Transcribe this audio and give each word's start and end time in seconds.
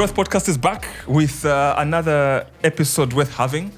Growth 0.00 0.14
Podcast 0.14 0.48
is 0.48 0.56
back 0.56 0.88
with 1.06 1.44
uh, 1.44 1.74
another 1.76 2.46
episode 2.64 3.12
worth 3.12 3.30
having. 3.34 3.70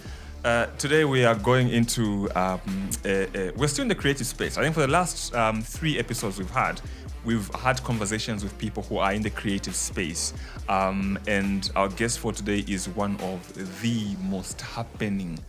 Uh, 0.44 0.66
today 0.78 1.04
we 1.04 1.24
are 1.24 1.34
going 1.34 1.68
into, 1.70 2.30
um, 2.36 2.60
uh, 3.04 3.08
uh, 3.08 3.50
we're 3.56 3.66
still 3.66 3.82
in 3.82 3.88
the 3.88 3.94
creative 3.96 4.28
space. 4.28 4.56
I 4.56 4.62
think 4.62 4.72
for 4.72 4.82
the 4.82 4.86
last 4.86 5.34
um, 5.34 5.62
three 5.62 5.98
episodes 5.98 6.38
we've 6.38 6.48
had, 6.48 6.80
we've 7.24 7.52
had 7.56 7.82
conversations 7.82 8.44
with 8.44 8.56
people 8.56 8.84
who 8.84 8.98
are 8.98 9.12
in 9.12 9.22
the 9.22 9.30
creative 9.30 9.74
space. 9.74 10.32
Um, 10.68 11.18
and 11.26 11.68
our 11.74 11.88
guest 11.88 12.20
for 12.20 12.32
today 12.32 12.62
is 12.68 12.88
one 12.88 13.16
of 13.20 13.82
the 13.82 14.14
most 14.22 14.60
happening 14.60 15.40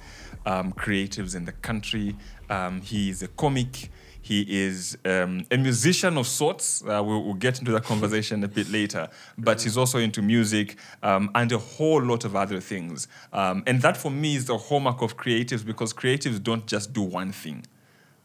um, 0.48 0.74
creatives 0.74 1.36
in 1.36 1.46
the 1.46 1.52
country. 1.52 2.16
Um, 2.50 2.82
he 2.82 3.12
is 3.12 3.22
a 3.22 3.28
comic. 3.28 3.92
He 4.24 4.46
is 4.48 4.98
um, 5.04 5.46
a 5.52 5.58
musician 5.58 6.18
of 6.18 6.28
sorts. 6.28 6.82
Uh, 6.82 7.04
we'll, 7.04 7.22
we'll, 7.26 7.34
get 7.34 7.60
into 7.60 7.74
that 7.74 7.84
conversation 7.84 8.42
a 8.46 8.48
bit 8.48 8.70
later. 8.70 9.10
But 9.38 9.62
he's 9.62 9.78
also 9.78 10.00
into 10.00 10.22
music 10.22 10.78
um, 11.04 11.30
and 11.36 11.52
a 11.52 11.58
whole 11.58 12.02
lot 12.02 12.24
of 12.24 12.34
other 12.34 12.62
things. 12.62 13.10
Um, 13.34 13.64
and 13.68 13.82
that 13.82 13.98
for 13.98 14.10
me 14.10 14.38
is 14.38 14.46
the 14.46 14.58
hallmark 14.58 15.02
of 15.02 15.18
creatives 15.18 15.66
because 15.66 15.94
creatives 15.94 16.42
don't 16.42 16.66
just 16.66 16.94
do 16.94 17.02
one 17.02 17.34
thing, 17.34 17.66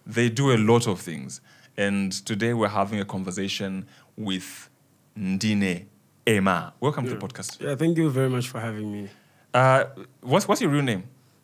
they 0.07 0.29
do 0.29 0.53
a 0.53 0.57
lot 0.57 0.87
of 0.87 1.01
things. 1.01 1.41
And 1.77 2.13
today 2.25 2.55
we're 2.55 2.69
having 2.69 3.01
a 3.01 3.05
conversation 3.05 3.89
with 4.17 4.71
Ndine 5.19 5.87
Emma. 6.25 6.75
Welcome 6.79 7.07
yeah. 7.07 7.15
to 7.15 7.19
the 7.19 7.27
podcast. 7.27 7.61
Yeah, 7.61 7.75
thank 7.75 7.99
you 7.99 8.09
very 8.09 8.31
much 8.31 8.47
for 8.47 8.61
having 8.61 8.93
me. 8.93 9.09
Uh, 9.53 9.85
what's, 10.21 10.47
what's 10.47 10.61
your 10.61 10.71
real 10.71 10.83
name? 10.83 11.03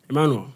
Emmanuel. 0.09 0.47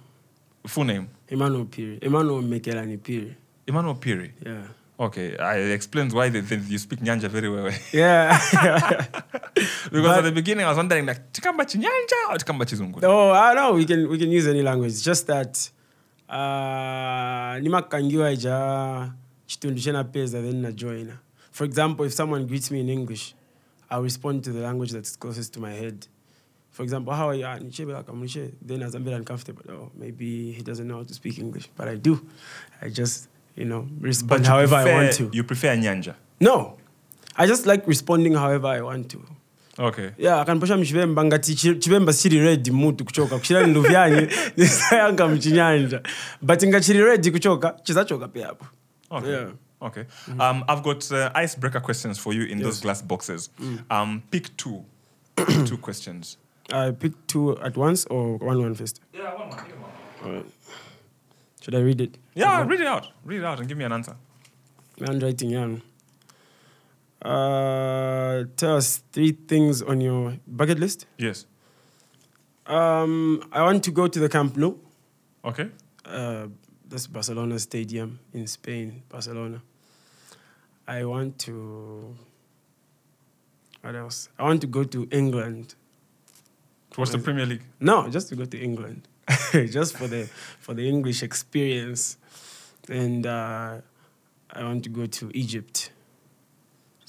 Full 0.67 0.85
name? 0.85 1.09
Emmanuel 1.27 1.65
Piri. 1.65 1.99
Emmanuel 2.01 2.41
Mekelani 2.41 3.03
Piri. 3.03 3.35
Emmanuel 3.69 3.95
Piri. 3.95 4.33
Yeah. 4.45 4.63
Okay, 4.99 5.37
I 5.37 5.55
explains 5.71 6.13
why 6.13 6.27
they, 6.27 6.41
they, 6.41 6.57
you 6.57 6.77
speak 6.77 6.99
Nyanja 6.99 7.29
very 7.29 7.49
well. 7.49 7.71
Yeah. 7.93 8.37
because 9.55 9.91
but, 9.91 10.17
at 10.17 10.23
the 10.25 10.31
beginning 10.33 10.65
I 10.65 10.69
was 10.69 10.77
wondering 10.77 11.05
like 11.05 11.31
Tikamba 11.31 11.63
Nyanja 11.63 12.19
or 12.29 12.35
Tikamba 12.35 12.65
Chizungu. 12.65 12.99
Oh, 13.03 13.31
I 13.31 13.53
know 13.53 13.73
we 13.73 13.85
can 13.85 14.09
we 14.09 14.17
can 14.17 14.29
use 14.29 14.45
any 14.47 14.61
language. 14.61 14.91
It's 14.91 15.01
just 15.01 15.27
that 15.27 15.71
uh 16.27 17.55
nimakangiwa 17.63 18.31
ija 18.31 19.13
chitundu 19.47 19.81
chenapeza 19.81 20.41
then 20.41 20.61
na 20.61 20.71
join. 20.71 21.13
For 21.51 21.63
example, 21.63 22.05
if 22.05 22.13
someone 22.13 22.45
greets 22.45 22.69
me 22.69 22.81
in 22.81 22.89
English, 22.89 23.35
I'll 23.89 24.03
respond 24.03 24.43
to 24.43 24.51
the 24.51 24.61
language 24.61 24.91
that's 24.91 25.15
closest 25.15 25.53
to 25.53 25.61
my 25.61 25.71
head. 25.71 26.07
For 26.71 26.83
example, 26.83 27.13
how 27.13 27.29
are 27.29 27.35
you? 27.35 27.45
Ah, 27.45 27.57
then 28.61 28.83
I'm 28.83 29.07
uncomfortable, 29.07 29.63
oh, 29.69 29.91
maybe 29.95 30.51
he 30.51 30.61
doesn't 30.61 30.87
know 30.87 30.97
how 30.97 31.03
to 31.03 31.13
speak 31.13 31.39
English, 31.39 31.67
but 31.75 31.87
I 31.87 31.95
do. 31.95 32.25
I 32.81 32.89
just 32.89 33.28
you 33.55 33.65
know, 33.65 33.87
respond 34.01 34.45
however 34.45 34.75
prefer, 34.75 34.91
I 34.91 35.03
want 35.03 35.13
to. 35.13 35.29
You 35.33 35.43
prefer 35.43 35.75
Nyanja? 35.75 36.15
No. 36.39 36.77
I 37.35 37.47
just 37.47 37.65
like 37.65 37.87
responding 37.87 38.33
however 38.33 38.67
I 38.67 38.81
want 38.81 39.09
to. 39.11 39.23
Okay. 39.79 40.11
Yeah, 40.17 40.41
akanipasha 40.41 40.77
mchivemba 40.77 41.23
ngati 41.25 41.55
chivemba 41.55 42.13
chiri 42.13 42.39
ready 42.39 42.71
mutu 42.71 43.05
kuchoka 43.05 43.37
kuchira 43.37 43.67
ndo 43.67 43.81
vyanye 43.81 44.27
nisayanga 44.57 45.27
mchinyanja 45.27 46.01
but 46.41 46.63
ngachiri 46.63 47.01
ready 47.01 47.31
kuchoka 47.31 47.79
chizachoka 47.83 48.27
pia 48.27 48.47
hapo. 48.47 48.65
Okay. 49.09 49.29
Yeah. 49.31 49.51
Okay. 49.81 50.03
Mm-hmm. 50.03 50.41
Um, 50.41 50.63
I've 50.67 50.83
got 50.83 51.11
uh, 51.11 51.29
icebreaker 51.43 51.81
questions 51.81 52.19
for 52.19 52.33
you 52.33 52.43
in 52.43 52.57
yes. 52.59 52.67
those 52.67 52.81
glass 52.81 53.01
boxes. 53.01 53.49
Mm. 53.59 53.79
Um, 53.89 54.23
pick 54.31 54.57
two. 54.57 54.83
two 55.65 55.77
questions. 55.77 56.37
I 56.71 56.91
pick 56.91 57.13
two 57.27 57.57
at 57.59 57.77
once 57.77 58.05
or 58.05 58.37
one 58.37 58.61
one 58.61 58.75
first? 58.75 58.99
Yeah, 59.13 59.33
one 59.35 59.49
one. 59.49 59.59
All 60.23 60.31
right. 60.31 60.45
Should 61.61 61.75
I 61.75 61.79
read 61.79 62.01
it? 62.01 62.17
Yeah, 62.35 62.65
read 62.65 62.79
it 62.81 62.87
out. 62.87 63.07
Read 63.23 63.39
it 63.39 63.45
out 63.45 63.59
and 63.59 63.67
give 63.67 63.77
me 63.77 63.83
an 63.83 63.91
answer. 63.91 64.15
Handwriting, 64.99 65.49
yeah. 65.49 65.75
Uh, 67.21 68.45
tell 68.55 68.77
us 68.77 69.03
three 69.11 69.31
things 69.31 69.81
on 69.81 69.99
your 69.99 70.37
bucket 70.47 70.79
list. 70.79 71.05
Yes. 71.17 71.45
Um, 72.65 73.43
I 73.51 73.61
want 73.63 73.83
to 73.85 73.91
go 73.91 74.07
to 74.07 74.19
the 74.19 74.29
Camp 74.29 74.55
Nou. 74.55 74.75
Okay. 75.43 75.69
Uh, 76.05 76.47
that's 76.87 77.07
Barcelona 77.07 77.59
Stadium 77.59 78.19
in 78.33 78.47
Spain, 78.47 79.03
Barcelona. 79.09 79.61
I 80.87 81.03
want 81.05 81.37
to. 81.39 82.15
What 83.81 83.95
else? 83.95 84.29
I 84.37 84.43
want 84.43 84.61
to 84.61 84.67
go 84.67 84.83
to 84.83 85.07
England. 85.11 85.75
What's 86.95 87.11
the 87.11 87.19
Premier 87.19 87.45
League? 87.45 87.63
No, 87.79 88.09
just 88.09 88.29
to 88.29 88.35
go 88.35 88.45
to 88.45 88.59
England. 88.59 89.07
just 89.69 89.97
for 89.97 90.07
the 90.07 90.27
for 90.59 90.73
the 90.73 90.87
English 90.87 91.23
experience, 91.23 92.17
and 92.89 93.25
uh, 93.25 93.77
I 94.51 94.63
want 94.63 94.83
to 94.83 94.89
go 94.89 95.05
to 95.05 95.31
Egypt. 95.33 95.91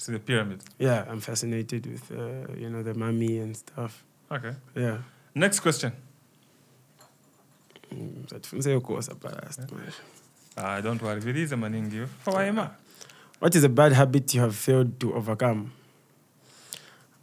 To 0.05 0.11
the 0.11 0.19
pyramid. 0.19 0.63
Yeah, 0.79 1.05
I'm 1.07 1.19
fascinated 1.19 1.85
with 1.85 2.11
uh, 2.11 2.53
you 2.57 2.69
know 2.69 2.81
the 2.81 2.93
mummy 2.95 3.37
and 3.37 3.55
stuff. 3.55 4.03
Okay. 4.31 4.55
Yeah. 4.75 4.97
Next 5.35 5.59
question. 5.59 5.91
Mm, 7.93 8.25
uh, 10.57 10.81
don't 10.81 11.01
worry, 11.01 11.19
it 11.19 11.37
is 11.37 11.51
a 11.51 11.55
maningi. 11.55 12.07
What 13.39 13.55
is 13.55 13.63
a 13.63 13.69
bad 13.69 13.93
habit 13.93 14.33
you 14.33 14.41
have 14.41 14.55
failed 14.55 14.99
to 15.01 15.13
overcome? 15.13 15.71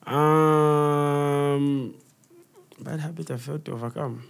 Um, 0.06 1.94
bad 2.80 3.00
habit 3.00 3.30
I 3.30 3.36
failed 3.36 3.64
to 3.66 3.72
overcome. 3.72 4.22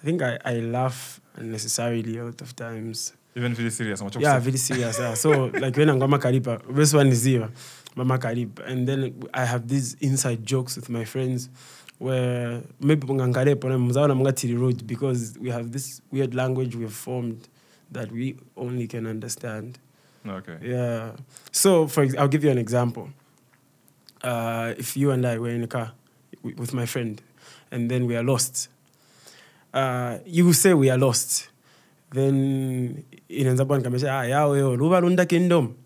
I 0.00 0.04
think 0.04 0.22
I, 0.22 0.38
I 0.44 0.54
laugh 0.60 1.20
unnecessarily 1.36 2.18
a 2.18 2.24
lot 2.24 2.40
of 2.40 2.54
times. 2.54 3.12
Even 3.34 3.54
very 3.54 3.70
serious. 3.70 4.02
Yeah, 4.18 4.38
very 4.38 4.56
serious. 4.56 4.98
Yeah. 4.98 5.14
So 5.14 5.46
like 5.46 5.76
when 5.76 5.88
I'm 5.90 5.98
Mama 5.98 6.18
Karipa, 6.18 6.74
best 6.74 6.94
one 6.94 7.08
is 7.08 7.24
here, 7.24 7.48
Mama 7.94 8.18
Karip, 8.18 8.58
and 8.66 8.86
then 8.86 9.22
I 9.34 9.44
have 9.44 9.68
these 9.68 9.94
inside 9.94 10.44
jokes 10.44 10.76
with 10.76 10.88
my 10.88 11.04
friends 11.04 11.48
where 11.98 12.62
maybe 12.80 13.06
mungangare 13.06 13.54
pona 13.56 13.78
mzaona 13.78 14.14
mungatiri 14.14 14.58
road 14.58 14.86
because 14.86 15.36
we 15.40 15.50
have 15.50 15.72
this 15.72 16.00
weird 16.12 16.34
language 16.34 16.76
we've 16.76 16.92
formed 16.92 17.48
that 17.90 18.10
we 18.12 18.36
only 18.56 18.86
can 18.86 19.06
understand. 19.06 19.78
Okay. 20.26 20.58
Yeah. 20.62 21.12
So 21.52 21.86
for 21.86 22.06
I'll 22.18 22.28
give 22.28 22.44
you 22.44 22.50
an 22.50 22.58
example. 22.58 23.08
Uh, 24.22 24.74
if 24.76 24.96
you 24.96 25.10
and 25.10 25.24
I 25.26 25.38
were 25.38 25.50
in 25.50 25.62
a 25.62 25.68
car 25.68 25.92
with 26.42 26.74
my 26.74 26.86
friend, 26.86 27.20
and 27.70 27.90
then 27.90 28.06
we 28.06 28.16
are 28.16 28.22
lost 28.22 28.68
uh, 29.74 30.18
you 30.26 30.52
say 30.52 30.74
we 30.74 30.90
are 30.90 30.98
lost. 30.98 31.48
Then 32.10 32.34
in 33.28 33.46
inaanza 33.46 33.64
bwana 33.64 33.82
kamesha 33.82 34.20
ah 34.20 34.24
yo 34.24 34.76
luba 34.76 35.00
lunda 35.00 35.26
kingdom. 35.28 35.76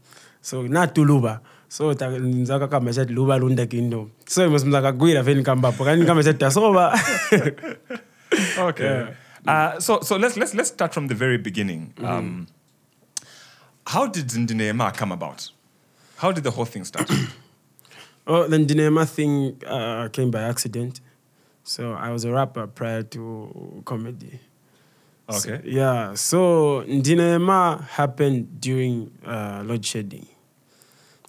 So 0.41 0.63
not 0.63 0.95
to 0.95 1.05
luba 1.05 1.41
so 1.69 1.93
nzaka 1.95 2.69
kamesha 2.69 3.05
luba 3.11 3.39
lunda 3.39 3.67
kingdom. 3.67 4.11
So 4.27 4.47
imusumza 4.47 4.83
kagwira 4.83 5.23
veni 5.23 5.43
kambapo 5.43 5.85
kani 5.85 6.05
kamesha 6.07 6.35
tasoba 6.35 6.93
okay. 8.59 8.85
Yeah. 8.85 9.15
uh, 9.47 9.81
so 9.81 10.01
so 10.01 10.17
let's 10.17 10.37
let's 10.37 10.55
let's 10.55 10.69
start 10.69 10.93
from 10.95 11.09
the 11.09 11.15
very 11.15 11.39
beginning. 11.39 11.93
Mm-hmm. 11.97 12.07
um, 12.07 12.47
how 13.87 14.07
did 14.07 14.27
Ndinema 14.29 14.95
come 14.97 15.13
about? 15.13 15.51
How 16.19 16.31
did 16.31 16.45
the 16.45 16.51
whole 16.51 16.67
thing 16.67 16.85
start? 16.85 17.11
Oh 18.25 18.47
the 18.47 18.57
Ndinema 18.59 19.09
thing 19.09 19.57
uh, 19.67 20.09
came 20.09 20.31
by 20.31 20.43
accident 20.43 21.01
so 21.65 21.93
I 21.93 22.11
was 22.11 22.25
a 22.25 22.33
rapper 22.33 22.67
prior 22.67 23.03
to 23.03 23.83
comedy. 23.85 24.41
Okay. 25.29 25.39
So, 25.39 25.61
yeah. 25.65 26.15
So 26.15 26.85
Ndinema 26.87 27.87
happened 27.89 28.61
during 28.61 29.11
uh, 29.25 29.63
load 29.65 29.85
shedding. 29.85 30.27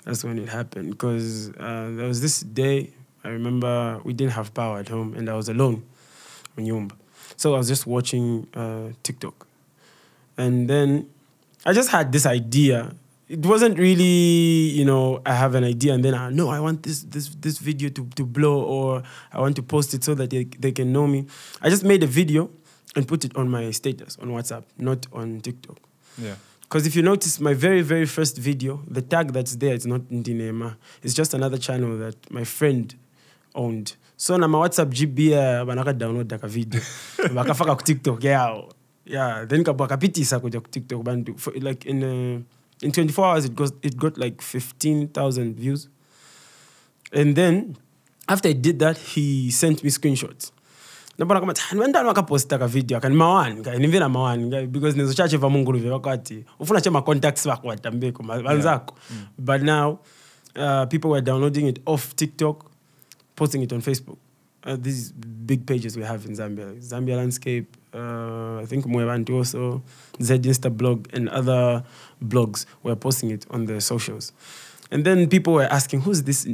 That's 0.03 0.23
when 0.23 0.37
it 0.37 0.49
happened 0.49 0.91
because 0.91 1.49
uh, 1.51 1.91
there 1.95 2.07
was 2.07 2.21
this 2.21 2.41
day 2.41 2.91
I 3.23 3.29
remember 3.29 4.01
we 4.03 4.13
didn't 4.13 4.33
have 4.33 4.53
power 4.53 4.79
at 4.79 4.89
home 4.89 5.13
and 5.15 5.29
I 5.29 5.33
was 5.33 5.47
alone 5.47 5.83
in 6.57 6.65
Yumba. 6.65 6.91
So 7.37 7.55
I 7.55 7.57
was 7.57 7.67
just 7.67 7.87
watching 7.87 8.47
uh, 8.53 8.89
TikTok. 9.01 9.47
And 10.37 10.69
then 10.69 11.09
I 11.65 11.73
just 11.73 11.89
had 11.89 12.11
this 12.11 12.25
idea 12.25 12.95
it 13.33 13.43
wasn't 13.47 13.79
really, 13.79 14.03
you 14.77 14.85
know, 14.85 15.19
I 15.25 15.33
have 15.33 15.55
an 15.55 15.63
idea 15.63 15.93
and 15.93 16.05
then 16.05 16.13
I 16.13 16.29
know 16.29 16.49
I 16.49 16.59
want 16.59 16.83
this 16.83 17.01
this 17.01 17.29
this 17.29 17.57
video 17.57 17.89
to, 17.89 18.05
to 18.15 18.25
blow 18.25 18.61
or 18.61 19.01
I 19.31 19.39
want 19.41 19.55
to 19.55 19.63
post 19.63 19.93
it 19.95 20.03
so 20.03 20.13
that 20.13 20.29
they, 20.29 20.43
they 20.43 20.71
can 20.71 20.93
know 20.93 21.07
me. 21.07 21.25
I 21.59 21.69
just 21.69 21.83
made 21.83 22.03
a 22.03 22.07
video 22.07 22.51
and 22.95 23.07
put 23.07 23.25
it 23.25 23.35
on 23.35 23.49
my 23.49 23.71
status 23.71 24.17
on 24.21 24.29
WhatsApp, 24.29 24.65
not 24.77 25.07
on 25.11 25.41
TikTok. 25.41 25.79
Yeah. 26.19 26.35
Because 26.61 26.85
if 26.85 26.95
you 26.95 27.01
notice 27.01 27.39
my 27.39 27.55
very, 27.55 27.81
very 27.81 28.05
first 28.05 28.37
video, 28.37 28.83
the 28.87 29.01
tag 29.01 29.33
that's 29.33 29.55
there, 29.55 29.73
it's 29.73 29.87
not 29.87 30.01
Ndinema. 30.01 30.75
It's 31.01 31.15
just 31.15 31.33
another 31.33 31.57
channel 31.57 31.97
that 31.97 32.15
my 32.29 32.43
friend 32.43 32.93
owned. 33.55 33.95
So 34.15 34.37
na 34.37 34.47
my 34.47 34.59
WhatsApp 34.59 34.93
GB 34.93 35.33
banaka 35.65 35.97
download 35.97 36.27
daka 36.27 36.47
video. 36.47 36.81
Bakafaka 37.33 37.77
ku 37.77 37.83
TikTok 37.83 38.23
yao. 38.23 38.69
Yeah, 39.05 39.45
then 39.45 39.63
kabakapitisa 39.63 40.39
kuja 40.39 40.61
ku 40.61 40.69
TikTok 40.69 41.03
bantu 41.03 41.33
like 41.59 41.85
in 41.85 42.03
uh, 42.03 42.39
in 42.83 42.91
24 42.91 43.25
hours 43.25 43.45
it 43.45 43.55
got 43.55 43.71
it 43.81 43.97
got 43.97 44.17
like 44.17 44.41
15,000 44.41 45.55
views. 45.55 45.89
And 47.11 47.35
then 47.35 47.77
after 48.27 48.49
I 48.49 48.53
did 48.53 48.79
that, 48.79 48.97
he 48.97 49.51
sent 49.51 49.83
me 49.83 49.89
screenshots. 49.89 50.51
nabona 51.17 51.39
kama 51.39 51.87
ndani 51.87 52.07
wakaposta 52.07 52.57
ka 52.59 52.67
video 52.67 52.97
akani 52.97 53.15
mawani 53.15 53.79
nive 53.79 53.99
na 53.99 54.09
mawani 54.09 54.67
because 54.67 54.97
nezo 54.97 55.13
chache 55.13 55.37
va 55.37 55.49
mungu 55.49 55.71
luve 55.71 55.89
wakati 55.89 56.45
ufuna 56.59 56.81
che 56.81 56.89
ma 56.89 57.01
contacts 57.01 57.45
vako 57.45 57.67
watambeko 57.67 58.23
vanzako 58.23 58.95
mm. 59.11 59.25
but 59.37 59.61
now 59.61 59.99
uh, 60.55 60.85
people 60.89 61.09
were 61.09 61.21
downloading 61.21 61.67
it 61.67 61.79
off 61.85 62.15
tiktok 62.15 62.73
posting 63.35 63.61
it 63.61 63.73
on 63.73 63.81
Facebook. 63.81 64.17
Uh, 64.63 64.77
these 64.79 65.11
big 65.11 65.65
pages 65.65 65.97
we 65.97 66.03
have 66.03 66.25
in 66.25 66.31
Zambia, 66.33 66.79
Zambia 66.81 67.17
Landscape, 67.17 67.75
uh, 67.93 68.59
I 68.61 68.65
think 68.65 68.85
Mwebantu 68.85 69.35
also, 69.37 69.81
Z 70.21 70.39
Insta 70.39 70.69
blog, 70.75 71.07
and 71.13 71.29
other 71.29 71.83
blogs 72.23 72.65
were 72.83 72.95
posting 72.95 73.31
it 73.31 73.45
on 73.49 73.65
their 73.65 73.79
socials. 73.81 74.31
And 74.91 75.05
then 75.05 75.27
people 75.27 75.53
were 75.53 75.63
asking, 75.71 76.01
who's 76.01 76.23
this, 76.23 76.47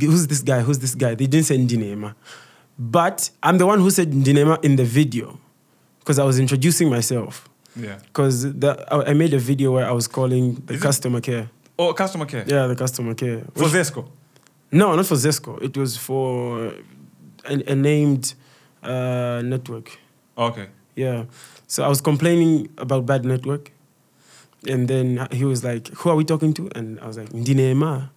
who's 0.00 0.26
this 0.26 0.42
guy, 0.42 0.60
who's 0.62 0.78
this 0.80 0.94
guy? 0.94 1.14
They 1.14 1.26
didn't 1.26 1.46
say 1.46 1.56
Ndinema. 1.58 2.14
But 2.78 3.30
I'm 3.42 3.58
the 3.58 3.66
one 3.66 3.78
who 3.80 3.90
said 3.90 4.10
Ndinema 4.10 4.64
in 4.64 4.76
the 4.76 4.84
video 4.84 5.38
because 6.00 6.18
I 6.18 6.24
was 6.24 6.38
introducing 6.40 6.90
myself. 6.90 7.48
Yeah. 7.76 7.98
Because 8.06 8.46
I 8.46 9.10
I 9.10 9.14
made 9.14 9.32
a 9.34 9.38
video 9.38 9.72
where 9.72 9.86
I 9.86 9.92
was 9.92 10.06
calling 10.08 10.54
the 10.66 10.74
Is 10.74 10.80
it- 10.80 10.82
customer 10.82 11.20
care. 11.20 11.48
Oh, 11.78 11.92
customer 11.92 12.26
care. 12.26 12.44
Yeah, 12.46 12.66
the 12.68 12.76
customer 12.76 13.14
care. 13.14 13.42
For 13.54 13.64
Zesco. 13.68 14.06
no, 14.70 14.94
not 14.96 15.06
for 15.06 15.16
Zesco. 15.16 15.60
It 15.62 15.76
was 15.76 15.96
for 15.96 16.72
a, 17.44 17.72
a 17.72 17.74
named 17.74 18.34
uh, 18.82 19.42
network. 19.44 19.98
Okay. 20.36 20.66
Yeah. 20.96 21.24
So 21.66 21.82
I 21.84 21.88
was 21.88 22.00
complaining 22.00 22.68
about 22.78 23.06
bad 23.06 23.24
network. 23.24 23.72
And 24.68 24.88
then 24.88 25.26
he 25.30 25.44
was 25.44 25.62
like, 25.64 25.88
Who 25.88 26.10
are 26.10 26.16
we 26.16 26.24
talking 26.24 26.54
to? 26.54 26.70
And 26.74 26.98
I 27.00 27.06
was 27.06 27.18
like, 27.18 27.30
Ndinema. 27.30 28.10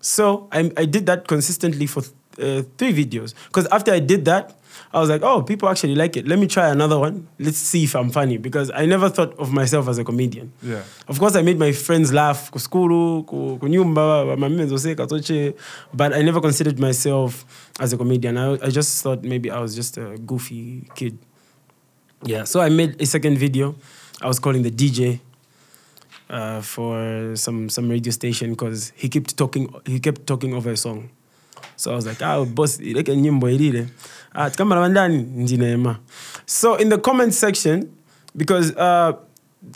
So 0.00 0.48
I, 0.50 0.70
I 0.76 0.84
did 0.86 1.06
that 1.06 1.28
consistently 1.28 1.86
for 1.86 2.00
uh, 2.40 2.62
three 2.78 2.92
videos. 2.92 3.34
Because 3.46 3.66
after 3.66 3.92
I 3.92 4.00
did 4.00 4.24
that, 4.24 4.56
I 4.92 4.98
was 4.98 5.10
like, 5.10 5.22
Oh, 5.22 5.42
people 5.42 5.68
actually 5.68 5.94
like 5.94 6.16
it. 6.16 6.26
Let 6.26 6.38
me 6.38 6.46
try 6.48 6.70
another 6.70 6.98
one. 6.98 7.28
Let's 7.38 7.58
see 7.58 7.84
if 7.84 7.94
I'm 7.94 8.10
funny. 8.10 8.38
Because 8.38 8.70
I 8.74 8.86
never 8.86 9.08
thought 9.10 9.38
of 9.38 9.52
myself 9.52 9.86
as 9.88 9.98
a 9.98 10.04
comedian. 10.04 10.52
Yeah. 10.62 10.82
Of 11.06 11.18
course, 11.20 11.36
I 11.36 11.42
made 11.42 11.58
my 11.58 11.70
friends 11.72 12.12
laugh, 12.12 12.50
kuskuru, 12.50 13.26
ku- 13.26 13.58
kunyumba, 13.58 14.36
mamime 14.36 14.66
zose, 14.68 14.96
katoche, 14.96 15.54
but 15.94 16.12
I 16.14 16.22
never 16.22 16.40
considered 16.40 16.78
myself 16.80 17.44
as 17.78 17.92
a 17.92 17.96
comedian. 17.96 18.36
I, 18.38 18.54
I 18.54 18.70
just 18.70 19.02
thought 19.04 19.22
maybe 19.22 19.50
I 19.50 19.60
was 19.60 19.76
just 19.76 19.98
a 19.98 20.16
goofy 20.18 20.88
kid. 20.96 21.18
Yeah, 22.22 22.44
so 22.44 22.60
I 22.60 22.68
made 22.68 23.00
a 23.00 23.06
second 23.06 23.38
video. 23.38 23.74
I 24.20 24.26
was 24.26 24.38
calling 24.38 24.62
the 24.62 24.70
DJ 24.70 25.20
uh, 26.28 26.60
for 26.60 27.34
some 27.34 27.70
some 27.70 27.88
radio 27.88 28.12
station 28.12 28.50
because 28.50 28.92
he 28.94 29.08
kept 29.08 29.36
talking. 29.38 29.72
He 29.86 30.00
kept 30.00 30.26
talking 30.26 30.52
over 30.52 30.70
a 30.70 30.76
song. 30.76 31.08
So 31.76 31.92
I 31.92 31.94
was 31.94 32.06
like, 32.06 32.20
ah, 32.20 32.44
boss, 32.44 32.76
ileke 32.76 33.16
nyimbo. 33.16 33.48
Ah. 34.34 34.50
So 36.46 36.74
in 36.76 36.88
the 36.90 36.98
comment 36.98 37.32
section, 37.32 37.96
because 38.36 38.76
uh, 38.76 39.12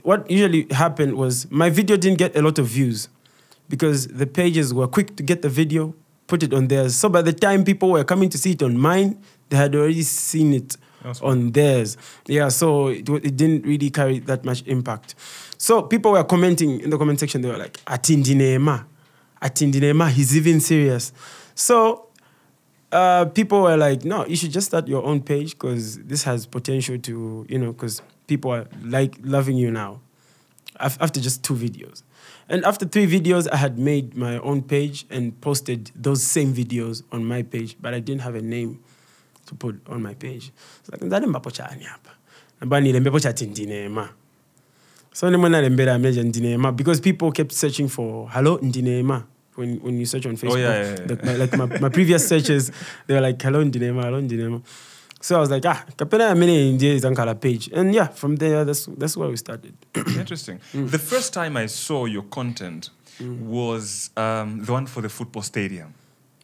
what 0.02 0.30
usually 0.30 0.66
happened 0.70 1.14
was 1.16 1.50
my 1.50 1.70
video 1.70 1.96
didn't 1.96 2.18
get 2.18 2.36
a 2.36 2.42
lot 2.42 2.58
of 2.58 2.66
views 2.66 3.08
because 3.70 4.08
the 4.08 4.26
pages 4.26 4.74
were 4.74 4.86
quick 4.86 5.16
to 5.16 5.22
get 5.22 5.40
the 5.40 5.48
video, 5.48 5.94
put 6.26 6.42
it 6.42 6.52
on 6.52 6.68
theirs. 6.68 6.94
So 6.94 7.08
by 7.08 7.22
the 7.22 7.32
time 7.32 7.64
people 7.64 7.90
were 7.90 8.04
coming 8.04 8.28
to 8.28 8.36
see 8.38 8.52
it 8.52 8.62
on 8.62 8.76
mine, 8.76 9.16
they 9.48 9.56
had 9.56 9.74
already 9.74 10.02
seen 10.02 10.52
it 10.52 10.76
on 11.22 11.52
theirs. 11.52 11.96
Yeah, 12.26 12.48
so 12.48 12.88
it, 12.88 13.08
it 13.08 13.36
didn't 13.36 13.64
really 13.66 13.90
carry 13.90 14.18
that 14.20 14.44
much 14.44 14.62
impact. 14.66 15.14
So 15.58 15.82
people 15.82 16.12
were 16.12 16.24
commenting 16.24 16.80
in 16.80 16.90
the 16.90 16.98
comment 16.98 17.20
section, 17.20 17.42
they 17.42 17.48
were 17.48 17.58
like, 17.58 17.72
Atindinema. 17.84 18.84
Atindinema, 19.40 20.10
he's 20.10 20.36
even 20.36 20.60
serious. 20.60 21.12
So 21.54 22.08
uh, 22.92 23.26
people 23.26 23.62
were 23.62 23.76
like, 23.76 24.04
no, 24.04 24.26
you 24.26 24.36
should 24.36 24.52
just 24.52 24.68
start 24.68 24.88
your 24.88 25.04
own 25.04 25.22
page 25.22 25.52
because 25.52 25.98
this 25.98 26.22
has 26.24 26.46
potential 26.46 26.98
to, 26.98 27.46
you 27.48 27.58
know, 27.58 27.72
because 27.72 28.02
people 28.26 28.52
are 28.52 28.66
like 28.82 29.16
loving 29.22 29.56
you 29.56 29.70
now 29.70 30.00
after 30.80 31.20
just 31.20 31.42
two 31.42 31.54
videos. 31.54 32.02
And 32.48 32.64
after 32.64 32.84
three 32.86 33.06
videos, 33.06 33.48
I 33.50 33.56
had 33.56 33.78
made 33.78 34.16
my 34.16 34.38
own 34.38 34.62
page 34.62 35.06
and 35.10 35.38
posted 35.40 35.90
those 35.94 36.22
same 36.22 36.52
videos 36.52 37.02
on 37.10 37.24
my 37.24 37.42
page, 37.42 37.76
but 37.80 37.94
I 37.94 38.00
didn't 38.00 38.22
have 38.22 38.34
a 38.34 38.42
name 38.42 38.82
to 39.46 39.54
put 39.54 39.76
on 39.88 40.02
my 40.02 40.14
page. 40.14 40.52
Like, 40.92 41.04
ndalembapo 41.04 41.50
chani 41.50 41.84
hapa. 41.84 42.10
Namba 42.60 42.80
nilembepo 42.80 43.20
cha 43.20 43.30
Ndinema. 43.32 44.08
So 45.12 45.30
nimona 45.30 45.60
lembera 45.60 45.98
meja 45.98 46.22
Ndinema 46.22 46.72
because 46.72 47.00
people 47.00 47.30
kept 47.32 47.52
searching 47.52 47.88
for 47.88 48.28
hello 48.30 48.58
Ndinema. 48.62 49.24
When, 49.56 49.78
when 49.84 50.00
you 50.00 50.06
search 50.06 50.26
on 50.26 50.36
Facebook, 50.36 50.56
Oh, 50.56 50.58
yeah, 50.58 50.74
yeah, 50.74 50.98
yeah. 50.98 51.06
The- 51.06 51.26
my, 51.26 51.36
like 51.36 51.56
my, 51.56 51.66
my 51.80 51.88
previous 51.88 52.26
searches, 52.32 52.72
they 53.06 53.14
were 53.14 53.20
like 53.20 53.40
hello 53.42 53.64
Ndinema, 53.64 54.02
hello 54.04 54.20
Ndinema. 54.20 54.62
So 55.20 55.36
I 55.36 55.40
was 55.40 55.50
like, 55.50 55.64
ah, 55.68 55.84
kapena 55.96 56.34
mene 56.36 56.70
indie 56.70 56.98
zankala 56.98 57.34
page. 57.40 57.70
And 57.72 57.94
yeah, 57.94 58.08
from 58.08 58.36
there, 58.36 58.64
that's, 58.64 58.86
that's 58.98 59.16
where 59.16 59.30
we 59.30 59.36
started. 59.36 59.72
Interesting. 59.96 60.58
The 60.74 60.98
first 60.98 61.32
time 61.32 61.56
I 61.56 61.66
saw 61.66 62.04
your 62.06 62.24
content 62.24 62.90
was 63.20 64.10
um, 64.16 64.62
the 64.64 64.72
one 64.72 64.86
for 64.86 65.00
the 65.00 65.08
football 65.08 65.42
stadium. 65.42 65.94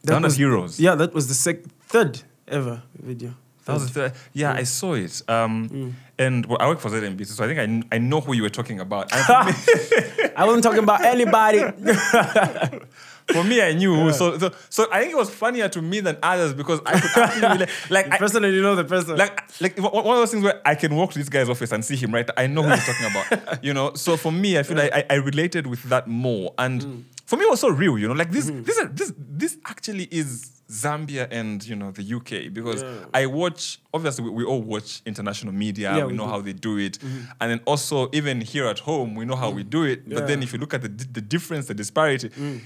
The 0.03 0.07
That 0.13 0.17
of 0.17 0.23
was- 0.23 0.37
Heroes. 0.37 0.79
Yeah, 0.79 0.95
that 0.95 1.13
was 1.13 1.27
the 1.27 1.33
sec- 1.35 1.65
third 1.87 2.21
ever 2.51 2.83
video. 2.99 3.33
That 3.65 3.73
was 3.73 3.93
the. 3.93 4.13
Yeah, 4.33 4.53
I 4.53 4.63
saw 4.63 4.93
it. 4.93 5.21
Um, 5.29 5.95
And 6.17 6.45
well, 6.45 6.57
I 6.59 6.67
work 6.67 6.79
for 6.79 6.89
ZNBC, 6.89 7.27
so 7.27 7.43
I 7.43 7.47
think 7.47 7.59
I, 7.91 7.95
I 7.95 7.97
know 7.99 8.21
who 8.21 8.33
you 8.33 8.43
were 8.43 8.49
talking 8.49 8.79
about. 8.79 9.11
And 9.11 9.21
for, 9.25 9.43
me, 9.43 10.29
I 10.35 10.45
wasn't 10.45 10.63
talking 10.63 10.83
about 10.83 11.03
anybody. 11.03 11.59
for 13.33 13.43
me, 13.43 13.61
I 13.61 13.73
knew. 13.73 13.95
who. 13.95 14.11
So, 14.13 14.37
so, 14.37 14.51
so 14.69 14.87
I 14.91 15.01
think 15.01 15.13
it 15.13 15.17
was 15.17 15.29
funnier 15.31 15.67
to 15.69 15.81
me 15.81 15.99
than 15.99 16.17
others 16.21 16.53
because 16.53 16.79
I 16.85 16.99
could 16.99 17.23
actually 17.23 17.47
relate. 17.53 17.69
like, 17.89 18.05
the 18.07 18.13
I, 18.13 18.17
person 18.17 18.43
you 18.43 18.61
know 18.61 18.75
the 18.75 18.83
person. 18.83 19.17
like 19.17 19.61
like 19.61 19.77
one 19.79 19.91
one 19.91 20.15
of 20.15 20.21
those 20.21 20.31
things 20.31 20.43
where 20.43 20.61
I 20.65 20.75
can 20.75 20.95
walk 20.95 21.11
to 21.13 21.19
this 21.19 21.29
guy's 21.29 21.49
office 21.49 21.71
and 21.71 21.83
see 21.83 21.95
him, 21.95 22.13
right? 22.13 22.29
I 22.37 22.47
know 22.47 22.61
who 22.63 22.69
he's 22.71 22.85
talking 22.85 23.07
about, 23.07 23.63
you 23.63 23.73
know. 23.73 23.93
So 23.95 24.17
for 24.17 24.31
me, 24.31 24.59
I 24.59 24.63
feel 24.63 24.77
like 24.77 24.93
I, 24.93 25.05
I 25.09 25.15
related 25.15 25.65
with 25.67 25.83
that 25.83 26.07
more, 26.07 26.53
and 26.57 27.05
for 27.31 27.37
me, 27.37 27.45
it 27.45 27.49
was 27.49 27.61
so 27.61 27.69
real, 27.69 27.97
you 27.97 28.09
know. 28.09 28.13
Like 28.13 28.29
this, 28.29 28.49
hmm. 28.49 28.61
this, 28.63 28.77
are, 28.77 28.89
this, 28.89 29.13
this 29.17 29.57
actually 29.65 30.03
is 30.11 30.61
Zambia 30.69 31.29
and 31.31 31.65
you 31.65 31.77
know 31.77 31.91
the 31.91 32.03
UK 32.17 32.53
because 32.53 32.83
Yeah. 32.83 33.05
I 33.13 33.25
watch. 33.25 33.79
Obviously, 33.93 34.25
we, 34.25 34.31
we 34.31 34.43
all 34.43 34.61
watch 34.61 35.01
international 35.05 35.53
media. 35.53 35.95
Yeah, 35.95 36.03
we 36.03 36.11
we 36.11 36.17
know 36.17 36.25
do. 36.25 36.31
how 36.31 36.41
they 36.41 36.51
do 36.51 36.77
it, 36.77 36.99
mm-hmm. 36.99 37.31
and 37.39 37.51
then 37.51 37.61
also 37.65 38.09
even 38.11 38.41
here 38.41 38.65
at 38.65 38.79
home, 38.79 39.15
we 39.15 39.23
know 39.23 39.37
how 39.37 39.49
we 39.49 39.63
mm. 39.63 39.69
do 39.69 39.83
it. 39.83 40.09
But 40.09 40.27
then 40.27 40.43
if 40.43 40.51
you 40.51 40.59
look 40.59 40.73
at 40.73 40.81
the 40.81 40.89
the 40.89 41.21
difference, 41.21 41.67
the 41.67 41.73
disparity, 41.73 42.27
mm. 42.29 42.59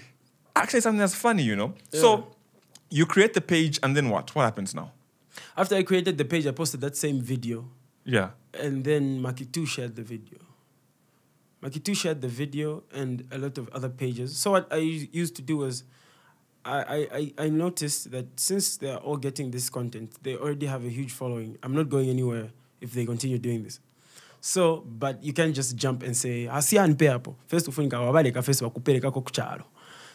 actually 0.56 0.81
something 0.81 1.03
that's 1.06 1.15
funny, 1.27 1.44
you 1.44 1.56
know. 1.56 1.73
So. 1.94 2.31
You 2.91 3.07
create 3.07 3.33
the 3.33 3.41
page 3.41 3.79
and 3.83 3.97
then 3.97 4.09
what? 4.12 4.35
What 4.35 4.44
happens 4.44 4.75
now? 4.75 4.91
After 5.57 5.75
I 5.75 5.81
created 5.81 6.19
the 6.19 6.23
page, 6.23 6.45
I 6.45 6.51
posted 6.51 6.81
that 6.81 6.95
same 6.95 7.19
video. 7.19 7.65
Yeah. 8.06 8.29
And 8.53 8.83
then 8.83 9.21
Makitu 9.23 9.67
shared 9.67 9.95
the 9.95 10.03
video. 10.03 10.45
Makitu 11.63 11.95
shared 11.95 12.21
the 12.21 12.27
video 12.27 12.83
and 12.93 13.27
a 13.31 13.38
lot 13.38 13.57
of 13.57 13.69
other 13.69 13.89
pages. 13.89 14.38
So 14.38 14.51
what 14.51 14.71
I 14.71 14.77
used 14.77 15.35
to 15.38 15.41
do 15.41 15.57
was 15.57 15.83
I, 16.63 17.07
I, 17.38 17.45
I- 17.45 17.50
noticed 17.50 18.12
that 18.12 18.39
since 18.39 18.77
they're 18.77 18.97
all 18.97 19.17
getting 19.17 19.51
this 19.51 19.69
content, 19.69 20.12
they 20.24 20.35
already 20.35 20.65
have 20.65 20.83
a 20.85 20.89
huge 20.89 21.12
following. 21.12 21.57
I'm 21.63 21.74
not 21.75 21.89
going 21.89 22.09
anywhere 22.09 22.50
if 22.81 22.93
they 22.93 23.05
continue 23.05 23.38
doing 23.38 23.63
this. 23.63 23.79
So, 24.41 24.83
but 24.85 25.24
you 25.24 25.33
can't 25.33 25.55
just 25.55 25.75
jump 25.75 26.03
and 26.03 26.15
say. 26.15 26.45
First 26.47 27.67
ufunika 27.67 28.00
wabaleka 28.00 28.43
first 28.43 28.62
ko 28.62 28.69
kuchalo. 28.69 29.63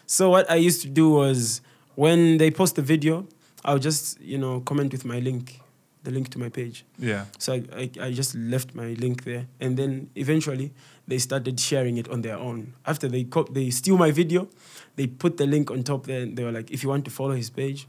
So 0.06 0.30
what 0.30 0.50
I 0.50 0.56
used 0.56 0.82
to 0.82 0.88
do 0.88 1.11
was 1.11 1.61
when 1.94 2.38
they 2.38 2.50
post 2.50 2.76
the 2.76 2.82
video, 2.82 3.26
I'll 3.64 3.78
just, 3.78 4.20
you 4.20 4.38
know, 4.38 4.61
comment 4.61 4.92
with 4.92 5.04
my 5.04 5.18
link, 5.20 5.61
the 6.02 6.11
link 6.11 6.28
to 6.30 6.38
my 6.38 6.49
page. 6.49 6.85
Yeah. 6.99 7.26
So 7.38 7.54
I, 7.54 7.62
I, 7.76 7.90
I 8.00 8.12
just 8.12 8.35
left 8.35 8.75
my 8.75 8.95
link 8.95 9.25
there, 9.25 9.47
and 9.61 9.76
then 9.76 10.11
eventually 10.16 10.73
they 11.07 11.19
started 11.19 11.59
sharing 11.61 11.97
it 11.99 12.09
on 12.09 12.23
their 12.23 12.38
own. 12.38 12.75
After 12.87 13.09
they 13.09 13.25
co- 13.25 13.49
they 13.50 13.71
steal 13.71 13.97
my 13.97 14.11
video, 14.11 14.49
they 14.97 15.07
put 15.07 15.37
the 15.37 15.47
link 15.47 15.71
on 15.71 15.83
top 15.83 16.07
there. 16.07 16.23
And 16.23 16.37
they 16.37 16.45
were 16.45 16.52
like, 16.52 16.71
if 16.71 16.83
you 16.83 16.88
want 16.88 17.04
to 17.04 17.11
follow 17.11 17.35
his 17.35 17.50
page, 17.50 17.87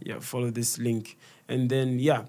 yeah, 0.00 0.18
follow 0.20 0.50
this 0.50 0.78
link. 0.78 1.16
And 1.48 1.70
then 1.70 1.98
yeah, 1.98 2.24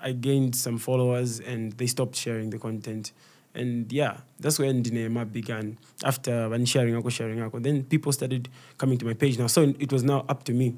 I 0.00 0.12
gained 0.12 0.56
some 0.56 0.78
followers, 0.78 1.40
and 1.40 1.72
they 1.72 1.86
stopped 1.86 2.16
sharing 2.16 2.50
the 2.50 2.58
content. 2.58 3.12
And 3.54 3.90
yeah, 3.90 4.18
that's 4.38 4.58
when 4.58 4.82
Dinema 4.82 5.30
began. 5.30 5.78
After 6.04 6.48
when 6.48 6.66
sharing, 6.66 6.94
ako 6.94 7.08
sharing, 7.08 7.40
ako, 7.40 7.60
then 7.60 7.84
people 7.84 8.12
started 8.12 8.48
coming 8.76 8.98
to 8.98 9.06
my 9.06 9.14
page 9.14 9.38
now. 9.38 9.46
So 9.46 9.72
it 9.78 9.92
was 9.92 10.02
now 10.02 10.26
up 10.28 10.44
to 10.44 10.52
me 10.52 10.76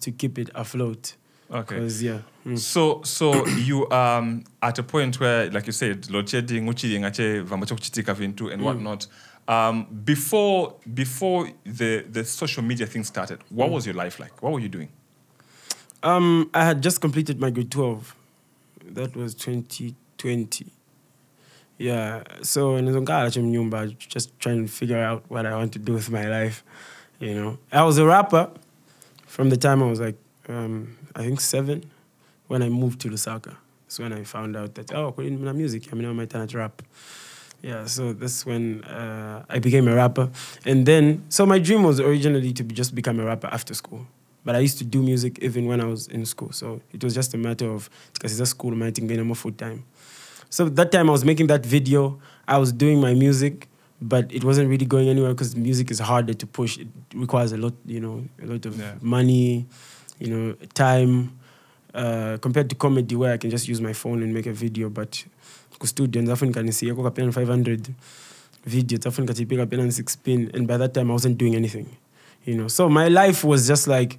to 0.00 0.10
keep 0.10 0.38
it 0.38 0.50
afloat. 0.54 1.14
Okay. 1.50 1.74
Because 1.76 2.02
yeah. 2.02 2.20
mm. 2.46 2.58
So 2.58 3.00
so 3.04 3.46
you 3.46 3.90
um 3.90 4.44
at 4.62 4.78
a 4.78 4.82
point 4.82 5.18
where 5.20 5.50
like 5.50 5.66
you 5.66 5.72
said 5.72 6.10
load 6.10 6.28
shedding 6.28 6.68
uchiri 6.68 7.00
ngache 7.00 7.40
vambacho 7.40 7.74
kuchitika 7.74 8.14
vintu 8.14 8.52
and 8.52 8.62
whatnot. 8.62 9.06
Um, 9.48 9.86
before 10.04 10.74
before 10.94 11.50
the 11.64 12.04
the 12.12 12.24
social 12.24 12.62
media 12.62 12.86
thing 12.86 13.02
started, 13.02 13.38
what 13.50 13.70
was 13.70 13.86
your 13.86 13.94
life 13.94 14.20
like? 14.20 14.42
What 14.42 14.52
were 14.52 14.60
you 14.60 14.68
doing? 14.68 14.90
Um, 16.02 16.50
I 16.52 16.64
had 16.64 16.82
just 16.82 17.00
completed 17.00 17.40
my 17.40 17.50
grade 17.50 17.70
12. 17.70 18.14
That 18.90 19.16
was 19.16 19.34
2020. 19.34 20.66
Yeah, 21.78 22.24
so 22.42 22.76
in 22.76 22.84
nizongala 22.86 23.30
chimnyumba 23.30 23.96
just 23.96 24.38
trying 24.38 24.66
to 24.66 24.70
figure 24.70 24.98
out 24.98 25.24
what 25.28 25.46
I 25.46 25.56
want 25.56 25.72
to 25.72 25.78
do 25.78 25.94
with 25.94 26.10
my 26.10 26.28
life. 26.28 26.62
You 27.18 27.34
know, 27.34 27.58
I 27.72 27.82
was 27.84 27.96
a 27.96 28.04
rapper 28.04 28.50
from 29.26 29.48
the 29.48 29.56
time 29.56 29.82
I 29.82 29.86
was 29.86 30.00
like, 30.00 30.16
um, 30.48 30.97
I 31.14 31.22
think 31.24 31.40
seven, 31.40 31.90
when 32.46 32.62
I 32.62 32.68
moved 32.68 33.00
to 33.00 33.08
Lusaka. 33.08 33.56
That's 33.84 33.98
when 33.98 34.12
I 34.12 34.24
found 34.24 34.56
out 34.56 34.74
that 34.74 34.92
oh, 34.94 35.14
I'm 35.16 35.24
in 35.46 35.56
music, 35.56 35.88
I 35.92 35.96
mean, 35.96 36.08
I 36.08 36.12
might 36.12 36.30
turn 36.30 36.46
to 36.46 36.58
rap. 36.58 36.82
Yeah, 37.62 37.86
so 37.86 38.12
that's 38.12 38.46
when 38.46 38.84
uh, 38.84 39.44
I 39.48 39.58
became 39.58 39.88
a 39.88 39.94
rapper, 39.94 40.30
and 40.64 40.86
then 40.86 41.24
so 41.28 41.44
my 41.44 41.58
dream 41.58 41.82
was 41.82 41.98
originally 41.98 42.52
to 42.52 42.62
be, 42.62 42.72
just 42.74 42.94
become 42.94 43.18
a 43.18 43.24
rapper 43.24 43.48
after 43.48 43.74
school, 43.74 44.06
but 44.44 44.54
I 44.54 44.60
used 44.60 44.78
to 44.78 44.84
do 44.84 45.02
music 45.02 45.40
even 45.42 45.66
when 45.66 45.80
I 45.80 45.84
was 45.86 46.06
in 46.06 46.24
school. 46.24 46.52
So 46.52 46.80
it 46.92 47.02
was 47.02 47.14
just 47.14 47.34
a 47.34 47.36
matter 47.38 47.68
of 47.68 47.90
because 48.14 48.30
it's 48.32 48.40
a 48.40 48.46
school, 48.46 48.70
my 48.76 48.92
thing 48.92 49.08
more 49.26 49.34
full 49.34 49.50
time. 49.52 49.82
So 50.50 50.68
that 50.68 50.92
time 50.92 51.08
I 51.08 51.12
was 51.12 51.24
making 51.24 51.48
that 51.48 51.66
video, 51.66 52.20
I 52.46 52.58
was 52.58 52.70
doing 52.72 53.00
my 53.00 53.12
music, 53.14 53.66
but 54.00 54.32
it 54.32 54.44
wasn't 54.44 54.70
really 54.70 54.86
going 54.86 55.08
anywhere 55.08 55.32
because 55.34 55.56
music 55.56 55.90
is 55.90 55.98
harder 55.98 56.34
to 56.34 56.46
push. 56.46 56.78
It 56.78 56.86
requires 57.12 57.50
a 57.52 57.56
lot, 57.56 57.74
you 57.84 57.98
know, 58.00 58.24
a 58.40 58.46
lot 58.46 58.66
of 58.66 58.78
Yeah. 58.78 58.94
money, 59.00 59.66
you 60.20 60.28
know, 60.28 60.54
time. 60.74 61.30
Uh, 61.94 62.36
compared 62.40 62.68
to 62.68 62.76
comedy 62.76 63.16
where 63.16 63.32
I 63.32 63.38
can 63.38 63.50
just 63.50 63.66
use 63.66 63.80
my 63.80 63.92
phone 63.94 64.22
and 64.22 64.32
make 64.32 64.46
a 64.46 64.52
video, 64.52 64.90
but 64.90 65.24
kustudio 65.78 66.22
ndafu 66.22 66.44
nikanisiako 66.46 67.02
kapena 67.02 67.32
500 67.32 67.80
video 68.66 68.98
tafu 68.98 69.20
nikatipika 69.20 69.62
kapena 69.62 69.84
6 69.84 70.16
pin 70.22 70.50
and 70.54 70.66
by 70.66 70.76
that 70.78 70.92
time 70.92 71.10
I 71.10 71.12
wasn't 71.12 71.38
doing 71.38 71.54
anything 71.56 71.86
you 72.46 72.54
know 72.54 72.68
so 72.68 72.88
my 72.88 73.08
life 73.08 73.46
was 73.48 73.66
just 73.68 73.86
like 73.86 74.18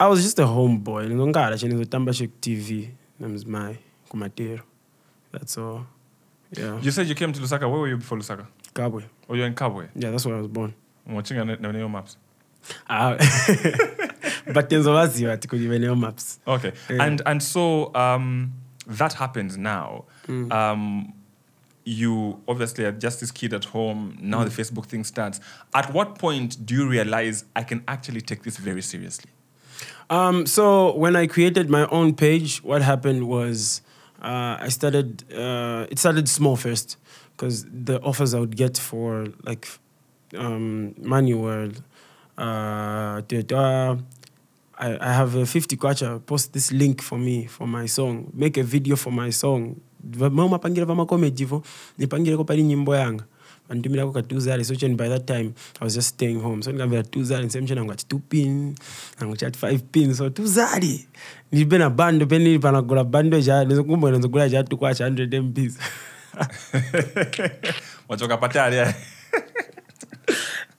I 0.00 0.08
was 0.08 0.22
just 0.22 0.38
a 0.38 0.44
homeboy 0.46 1.10
ngongala 1.10 1.58
chene 1.58 1.76
zotamba 1.76 2.12
che 2.12 2.26
TV 2.40 2.88
namzimai 3.20 3.76
kumatero 4.08 4.62
that's 5.32 5.58
all 5.58 5.80
yeah 6.58 6.80
You 6.82 6.90
said 6.90 7.06
you 7.08 7.14
came 7.14 7.32
to 7.32 7.40
Lusaka. 7.40 7.60
Where 7.70 7.80
were 7.80 7.88
you 7.88 7.96
before 7.98 8.18
Lusaka? 8.18 8.46
Kabwe 8.74 9.04
Oh, 9.28 9.34
you're 9.34 9.46
in 9.46 9.54
Kabwe. 9.54 9.88
yeah 9.94 10.10
that's 10.10 10.26
where 10.26 10.34
I 10.36 10.40
was 10.40 10.48
born 10.48 10.72
Watching 11.06 11.36
your 11.36 11.88
maps. 11.88 12.16
ah 12.88 13.16
but 14.46 14.68
tenzo 14.68 14.92
vaziva 14.92 15.32
ati 15.32 15.48
kuti 15.48 15.68
veneo 15.68 15.96
maps 15.96 16.38
Okay. 16.46 16.72
Yeah. 16.88 17.04
And 17.04 17.22
and 17.26 17.42
so 17.42 17.94
um, 17.94 18.52
that 18.86 19.12
happens 19.14 19.56
now. 19.56 20.04
Mm. 20.26 20.52
Um, 20.52 21.12
you 21.84 22.40
obviously 22.46 22.84
are 22.84 22.92
just 22.92 23.20
this 23.20 23.30
kid 23.30 23.54
at 23.54 23.64
home. 23.64 24.16
Now 24.20 24.44
the 24.44 24.50
Facebook 24.50 24.86
thing 24.86 25.04
starts. 25.04 25.40
At 25.74 25.92
what 25.92 26.18
point 26.18 26.64
do 26.66 26.74
you 26.74 26.88
realize 26.88 27.44
I 27.56 27.62
can 27.62 27.82
actually 27.88 28.20
take 28.20 28.42
this 28.42 28.58
very 28.58 28.82
seriously? 28.82 29.30
Um, 30.10 30.46
so 30.46 30.94
when 30.96 31.16
I 31.16 31.26
created 31.26 31.70
my 31.70 31.86
own 31.86 32.14
page, 32.14 32.62
what 32.62 32.82
happened 32.82 33.28
was 33.28 33.82
uh, 34.22 34.58
I 34.60 34.68
started. 34.68 35.24
Uh, 35.32 35.86
it 35.90 35.98
started 35.98 36.28
small 36.28 36.56
first 36.56 36.96
because 37.36 37.64
the 37.64 38.00
offers 38.02 38.34
I 38.34 38.40
would 38.40 38.56
get 38.56 38.76
for 38.76 39.28
like 39.44 39.66
um, 40.36 40.94
money. 40.98 41.32
Uh, 41.32 41.70
uh, 42.36 43.22
I, 44.80 44.96
I 45.00 45.12
have 45.12 45.34
a 45.36 45.44
50 45.44 45.76
kwacha 45.76 46.18
post 46.26 46.52
this 46.52 46.72
link 46.72 47.02
for 47.02 47.18
me 47.18 47.44
for 47.46 47.66
my 47.68 47.86
song. 47.86 48.30
Make 48.32 48.56
a 48.56 48.62
video 48.62 48.96
for 48.96 49.12
my 49.12 49.30
song. 49.30 49.76
Maumapangire 50.30 50.84
vamakomedi 50.86 51.44
vo 51.44 51.62
nipangireko 51.98 52.44
pali 52.46 52.62
nyimbo 52.62 52.96
yanga. 52.96 53.24
Vandimirako 53.68 54.12
ka 54.12 54.22
tuzari 54.22 54.64
so 54.64 54.74
chen 54.74 54.96
by 54.96 55.08
that 55.08 55.26
time 55.26 55.54
i 55.80 55.84
was 55.84 55.94
just 55.94 56.08
staying 56.08 56.40
home. 56.40 56.62
So 56.62 56.70
ndikambira 56.72 57.02
tuzari 57.02 57.46
nsemchena 57.46 57.84
ngati 57.84 58.06
two 58.08 58.18
pin 58.18 58.74
nangu 59.20 59.36
chati 59.36 59.58
five 59.58 59.82
pin. 59.92 60.14
So 60.14 60.30
tuzari 60.30 61.06
ndilibe 61.52 61.78
na 61.78 61.90
bando 61.90 62.26
penili 62.26 62.58
panagula 62.58 63.04
bando 63.04 63.40
ja 63.40 63.64
nizokumbwa 63.64 64.10
nizogula 64.10 64.50
cha 64.50 64.64
tukwacha 64.64 65.08
100 65.08 65.40
mbs 65.42 65.78
Wachoka 68.08 68.36
patali. 68.36 68.92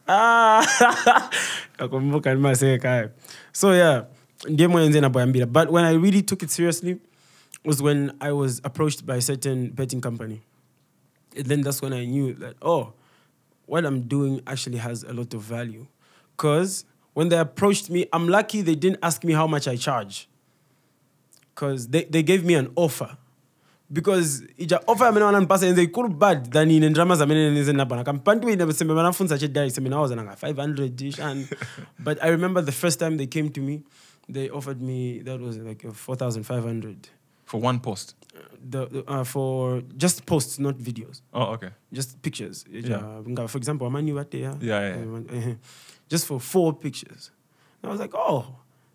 kakumbuka 0.05 1.29
nakumbuka 1.79 2.33
nimaseka 2.33 3.09
so 3.51 3.71
yeah 3.71 4.03
but 4.45 5.71
when 5.71 5.83
i 5.83 5.93
really 5.93 6.21
took 6.21 6.43
it 6.43 6.49
seriously 6.49 6.99
was 7.63 7.81
when 7.81 8.15
i 8.21 8.31
was 8.31 8.59
approached 8.63 9.05
by 9.05 9.17
a 9.17 9.21
certain 9.21 9.69
betting 9.69 10.01
company. 10.01 10.41
And 11.35 11.45
then 11.45 11.61
that's 11.61 11.81
when 11.81 11.93
i 11.93 12.05
knew 12.05 12.33
that 12.35 12.55
oh 12.61 12.93
what 13.65 13.85
i'm 13.85 14.01
doing 14.01 14.41
actually 14.47 14.77
has 14.77 15.03
a 15.03 15.13
lot 15.13 15.33
of 15.33 15.41
value. 15.41 15.87
Because 16.35 16.85
when 17.13 17.29
they 17.29 17.37
approached 17.37 17.89
me 17.89 18.07
i'm 18.13 18.27
lucky 18.27 18.61
they 18.61 18.75
didn't 18.75 18.99
ask 19.03 19.23
me 19.23 19.33
how 19.33 19.47
much 19.47 19.67
i 19.67 19.75
charge. 19.75 20.27
Because 21.53 21.89
they, 21.89 22.05
they 22.05 22.23
gave 22.23 22.43
me 22.45 22.55
an 22.55 22.71
offer 22.75 23.17
because 23.93 24.43
ija 24.57 24.79
offer 24.87 25.05
yamene 25.05 25.25
wanandipasa 25.25 25.65
yenze 25.65 25.83
ikulu 25.83 26.09
bad 26.09 26.51
than 26.51 26.71
ine 26.71 26.89
ndirama 26.89 27.15
zamene 27.15 27.51
neze 27.51 27.73
nabana 27.73 28.03
kampantu 28.03 28.49
ine 28.49 28.73
sembe 28.73 28.93
vanafunza 28.93 29.37
chedai 29.37 29.71
sembe 29.71 29.89
nawoza 29.89 30.15
nanga 30.15 30.31
500 30.33 31.07
ish 31.07 31.19
and 31.19 31.47
but 32.05 32.17
i 32.23 32.29
remember 32.31 32.65
the 32.65 32.71
first 32.71 32.99
time 32.99 33.17
they 33.17 33.27
came 33.27 33.49
to 33.49 33.61
me 33.61 33.81
they 34.33 34.49
offered 34.49 34.81
me 34.81 35.19
that 35.23 35.41
was 35.41 35.57
like 35.57 35.87
4500 35.91 36.95
For 37.45 37.59
one 37.61 37.79
post. 37.79 38.15
the, 38.69 38.85
the, 38.87 39.03
uh, 39.07 39.23
for 39.25 39.81
just 39.97 40.25
posts 40.25 40.59
not 40.59 40.77
videos 40.77 41.21
Oh, 41.33 41.53
okay. 41.53 41.69
just 41.91 42.21
pictures 42.21 42.65
Yeah. 42.71 42.97
uh, 43.37 43.47
for 43.47 43.57
example 43.57 43.87
amani 43.87 44.13
wate 44.13 44.39
ya 44.39 44.55
Yeah, 44.61 44.95
yeah. 44.97 45.49
Uh, 45.51 45.55
just 46.09 46.25
for 46.27 46.39
four 46.39 46.73
pictures 46.73 47.31
and 47.83 47.89
i 47.89 47.91
was 47.91 47.99
like 47.99 48.15
oh 48.17 48.45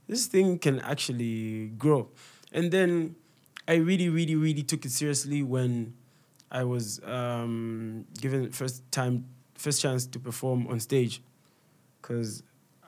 this 0.09 0.26
thing 0.31 0.59
can 0.59 0.81
actually 0.81 1.71
grow 1.79 2.09
and 2.53 2.71
then 2.71 3.15
i 3.68 3.75
really 3.75 4.08
really 4.08 4.35
really 4.35 4.62
took 4.62 4.85
it 4.85 4.90
seriously 4.90 5.42
when 5.42 5.94
i 6.50 6.62
was 6.62 7.00
um, 7.04 8.04
given 8.20 8.50
first 8.50 8.82
time 8.90 9.25
first 9.54 9.80
chance 9.80 10.06
to 10.06 10.18
perform 10.18 10.66
on 10.68 10.78
stage 10.80 11.23
because 12.00 12.42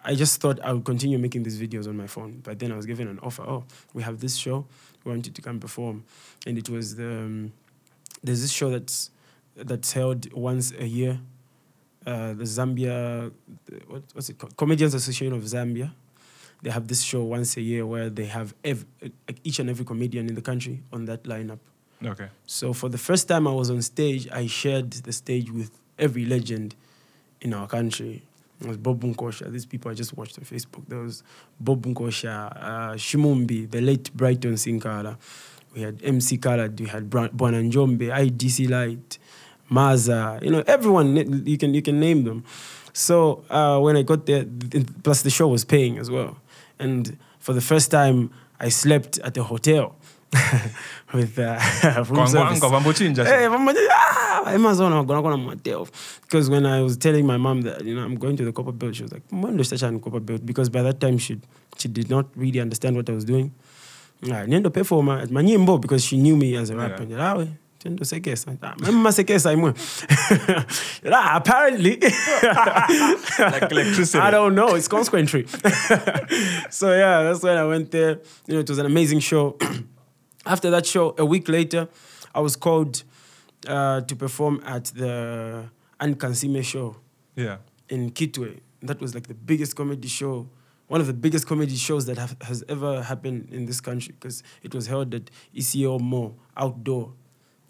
I 0.05 0.15
just 0.15 0.41
thought 0.41 0.61
I 0.63 0.73
would 0.73 0.85
continue 0.85 1.19
making 1.19 1.43
these 1.43 1.61
videos 1.61 1.89
on 1.89 1.97
my 1.97 2.07
phone. 2.07 2.41
But 2.43 2.59
then 2.59 2.73
I 2.73 2.77
was 2.77 2.87
given 2.87 3.09
an 3.09 3.19
offer. 3.23 3.43
Oh, 3.43 3.65
we 3.95 4.03
have 4.03 4.21
this 4.21 4.37
show. 4.37 4.65
We 5.05 5.11
want 5.11 5.27
you 5.27 5.33
to 5.33 5.43
come 5.43 5.59
perform, 5.61 6.05
and 6.47 6.57
it 6.57 6.69
was 6.69 6.97
the 6.97 7.11
um, 7.11 7.53
there's 8.23 8.41
this 8.41 8.51
show 8.51 8.71
that's 8.71 9.11
that's 9.55 9.93
held 9.93 10.33
once 10.33 10.73
a 10.79 10.87
year. 10.87 11.21
Uh, 12.07 12.33
the 12.33 12.45
Zambia, 12.45 13.31
what, 13.87 14.03
what's 14.15 14.31
it 14.31 14.39
called? 14.39 14.57
Comedians 14.57 14.95
Association 14.95 15.35
of 15.35 15.43
Zambia. 15.43 15.93
They 16.63 16.71
have 16.71 16.89
this 16.89 17.03
show 17.03 17.23
once 17.23 17.57
a 17.57 17.61
year 17.61 17.87
where 17.87 18.11
they 18.11 18.25
have 18.27 18.55
ev- 18.65 18.85
each 19.45 19.59
and 19.61 19.71
every 19.71 19.85
comedian 19.85 20.29
in 20.29 20.35
the 20.35 20.43
country 20.43 20.83
on 20.93 21.05
that 21.05 21.23
lineup. 21.25 21.59
Okay. 22.05 22.29
So 22.47 22.73
for 22.73 22.89
the 22.89 22.99
first 22.99 23.29
time 23.29 23.47
I 23.47 23.53
was 23.53 23.71
on 23.71 23.83
stage, 23.83 24.29
I 24.31 24.47
shared 24.47 24.91
the 24.91 25.13
stage 25.13 25.51
with 25.51 25.71
every 25.99 26.25
legend 26.25 26.75
in 27.41 27.55
our 27.55 27.67
country. 27.67 28.23
It 28.61 28.67
was 28.67 28.77
Bob 28.77 29.01
Bunkosha. 29.01 29.51
These 29.53 29.67
people 29.67 29.91
I 29.91 29.95
just 29.95 30.17
watched 30.17 30.39
on 30.39 30.45
Facebook. 30.45 30.83
There 30.89 30.99
was 30.99 31.23
Bob 31.61 31.83
Bunkosha, 31.83 32.57
uh, 32.57 32.93
Shimumbi, 32.95 33.71
the 33.71 33.81
late 33.81 34.13
Brighton 34.17 34.55
Sinkala. 34.55 35.17
We 35.75 35.83
had 35.83 36.01
MC 36.03 36.39
Khaled, 36.39 36.81
we 36.81 36.87
had 36.87 37.09
Bwana 37.11 37.63
Njombe, 37.71 38.09
IDC 38.11 38.69
Light, 38.69 39.19
Maza, 39.69 40.41
you 40.43 40.51
know, 40.51 40.65
everyone, 40.67 41.15
you 41.47 41.59
can, 41.59 41.75
you 41.75 41.83
can 41.83 42.01
name 42.01 42.25
them. 42.25 42.43
So 42.93 43.45
uh, 43.51 43.79
when 43.79 43.97
I 43.97 44.03
got 44.03 44.27
there, 44.27 44.45
plus 45.05 45.23
the 45.23 45.31
show 45.31 45.47
was 45.47 45.65
paying 45.65 45.99
as 45.99 46.11
well. 46.11 46.39
And 46.79 47.17
for 47.39 47.53
the 47.55 47.61
first 47.61 47.91
time, 47.91 48.31
I 48.61 48.69
slept 48.71 49.19
at 49.21 49.37
a 49.37 49.43
hotel 49.43 49.95
with 51.15 51.39
uh, 51.39 51.59
room 52.09 52.17
service. 52.27 52.61
Hey, 53.27 53.47
ah, 53.91 54.53
Amazon 54.55 54.93
wagona 54.93 55.23
kona 55.23 55.37
motel. 55.37 55.89
Because 56.23 56.51
when 56.51 56.67
I 56.67 56.83
was 56.83 56.97
telling 56.99 57.27
my 57.27 57.37
mom 57.39 57.63
that 57.63 57.85
you 57.85 57.95
know 57.95 58.03
I'm 58.03 58.17
going 58.17 58.37
to 58.37 58.45
the 58.45 58.53
copper 58.53 58.73
belt, 58.73 58.95
she 58.95 59.03
was 59.05 59.13
like, 59.13 59.27
"Mwendo 59.31 59.65
stacha 59.65 59.91
ni 59.93 59.99
copper 60.01 60.21
belt." 60.21 60.45
Because 60.45 60.69
by 60.69 60.83
that 60.83 61.01
time 61.01 61.19
she 61.19 61.41
she 61.79 61.89
did 61.89 62.11
not 62.11 62.27
really 62.37 62.61
understand 62.61 62.97
what 62.97 63.09
I 63.09 63.13
was 63.13 63.25
doing. 63.25 63.53
Niendo 64.23 64.71
for 64.85 65.03
my 65.03 65.25
manyimbo 65.27 65.81
because 65.81 66.05
she 66.05 66.17
knew 66.19 66.37
me 66.37 66.57
as 66.57 66.71
a 66.71 66.77
rapper. 66.77 67.05
Yeah. 67.05 67.47
Tendo 67.89 68.05
sekesa. 68.05 68.57
Ah, 68.63 68.75
Mama 68.81 69.11
sekesa 69.13 69.53
imwe. 69.53 69.73
Ah, 71.11 71.37
Apparently. 71.37 71.99
Like 73.39 73.71
electricity. 73.73 74.19
I 74.19 74.31
don't 74.31 74.55
know. 74.55 74.75
It's 74.75 74.89
consequentry. 74.89 75.47
so 76.71 76.93
yeah, 76.93 77.23
that's 77.23 77.43
when 77.43 77.57
I 77.57 77.65
went 77.65 77.91
there. 77.91 78.21
You 78.47 78.55
know, 78.55 78.61
it 78.61 78.69
was 78.69 78.79
an 78.79 78.87
amazing 78.87 79.21
show. 79.21 79.57
After 80.47 80.71
that 80.71 80.85
show, 80.87 81.15
a 81.19 81.25
week 81.25 81.49
later, 81.49 81.89
I 82.35 82.41
was 82.41 82.57
called 82.57 83.03
uh, 83.67 84.03
to 84.03 84.17
perform 84.17 84.61
at 84.67 84.87
the 84.87 85.65
Anne 86.01 86.15
Kansiime 86.15 86.63
show 86.65 86.97
Yeah. 87.37 87.59
in 87.89 88.11
Kitwe. 88.11 88.61
That 88.83 89.01
was 89.01 89.15
like 89.15 89.27
the 89.29 89.35
biggest 89.35 89.77
comedy 89.77 90.09
show, 90.09 90.49
one 90.89 91.01
of 91.01 91.07
the 91.07 91.13
biggest 91.13 91.47
comedy 91.47 91.75
shows 91.77 92.07
that 92.07 92.17
have, 92.19 92.37
has 92.43 92.63
ever 92.69 93.03
happened 93.03 93.49
in 93.51 93.67
this 93.67 93.81
country 93.81 94.13
because 94.19 94.43
it 94.63 94.75
was 94.75 94.87
held 94.87 95.15
at 95.15 95.31
ECL 95.55 96.01
Mall 96.01 96.39
outdoor. 96.57 97.13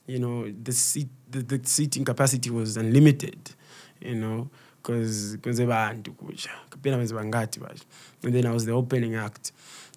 You 0.09 0.19
know, 0.19 0.51
the 0.51 0.73
seat, 0.73 1.09
the, 1.31 1.43
the 1.43 1.61
seating 1.63 2.05
capacity 2.05 2.51
was 2.51 2.77
unlimited. 2.77 3.53
You 4.01 4.17
know, 4.17 4.51
because 4.83 5.35
and 5.35 5.55
then 8.35 8.47
I 8.47 8.53
was 8.53 8.65
the 8.65 8.73
opening 8.73 9.15
act. 9.15 9.53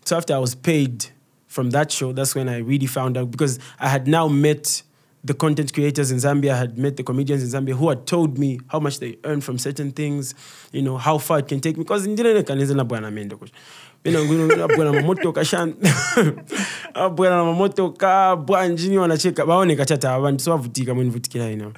So 0.06 0.18
after 0.18 0.36
I 0.36 0.38
was 0.38 0.53
paid 0.53 1.06
from 1.48 1.72
that 1.72 1.91
show, 1.91 2.12
that's 2.12 2.36
when 2.36 2.50
I 2.50 2.58
really 2.58 2.88
found 2.88 3.18
out 3.18 3.32
because 3.32 3.60
I 3.80 3.89
had 3.89 4.08
now 4.08 4.27
met 4.27 4.84
the 5.24 5.34
content 5.34 5.74
creators 5.74 6.12
in 6.12 6.18
Zambia, 6.18 6.53
I 6.53 6.58
had 6.58 6.77
met 6.77 6.98
the 6.98 7.03
comedians 7.03 7.44
in 7.44 7.50
Zambia 7.50 7.75
who 7.75 7.89
had 7.89 8.08
told 8.08 8.38
me 8.39 8.60
how 8.70 8.80
much 8.80 9.00
they 9.00 9.18
earn 9.24 9.41
from 9.41 9.60
certain 9.60 9.91
things, 9.91 10.34
you 10.72 10.82
know, 10.82 10.98
how 10.98 11.20
far 11.20 11.39
it 11.39 11.48
can 11.48 11.60
take 11.60 11.77
me. 11.77 11.84
Because 11.84 12.08
ndinene 14.05 14.27
kanisa 14.27 14.55
na 14.55 14.67
bwana 14.67 14.67
mendo 14.67 14.67
kush. 14.67 14.67
Mina 14.67 14.67
ngwino 14.67 14.67
bwana 14.67 14.93
mamotoka 14.93 15.46
shan. 15.46 15.74
Bwana 17.15 17.43
mamotoka 17.46 18.36
bwanjini 18.36 18.98
wanacheka 18.98 19.46
baone 19.46 19.75
kachata 19.75 20.13
abantu 20.13 20.43
so 20.43 20.53
avutika 20.53 20.93
mwini 20.93 21.10
vutikira 21.12 21.51
ino. 21.51 21.74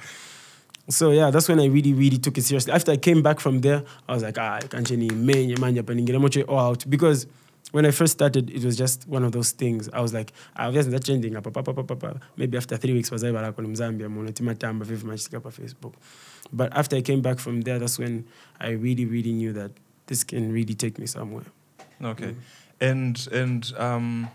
So 0.88 1.12
yeah, 1.12 1.30
that's 1.30 1.48
when 1.48 1.60
I 1.60 1.66
really, 1.66 1.94
really 1.94 2.18
took 2.18 2.36
it 2.36 2.44
seriously. 2.44 2.72
After 2.72 2.92
I 2.92 2.98
came 2.98 3.22
back 3.22 3.40
from 3.40 3.60
there, 3.60 3.84
I 4.06 4.12
was 4.12 4.22
like, 4.22 4.38
ah, 4.38 4.60
kancheni 4.68 5.10
menye 5.10 5.56
manje 5.56 5.80
apa 5.80 5.94
ningine 5.94 6.20
moche 6.20 6.42
all 6.46 6.58
out 6.58 6.84
because 6.90 7.26
when 7.72 7.86
I 7.86 7.90
first 7.90 8.12
started, 8.12 8.50
it 8.50 8.62
was 8.64 8.76
just 8.76 9.08
one 9.08 9.24
of 9.24 9.32
those 9.32 9.50
things. 9.50 9.88
I 9.92 10.00
was 10.00 10.12
like, 10.12 10.32
I 10.54 10.68
was 10.68 10.88
that 10.88 11.02
changing 11.04 11.36
up, 11.36 11.46
up, 11.46 11.56
up, 11.56 11.68
up, 11.68 11.90
up, 11.90 12.04
up. 12.04 12.22
maybe 12.36 12.56
after 12.56 12.76
three 12.76 12.92
weeks 12.92 13.10
was 13.10 13.24
I 13.24 13.32
back 13.32 13.58
on 13.58 13.66
Zambia, 13.74 14.08
timatamba 14.32 14.84
vivi 14.84 15.06
machika 15.06 15.42
pa 15.42 15.48
Facebook. 15.48 15.94
But 16.52 16.76
after 16.76 16.96
I 16.96 17.00
came 17.00 17.20
back 17.22 17.38
from 17.38 17.62
there, 17.62 17.78
that's 17.78 17.98
when 17.98 18.26
I 18.60 18.70
really, 18.70 19.06
really 19.06 19.32
knew 19.32 19.52
that 19.54 19.72
this 20.06 20.22
can 20.22 20.52
really 20.52 20.74
take 20.74 20.98
me 20.98 21.06
somewhere. 21.06 21.44
Okay, 22.02 22.34
and 22.80 23.28
and 23.32 23.72
um, 23.78 24.28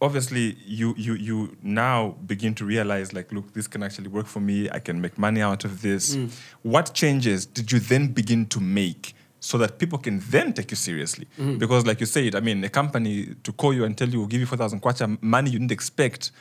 obviously 0.00 0.56
you 0.66 0.94
you 0.96 1.14
you 1.14 1.56
now 1.62 2.16
begin 2.26 2.54
to 2.54 2.64
realize 2.64 3.12
like, 3.12 3.32
look, 3.32 3.52
this 3.54 3.66
can 3.66 3.82
actually 3.82 4.08
work 4.08 4.26
for 4.26 4.40
me. 4.40 4.68
I 4.70 4.78
can 4.78 5.00
make 5.00 5.18
money 5.18 5.40
out 5.42 5.64
of 5.64 5.82
this. 5.82 6.16
What 6.62 6.94
changes 6.94 7.46
did 7.46 7.72
you 7.72 7.78
then 7.80 8.08
begin 8.12 8.46
to 8.46 8.60
make? 8.60 9.14
So 9.38 9.58
that 9.58 9.78
people 9.78 9.98
can 9.98 10.18
then 10.30 10.54
take 10.54 10.72
you 10.72 10.76
seriously, 10.76 11.28
because 11.58 11.86
like 11.86 12.00
you 12.00 12.06
said, 12.06 12.34
I 12.34 12.40
mean, 12.40 12.64
a 12.64 12.68
company 12.68 13.34
to 13.44 13.52
call 13.52 13.72
you 13.72 13.84
and 13.84 13.96
tell 13.96 14.08
you, 14.08 14.18
we'll 14.18 14.26
give 14.28 14.40
you 14.40 14.46
four 14.46 14.58
thousand 14.58 14.80
kwacha, 14.82 15.22
money 15.22 15.50
you 15.50 15.58
didn't 15.60 15.70
expect, 15.72 16.32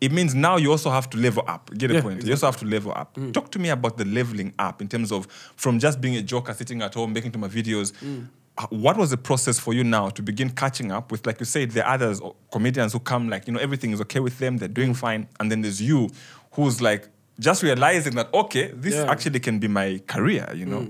it 0.00 0.10
means 0.10 0.34
now 0.34 0.56
you 0.56 0.70
also 0.70 0.90
have 0.90 1.10
to 1.10 1.18
level 1.18 1.44
up. 1.46 1.70
Get 1.76 1.88
the 1.88 1.94
Yeah, 1.94 2.00
point? 2.02 2.24
You 2.24 2.32
also 2.32 2.46
have 2.46 2.56
to 2.58 2.64
level 2.66 2.92
up. 2.96 3.18
Talk 3.32 3.50
to 3.50 3.58
me 3.58 3.68
about 3.68 3.98
the 3.98 4.06
leveling 4.06 4.54
up 4.58 4.80
in 4.80 4.88
terms 4.88 5.12
of 5.12 5.26
from 5.56 5.78
just 5.80 6.00
being 6.00 6.16
a 6.16 6.22
joker 6.22 6.54
sitting 6.54 6.80
at 6.82 6.94
home 6.94 7.12
making 7.12 7.32
to 7.32 7.38
my 7.38 7.48
videos. 7.48 7.92
uh, 7.92 8.24
What 8.68 8.96
was 8.96 9.10
the 9.10 9.16
process 9.16 9.58
for 9.58 9.72
you 9.74 9.84
now 9.84 10.10
to 10.10 10.22
begin 10.22 10.50
catching 10.50 10.92
up 10.92 11.10
with, 11.10 11.26
like 11.26 11.40
you 11.40 11.46
said, 11.46 11.70
the 11.70 11.88
others 11.88 12.20
comedians 12.52 12.92
who 12.92 13.00
come, 13.00 13.28
like, 13.30 13.46
you 13.46 13.52
know, 13.54 13.60
everything 13.60 13.92
is 13.92 14.00
okay 14.02 14.20
with 14.20 14.38
them, 14.38 14.58
they're 14.58 14.68
doing 14.68 14.92
fine. 14.94 15.28
And 15.38 15.50
then 15.50 15.62
there's 15.62 15.80
you 15.80 16.10
who's 16.52 16.82
like 16.82 17.08
just 17.38 17.62
realizing 17.62 18.14
that, 18.16 18.32
okay, 18.34 18.70
this 18.74 18.94
Yeah. 18.94 19.10
actually 19.10 19.40
can 19.40 19.58
be 19.58 19.68
my 19.68 20.00
career, 20.06 20.46
you 20.54 20.66
know? 20.66 20.88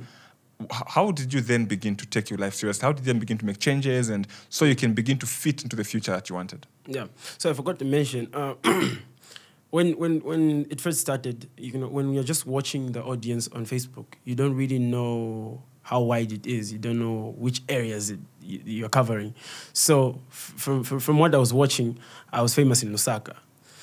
H- 0.63 0.69
How 0.89 1.11
did 1.13 1.33
you 1.33 1.41
then 1.41 1.65
begin 1.67 1.97
to 1.97 2.07
take 2.07 2.29
your 2.31 2.39
life 2.39 2.55
seriously? 2.55 2.85
How 2.87 2.93
did 2.93 3.07
you 3.07 3.13
then 3.13 3.21
begin 3.21 3.39
to 3.39 3.47
make 3.47 3.59
changes 3.59 4.09
and 4.09 4.27
so 4.49 4.65
you 4.65 4.75
can 4.77 4.93
begin 4.95 5.19
to 5.19 5.27
fit 5.27 5.63
into 5.63 5.77
the 5.77 5.85
future 5.85 6.11
that 6.13 6.29
you 6.29 6.35
wanted? 6.35 6.67
Yeah. 6.87 7.07
So 7.39 7.51
I 7.51 7.53
forgot 7.55 7.79
to 7.79 7.85
mention 7.85 8.29
uh, 8.35 8.55
when 9.71 9.93
when 9.93 10.21
when 10.21 10.67
it 10.71 10.81
first 10.81 11.01
started, 11.01 11.49
you 11.57 11.79
know, 11.79 11.89
when 11.89 12.13
you're 12.13 12.25
just 12.25 12.47
watching 12.47 12.93
the 12.93 13.03
audience 13.03 13.49
on 13.53 13.65
Facebook, 13.65 14.07
you 14.25 14.35
don't 14.35 14.55
really 14.57 14.79
know 14.79 15.63
how 15.91 16.01
wide 16.01 16.33
it 16.33 16.47
is. 16.47 16.73
You 16.73 16.79
don't 16.79 16.99
know 16.99 17.35
which 17.39 17.63
areas 17.69 18.11
it, 18.11 18.21
you're 18.43 18.89
covering. 18.89 19.35
So 19.73 20.21
from, 20.29 20.85
from 20.85 21.01
from 21.01 21.19
what 21.19 21.35
I 21.35 21.39
was 21.39 21.53
watching, 21.53 21.99
I 22.33 22.43
was 22.43 22.55
famous 22.55 22.83
in 22.85 22.93
Lusaka. 22.93 23.35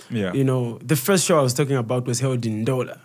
Yeah. 0.09 0.31
You 0.33 0.43
know, 0.45 0.79
the 0.91 0.95
first 0.95 1.25
show 1.25 1.37
I 1.39 1.41
was 1.43 1.53
talking 1.53 1.75
about 1.75 2.05
was 2.07 2.19
held 2.21 2.45
in 2.45 2.65
Ndola. 2.65 2.97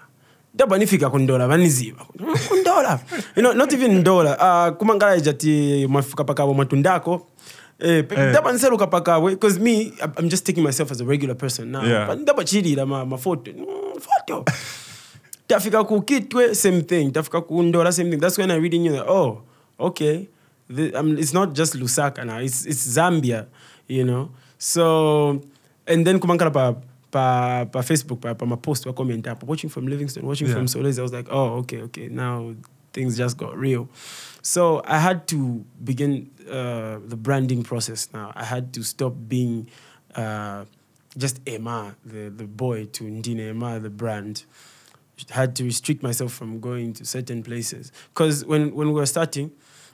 Daba 0.56 0.78
nifika 0.78 1.11
kundola 1.11 1.49
vaniziva 1.49 2.04
kundola 2.49 3.00
you 3.37 3.42
know 3.42 3.52
not 3.54 3.73
even 3.73 3.90
ndola 4.04 4.37
uh, 4.38 4.76
kumangala 4.76 5.16
ijati 5.16 5.87
mafika 5.88 6.25
pakavo 6.25 6.54
matundako 6.54 7.26
Eh, 7.78 8.04
Eh. 8.11 8.54
nseruka 8.54 8.87
pakabwe 8.87 9.30
because 9.35 9.59
me 9.59 9.90
I'm- 9.99 10.28
just 10.28 10.44
taking 10.47 10.62
myself 10.64 10.92
as 10.92 11.00
a 11.00 11.04
regular 11.04 11.35
person 11.37 11.71
now 11.73 11.82
Yeah. 11.85 12.06
but 12.06 12.18
ndaba 12.18 12.44
chilira 12.44 12.87
ma, 12.87 13.04
mafoto 13.06 13.50
mm, 13.50 14.00
foto 14.00 14.44
tafika 15.52 15.85
ku 15.87 16.00
kitwe 16.02 16.54
same 16.54 16.82
thing. 16.82 17.12
Tafika 17.12 17.40
ku 17.47 17.62
ndola 17.62 17.92
same 17.92 18.11
thing. 18.11 18.21
That's 18.21 18.38
when 18.38 18.50
i 18.50 18.56
really 18.56 18.78
knew 18.78 18.92
that 18.92 19.06
oh 19.09 19.42
okay. 19.78 20.28
The, 20.73 20.94
um, 20.94 21.18
it's 21.18 21.35
not 21.35 21.52
just 21.52 21.75
lusaka 21.76 22.25
now. 22.25 22.38
It's, 22.38 22.64
it's 22.64 22.87
zambia 22.97 23.47
you 23.88 24.04
know? 24.04 24.30
So 24.59 25.42
and 25.87 26.06
then 26.06 26.18
kumankala 26.21 26.52
pa 26.52 26.75
pa, 27.11 27.25
pa 27.68 27.80
facebook 27.85 28.21
pa, 28.23 28.32
pa 28.35 28.47
mapost 28.47 28.85
pa 28.87 28.92
comment 28.92 29.26
apo 29.28 29.44
watching 29.47 29.68
from 29.68 29.87
livingston 29.87 30.25
watching 30.25 30.47
Yeah. 30.49 30.54
from 30.56 30.66
solez 30.66 30.99
i 30.99 31.02
was 31.02 31.12
like 31.12 31.29
oh 31.31 31.61
okay 31.61 31.83
okay. 31.83 32.09
Now 32.09 32.55
things 32.92 33.16
just 33.16 33.37
got 33.37 33.53
real. 33.59 33.88
So 34.42 34.81
i 34.87 34.98
had 34.98 35.27
to 35.29 35.64
begin 35.85 36.31
uh, 36.48 36.98
the 37.07 37.16
branding 37.16 37.62
process 37.62 38.09
now. 38.14 38.33
I 38.35 38.44
had 38.44 38.72
to 38.74 38.83
stop 38.83 39.14
being 39.29 39.68
uh, 40.14 40.64
just 41.16 41.40
Emma, 41.46 41.94
the, 42.05 42.31
the 42.31 42.44
boy, 42.46 42.87
to 42.96 43.05
Ndine 43.05 43.50
Emma, 43.50 43.79
the 43.79 43.90
brand. 43.90 44.44
Had 45.31 45.55
to 45.57 45.64
restrict 45.64 46.03
myself 46.03 46.33
from 46.33 46.59
going 46.59 46.94
to 46.94 47.05
certain 47.05 47.42
places. 47.42 47.92
Because 48.09 48.44
when, 48.44 48.75
when 48.75 48.88
we 48.88 48.94
were 48.94 49.07
starting, 49.07 49.53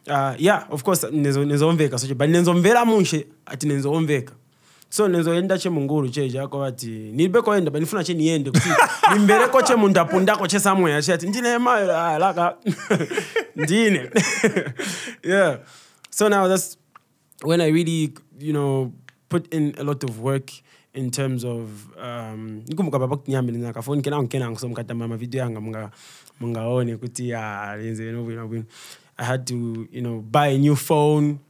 uh, 0.08 0.34
yeah, 0.38 0.64
of 0.70 0.82
course, 0.84 1.04
nezomveka 1.04 1.98
soche, 1.98 2.16
but 2.16 2.28
nenzomvera 2.30 2.84
mushe 2.84 3.26
ati 3.46 3.66
nenzomveka 3.66 4.32
so 4.90 5.08
nezoenda 5.08 5.58
chemunguru 5.58 6.08
cheja 6.08 6.42
ako 6.42 6.64
ati 6.64 6.86
nilibe 6.88 7.42
koenda 7.42 7.70
but 7.70 7.80
nifuna 7.80 8.02
che 8.02 8.14
niende 8.14 8.50
kuti 8.50 8.68
nimbereko 9.12 9.62
che 9.62 9.76
mundu 9.76 10.00
apundako 10.00 10.46
che 10.48 10.58
somewhere 10.58 11.02
che 11.02 11.12
ati 11.12 11.26
ndine 11.26 11.48
Emma, 11.54 11.72
ah, 11.72 12.18
laka. 12.18 12.56
Ndine. 13.56 14.10
Yeah. 15.22 15.58
So 16.10 16.28
now 16.28 16.48
that's 16.48 16.76
when 17.42 17.60
I 17.60 17.68
really, 17.68 18.14
you 18.38 18.52
know, 18.52 18.92
put 19.28 19.52
in 19.52 19.74
a 19.78 19.84
lot 19.84 20.04
of 20.04 20.20
work 20.20 20.50
in 20.94 21.10
terms 21.10 21.44
of 21.44 21.68
um 22.02 22.62
nikumbuka 22.66 22.98
baba 22.98 23.16
kunyambira 23.16 23.58
nakafoni 23.58 24.02
kena 24.02 24.22
nkena 24.22 24.50
ngusomkatamba 24.50 25.08
mavideo 25.08 25.40
yanga 25.40 25.60
munga 25.60 25.90
mungaone 26.40 26.96
kuti 26.96 27.34
ah 27.34 27.76
lenze 27.76 28.12
no 28.12 28.24
bwino 28.24 28.48
bwino 28.48 28.64
I 29.20 29.24
had 29.24 29.48
to, 29.48 29.88
you 29.90 30.00
know, 30.00 30.20
buy 30.20 30.46
a 30.46 30.58
new 30.58 30.76
phone. 30.76 31.40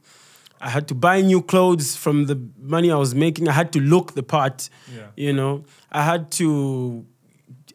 I 0.59 0.69
had 0.69 0.87
to 0.87 0.95
buy 0.95 1.21
new 1.21 1.41
clothes 1.41 1.95
from 1.95 2.25
the 2.25 2.35
money 2.59 2.91
I 2.91 2.95
was 2.95 3.13
making. 3.13 3.47
I 3.47 3.51
had 3.51 3.71
to 3.73 3.79
look 3.79 4.15
the 4.15 4.23
part. 4.23 4.69
Yeah. 4.91 5.07
You 5.15 5.33
know, 5.33 5.65
I 5.91 6.03
had 6.03 6.31
to 6.31 7.05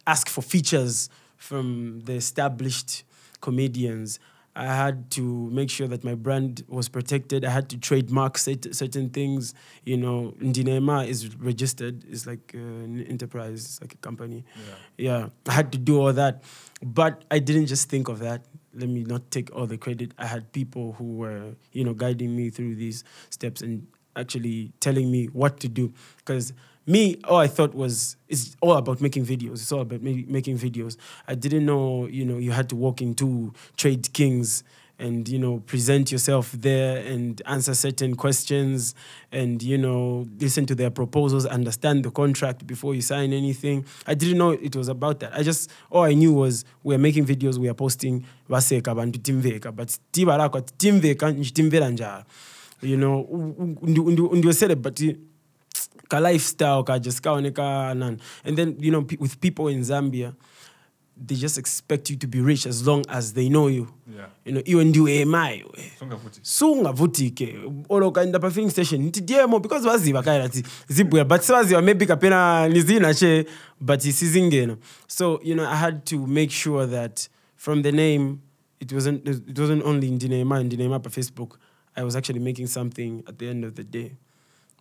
ask 0.04 0.28
for 0.28 0.42
features 0.42 1.08
from 1.36 2.00
the 2.06 2.14
established 2.14 3.04
comedians. 3.40 4.18
I 4.56 4.66
had 4.66 5.10
to 5.12 5.50
make 5.50 5.68
sure 5.68 5.88
that 5.88 6.04
my 6.04 6.14
brand 6.14 6.62
was 6.68 6.88
protected. 6.88 7.44
I 7.44 7.50
had 7.50 7.68
to 7.70 7.78
trademark 7.78 8.34
cert- 8.36 8.72
certain 8.74 9.10
things. 9.10 9.52
You 9.84 9.96
know, 9.96 10.34
Ndinema 10.40 11.08
is 11.08 11.34
registered. 11.36 12.04
It's 12.08 12.24
like 12.26 12.52
uh, 12.54 12.58
an 12.58 13.04
enterprise. 13.08 13.64
It's 13.64 13.80
like 13.80 13.94
a 13.94 13.96
company. 13.96 14.44
Yeah. 14.96 15.28
I 15.48 15.52
had 15.52 15.72
to 15.72 15.78
do 15.78 16.00
all 16.00 16.12
that. 16.12 16.44
But 16.82 17.24
I 17.30 17.40
didn't 17.40 17.66
just 17.66 17.88
think 17.88 18.08
of 18.08 18.20
that. 18.20 18.44
Let 18.74 18.88
me 18.88 19.02
not 19.04 19.30
take 19.30 19.54
all 19.54 19.66
the 19.66 19.78
credit. 19.78 20.12
I 20.18 20.26
had 20.26 20.52
people 20.52 20.92
who 20.92 21.16
were, 21.16 21.54
you 21.72 21.82
know, 21.84 21.94
guiding 21.94 22.36
me 22.36 22.50
through 22.50 22.76
these 22.76 23.02
steps 23.30 23.60
and 23.60 23.86
actually 24.16 24.72
telling 24.80 25.10
me 25.10 25.26
what 25.26 25.58
to 25.60 25.68
do. 25.68 25.92
Because 26.18 26.52
me, 26.86 27.16
all 27.24 27.38
I 27.38 27.46
thought 27.46 27.74
was 27.74 28.16
it's 28.28 28.56
all 28.60 28.74
about 28.76 29.00
making 29.00 29.24
videos. 29.26 29.54
It's 29.54 29.72
all 29.72 29.80
about 29.80 30.02
ma- 30.02 30.22
making 30.26 30.58
videos. 30.58 30.96
I 31.26 31.34
didn't 31.34 31.64
know, 31.66 32.06
you 32.06 32.24
know, 32.24 32.38
you 32.38 32.52
had 32.52 32.68
to 32.70 32.76
walk 32.76 33.00
into 33.00 33.52
Trade 33.76 34.12
Kings 34.12 34.64
and 34.96 35.28
you 35.28 35.40
know 35.40 35.58
present 35.66 36.12
yourself 36.12 36.52
there 36.52 37.04
and 37.04 37.42
answer 37.46 37.74
certain 37.74 38.14
questions 38.14 38.94
and 39.32 39.60
you 39.60 39.76
know 39.76 40.24
listen 40.38 40.64
to 40.66 40.74
their 40.74 40.88
proposals 40.90 41.44
understand 41.46 42.04
the 42.04 42.10
contract 42.12 42.64
before 42.64 42.94
you 42.94 43.02
sign 43.02 43.32
anything 43.32 43.84
i 44.06 44.14
didn't 44.14 44.38
know 44.38 44.50
it 44.52 44.76
was 44.76 44.86
about 44.86 45.18
that 45.18 45.34
i 45.34 45.42
just 45.42 45.68
all 45.90 46.04
i 46.04 46.14
knew 46.14 46.32
was 46.32 46.64
we 46.84 46.94
are 46.94 46.98
making 46.98 47.26
videos 47.26 47.58
we 47.58 47.68
are 47.68 47.74
posting 47.74 48.24
vaseka 48.48 48.94
vantu 48.94 49.18
timveka 49.18 49.72
but 49.72 49.98
tiva 50.12 50.62
timveka 50.78 51.30
nchitimvera 51.32 51.90
njala 51.90 52.24
you 52.82 52.96
know 52.96 53.26
ndi- 53.82 54.76
but 54.76 55.00
ka 56.08 56.20
lifestyle 56.20 56.82
ka 56.84 56.98
just 56.98 57.20
kaoneka 57.20 57.94
nani 57.94 58.16
and 58.44 58.56
then 58.56 58.76
you 58.80 58.90
know 58.90 59.02
pe- 59.02 59.16
with 59.20 59.36
people 59.40 59.68
in 59.72 59.84
zambia 59.84 60.32
they 61.26 61.36
just 61.36 61.58
expect 61.58 62.10
you 62.10 62.16
to 62.16 62.26
be 62.26 62.40
rich 62.40 62.66
as 62.66 62.84
long 62.86 63.04
as 63.08 63.34
they 63.34 63.48
know 63.48 63.68
you. 63.68 63.86
Yeah. 64.16 64.26
you 64.44 64.52
know 64.52 64.62
iwe 64.64 64.84
ndiwe 64.84 65.16
emayo 65.20 65.72
sungavutike. 66.42 67.58
Olo 67.88 68.08
ukaenda 68.08 68.38
pa 68.38 68.50
filling 68.50 68.70
station. 68.70 69.02
Nti 69.02 69.20
diemo 69.20 69.60
because 69.60 69.86
vaziva 69.88 70.22
kaira 70.22 70.48
ti 70.48 70.62
zibwera 70.88 71.24
but 71.24 71.40
sevaziva 71.42 71.82
maybe 71.82 72.06
kapena 72.06 72.68
nizinache 72.68 73.46
but 73.80 74.00
sizingena. 74.00 74.76
So 75.06 75.40
you 75.44 75.54
know 75.54 75.64
i 75.66 75.76
had 75.76 76.04
to 76.06 76.26
make 76.26 76.50
sure 76.50 76.86
that 76.86 77.28
from 77.56 77.82
the 77.82 77.92
name 77.92 78.38
it 78.80 78.92
wasn't 78.92 79.28
it 79.28 79.58
wasn't 79.58 79.84
only 79.84 80.10
ndineema 80.10 80.62
ndineema 80.62 80.98
pa 81.00 81.10
facebook. 81.10 81.58
I 81.96 82.02
was 82.02 82.16
actually 82.16 82.40
making 82.40 82.66
something 82.66 83.22
at 83.26 83.38
the 83.38 83.48
end 83.50 83.64
of 83.64 83.74
the 83.74 83.84
day 83.84 84.16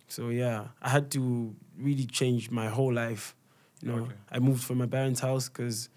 so 0.08 0.32
yeah 0.32 0.64
i 0.82 0.90
had 0.90 1.08
to 1.08 1.52
really 1.84 2.06
change 2.06 2.50
my 2.50 2.68
whole 2.68 2.94
life. 3.08 3.34
You 3.82 3.88
know 3.92 4.02
Okay. 4.02 4.14
i 4.32 4.38
moved 4.40 4.62
from 4.62 4.78
my 4.78 4.86
parents 4.86 5.20
house 5.20 5.48
because 5.52 5.88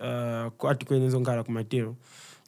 uh, 0.00 0.50
kwati 0.56 0.86
kwenezongala 0.86 1.42
kumatero 1.44 1.96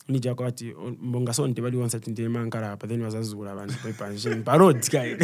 nija 0.09 0.35
kwati 0.35 0.75
mbongasonte 1.03 1.63
valiwonsa 1.63 2.01
tindema 2.01 2.45
nkala 2.45 2.73
apa 2.73 2.87
then 2.87 3.03
vazazula 3.03 3.55
vanhu 3.55 3.75
paipansheni 3.83 4.43
parodi 4.43 4.89
kai 4.91 5.17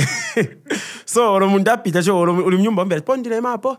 so 1.12 1.32
olo 1.34 1.48
mundu 1.48 1.70
apita 1.70 2.02
cho 2.02 2.20
uli 2.20 2.56
mnyumba 2.56 2.84
mbera 2.84 3.00
po 3.00 3.16
ndilemapo 3.16 3.78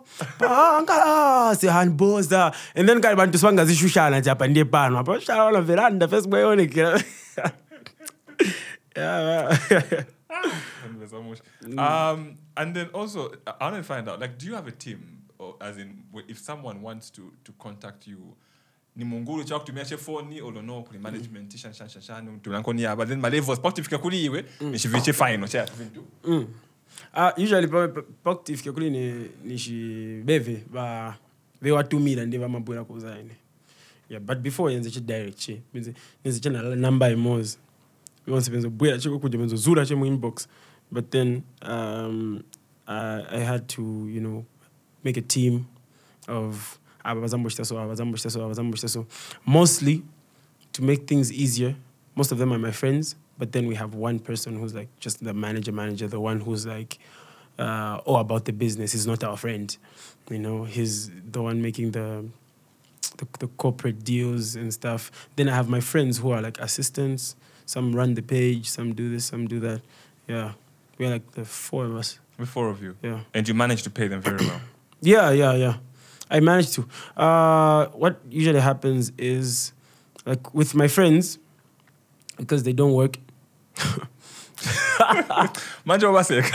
nkala 0.83 1.55
sihanboza 1.55 2.51
and 2.75 2.87
then 2.87 3.01
kali 3.01 3.15
vantu 3.15 3.37
sivangazishushana 3.37 4.21
ti 4.21 4.29
apa 4.29 4.47
ndiye 4.47 4.65
pano 4.65 4.99
apa 4.99 5.21
shalaona 5.21 5.61
veranda 5.61 6.07
facebook 6.07 6.39
yaonekera 6.39 7.03
much. 11.23 11.41
Um, 11.77 12.37
and 12.57 12.75
then 12.75 12.87
also, 12.93 13.31
I 13.45 13.65
want 13.71 13.75
to 13.77 13.83
find 13.83 14.07
out, 14.09 14.19
like, 14.19 14.37
do 14.37 14.45
you 14.47 14.55
have 14.55 14.67
a 14.67 14.71
team? 14.71 14.99
Or 15.39 15.55
as 15.61 15.77
in 15.77 16.03
if 16.27 16.37
someone 16.37 16.81
wants 16.81 17.09
to 17.11 17.31
to 17.43 17.51
contact 17.53 18.07
you 18.07 18.35
ni 18.95 19.05
munguru 19.05 19.43
cha 19.43 19.59
kutumia 19.59 19.85
che 19.85 19.95
olono 20.41 20.83
kuli 20.85 20.99
management 20.99 21.57
shan 21.57 21.73
shan 21.73 21.89
shan 21.89 22.01
shan 22.01 22.39
tunankoni 22.41 22.85
aba 22.85 23.05
then 23.05 23.19
malevels 23.19 23.59
pakufika 23.59 23.97
kuli 23.97 24.25
iwe 24.25 24.45
nishiviche 24.61 25.13
final 25.13 25.47
cha 25.47 25.65
vintu. 25.65 26.03
Mm. 26.23 26.47
Uh, 27.15 27.31
usually 27.37 27.67
pa- 27.67 27.87
pakutifika 28.23 28.71
kuli 28.71 28.89
ni 28.89 29.29
nishibeve 29.43 30.63
ba 30.71 31.17
vewatumira 31.61 32.25
ndi 32.25 32.37
vamabwera 32.37 32.83
kuzaine 32.83 33.35
yeah 34.09 34.21
but 34.21 34.37
before 34.39 34.73
yenze 34.73 34.89
chi 34.91 34.99
direct 34.99 35.39
chi 35.45 35.61
benze 35.73 35.93
nenze 36.25 36.39
chena 36.39 36.61
number 36.75 37.11
emozi 37.11 37.57
once 38.27 38.49
benzo 38.49 38.69
bwera 38.69 38.97
chiko 38.97 39.19
kuja 39.19 39.37
benzo 39.37 39.55
zura 39.55 39.85
che 39.85 39.95
mu 39.95 40.05
inbox 40.05 40.47
but 40.91 41.11
then 41.11 41.43
um 41.61 42.43
I, 42.87 43.39
had 43.39 43.69
to 43.69 43.81
you 43.81 44.19
know 44.19 44.45
make 45.03 45.15
a 45.15 45.21
team 45.21 45.67
of 46.27 46.77
mostly 49.45 50.03
to 50.73 50.81
make 50.83 51.07
things 51.07 51.31
easier 51.31 51.75
most 52.15 52.31
of 52.31 52.37
them 52.37 52.51
are 52.51 52.59
my 52.59 52.71
friends 52.71 53.15
but 53.37 53.53
then 53.53 53.65
we 53.65 53.75
have 53.75 53.95
one 53.95 54.19
person 54.19 54.59
who's 54.59 54.73
like 54.73 54.89
just 54.99 55.23
the 55.23 55.33
manager 55.33 55.71
manager 55.71 56.07
the 56.07 56.19
one 56.19 56.41
who's 56.41 56.65
like 56.65 56.99
uh, 57.59 58.01
all 58.05 58.17
about 58.17 58.45
the 58.45 58.53
business 58.53 58.91
he's 58.91 59.07
not 59.07 59.23
our 59.23 59.37
friend. 59.37 59.77
You 60.29 60.39
know 60.39 60.63
he's 60.63 61.11
the 61.31 61.41
one 61.41 61.61
making 61.61 61.91
the, 61.91 62.25
the 63.17 63.27
the 63.39 63.47
corporate 63.47 64.03
deals 64.03 64.55
and 64.55 64.73
stuff. 64.73 65.11
Then 65.35 65.49
i 65.49 65.55
have 65.55 65.69
my 65.69 65.79
friends 65.79 66.19
who 66.19 66.31
are 66.31 66.41
like 66.41 66.59
assistants 66.59 67.35
some 67.73 67.87
run 67.99 68.09
the 68.19 68.25
page 68.35 68.65
some 68.77 68.87
do 68.99 69.05
this 69.13 69.25
some 69.31 69.43
do 69.53 69.59
that 69.67 69.81
yeah 70.27 70.47
we're 70.97 71.11
like 71.15 71.27
the 71.31 71.45
four 71.45 71.83
of 71.89 71.95
us 72.01 72.09
the 72.37 72.45
four 72.45 72.67
of 72.73 72.77
you 72.83 72.91
yeah 73.01 73.19
and 73.35 73.47
you 73.47 73.53
managed 73.63 73.83
to 73.83 73.91
pay 73.99 74.07
them 74.07 74.21
very 74.21 74.43
well 74.49 74.61
yeah, 75.01 75.31
yeah, 75.31 75.53
yeah. 75.53 75.75
I 76.29 76.39
managed 76.39 76.73
to. 76.75 76.87
Uh, 77.17 77.87
what 77.87 78.21
usually 78.29 78.59
happens 78.59 79.11
is, 79.17 79.73
like 80.25 80.53
with 80.53 80.73
my 80.75 80.87
friends, 80.87 81.39
because 82.37 82.63
they 82.63 82.73
don't 82.73 82.93
work. 82.93 83.17
manje 85.85 86.05
wabaseka 86.05 86.53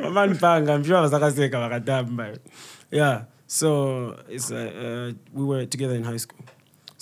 I'm 0.00 0.84
sure 0.84 1.02
vasakaseka 1.02 1.58
vakatamba. 1.60 2.38
Yeah. 2.90 3.24
So 3.46 4.16
it's 4.28 4.50
uh, 4.50 4.56
uh, 4.56 5.12
we 5.32 5.44
were 5.44 5.66
together 5.66 5.94
in 5.94 6.02
high 6.04 6.16
school. 6.16 6.44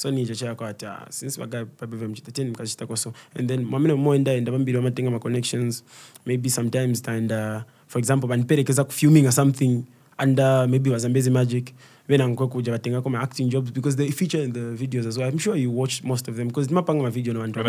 So 0.02 0.10
nije 0.10 0.34
chako 0.34 0.64
ati 0.64 0.86
ah, 0.86 1.06
since 1.10 1.40
vaga 1.40 1.64
pabeve 1.66 2.06
mchita 2.08 2.32
teni 2.32 2.50
mkachita 2.50 2.96
so 2.96 3.12
and 3.38 3.48
then 3.48 3.64
mwamene 3.64 3.94
moenda 3.94 4.32
enda 4.32 4.52
vambiri 4.52 4.78
vamatenga 4.78 5.10
ma 5.10 5.18
connections 5.18 5.84
maybe 6.26 6.50
sometimes 6.50 7.02
taenda 7.02 7.64
for 7.86 7.98
example 8.00 8.28
vaniperekeza 8.28 8.84
kufuming 8.84 9.26
or 9.26 9.32
something 9.32 9.84
under 10.22 10.68
maybe 10.68 10.90
vazambezi 10.90 11.30
magic 11.30 11.72
venangwe 12.08 12.46
kuja 12.46 12.72
vatengako 12.72 13.10
ma 13.10 13.20
acting 13.20 13.48
jobs 13.48 13.72
because 13.72 13.96
they 13.96 14.10
feature 14.10 14.44
in 14.44 14.52
the 14.52 14.60
videos 14.60 15.06
as 15.06 15.18
well 15.18 15.28
i'm 15.28 15.38
sure 15.38 15.60
you 15.60 15.78
watch 15.80 16.02
most 16.04 16.28
of 16.28 16.36
them 16.36 16.48
because 16.48 16.68
timapanga 16.68 17.02
mavideo 17.02 17.34
na 17.34 17.40
vantu 17.40 17.60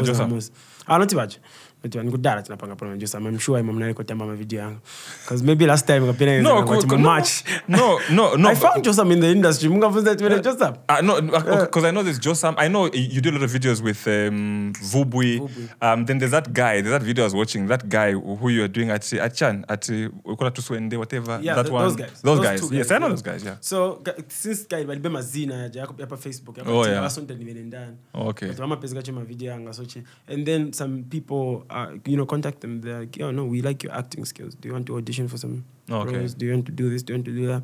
ah 0.88 0.98
noti 0.98 1.16
noti 1.16 1.98
vanhu 1.98 2.12
kudara 2.12 2.42
tinapanga 2.42 2.76
pano 2.76 2.98
josa 2.98 3.20
i'm 3.20 3.40
sure 3.40 3.64
mnarekotamba 3.64 4.26
mavideo 4.26 4.60
yangu 4.60 4.80
because 5.24 5.44
maybe 5.44 5.66
last 5.66 5.88
time 5.88 6.00
kapena 6.08 6.42
no 6.42 6.64
kuti 6.64 6.88
no, 6.88 6.98
mumatch 6.98 7.30
no 7.68 8.00
no 8.10 8.36
no 8.38 8.50
i 8.54 8.56
found 8.56 8.84
josam 8.86 9.12
in 9.12 9.22
the 9.22 9.32
industry 9.32 9.70
mungafunza 9.70 10.16
tivene 10.16 10.40
josam 10.40 10.74
Uh, 10.90 11.02
no, 11.02 11.22
because 11.22 11.86
I 11.86 11.92
know 11.92 12.04
there's 12.04 12.20
Josam. 12.20 12.56
I 12.58 12.68
know 12.68 12.86
you 12.94 13.22
do 13.22 13.30
a 13.30 13.34
lot 13.34 13.44
of 13.44 13.52
videos 13.52 13.82
with 13.82 14.06
um, 14.08 14.74
Vubui. 14.76 15.40
Vubui. 15.40 15.70
Um, 15.82 16.06
then 16.06 16.20
there's 16.20 16.32
that 16.32 16.54
guy. 16.54 16.82
There's 16.82 16.92
that 16.92 17.02
video 17.02 17.24
I 17.24 17.28
was 17.28 17.36
watching. 17.36 17.68
That 17.68 17.90
guy 17.90 18.12
who 18.12 18.50
you 18.50 18.64
are 18.64 18.68
doing 18.68 18.92
at 18.92 19.12
at 19.14 19.34
Chan 19.34 19.66
at 19.70 19.90
uh, 19.90 19.94
Tuswende, 20.52 20.98
whatever. 20.98 21.40
Yeah, 21.42 21.56
that 21.56 21.64
th- 21.64 21.74
one. 21.74 21.84
those 21.84 21.96
guys. 21.96 22.22
Those, 22.22 22.38
Those 22.38 22.46
guys. 22.46 22.62
guys. 22.62 22.72
Yes, 22.72 22.92
I 22.92 22.98
know 23.00 23.10
those 23.10 23.22
guys. 23.22 23.44
Yeah. 23.44 23.56
so 23.62 24.04
since 24.28 24.68
guy 24.70 24.84
valibe 24.84 25.10
mazina 25.10 25.56
yaja 25.56 25.82
yako- 25.82 26.02
yapa 26.02 26.18
facebook 26.18 26.58
Oh, 26.68 26.86
yeah. 26.88 27.18
ndani 27.66 27.98
Oh, 28.14 28.28
okay. 28.30 28.48
but 28.48 28.58
vamapezi 28.58 28.96
kacho 28.96 29.14
mavideo 29.14 29.52
yanga 29.52 29.74
soche 29.74 30.04
and 30.28 30.46
then 30.46 30.74
some 30.74 31.04
people 31.04 31.64
uh, 31.70 31.94
you 32.06 32.16
know 32.16 32.26
contact 32.26 32.60
them 32.60 32.82
they're 32.82 33.02
like 33.02 33.20
yo 33.22 33.32
no 33.32 33.48
we 33.48 33.62
like 33.62 33.88
your 33.88 33.98
acting 33.98 34.26
skills 34.26 34.58
do 34.62 34.68
you 34.70 34.74
want 34.74 34.88
to 34.88 34.96
audition 34.96 35.28
for 35.28 35.40
some 35.40 35.62
Okay. 35.92 36.18
roles? 36.18 36.38
do 36.38 36.46
you 36.46 36.52
want 36.54 36.66
to 36.66 36.72
do 36.72 36.90
this 36.90 37.04
do 37.06 37.14
you 37.14 37.18
want 37.18 37.26
to 37.26 37.32
do 37.32 37.48
that 37.48 37.64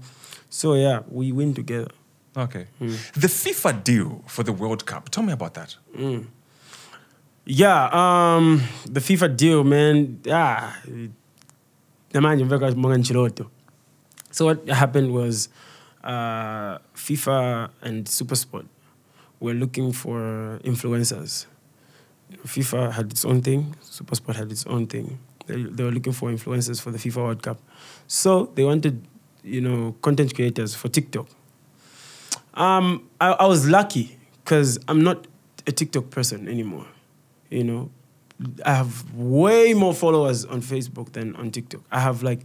so 0.50 0.76
yeah 0.78 1.02
we 1.12 1.32
win 1.32 1.54
together 1.54 1.92
Okay. 2.38 2.66
mm. 2.82 2.96
The 3.14 3.28
FIFA 3.28 3.84
deal 3.84 4.22
for 4.28 4.46
the 4.46 4.52
World 4.52 4.86
Cup. 4.86 5.10
Tell 5.10 5.24
me 5.24 5.34
about 5.34 5.54
that. 5.56 5.76
Mm. 5.98 6.26
Yeah, 7.46 7.90
um, 7.92 8.62
the 8.86 9.00
FIFA 9.00 9.36
deal, 9.36 9.64
man. 9.64 10.20
Ah, 10.32 10.74
namanje 12.14 12.44
mveka 12.46 12.72
monga 12.76 12.98
nchiloto. 12.98 13.46
So 14.32 14.46
what 14.46 14.68
happened 14.70 15.12
was, 15.12 15.50
uh, 16.04 16.78
FIFA 16.96 17.70
and 17.82 18.06
SuperSport 18.06 18.66
were 19.40 19.54
looking 19.54 19.92
for 19.92 20.60
influencers. 20.64 21.46
FIFA 22.46 22.92
had 22.92 23.12
its 23.12 23.26
own 23.26 23.42
thing. 23.42 23.76
SuperSport 23.84 24.36
had 24.36 24.52
its 24.52 24.66
own 24.68 24.88
thing. 24.88 25.20
They, 25.48 25.64
they 25.64 25.84
were 25.84 25.92
looking 25.92 26.14
for 26.14 26.30
influencers 26.30 26.80
for 26.82 26.92
the 26.92 26.98
FIFA 26.98 27.16
World 27.18 27.44
Cup. 27.44 27.60
So 28.08 28.52
they 28.56 28.64
wanted, 28.64 29.06
you 29.44 29.62
know, 29.62 29.96
content 30.02 30.36
creators 30.36 30.76
for 30.76 30.90
TikTok. 30.90 31.28
Um, 32.54 33.10
I, 33.20 33.32
I 33.32 33.46
was 33.46 33.68
lucky 33.68 34.18
because 34.44 34.78
I'm 34.88 35.02
not 35.02 35.28
a 35.66 35.72
TikTok 35.72 36.10
person 36.10 36.48
anymore. 36.48 36.86
You 37.50 37.64
know, 37.64 37.90
I 38.66 38.74
have 38.74 39.12
way 39.14 39.74
more 39.74 39.94
followers 39.94 40.46
on 40.46 40.62
Facebook 40.62 41.14
than 41.14 41.36
on 41.36 41.52
TikTok. 41.52 41.82
I 41.92 42.00
have 42.00 42.24
like 42.24 42.42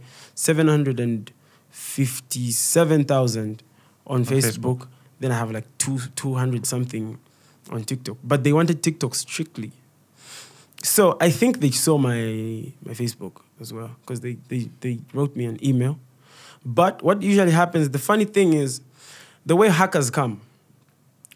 757,000 1.75 3.61
on 4.07 4.25
Facebook. 4.25 4.77
Facebook. 4.77 4.87
Then 5.19 5.31
I 5.31 5.37
have 5.37 5.51
like 5.51 5.65
two, 5.77 5.99
200 6.15 6.65
something 6.65 7.17
on 7.69 7.83
TikTok. 7.83 8.17
But 8.23 8.43
they 8.43 8.53
wanted 8.53 8.81
TikTok 8.81 9.13
strictly. 9.15 9.71
So 10.83 11.17
I 11.19 11.29
think 11.31 11.59
they 11.59 11.71
saw 11.71 11.97
my 11.97 12.71
my 12.85 12.93
Facebook 12.93 13.41
as 13.59 13.73
well 13.73 13.91
because 14.01 14.21
they, 14.21 14.37
they, 14.49 14.69
they 14.81 14.99
wrote 15.13 15.35
me 15.35 15.45
an 15.45 15.57
email. 15.65 15.97
But 16.63 17.01
what 17.01 17.21
usually 17.21 17.51
happens, 17.51 17.89
the 17.89 17.99
funny 17.99 18.25
thing 18.25 18.53
is, 18.53 18.81
the 19.45 19.55
way 19.55 19.69
hackers 19.69 20.09
come, 20.09 20.41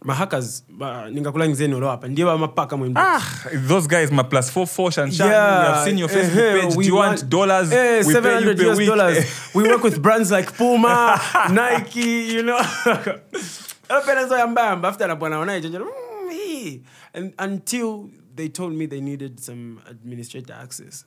mahackers 0.06 0.64
ba- 0.70 1.10
ningakula 1.10 1.48
ngizeni 1.48 1.74
olo 1.76 1.90
hapa 1.90 2.08
ndiye 2.08 2.26
vamapaka 2.28 2.78
mwembo 2.78 3.00
Ah, 3.02 3.22
those 3.68 3.88
guys, 3.88 4.12
my 4.12 4.24
plus 4.24 4.52
four 4.52 4.68
four 4.68 4.92
shan 4.92 5.12
shan. 5.12 5.28
we 5.28 5.34
have 5.36 5.84
seen 5.86 5.98
your 5.98 6.10
Facebook 6.10 6.40
eh, 6.44 6.62
page. 6.62 6.76
Do 6.76 6.82
you 6.82 6.96
want, 6.96 7.30
dollars? 7.30 7.72
Eh, 7.72 8.04
we 8.08 8.14
pay 8.22 8.40
you 8.40 8.56
per 8.56 8.66
US 8.72 8.78
week. 8.78 8.88
dollars. 8.88 9.26
we 9.56 9.64
work 9.64 9.84
with 9.84 10.02
brands 10.02 10.32
like 10.32 10.52
Puma, 10.58 11.20
Nike, 11.52 12.34
you 12.34 12.44
know. 12.44 12.60
Parents 14.06 14.32
after 14.32 15.08
na 15.08 15.16
bwana 15.16 15.40
wana 15.40 15.58
ichenjera, 15.58 15.86
"Mm, 15.86 16.30
hii." 16.32 16.82
And 17.14 17.34
until 17.40 18.10
they 18.36 18.48
told 18.50 18.74
me 18.74 18.88
they 18.88 19.02
needed 19.02 19.40
some 19.40 19.80
administrator 19.90 20.54
access 20.64 21.06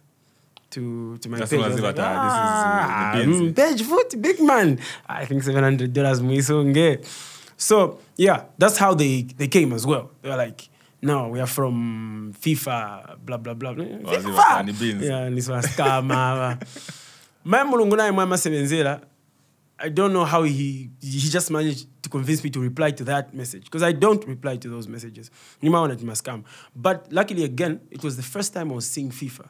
to 0.70 1.16
to 1.20 1.28
my 1.28 1.38
That's 1.38 1.50
page. 1.50 1.60
I 1.60 1.64
I 1.64 1.68
was 1.68 1.74
was 1.74 1.82
like, 1.82 1.98
about, 1.98 2.24
this 2.24 2.32
is, 2.32 2.38
uh, 2.38 2.90
ah, 2.90 3.12
the 3.16 3.24
beans." 3.26 3.42
mm, 3.42 3.54
page 3.54 3.82
foot, 3.84 4.20
big 4.20 4.40
man. 4.40 4.78
I 5.08 5.24
think 5.26 5.42
seven 5.42 5.62
hundred 5.64 5.92
dollars 5.92 6.20
muisonge. 6.20 6.98
So 7.62 8.00
yeah, 8.16 8.46
that's 8.58 8.76
how 8.76 8.92
they 8.92 9.22
they 9.22 9.46
came 9.46 9.72
as 9.72 9.86
well. 9.86 10.10
They 10.20 10.30
were 10.30 10.36
like, 10.36 10.68
no, 11.00 11.28
we 11.28 11.38
are 11.38 11.46
from 11.46 12.34
FIFA, 12.40 13.18
blah 13.24 13.36
blah 13.36 13.54
blah. 13.54 13.74
FIFA. 13.74 14.66
Yeah, 15.00 15.28
niswa 15.30 15.62
scammer. 15.62 16.58
My 17.44 17.62
mulungu 17.62 17.96
naye 17.96 18.12
mama 18.12 18.34
sebenzela. 18.34 19.02
I 19.78 19.88
don't 19.88 20.12
know 20.12 20.24
how 20.24 20.42
he 20.42 20.90
he 21.00 21.28
just 21.30 21.50
managed 21.52 21.86
to 22.02 22.08
convince 22.08 22.42
me 22.42 22.50
to 22.50 22.60
reply 22.60 22.90
to 22.90 23.04
that 23.04 23.32
message 23.32 23.64
because 23.64 23.84
I 23.84 23.92
don't 23.92 24.26
reply 24.26 24.56
to 24.56 24.68
those 24.68 24.88
messages. 24.88 25.30
But 26.74 27.12
luckily 27.12 27.44
again, 27.44 27.80
it 27.90 28.02
was 28.02 28.16
the 28.16 28.22
first 28.24 28.54
time 28.54 28.72
I 28.72 28.74
was 28.74 28.86
seeing 28.88 29.10
FIFA. 29.10 29.48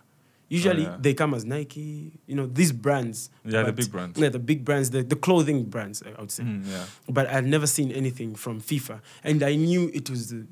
Usually 0.53 0.83
yeah. 0.83 0.99
they 1.01 1.15
come 1.15 1.33
as 1.33 1.47
Nike, 1.47 2.13
you 2.27 2.35
know, 2.35 2.45
these 2.45 2.73
brands. 2.73 3.31
Yeah, 3.43 3.63
the 3.63 3.73
big 3.73 3.91
brands. 3.91 4.21
Yeah, 4.21 4.29
the 4.29 4.39
big 4.39 4.67
brands, 4.67 4.91
the, 4.91 5.03
the 5.03 5.17
clothing 5.17 5.65
brands, 5.65 6.03
I 6.03 6.21
would 6.21 6.31
say. 6.31 6.43
Mm, 6.43 6.69
yeah. 6.71 6.85
But 7.09 7.29
I'd 7.29 7.47
never 7.47 7.67
seen 7.67 7.91
anything 7.91 8.35
from 8.35 8.61
FIFA. 8.61 9.01
And 9.25 9.43
I 9.43 9.55
knew 9.55 9.91
it 9.95 10.11
was 10.11 10.29
the 10.29 10.47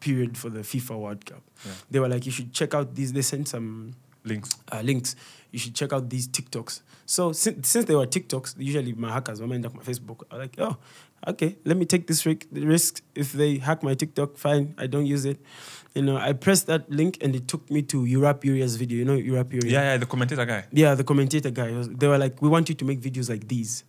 period 0.00 0.36
for 0.36 0.50
the 0.50 0.60
FIFA 0.60 0.98
World 0.98 1.24
Cup. 1.24 1.42
Yeah. 1.64 1.72
They 1.90 1.98
were 1.98 2.08
like, 2.08 2.26
you 2.26 2.32
should 2.32 2.52
check 2.52 2.74
out 2.74 2.94
these. 2.94 3.14
They 3.14 3.22
sent 3.22 3.48
some 3.48 3.94
Links. 4.22 4.50
uh, 4.70 4.82
links. 4.82 5.16
You 5.50 5.58
should 5.58 5.74
check 5.74 5.94
out 5.94 6.10
these 6.10 6.28
TikToks. 6.28 6.82
So 7.06 7.32
since, 7.32 7.68
since 7.68 7.86
they 7.86 7.94
were 7.94 8.06
TikToks, 8.06 8.56
usually 8.58 8.92
my 8.92 9.10
hackers, 9.10 9.40
when 9.40 9.50
I 9.52 9.54
end 9.54 9.64
up 9.64 9.74
my 9.74 9.82
Facebook, 9.82 10.24
are 10.30 10.40
like, 10.40 10.56
oh, 10.58 10.76
okay, 11.26 11.56
let 11.64 11.76
me 11.76 11.84
take 11.84 12.06
this 12.06 12.24
risk. 12.52 13.02
If 13.14 13.32
they 13.32 13.58
hack 13.58 13.82
my 13.82 13.94
TikTok, 13.94 14.36
fine, 14.36 14.74
I 14.78 14.86
don't 14.86 15.06
use 15.06 15.24
it. 15.24 15.38
You 15.94 16.02
know, 16.02 16.16
I 16.16 16.32
pressed 16.32 16.66
that 16.66 16.88
link 16.90 17.18
and 17.20 17.34
it 17.34 17.48
took 17.48 17.68
me 17.70 17.82
to 17.82 18.04
Europe 18.04 18.44
Uria's 18.44 18.76
video. 18.76 18.98
You 18.98 19.04
know 19.04 19.14
Europe 19.14 19.50
Uria? 19.50 19.70
Yeah, 19.70 19.82
yeah, 19.92 19.96
the 19.96 20.06
commentator 20.06 20.44
guy. 20.44 20.64
Yeah, 20.72 20.94
the 20.94 21.04
commentator 21.04 21.50
guy. 21.50 21.72
was- 21.72 21.88
They 21.88 22.06
were 22.06 22.18
like, 22.18 22.40
we 22.40 22.48
want 22.48 22.68
you 22.68 22.74
to 22.76 22.84
make 22.84 23.00
videos 23.00 23.28
like 23.28 23.48
these, 23.48 23.84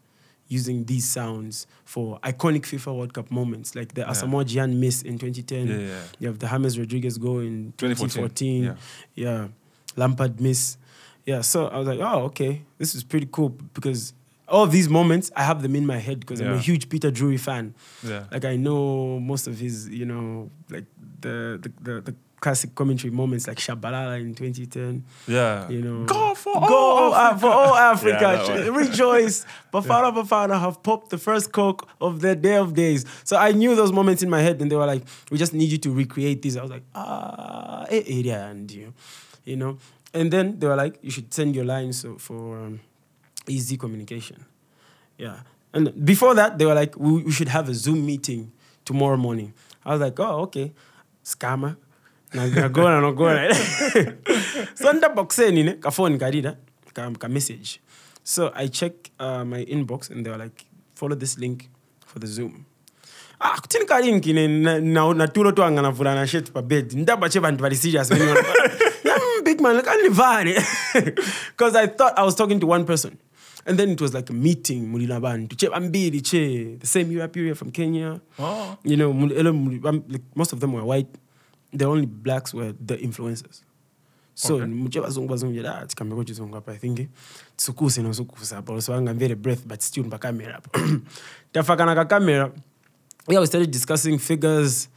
using 0.48 0.86
these 0.86 1.08
sounds 1.08 1.68
for 1.86 2.20
iconic 2.22 2.64
FIFA 2.64 2.98
World 2.98 3.14
Cup 3.14 3.30
moments, 3.30 3.76
like 3.76 3.94
the 3.94 4.02
Yeah. 4.02 4.08
Asamoah 4.12 4.46
Gyan 4.46 4.78
miss 4.78 5.04
in 5.04 5.20
2010. 5.20 5.68
Yeah, 5.68 5.78
yeah. 5.78 6.02
You 6.20 6.28
have 6.30 6.40
the 6.40 6.48
James 6.48 6.80
Rodriguez 6.80 7.18
goal 7.20 7.40
in 7.40 7.74
2014, 7.78 8.24
2014. 8.24 8.64
yeah. 8.64 8.76
yeah. 9.16 9.48
Lampard 9.96 10.40
miss. 10.42 10.78
Yeah, 11.26 11.42
so 11.42 11.68
I 11.68 11.78
was 11.78 11.88
like, 11.88 12.00
oh, 12.00 12.24
okay, 12.32 12.64
this 12.80 12.96
is 12.96 13.04
pretty 13.04 13.28
cool 13.32 13.50
because 13.50 14.14
all 14.50 14.64
of 14.64 14.72
these 14.72 14.90
moments, 14.90 15.32
I 15.36 15.44
have 15.44 15.62
them 15.62 15.76
in 15.76 15.86
my 15.86 15.98
head 15.98 16.20
because 16.20 16.42
I'm 16.42 16.54
a 16.54 16.60
huge 16.60 16.90
Peter 16.90 17.12
Drury 17.12 17.38
fan. 17.38 17.74
Yeah. 18.04 18.26
Like 18.32 18.46
I 18.46 18.56
know 18.56 19.20
most 19.20 19.48
of 19.48 19.60
his, 19.60 19.90
you 19.90 20.06
know, 20.06 20.50
like 20.70 20.86
the 21.22 21.60
the, 21.62 21.72
the, 21.82 22.02
the 22.02 22.16
classic 22.40 22.74
commentary 22.74 23.12
moments 23.12 23.48
like 23.48 23.58
Shabalala 23.58 24.20
in 24.20 24.34
2010. 24.34 25.04
Yeah. 25.28 25.70
You 25.70 25.82
know, 25.82 26.06
Go 26.06 26.34
for 26.36 26.54
go 26.68 26.76
all 26.76 27.14
uh, 27.14 27.38
for 27.38 27.48
all 27.48 27.76
Africa, 27.94 28.44
Yeah, 28.48 28.70
rejoice. 28.70 29.46
Bafana 29.74 30.14
Bafana 30.16 30.60
have 30.60 30.82
popped 30.84 31.10
the 31.10 31.18
first 31.18 31.52
coke 31.52 31.88
of 32.02 32.22
the 32.22 32.36
day 32.36 32.56
of 32.56 32.74
days. 32.74 33.06
So 33.24 33.38
I 33.38 33.52
knew 33.52 33.76
those 33.76 33.92
moments 33.92 34.24
in 34.24 34.30
my 34.30 34.42
head, 34.42 34.62
and 34.62 34.72
they 34.72 34.76
were 34.76 34.86
like, 34.86 35.04
"We 35.32 35.38
just 35.38 35.54
need 35.54 35.72
you 35.72 35.78
to 35.80 35.92
recreate 35.92 36.42
this." 36.42 36.56
I 36.56 36.62
was 36.62 36.72
like, 36.72 36.84
"Ah, 36.96 37.86
yeah, 37.92 38.48
and 38.48 38.72
you, 38.72 38.94
you 39.46 39.56
know." 39.58 39.78
And 40.14 40.32
then 40.32 40.58
they 40.60 40.66
were 40.68 40.76
like, 40.76 40.98
"You 41.04 41.12
should 41.12 41.34
send 41.34 41.56
your 41.56 41.66
lines 41.66 42.06
for 42.18 42.58
um, 42.60 42.80
easy 43.50 43.78
communication." 43.78 44.46
Yeah. 45.18 45.40
And 45.74 45.94
before 46.06 46.34
that, 46.36 46.58
they 46.58 46.66
were 46.66 46.74
like, 46.74 46.98
we, 46.98 47.24
we 47.24 47.32
should 47.32 47.50
have 47.50 47.70
a 47.70 47.74
Zoom 47.76 48.06
meeting 48.06 48.52
tomorrow 48.86 49.18
morning. 49.18 49.54
I 49.86 49.92
was 49.92 50.02
like, 50.02 50.20
oh, 50.20 50.42
okay. 50.44 50.72
Scammer. 51.24 51.76
nagona 52.34 53.02
nogona 53.02 53.54
so 54.76 54.94
ndaboxeni 54.94 55.64
ne 55.64 55.74
kafoni 55.74 56.18
kadida 56.18 56.58
ka, 56.94 57.10
ka 57.18 57.28
message 57.28 57.80
so 58.24 58.52
i 58.56 58.68
check 58.68 58.94
uh, 59.20 59.44
my 59.44 59.66
inbox 59.66 60.12
and 60.12 60.24
they 60.26 60.30
were 60.32 60.38
like 60.38 60.66
follow 60.96 61.16
this 61.16 61.40
link 61.40 61.70
for 62.06 62.20
the 62.20 62.28
zoom 62.28 62.66
ah 63.42 63.58
kutini 63.58 64.44
na- 64.64 64.80
na- 64.80 65.14
natulo 65.14 65.52
twanga 65.52 65.82
navulana 65.82 66.28
shet 66.28 66.52
pa 66.54 66.62
bed 66.62 66.92
ndaba 66.94 67.30
che 67.30 67.40
vantu 67.40 67.62
vari 67.62 67.76
serious 67.76 68.10
Mm, 68.12 69.44
big 69.44 69.60
man 69.62 69.82
kandivale 69.82 70.54
because 71.50 71.76
i 71.84 71.88
thought 71.88 72.14
i 72.20 72.24
was 72.24 72.36
talking 72.36 72.60
to 72.60 72.68
one 72.68 72.84
person 72.86 73.18
and 73.66 73.78
then 73.78 73.90
it 73.90 74.02
was 74.02 74.14
like 74.14 74.30
a 74.30 74.34
meeting 74.34 74.88
muli 74.92 75.06
na 75.08 75.20
bantu. 75.20 75.56
Che 75.56 75.68
vambili 75.68 76.22
che 76.22 76.78
the 76.80 76.88
same 76.88 77.12
year 77.12 77.28
period 77.28 77.58
from 77.58 77.72
kenya. 77.72 78.20
Oh. 78.40 78.78
you 78.84 78.96
know 78.98 79.12
like, 79.12 80.22
most 80.36 80.54
of 80.54 80.60
them 80.60 80.74
were 80.74 80.84
white. 80.84 81.08
The 81.74 81.86
only 81.86 82.06
blacks 82.06 82.54
were 82.54 82.74
the 82.74 82.98
influencers. 82.98 83.64
So 84.34 84.56
Okay. 84.56 84.66
muche 84.68 85.00
vazungu 85.00 85.28
vazungu 85.30 85.68
ah 85.68 85.86
tikambe 85.86 86.16
ko 86.16 86.24
chizungu 86.24 86.56
apa 86.58 86.72
i 86.72 86.78
think. 86.78 87.10
Tsukuse 87.58 88.02
no 88.02 88.10
sukusa 88.14 88.58
apa 88.58 88.74
also 88.74 88.94
angamvere 88.94 89.36
breath 89.36 89.68
but 89.68 89.82
still 89.82 90.06
pa 90.10 90.18
camera 90.18 90.58
apa 90.58 90.70
tafakana 91.54 91.96
ka 91.96 92.06
camera. 92.06 92.52
Yeah 93.28 93.40
we 93.40 93.46
started 93.46 93.70
discussing 93.72 94.18
figures. 94.18 94.88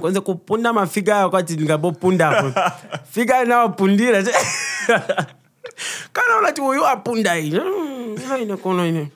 Kwanza 0.00 0.20
kupunda 0.20 0.72
mafiga 0.72 1.18
ayo 1.18 1.30
kwati 1.30 1.54
ndingabopunda 1.54 2.28
apo 2.38 2.52
figa 3.12 3.44
inawapundira 3.44 4.22
kana 6.12 6.38
unati 6.38 6.60
uyu 6.60 6.86
apunda 6.86 7.34
Mm, 7.34 7.91
ine 8.38 8.56
kono 8.56 8.86
ine 8.86 9.08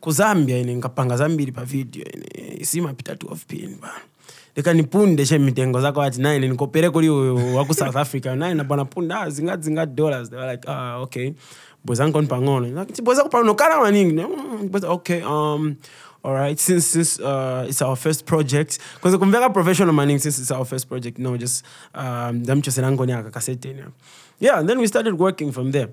kuzambia 0.00 0.58
ine 0.58 0.74
nkapanga 0.74 1.16
zambiri 1.16 1.52
pa 1.52 1.64
video 1.64 2.04
ine 2.04 2.56
isimapita 2.60 3.14
12 3.14 3.36
pin 3.48 3.76
bana 3.80 4.00
ndikanipunde 4.52 5.24
che 5.24 5.38
mitengo 5.38 5.80
zako 5.80 6.02
ati 6.02 6.20
naine 6.20 6.48
nikopere 6.48 6.90
kuli 6.90 7.08
waku 7.08 7.74
south 7.74 7.96
africa. 7.96 8.26
Naine 8.36 8.64
bwana 8.64 8.84
punda 8.84 9.20
ah, 9.20 9.30
zinga 9.30 9.56
zinga 9.56 9.86
dollars. 9.86 10.30
They 10.30 10.38
were 10.38 10.50
like 10.52 10.64
ah 10.68 10.98
okay. 11.00 11.32
Bweza 11.84 12.06
nkoni 12.06 12.26
pang'ono 12.26 12.80
Like, 12.80 13.02
bweza 13.02 13.22
kupano 13.22 13.54
kala 13.54 13.80
maningi 13.80 14.12
mm, 14.12 14.70
okay 14.84 15.22
um 15.22 15.76
all 16.24 16.34
right 16.34 16.58
since 16.58 16.86
since 16.86 17.18
uh, 17.22 17.64
it's 17.68 17.82
our 17.82 17.96
first 17.96 18.24
project. 18.26 18.78
Because 18.94 19.16
kumveka 19.16 19.52
professional 19.52 19.92
maning 19.94 20.18
since 20.18 20.38
it's 20.38 20.50
our 20.50 20.64
first 20.64 20.86
project 20.88 21.18
no 21.18 21.36
just 21.36 21.64
um 21.94 22.44
yeah 24.40 24.58
and 24.58 24.68
then 24.68 24.78
we 24.78 24.86
started 24.86 25.18
working 25.18 25.50
from 25.52 25.72
there. 25.72 25.88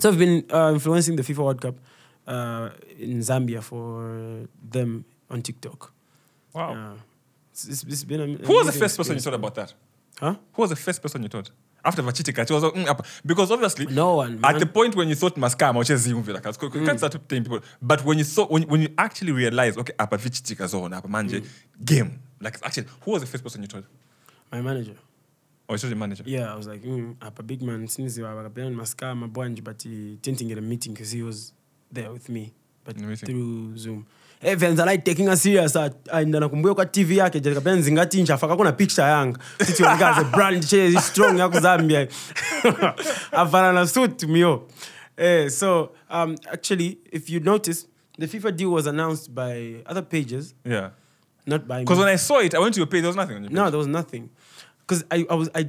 So 0.00 0.08
i've 0.08 0.18
been 0.18 0.44
uh, 0.52 0.72
influencing 0.72 1.16
the 1.16 1.22
fifa 1.22 1.38
world 1.44 1.60
cup 1.60 1.76
uh, 2.26 2.70
in 2.98 3.20
zambia 3.20 3.62
for 3.62 4.46
them 4.70 5.04
on 5.30 5.42
tiktok. 5.42 5.92
Wow. 6.52 6.72
Uh, 6.72 6.94
it's, 7.52 7.84
it's, 7.84 8.04
been 8.04 8.20
a, 8.20 8.26
Who 8.46 8.54
was 8.54 8.66
the 8.66 8.72
first 8.72 8.96
person 8.96 9.14
you 9.16 9.20
told 9.20 9.34
about 9.34 9.54
that? 9.54 9.74
huh? 10.20 10.34
Who 10.52 10.62
was 10.62 10.70
the 10.70 10.76
first 10.76 11.02
person 11.02 11.22
you 11.22 11.28
told? 11.28 11.50
After 11.84 12.02
Vachitika, 12.02 12.38
it 12.38 12.50
was 12.50 12.62
like, 12.62 12.72
mm, 12.74 13.06
because 13.26 13.50
obviously 13.50 13.86
no 13.86 14.16
one 14.16 14.36
at 14.36 14.40
man. 14.40 14.58
the 14.58 14.66
point 14.66 14.96
when 14.96 15.06
you 15.08 15.14
thought 15.14 15.36
maskama 15.36 15.80
uchezimvira 15.80 16.74
you 16.74 16.86
can't 16.86 16.98
start 16.98 17.28
telling 17.28 17.44
people. 17.44 17.60
But 17.82 18.04
when 18.04 18.16
you 18.16 18.24
saw 18.24 18.46
when, 18.46 18.62
when 18.62 18.80
you 18.80 18.88
actually 18.96 19.32
realized, 19.32 19.78
okay 19.78 19.94
apa 19.98 20.16
vichitika 20.16 20.66
zona 20.66 20.96
apa 20.96 21.08
manje 21.08 21.44
game. 21.84 22.20
Like 22.40 22.58
actually 22.62 22.86
who 23.02 23.10
was 23.12 23.20
the 23.20 23.26
first 23.26 23.44
person 23.44 23.60
you 23.62 23.68
told? 23.68 23.84
My 24.50 24.62
manager. 24.62 24.96
Or 25.68 25.74
you 25.74 25.78
told 25.78 25.92
the 25.92 25.96
manager? 25.96 26.24
Yeah 26.26 26.52
i 26.52 26.56
was 26.56 26.66
like 26.66 26.82
mm, 26.82 27.16
apa 27.20 27.42
big 27.42 27.60
man 27.60 27.86
since 27.86 28.16
vakapena 28.18 28.68
a 28.68 28.70
maskama 28.70 29.30
but 29.30 29.82
he 29.82 30.18
didn't 30.22 30.48
get 30.48 30.56
a 30.56 30.62
meeting 30.62 30.94
because 30.94 31.12
he 31.12 31.22
was 31.22 31.52
there 31.94 32.10
with 32.12 32.28
me 32.28 32.52
but 32.84 32.96
through 32.96 33.76
zoom. 33.76 34.06
Evans 34.42 34.78
us 34.78 35.42
serious 35.42 35.74
aenda 35.76 36.40
nakumbuya 36.40 36.74
kwa 36.74 36.86
tv 36.86 37.16
yake 37.16 37.40
jakapena 37.40 37.76
nzingatinja 37.76 38.38
faka 38.38 38.56
kuna 38.56 38.72
picture 38.72 39.06
yanga. 39.06 39.38
Titionikaze 39.58 40.24
brand 40.24 40.66
che 40.66 41.00
strong 41.00 41.38
yaku 41.38 41.60
zambia. 41.60 42.08
Avana 43.32 43.72
na 43.72 43.86
suit 43.86 44.22
mio. 44.28 44.68
Eh, 45.16 45.48
so 45.48 45.92
um, 46.10 46.36
actually 46.52 46.98
if 47.12 47.30
you 47.30 47.40
notice 47.40 47.86
the 48.18 48.26
fifa 48.26 48.54
deal 48.54 48.70
was 48.70 48.86
announced 48.86 49.34
by 49.34 49.82
other 49.86 50.02
pages. 50.02 50.54
Yeah. 50.64 50.90
Not 51.46 51.66
by 51.68 51.78
me. 51.78 51.84
because 51.84 51.98
when 51.98 52.08
I 52.08 52.16
saw 52.16 52.40
it 52.40 52.54
I 52.54 52.58
went 52.58 52.74
to 52.74 52.80
your 52.80 52.86
page 52.86 53.02
there 53.02 53.08
was 53.08 53.16
nothing 53.16 53.36
on 53.36 53.42
your 53.42 53.50
page. 53.50 53.56
No, 53.56 53.70
there 53.70 53.78
was 53.78 53.86
nothing. 53.86 54.28
Because 54.86 55.04
I, 55.10 55.24
I 55.30 55.34
was, 55.34 55.48
I, 55.54 55.66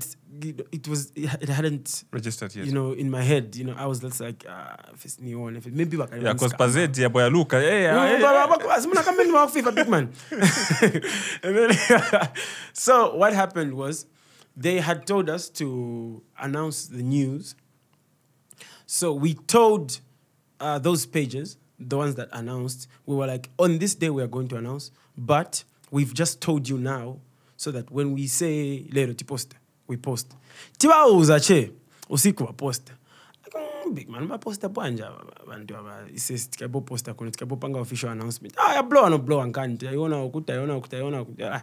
it 0.72 0.88
was, 0.90 1.12
it 1.16 1.48
hadn't, 1.48 2.04
registered 2.12 2.54
yet 2.54 2.66
you 2.66 2.74
know, 2.74 2.92
in 2.92 3.10
my 3.10 3.22
head. 3.22 3.56
You 3.56 3.64
know, 3.64 3.76
I 3.78 3.86
was 3.86 4.00
just 4.00 4.20
like, 4.20 4.46
uh, 4.48 4.76
if 4.94 5.06
it's 5.06 5.22
new 5.22 5.40
one, 5.40 5.56
if 5.56 5.66
it 5.66 5.74
maybe 5.74 5.96
I 6.02 6.18
yeah 6.18 6.34
because 6.34 6.54
Pazeti 6.54 7.02
ya 7.02 7.10
boya 7.10 7.32
Luka 7.32 7.62
yeah 7.62 9.04
kama 9.04 9.24
ni 9.24 9.32
wa 9.32 9.48
FIFA 9.48 9.76
big 9.76 9.88
man. 9.88 10.12
And 11.44 11.56
then, 11.56 12.30
so 12.74 13.16
what 13.16 13.32
happened 13.34 13.76
was, 13.76 14.06
they 14.58 14.80
had 14.80 15.06
told 15.08 15.30
us 15.30 15.50
to 15.50 16.22
announce 16.40 16.88
the 16.88 17.04
news. 17.04 17.56
So 18.86 19.14
we 19.14 19.34
told 19.34 20.00
uh, 20.60 20.80
those 20.80 21.06
pages, 21.06 21.58
the 21.80 21.98
ones 21.98 22.16
that 22.16 22.30
announced, 22.32 22.88
we 23.06 23.16
were 23.16 23.28
like, 23.28 23.50
on 23.60 23.80
this 23.80 23.96
day 23.96 24.10
we 24.10 24.22
are 24.24 24.28
going 24.28 24.48
to 24.50 24.58
announce, 24.58 24.92
but 25.18 25.64
we've 25.92 26.14
just 26.14 26.42
told 26.42 26.68
you 26.70 26.78
now, 26.78 27.20
so 27.58 27.72
that 27.72 27.92
when 27.92 28.14
we 28.14 28.28
say 28.28 28.86
lero 28.92 29.14
tiposte, 29.14 29.54
we 29.88 29.98
post. 29.98 30.36
Tibauza 30.78 31.40
che 31.40 31.72
usiku 32.10 32.44
wa 32.44 32.54
posta. 32.54 32.94
Mm, 33.56 33.94
big 33.94 34.10
man 34.10 34.28
vaposta 34.28 34.70
bwanja 34.70 35.08
ava 35.78 36.08
isesi 36.14 36.50
tikaboposta 36.50 37.14
kuno 37.14 37.32
tikabopanga 37.32 37.80
official 37.80 38.12
announcement. 38.12 38.54
Ah 38.58 38.76
yablowa 38.76 39.10
noblowa 39.10 39.46
nkani 39.46 39.78
taiona 39.78 40.24
ukuthi 40.24 40.46
taiona 40.46 40.78
ukuthi 40.78 40.90
taiona 40.90 41.22
ukuthi 41.22 41.44
ah, 41.44 41.62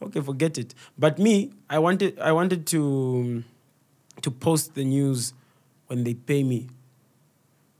okay 0.00 0.22
forget 0.22 0.58
it. 0.58 0.74
But 0.98 1.18
me 1.18 1.50
i 1.68 1.78
wanted 1.78 2.18
i 2.18 2.32
wanted 2.32 2.66
to 2.66 3.42
to 4.20 4.30
post 4.30 4.74
the 4.74 4.84
news 4.84 5.34
when 5.88 6.04
they 6.04 6.14
pay 6.14 6.42
me. 6.44 6.66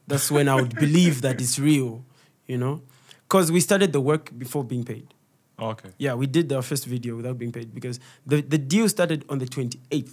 That's 0.09 0.31
when 0.31 0.49
i 0.49 0.55
would 0.55 0.75
believe 0.75 1.21
that 1.21 1.41
it's 1.41 1.59
real 1.59 2.05
you 2.51 2.59
know? 2.59 2.83
Because 3.23 3.53
we 3.53 3.61
started 3.61 3.93
the 3.93 4.01
work 4.01 4.37
before 4.37 4.65
being 4.65 4.85
paid 4.85 5.07
okay 5.61 5.91
yeah, 5.99 6.15
we 6.15 6.27
did 6.27 6.53
our 6.53 6.63
first 6.63 6.87
video 6.87 7.17
without 7.17 7.39
being 7.39 7.53
paid 7.53 7.75
because 7.75 8.01
the, 8.27 8.41
the 8.41 8.59
deal 8.59 8.89
started 8.89 9.25
on 9.29 9.39
the 9.39 9.47
28th 9.47 10.13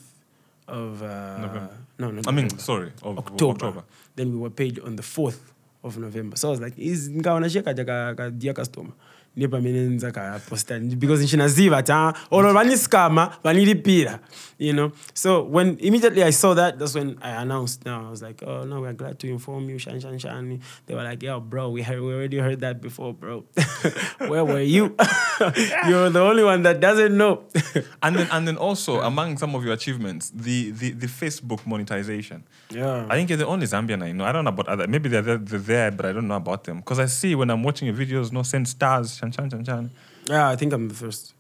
of 0.68 1.02
uh, 1.02 1.38
November. 1.38 1.78
No, 1.98 2.12
not 2.12 2.28
I 2.28 2.32
mean 2.32 2.50
sorry 2.60 2.92
of, 3.02 3.18
October. 3.18 3.54
October 3.54 3.84
Then 4.16 4.32
we 4.32 4.38
were 4.38 4.50
paid 4.50 4.80
on 4.80 4.96
the 4.96 5.04
4th 5.04 5.40
of 5.84 5.98
November. 5.98 6.36
So 6.36 6.50
I 6.50 6.52
was 6.52 6.62
like, 6.62 6.78
is 6.78 7.10
ngaona 7.10 7.48
sheka 7.50 7.74
ka 7.86 8.14
ka 8.14 8.30
dear 8.30 8.54
customer. 8.54 8.92
Ndiye 9.38 9.48
pamene 9.48 9.80
nza 9.82 10.12
ka 10.12 10.40
posta? 10.50 10.80
Because 10.80 11.24
nchinaziva 11.24 11.84
ta 11.84 11.96
ah, 12.10 12.14
olo 12.32 12.50
oh 12.50 12.54
vaniskama 12.54 13.38
vanilipira 13.44 14.20
you 14.58 14.74
know? 14.74 14.92
So 15.14 15.44
when 15.44 15.78
immediately 15.80 16.24
i 16.24 16.32
saw 16.32 16.56
that 16.56 16.80
that's 16.80 16.96
when 16.96 17.18
i 17.22 17.30
announced. 17.30 17.86
Now 17.86 18.08
i 18.08 18.10
was 18.10 18.24
like 18.24 18.42
oh 18.42 18.64
no 18.64 18.82
we're 18.82 18.94
glad 18.94 19.20
to 19.20 19.28
inform 19.28 19.70
you 19.70 19.78
shan 19.78 20.00
shan 20.00 20.18
shan 20.18 20.60
they 20.88 20.96
were 20.96 21.04
like 21.04 21.22
yeah 21.22 21.38
bro 21.38 21.70
we, 21.70 21.84
heard, 21.84 22.02
we 22.02 22.14
already 22.14 22.40
heard 22.40 22.62
that 22.62 22.82
before 22.82 23.14
bro. 23.14 23.46
Where 24.28 24.44
were 24.44 24.62
you? 24.62 24.96
You're 25.88 26.10
the 26.10 26.22
only 26.22 26.44
one 26.44 26.64
that 26.64 26.80
doesn't 26.80 27.16
know. 27.16 27.44
And 28.02 28.16
then 28.16 28.28
and 28.32 28.48
then 28.48 28.58
also 28.58 29.02
among 29.02 29.38
some 29.38 29.54
of 29.56 29.64
your 29.64 29.74
achievements 29.74 30.32
the 30.34 30.72
the, 30.72 30.92
the 30.92 31.08
Facebook 31.08 31.66
monetization. 31.68 32.44
Yeah. 32.70 33.06
I 33.10 33.16
think 33.16 33.30
you're 33.30 33.38
the 33.38 33.46
only 33.46 33.68
Zambian 33.68 34.02
I 34.04 34.12
know. 34.14 34.26
I 34.26 34.32
don't 34.32 34.46
know 34.46 34.50
about 34.50 34.68
other. 34.68 34.88
Maybe 34.88 35.10
they're 35.10 35.22
there, 35.22 35.38
they're 35.38 35.60
there 35.60 35.92
but 35.92 36.06
I 36.06 36.14
don't 36.14 36.28
know 36.28 36.36
about 36.36 36.64
them. 36.64 36.78
Because 36.78 37.00
I 37.00 37.06
see 37.06 37.36
when 37.36 37.50
I'm 37.50 37.64
watching 37.64 37.88
your 37.88 37.96
videos, 37.96 38.32
no 38.32 38.44
send 38.44 38.68
stars, 38.68 39.20
chan 39.32 39.50
chan 39.50 39.64
chan 39.64 39.66
chan. 39.66 39.92
Yeah, 40.30 40.50
I 40.50 40.56
think 40.56 40.74
I'm 40.74 40.88
the 40.88 40.94
first. 40.96 41.34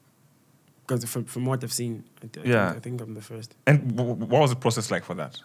Because 0.85 1.03
from, 1.05 1.25
from 1.25 1.45
what 1.45 1.63
I've 1.63 1.73
seen, 1.73 2.03
I, 2.23 2.27
th- 2.27 2.45
I 2.45 2.49
Yeah. 2.49 2.65
think, 2.67 2.77
I 2.77 2.79
think 2.79 3.01
I'm 3.01 3.13
the 3.13 3.21
first. 3.21 3.55
And 3.67 3.95
w- 3.95 4.13
w- 4.15 4.31
what 4.31 4.41
was 4.41 4.51
the 4.51 4.55
process 4.55 4.89
like 4.89 5.03
for 5.03 5.15
that? 5.15 5.37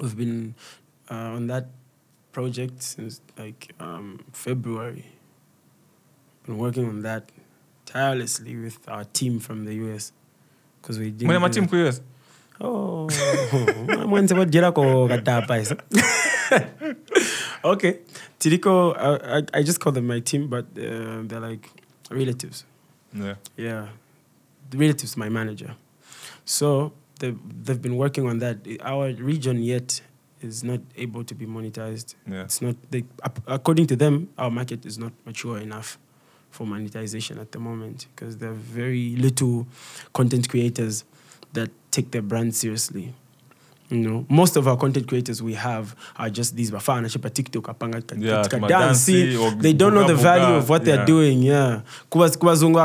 We've 0.00 0.16
been 0.16 0.54
uh, 1.10 1.14
on 1.36 1.46
that 1.46 1.66
project 2.32 2.82
since 2.82 3.20
like 3.38 3.72
um, 3.78 4.24
February. 4.32 5.06
Been 6.46 6.58
working 6.58 6.88
on 6.88 7.02
that 7.02 7.30
tirelessly 7.86 8.56
with 8.56 8.78
our 8.88 9.04
team 9.04 9.38
from 9.38 9.64
the 9.66 9.74
US. 9.86 10.12
Because 10.80 10.98
we 10.98 11.10
did. 11.12 11.28
When 11.28 11.40
my 11.40 11.48
team 11.48 11.68
queers. 11.68 12.00
Oh, 12.60 13.08
mwenze 14.06 14.34
vadyela 14.34 14.72
ko 14.74 15.08
katapa 15.08 15.58
isa 15.60 15.76
okay. 17.64 17.98
Tiriko, 18.38 18.96
I, 18.96 19.38
I, 19.38 19.42
I 19.58 19.62
just 19.62 19.80
call 19.80 19.92
them 19.92 20.06
my 20.06 20.20
team, 20.20 20.48
but 20.48 20.66
uh, 20.76 21.22
they're 21.24 21.40
like 21.40 21.68
relatives. 22.10 22.64
Yeah. 23.14 23.34
Yeah, 23.56 23.88
the 24.70 24.78
relatives, 24.78 25.16
my 25.16 25.28
manager. 25.28 25.74
So 26.44 26.92
they've, 27.18 27.38
they've 27.64 27.80
been 27.80 27.96
working 27.96 28.26
on 28.26 28.38
that. 28.38 28.56
Our 28.80 29.12
region 29.12 29.62
yet 29.62 30.00
is 30.40 30.64
not 30.64 30.80
able 30.96 31.24
to 31.24 31.34
be 31.34 31.46
monetized. 31.46 32.14
Yeah. 32.26 32.42
It's 32.42 32.60
not. 32.60 32.76
They, 32.90 33.04
according 33.46 33.86
to 33.88 33.96
them, 33.96 34.30
our 34.38 34.50
market 34.50 34.84
is 34.84 34.98
not 34.98 35.12
mature 35.24 35.58
enough 35.58 35.98
for 36.50 36.66
monetization 36.66 37.38
at 37.38 37.52
the 37.52 37.58
moment 37.58 38.06
because 38.14 38.38
there 38.38 38.50
are 38.50 38.54
very 38.54 39.16
little 39.16 39.66
content 40.12 40.48
creators 40.48 41.04
that 41.52 41.70
take 41.90 42.10
their 42.10 42.22
brand 42.22 42.54
seriously. 42.54 43.14
You 43.92 43.98
know, 43.98 44.26
most 44.30 44.56
of 44.56 44.66
our 44.66 44.76
content 44.78 45.06
creators 45.06 45.42
we 45.42 45.52
have 45.52 45.94
are 46.16 46.30
just 46.30 46.56
these 46.56 46.70
bafana 46.70 47.08
chepa 47.08 47.30
TikTok 47.30 47.64
apanga 47.68 48.00
katika 48.00 48.26
Yeah, 48.26 48.68
dansi. 48.68 49.60
They 49.60 49.74
don't 49.74 49.92
know 49.92 50.06
the 50.06 50.14
value 50.14 50.56
of 50.56 50.68
what 50.70 50.84
they're 50.84 51.04
doing. 51.04 51.42
Yeah, 51.42 51.82
kuba 52.10 52.30
kuba 52.30 52.54
zungu 52.54 52.78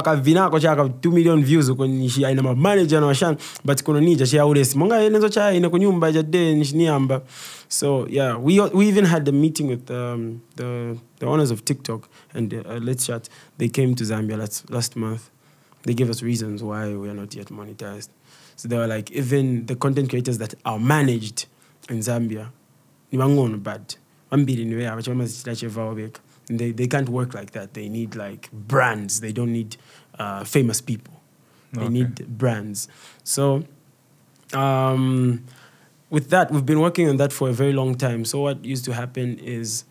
chaka 0.60 0.84
2 0.84 1.12
million 1.12 1.44
views 1.44 1.70
uko 1.70 1.88
nishi 1.88 2.26
aina 2.26 2.44
ma 2.44 2.54
manager 2.56 3.00
na 3.00 3.08
washan 3.08 3.38
but 3.64 3.84
kuno 3.84 4.00
nija 4.02 4.28
cha 4.28 4.46
uresi 4.46 4.78
monga 4.78 5.02
enzo 5.02 5.30
cha 5.30 5.54
ina 5.54 5.70
kunyumba 5.70 6.12
ja 6.12 6.24
de 6.24 6.56
nishiniamba. 6.56 7.22
So 7.70 8.06
yeah, 8.10 8.38
we 8.38 8.60
we 8.60 8.88
even 8.88 9.06
had 9.06 9.28
a 9.28 9.32
meeting 9.32 9.68
with 9.68 9.90
um, 9.92 10.42
the 10.56 10.98
the 11.20 11.26
owners 11.26 11.52
of 11.52 11.64
TikTok 11.64 12.10
and 12.34 12.54
uh, 12.54 12.80
Let's 12.82 13.06
Chat. 13.08 13.30
They 13.58 13.70
came 13.70 13.96
to 13.96 14.04
Zambia 14.04 14.38
last 14.38 14.70
last 14.70 14.96
month. 14.96 15.30
They 15.84 15.94
gave 15.94 16.10
us 16.10 16.22
reasons 16.22 16.62
why 16.62 16.96
we 16.96 17.10
are 17.10 17.14
not 17.14 17.34
yet 17.36 17.48
monetized. 17.48 18.10
So 18.58 18.68
they 18.68 18.78
were 18.78 18.88
like, 18.88 19.10
even 19.12 19.66
the 19.68 19.76
content 19.76 20.10
creators 20.10 20.38
that 20.40 20.54
are 20.66 20.80
managed 20.80 21.46
in 21.90 22.00
Zambia, 22.00 22.50
nibangono 23.14 23.62
bad. 23.64 23.96
Wambili 24.32 24.66
ni 24.66 24.76
wea, 24.76 24.90
wacha 24.96 25.12
wamazichita 25.12 25.56
cheva 25.56 25.86
wabeka. 25.86 26.20
And 26.50 26.60
They, 26.60 26.72
they 26.72 26.88
can't 26.88 27.08
work 27.10 27.34
like 27.34 27.52
that. 27.52 27.74
They 27.74 27.88
need 27.88 28.16
like 28.16 28.50
brands. 28.52 29.20
They 29.22 29.32
don't 29.32 29.54
need 29.54 29.78
uh, 30.20 30.44
famous 30.44 30.82
people. 30.82 31.14
They 31.74 31.82
Okay. 31.82 31.90
need 31.94 32.28
brands. 32.38 32.88
So 33.24 33.64
um, 34.54 35.44
with 36.10 36.30
that, 36.30 36.52
we've 36.52 36.66
been 36.66 36.80
working 36.80 37.10
on 37.10 37.18
that 37.18 37.32
for 37.34 37.50
a 37.50 37.54
very 37.54 37.74
long 37.74 37.96
time. 37.96 38.26
So 38.26 38.40
what 38.42 38.64
used 38.66 38.86
to 38.86 38.94
happen 38.94 39.38
is 39.40 39.84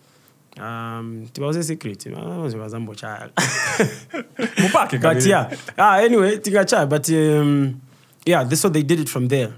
um, 0.58 1.24
it 1.34 1.38
was 1.38 1.56
a 1.56 1.62
secret. 1.62 2.06
It 2.06 2.14
was 2.16 2.54
a 2.54 2.56
Zambo 2.56 2.96
child. 2.96 3.32
But 5.02 5.24
yeah. 5.24 5.54
Ah, 5.78 5.98
anyway, 5.98 6.38
Tingacha. 6.38 6.88
But 6.88 7.08
um, 7.10 7.80
yeah, 8.26 8.44
this 8.44 8.60
so 8.60 8.68
they 8.68 8.82
did 8.82 9.00
it 9.00 9.08
from 9.08 9.28
there. 9.28 9.54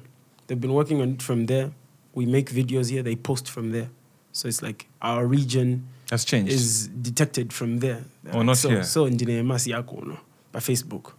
They've 0.46 0.60
been 0.60 0.74
working 0.74 1.00
on 1.00 1.14
it 1.14 1.22
from 1.22 1.46
there. 1.46 1.72
We 2.14 2.26
make 2.26 2.50
videos 2.50 2.90
here. 2.90 3.02
They 3.02 3.16
post 3.16 3.50
from 3.50 3.72
there. 3.72 3.90
So 4.32 4.46
it's 4.48 4.62
like 4.62 4.86
our 5.02 5.26
region 5.26 5.88
Has 6.10 6.24
changed. 6.24 6.52
is 6.52 6.88
detected 6.88 7.52
from 7.52 7.78
there. 7.78 8.04
Oh, 8.32 8.42
not 8.42 8.58
so, 8.58 8.68
here. 8.68 8.84
So 8.84 9.08
ndine 9.08 9.42
masi 9.42 9.72
yako 9.72 10.06
no 10.06 10.18
by 10.52 10.60
Facebook. 10.60 11.12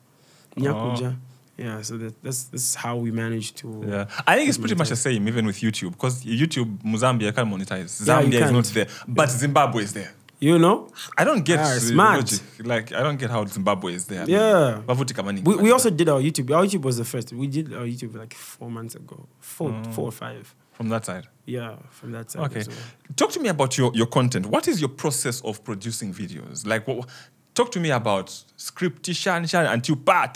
Oh. 0.58 0.62
Nyakuja. 0.62 1.16
Yeah, 1.58 1.82
so 1.82 1.98
that, 1.98 2.24
that's 2.24 2.46
that's 2.46 2.76
how 2.76 2.96
we 2.96 3.12
managed 3.12 3.58
to. 3.58 3.84
Yeah, 3.86 4.06
I 4.26 4.38
think 4.38 4.48
it's 4.48 4.58
pretty 4.58 4.76
much 4.76 4.88
the 4.88 4.96
same 4.96 5.28
even 5.28 5.46
with 5.46 5.58
YouTube 5.58 5.92
because 5.92 6.24
YouTube, 6.24 6.82
Mozambique 6.86 7.36
can't 7.36 7.50
monetize. 7.50 8.08
Yeah, 8.08 8.22
Zambia 8.22 8.46
is 8.46 8.52
not 8.52 8.66
there, 8.66 8.88
but 9.06 9.30
Zimbabwe 9.30 9.84
is 9.84 9.92
there. 9.92 10.14
You 10.42 10.58
know, 10.58 10.88
I 11.18 11.26
don't 11.26 11.44
get 11.44 11.60
Ah, 11.60 11.78
smart. 11.80 12.18
logic. 12.20 12.42
Like 12.64 12.94
I 12.94 13.04
don't 13.04 13.18
get 13.20 13.30
how 13.30 13.46
Zimbabwe 13.46 13.94
is 13.94 14.06
there. 14.06 14.24
Yeah. 14.30 14.82
Bavuti 14.88 15.14
kama 15.14 15.34
nini. 15.34 15.44
we, 15.44 15.56
we 15.64 15.72
also 15.72 15.90
did 15.90 16.08
our 16.08 16.22
YouTube. 16.22 16.50
Our 16.56 16.64
YouTube 16.66 16.84
was 16.84 16.96
the 16.98 17.04
first. 17.04 17.34
We 17.34 17.48
did 17.48 17.74
our 17.74 17.86
YouTube 17.86 18.16
like 18.16 18.34
four 18.34 18.72
months 18.72 18.96
ago, 18.96 19.28
four 19.42 19.72
Oh. 19.72 19.92
four 19.92 20.06
or 20.06 20.12
five. 20.14 20.56
from 20.72 20.88
that 20.90 21.06
side. 21.06 21.28
Yeah, 21.46 21.76
from 21.92 22.14
that 22.14 22.32
side. 22.32 22.44
Okay, 22.46 22.64
well. 22.66 22.78
talk 23.18 23.32
to 23.32 23.40
me 23.42 23.50
about 23.50 23.78
your 23.78 23.92
your 23.94 24.08
content. 24.08 24.46
What 24.46 24.68
is 24.70 24.80
your 24.80 24.88
process 24.90 25.42
of 25.42 25.62
producing 25.66 26.14
videos? 26.14 26.66
Like, 26.66 26.88
what, 26.88 27.10
talk 27.54 27.70
to 27.74 27.80
me 27.82 27.90
about 27.92 28.32
script, 28.56 29.12
shan 29.14 29.46
shan 29.46 29.66
until 29.66 29.98
pa. 29.98 30.32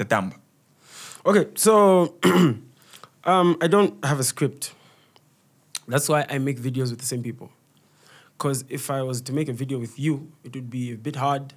Okay, 1.26 1.48
so 1.56 2.16
um, 3.24 3.56
I 3.62 3.68
don't 3.68 4.04
have 4.04 4.20
a 4.20 4.24
script. 4.24 4.74
That's 5.88 6.10
why 6.10 6.26
I 6.30 6.40
make 6.40 6.60
videos 6.60 6.90
with 6.90 7.00
the 7.00 7.06
same 7.06 7.24
people. 7.24 7.50
Because 8.44 8.66
if 8.68 8.92
I 8.92 9.02
was 9.04 9.22
to 9.22 9.32
make 9.32 9.48
a 9.48 9.54
video 9.54 9.78
with 9.78 9.98
you, 9.98 10.30
it 10.44 10.54
would 10.54 10.70
be 10.70 10.92
a 10.92 10.98
bit 10.98 11.16
hard. 11.16 11.54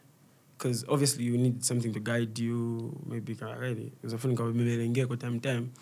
Because 0.57 0.85
obviously 0.89 1.25
you 1.25 1.37
need 1.37 1.65
something 1.65 1.93
to 1.93 1.99
guide 1.99 2.39
you. 2.39 2.97
Maybe 3.05 3.37
already. 3.43 3.91
time 5.19 5.41
time. 5.41 5.73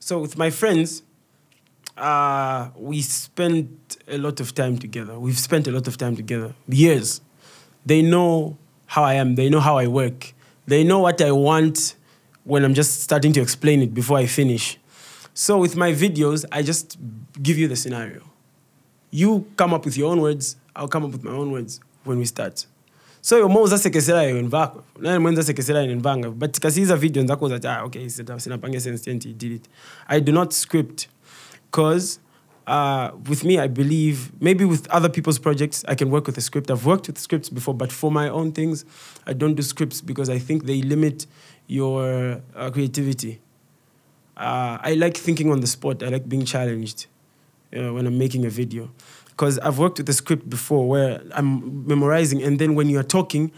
So 0.00 0.18
with 0.18 0.36
my 0.36 0.50
friends, 0.50 1.04
uh, 1.96 2.70
we 2.74 3.00
spend 3.02 3.96
a 4.08 4.18
lot 4.18 4.40
of 4.40 4.56
time 4.56 4.76
together. 4.76 5.20
We've 5.20 5.38
spent 5.38 5.68
a 5.68 5.70
lot 5.70 5.86
of 5.86 5.98
time 5.98 6.16
together, 6.16 6.52
years. 6.66 7.20
They 7.86 8.02
know 8.02 8.58
how 8.86 9.04
I 9.04 9.14
am. 9.14 9.36
They 9.36 9.48
know 9.48 9.60
how 9.60 9.78
I 9.78 9.86
work. 9.86 10.34
They 10.66 10.82
know 10.82 10.98
what 10.98 11.20
I 11.20 11.30
want 11.30 11.94
when 12.42 12.64
I'm 12.64 12.74
just 12.74 13.02
starting 13.02 13.32
to 13.34 13.40
explain 13.40 13.82
it 13.82 13.94
before 13.94 14.18
I 14.18 14.26
finish. 14.26 14.80
So 15.32 15.58
with 15.58 15.76
my 15.76 15.92
videos, 15.92 16.44
I 16.50 16.62
just 16.62 16.98
give 17.40 17.56
you 17.56 17.68
the 17.68 17.76
scenario. 17.76 18.33
You 19.14 19.46
come 19.54 19.72
up 19.72 19.84
with 19.84 19.96
your 19.96 20.10
own 20.10 20.20
words. 20.20 20.56
I'll 20.74 20.88
come 20.88 21.04
up 21.04 21.12
with 21.12 21.22
my 21.22 21.30
own 21.30 21.52
words 21.52 21.78
when 22.02 22.18
we 22.18 22.24
start. 22.24 22.66
So 23.22 23.38
yo 23.38 23.48
mouza 23.48 23.78
sekesera 23.78 24.28
yo 24.28 24.42
nvako. 24.42 24.82
Nani 25.00 25.18
mwenza 25.18 25.42
sekesera 25.42 25.82
yo 25.82 25.94
nvanga. 25.94 26.30
But 26.30 26.60
kasi 26.60 26.80
hizo 26.80 26.96
video 26.96 27.22
nzako 27.22 27.48
za 27.48 27.78
ah 27.78 27.84
okay 27.84 28.08
sina 28.08 28.40
sinapange 28.40 28.80
sense 28.80 29.04
tenti 29.04 29.32
did 29.32 29.52
it. 29.52 29.68
I 30.08 30.20
do 30.20 30.32
not 30.32 30.52
script 30.52 31.06
because 31.70 32.18
uh, 32.66 33.12
with 33.28 33.44
me, 33.44 33.60
I 33.60 33.68
believe 33.68 34.32
maybe 34.40 34.64
with 34.64 34.88
other 34.90 35.08
people's 35.08 35.38
projects, 35.38 35.84
I 35.86 35.94
can 35.94 36.10
work 36.10 36.26
with 36.26 36.36
a 36.36 36.40
script. 36.40 36.68
I've 36.68 36.84
worked 36.84 37.06
with 37.06 37.18
scripts 37.18 37.48
before, 37.48 37.74
but 37.74 37.92
for 37.92 38.10
my 38.10 38.28
own 38.28 38.50
things, 38.50 38.84
I 39.28 39.32
don't 39.32 39.54
do 39.54 39.62
scripts 39.62 40.00
because 40.00 40.28
I 40.28 40.40
think 40.40 40.64
they 40.64 40.82
limit 40.82 41.26
your 41.68 42.42
uh, 42.56 42.70
creativity. 42.70 43.40
Uh, 44.36 44.78
I 44.80 44.94
like 44.94 45.16
thinking 45.16 45.52
on 45.52 45.60
the 45.60 45.68
spot. 45.68 46.02
I 46.02 46.08
like 46.08 46.28
being 46.28 46.44
challenged 46.44 47.06
uh, 47.74 47.92
when 47.92 48.06
I'm 48.06 48.18
making 48.18 48.44
a 48.44 48.50
video. 48.50 48.90
Because 49.28 49.58
I've 49.58 49.78
worked 49.78 49.98
with 49.98 50.08
a 50.08 50.12
script 50.12 50.48
before 50.48 50.88
where 50.88 51.20
I'm 51.32 51.86
memorizing, 51.86 52.42
and 52.42 52.58
then 52.58 52.74
when 52.74 52.88
you're 52.88 53.02
talking, 53.02 53.50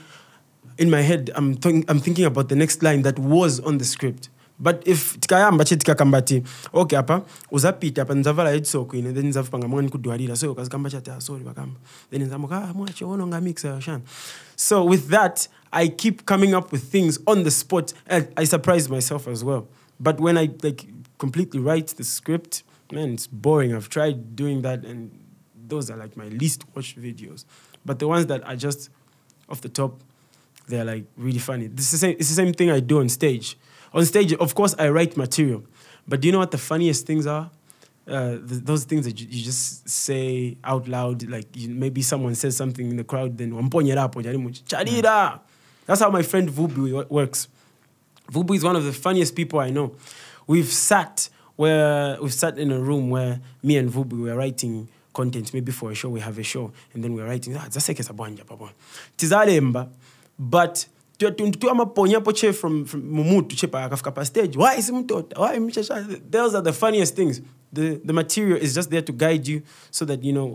in 0.79 0.91
my 0.91 1.03
head, 1.03 1.31
I'm, 1.35 1.55
think, 1.55 1.91
I'm 1.91 2.01
thinking 2.01 2.25
about 2.25 2.49
the 2.49 2.57
next 2.57 2.83
line 2.83 3.03
that 3.03 3.19
was 3.19 3.61
on 3.61 3.79
the 3.79 3.85
script. 3.85 4.31
But 4.59 4.83
if 4.87 5.21
tikayamba 5.21 5.67
che 5.69 5.77
tikakamba 5.77 6.25
ti 6.25 6.43
okay 6.73 6.97
apa 6.97 7.23
uzapita 7.53 8.03
apa 8.03 8.15
nzavala 8.15 8.51
headsock 8.51 8.95
ine 8.95 9.13
then 9.13 9.27
nzavupanga 9.27 9.69
mwana 9.69 9.89
kudwarira 9.89 10.37
so 10.37 10.53
ukazikamba 10.53 10.91
chati 10.91 11.11
ah 11.11 11.21
sorry 11.21 11.45
bakamba 11.45 11.77
then 12.11 12.23
nzamuka 12.23 12.65
ah 12.65 12.75
mwache 12.75 13.05
ono 13.05 13.27
nga 13.27 13.41
mixa 13.41 13.81
shan 13.81 14.01
so 14.57 14.83
with 14.83 15.09
that 15.09 15.49
I 15.73 15.89
keep 15.89 16.25
coming 16.25 16.55
up 16.55 16.73
with 16.73 16.91
things 16.91 17.19
on 17.27 17.45
the 17.45 17.51
spot 17.51 17.93
and 18.07 18.29
I 18.37 18.47
surprise 18.47 18.89
myself 18.89 19.29
as 19.29 19.45
well 19.45 19.67
but 20.01 20.21
when 20.21 20.39
I 20.39 20.49
like 20.63 20.89
completely 21.19 21.61
write 21.61 21.89
the 21.97 22.05
script 22.05 22.63
man 22.93 23.15
it's 23.15 23.27
boring 23.27 23.75
I've 23.75 23.89
tried 23.89 24.37
doing 24.37 24.63
that 24.63 24.85
and 24.85 25.11
those 25.69 25.91
are 25.91 25.97
like 25.97 26.17
my 26.17 26.27
least 26.29 26.65
watched 26.75 27.01
videos 27.01 27.45
but 27.85 27.99
the 27.99 28.09
ones 28.09 28.27
that 28.27 28.47
are 28.47 28.57
just 28.57 28.91
off 29.49 29.61
the 29.61 29.69
top 29.69 30.01
they're 30.69 30.85
like 30.85 31.05
really 31.17 31.39
funny. 31.39 31.69
This 31.69 31.87
is 31.87 31.91
the 31.93 31.99
same, 31.99 32.17
it's 32.19 32.29
the 32.29 32.35
same 32.35 32.53
thing 32.53 32.71
I 32.71 32.81
do 32.81 33.01
on 33.01 33.09
stage. 33.09 33.57
On 33.95 34.05
stage, 34.05 34.35
of 34.35 34.55
course, 34.55 34.75
I 34.79 34.89
write 34.89 35.17
material, 35.17 35.65
but 36.07 36.21
do 36.21 36.29
you 36.29 36.33
know 36.33 36.39
what 36.39 36.51
the 36.51 36.59
funniest 36.59 37.07
things 37.07 37.27
are? 37.27 37.51
Uh, 38.07 38.37
th- 38.37 38.63
those 38.63 38.85
things 38.85 39.05
that 39.05 39.21
you, 39.21 39.27
you 39.29 39.45
just 39.45 39.89
say 39.89 40.57
out 40.63 40.87
loud, 40.87 41.29
like 41.29 41.47
you, 41.57 41.69
maybe 41.69 42.03
someone 42.03 42.35
says 42.35 42.57
something 42.57 42.91
in 42.91 42.97
the 42.97 43.05
crowd, 43.05 43.37
then 43.39 43.53
wamponyera. 43.53 45.41
That's 45.87 46.01
how 46.01 46.11
my 46.11 46.23
friend 46.23 46.49
Vubu 46.49 47.09
works. 47.09 47.49
Vubu 48.31 48.57
is 48.57 48.65
one 48.65 48.77
of 48.77 48.85
the 48.85 48.93
funniest 48.93 49.35
people 49.35 49.61
I 49.61 49.71
know. 49.71 49.95
We've 50.47 50.67
sat 50.67 51.29
where 51.57 52.19
we've 52.21 52.33
sat 52.35 52.59
in 52.59 52.71
a 52.71 52.79
room 52.79 53.11
where 53.11 53.41
me 53.63 53.77
and 53.77 53.91
Vubu 53.91 54.23
were 54.23 54.35
writing 54.37 54.89
content, 55.13 55.53
maybe 55.55 55.73
for 55.73 55.91
a 55.91 55.95
show, 55.95 56.11
we 56.11 56.21
have 56.21 56.39
a 56.39 56.43
show, 56.43 56.73
and 56.93 57.03
then 57.03 57.15
we're 57.15 57.27
writing, 57.27 57.57
ah, 57.57 57.67
zasekesa 57.71 58.13
bwanja 58.15 58.47
papa. 58.47 58.71
Tizalemba, 59.17 59.89
but 60.39 60.87
tu- 61.19 61.31
tu- 61.31 61.51
tu 61.51 61.69
amaponya 61.69 62.23
po 62.23 62.33
che 62.33 62.53
from, 62.53 62.85
from 62.85 63.03
mumutu 63.03 63.57
che 63.57 63.67
pa 63.67 63.89
akafika 63.89 64.15
pa 64.15 64.23
stage. 64.25 64.57
Why 64.57 64.77
simtota 64.77 65.39
why 65.39 65.59
those 66.31 66.55
are 66.55 66.63
the 66.63 66.73
funniest 66.73 67.17
things. 67.17 67.41
The, 67.73 68.01
the 68.05 68.13
material 68.13 68.59
is 68.59 68.75
just 68.75 68.91
there 68.91 69.03
to 69.03 69.13
guide 69.13 69.47
you 69.47 69.63
so 69.91 70.05
that 70.05 70.23
you 70.23 70.33
know 70.33 70.55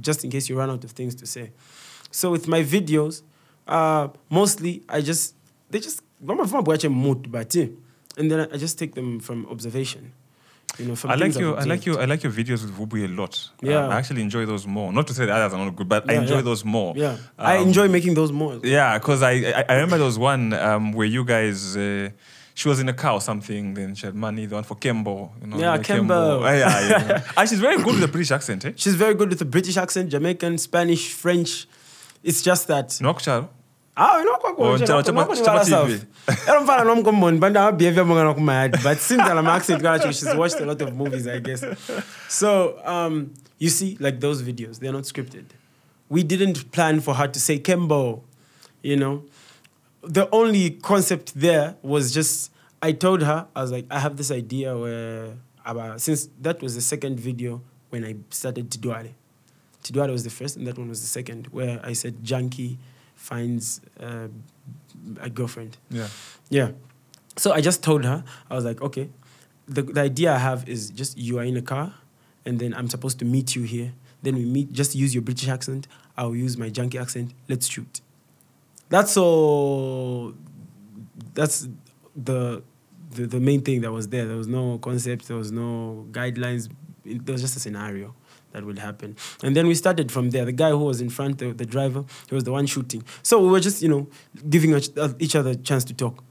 just 0.00 0.24
in 0.24 0.30
case 0.30 0.48
you 0.48 0.56
run 0.56 0.70
out 0.70 0.84
of 0.84 0.92
things 0.92 1.14
to 1.16 1.26
say. 1.26 1.50
So 2.10 2.30
with 2.30 2.46
my 2.48 2.62
videos 2.62 3.22
uh, 3.66 4.08
mostly 4.30 4.82
i 4.88 5.00
just 5.00 5.34
they 5.70 5.80
just 5.80 6.02
vamavuma 6.24 6.62
bwache 6.62 6.88
mumutu 6.88 7.28
but 7.30 7.54
eh, 7.56 7.68
and 8.16 8.30
then 8.30 8.48
I 8.52 8.56
just 8.56 8.78
take 8.78 8.94
them 8.94 9.20
from 9.20 9.46
observation 9.46 10.12
you 10.78 10.86
know 10.86 10.96
from 10.96 11.10
I 11.10 11.14
like 11.14 11.34
your 11.38 11.58
I 11.58 11.64
like 11.64 11.86
your 11.86 12.00
I 12.00 12.04
like 12.04 12.22
your 12.22 12.32
videos 12.32 12.62
with 12.62 12.76
Vubu 12.76 13.04
a 13.04 13.08
lot. 13.08 13.50
Yeah. 13.62 13.86
Uh, 13.86 13.88
I 13.88 13.96
actually 13.98 14.22
enjoy 14.22 14.46
those 14.46 14.66
more. 14.66 14.92
Not 14.92 15.06
to 15.08 15.14
say 15.14 15.26
the 15.26 15.34
others 15.34 15.52
are 15.54 15.64
not 15.64 15.74
good, 15.76 15.88
but 15.88 16.10
I 16.10 16.14
enjoy 16.14 16.36
yeah. 16.36 16.40
those 16.42 16.64
more. 16.64 16.94
yeah 16.96 17.16
i 17.38 17.56
Um, 17.56 17.68
enjoy 17.68 17.88
making 17.88 18.14
those 18.14 18.32
more 18.32 18.60
Yeah, 18.62 18.98
because 18.98 19.22
I, 19.22 19.32
I 19.32 19.64
I 19.68 19.74
remember 19.74 19.96
there 19.98 20.06
was 20.06 20.18
one 20.18 20.52
um, 20.52 20.92
where 20.92 21.06
you 21.06 21.24
guys 21.24 21.76
uh, 21.76 22.10
she 22.54 22.68
was 22.68 22.80
in 22.80 22.88
a 22.88 22.92
car 22.92 23.12
or 23.12 23.20
something. 23.20 23.74
Then 23.74 23.94
she 23.94 24.06
had 24.06 24.14
money. 24.14 24.46
The 24.46 24.54
one 24.56 24.64
for 24.64 24.76
Kembo. 24.76 25.30
You 25.40 25.46
know, 25.48 25.58
Yeah, 25.58 25.72
like 25.72 25.82
Kembo. 25.86 26.42
Ah, 26.42 26.52
yeah, 26.52 26.88
yeah. 26.88 27.22
and 27.36 27.48
she's 27.48 27.60
very 27.60 27.76
good 27.76 27.94
with 27.96 28.00
the 28.00 28.08
British 28.08 28.30
accent, 28.32 28.64
eh? 28.64 28.72
She's 28.76 28.94
very 28.94 29.14
good 29.14 29.28
with 29.30 29.38
the 29.38 29.44
British 29.56 29.76
accent, 29.76 30.10
Jamaican, 30.10 30.58
Spanish, 30.58 31.12
French. 31.12 31.66
It's 32.22 32.42
just 32.42 32.66
that. 32.68 32.98
No, 33.00 33.12
TV. 35.86 36.00
era 36.48 36.60
mfana 36.60 36.84
nomkomboni 36.84 37.38
but 37.38 37.56
amabehavior 37.56 38.04
mongana 38.06 38.34
kumahadi 38.34 38.78
but 38.82 38.98
since 38.98 39.22
I'm 39.22 39.46
accent 39.46 39.82
kanacho 39.82 40.12
she's 40.12 40.34
watched 40.34 40.60
a 40.60 40.66
lot 40.66 40.82
of 40.82 40.94
movies 40.94 41.26
i 41.26 41.38
guess. 41.40 41.64
So 42.28 42.78
um, 42.84 43.30
you 43.58 43.70
see 43.70 43.96
like 44.00 44.20
those 44.20 44.42
videos 44.42 44.78
they're 44.80 44.92
not 44.92 45.04
scripted. 45.04 45.44
We 46.08 46.22
didn't 46.22 46.70
plan 46.72 47.00
for 47.00 47.14
her 47.14 47.26
to 47.28 47.40
say 47.40 47.58
kembo 47.58 48.20
you 48.82 48.96
know? 48.96 49.24
The 50.02 50.28
only 50.30 50.70
concept 50.70 51.34
there 51.34 51.76
was 51.82 52.12
just 52.12 52.52
i 52.82 52.92
told 52.92 53.22
her 53.22 53.46
i 53.56 53.62
was 53.62 53.72
like 53.72 53.86
i 53.90 53.98
have 53.98 54.16
this 54.16 54.30
idea 54.30 54.76
where 54.76 55.32
about, 55.64 56.00
since 56.00 56.28
that 56.40 56.62
was 56.62 56.74
the 56.74 56.80
second 56.80 57.18
video 57.18 57.60
when 57.90 58.04
i 58.04 58.14
started 58.30 58.70
tidwale 58.70 59.10
tidwale 59.82 60.10
was 60.12 60.22
the 60.22 60.30
first 60.30 60.56
and 60.56 60.66
that 60.66 60.78
one 60.78 60.88
was 60.88 61.00
the 61.00 61.06
second 61.06 61.46
where 61.48 61.80
i 61.82 61.92
said 61.94 62.22
junkie 62.22 62.78
finds 63.26 63.80
uh, 64.00 64.28
a 65.20 65.28
girlfriend 65.28 65.76
Yeah. 65.90 66.08
yeah. 66.48 66.70
So 67.36 67.52
I 67.52 67.60
just 67.60 67.82
told 67.82 68.04
her, 68.04 68.24
I 68.50 68.54
was 68.54 68.64
like, 68.64 68.80
okay, 68.80 69.10
the, 69.66 69.82
the 69.82 70.00
idea 70.00 70.32
I 70.32 70.38
have 70.38 70.68
is 70.68 70.90
just 70.90 71.18
you 71.18 71.38
are 71.38 71.44
in 71.44 71.56
a 71.56 71.62
car 71.62 71.92
and 72.46 72.58
then 72.60 72.72
I'm 72.72 72.88
supposed 72.88 73.18
to 73.18 73.24
meet 73.24 73.54
you 73.56 73.62
here. 73.64 73.92
Then 74.22 74.36
we 74.36 74.44
meet, 74.44 74.72
just 74.72 74.94
use 74.94 75.12
your 75.14 75.22
British 75.22 75.48
accent. 75.48 75.88
I'll 76.16 76.34
use 76.36 76.56
my 76.56 76.70
junkie 76.70 76.98
accent. 76.98 77.34
Let's 77.48 77.66
shoot. 77.66 78.00
That's 78.88 79.16
all. 79.16 80.32
That's 81.34 81.68
the, 82.14 82.62
the, 83.10 83.26
the 83.26 83.40
main 83.40 83.60
thing 83.62 83.80
that 83.82 83.92
was 83.92 84.08
there. 84.08 84.26
There 84.26 84.36
was 84.36 84.48
no 84.48 84.78
concept, 84.78 85.26
there 85.28 85.36
was 85.36 85.50
no 85.52 86.06
guidelines. 86.12 86.70
It, 87.04 87.26
there 87.26 87.32
was 87.34 87.42
just 87.42 87.56
a 87.56 87.60
scenario 87.60 88.14
that 88.56 88.64
would 88.64 88.78
happen. 88.78 89.16
And 89.42 89.54
then 89.54 89.66
we 89.66 89.74
started 89.74 90.10
from 90.10 90.30
there. 90.30 90.46
The 90.46 90.52
guy 90.52 90.70
who 90.70 90.78
was 90.78 91.02
in 91.02 91.10
front, 91.10 91.38
the, 91.38 91.52
the 91.52 91.66
driver, 91.66 92.06
he 92.28 92.34
was 92.34 92.44
the 92.44 92.52
one 92.52 92.64
shooting. 92.64 93.04
So 93.22 93.38
we 93.38 93.48
were 93.48 93.60
just, 93.60 93.82
you 93.82 93.88
know, 93.88 94.08
giving 94.48 94.74
each 95.18 95.36
other 95.36 95.50
a 95.50 95.56
chance 95.56 95.84
to 95.84 95.94
talk. 95.94 96.24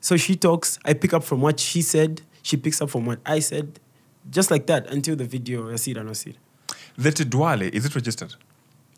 So 0.00 0.18
she 0.18 0.36
talks, 0.36 0.78
I 0.84 0.92
pick 0.92 1.14
up 1.14 1.24
from 1.24 1.40
what 1.40 1.58
she 1.58 1.80
said, 1.80 2.20
she 2.42 2.58
picks 2.58 2.82
up 2.82 2.90
from 2.90 3.06
what 3.06 3.20
I 3.24 3.38
said, 3.38 3.80
just 4.28 4.50
like 4.50 4.66
that 4.66 4.88
until 4.88 5.16
the 5.16 5.24
video, 5.24 5.72
I 5.72 5.76
see 5.76 5.92
it 5.92 5.96
or 5.96 6.04
not 6.04 6.18
see 6.18 6.30
it. 6.30 6.36
The 6.98 7.12
Tidwale, 7.12 7.70
is 7.70 7.86
it 7.86 7.94
registered? 7.94 8.34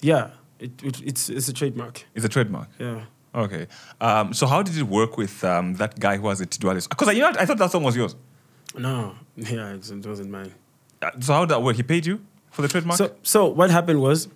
Yeah, 0.00 0.30
it, 0.58 0.82
it, 0.82 1.00
it's, 1.02 1.28
it's 1.28 1.46
a 1.46 1.52
trademark. 1.52 2.04
It's 2.16 2.24
a 2.24 2.28
trademark. 2.28 2.68
Yeah. 2.80 3.04
Okay. 3.32 3.68
Um, 4.00 4.34
so 4.34 4.48
how 4.48 4.60
did 4.60 4.76
it 4.76 4.88
work 4.88 5.16
with 5.16 5.44
um, 5.44 5.74
that 5.74 6.00
guy 6.00 6.16
who 6.16 6.28
has 6.28 6.40
a 6.40 6.46
Tidwale? 6.46 6.88
Because 6.88 7.14
you 7.14 7.20
know. 7.20 7.32
I 7.38 7.46
thought 7.46 7.58
that 7.58 7.70
song 7.70 7.84
was 7.84 7.94
yours. 7.94 8.16
No, 8.76 9.14
yeah, 9.36 9.74
it, 9.74 9.88
it 9.88 10.04
wasn't 10.04 10.30
mine. 10.30 10.52
Uh, 11.00 11.10
so 11.20 11.32
how 11.32 11.44
did 11.44 11.50
that 11.50 11.62
work? 11.62 11.76
He 11.76 11.84
paid 11.84 12.06
you 12.06 12.20
for 12.52 12.62
the 12.62 12.68
trademark? 12.68 12.96
So, 12.98 13.12
so 13.22 13.48
what 13.48 13.70
happened 13.70 14.00
was, 14.00 14.28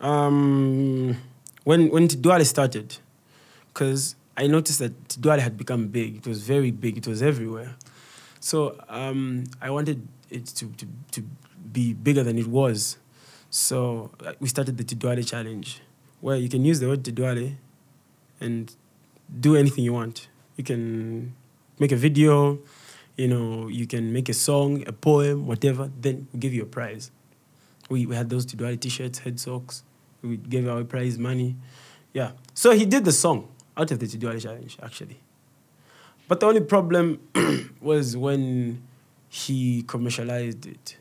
um, 0.00 1.16
when 1.64 1.88
when 1.90 2.08
Tidwale 2.08 2.44
started, 2.44 2.96
because 3.68 4.16
I 4.36 4.46
noticed 4.46 4.78
that 4.80 5.08
Tidwale 5.08 5.40
had 5.40 5.56
become 5.56 5.88
big. 5.88 6.16
It 6.16 6.26
was 6.26 6.42
very 6.42 6.70
big. 6.70 6.96
It 6.96 7.06
was 7.06 7.22
everywhere. 7.22 7.76
So 8.40 8.78
um, 8.88 9.44
I 9.60 9.70
wanted 9.70 10.06
it 10.30 10.46
to, 10.58 10.66
to 10.66 10.86
to 11.12 11.22
be 11.72 11.92
bigger 11.92 12.22
than 12.22 12.38
it 12.38 12.46
was. 12.46 12.98
So 13.50 14.10
uh, 14.24 14.32
we 14.40 14.48
started 14.48 14.76
the 14.76 14.84
Tidwale 14.84 15.26
challenge, 15.26 15.80
where 16.20 16.36
you 16.36 16.48
can 16.48 16.64
use 16.64 16.80
the 16.80 16.88
word 16.88 17.02
Tidwale, 17.02 17.56
and 18.40 18.74
do 19.40 19.56
anything 19.56 19.84
you 19.84 19.92
want. 19.92 20.28
You 20.56 20.64
can 20.64 21.34
make 21.78 21.92
a 21.92 21.96
video, 21.96 22.58
you 23.16 23.28
know, 23.28 23.68
you 23.68 23.86
can 23.86 24.12
make 24.12 24.28
a 24.28 24.34
song, 24.34 24.84
a 24.86 24.92
poem, 24.92 25.46
whatever. 25.46 25.90
Then 26.00 26.28
we 26.32 26.38
give 26.40 26.54
you 26.54 26.62
a 26.62 26.66
prize. 26.66 27.10
We, 27.88 28.06
we 28.06 28.14
had 28.14 28.28
those 28.28 28.46
Tidwale 28.46 28.78
t-shirts, 28.78 29.20
head 29.20 29.40
socks. 29.40 29.82
We 30.22 30.36
gave 30.36 30.68
our 30.68 30.84
prize 30.84 31.18
money. 31.18 31.56
Yeah. 32.12 32.32
So 32.54 32.72
he 32.72 32.84
did 32.84 33.04
the 33.04 33.12
song 33.12 33.48
out 33.76 33.90
of 33.90 33.98
the 33.98 34.06
Tidwale 34.06 34.40
challenge, 34.40 34.78
actually. 34.82 35.20
But 36.26 36.40
the 36.40 36.46
only 36.46 36.60
problem 36.60 37.20
was 37.80 38.16
when 38.16 38.82
he 39.28 39.82
commercialized 39.82 40.66
it. 40.66 40.96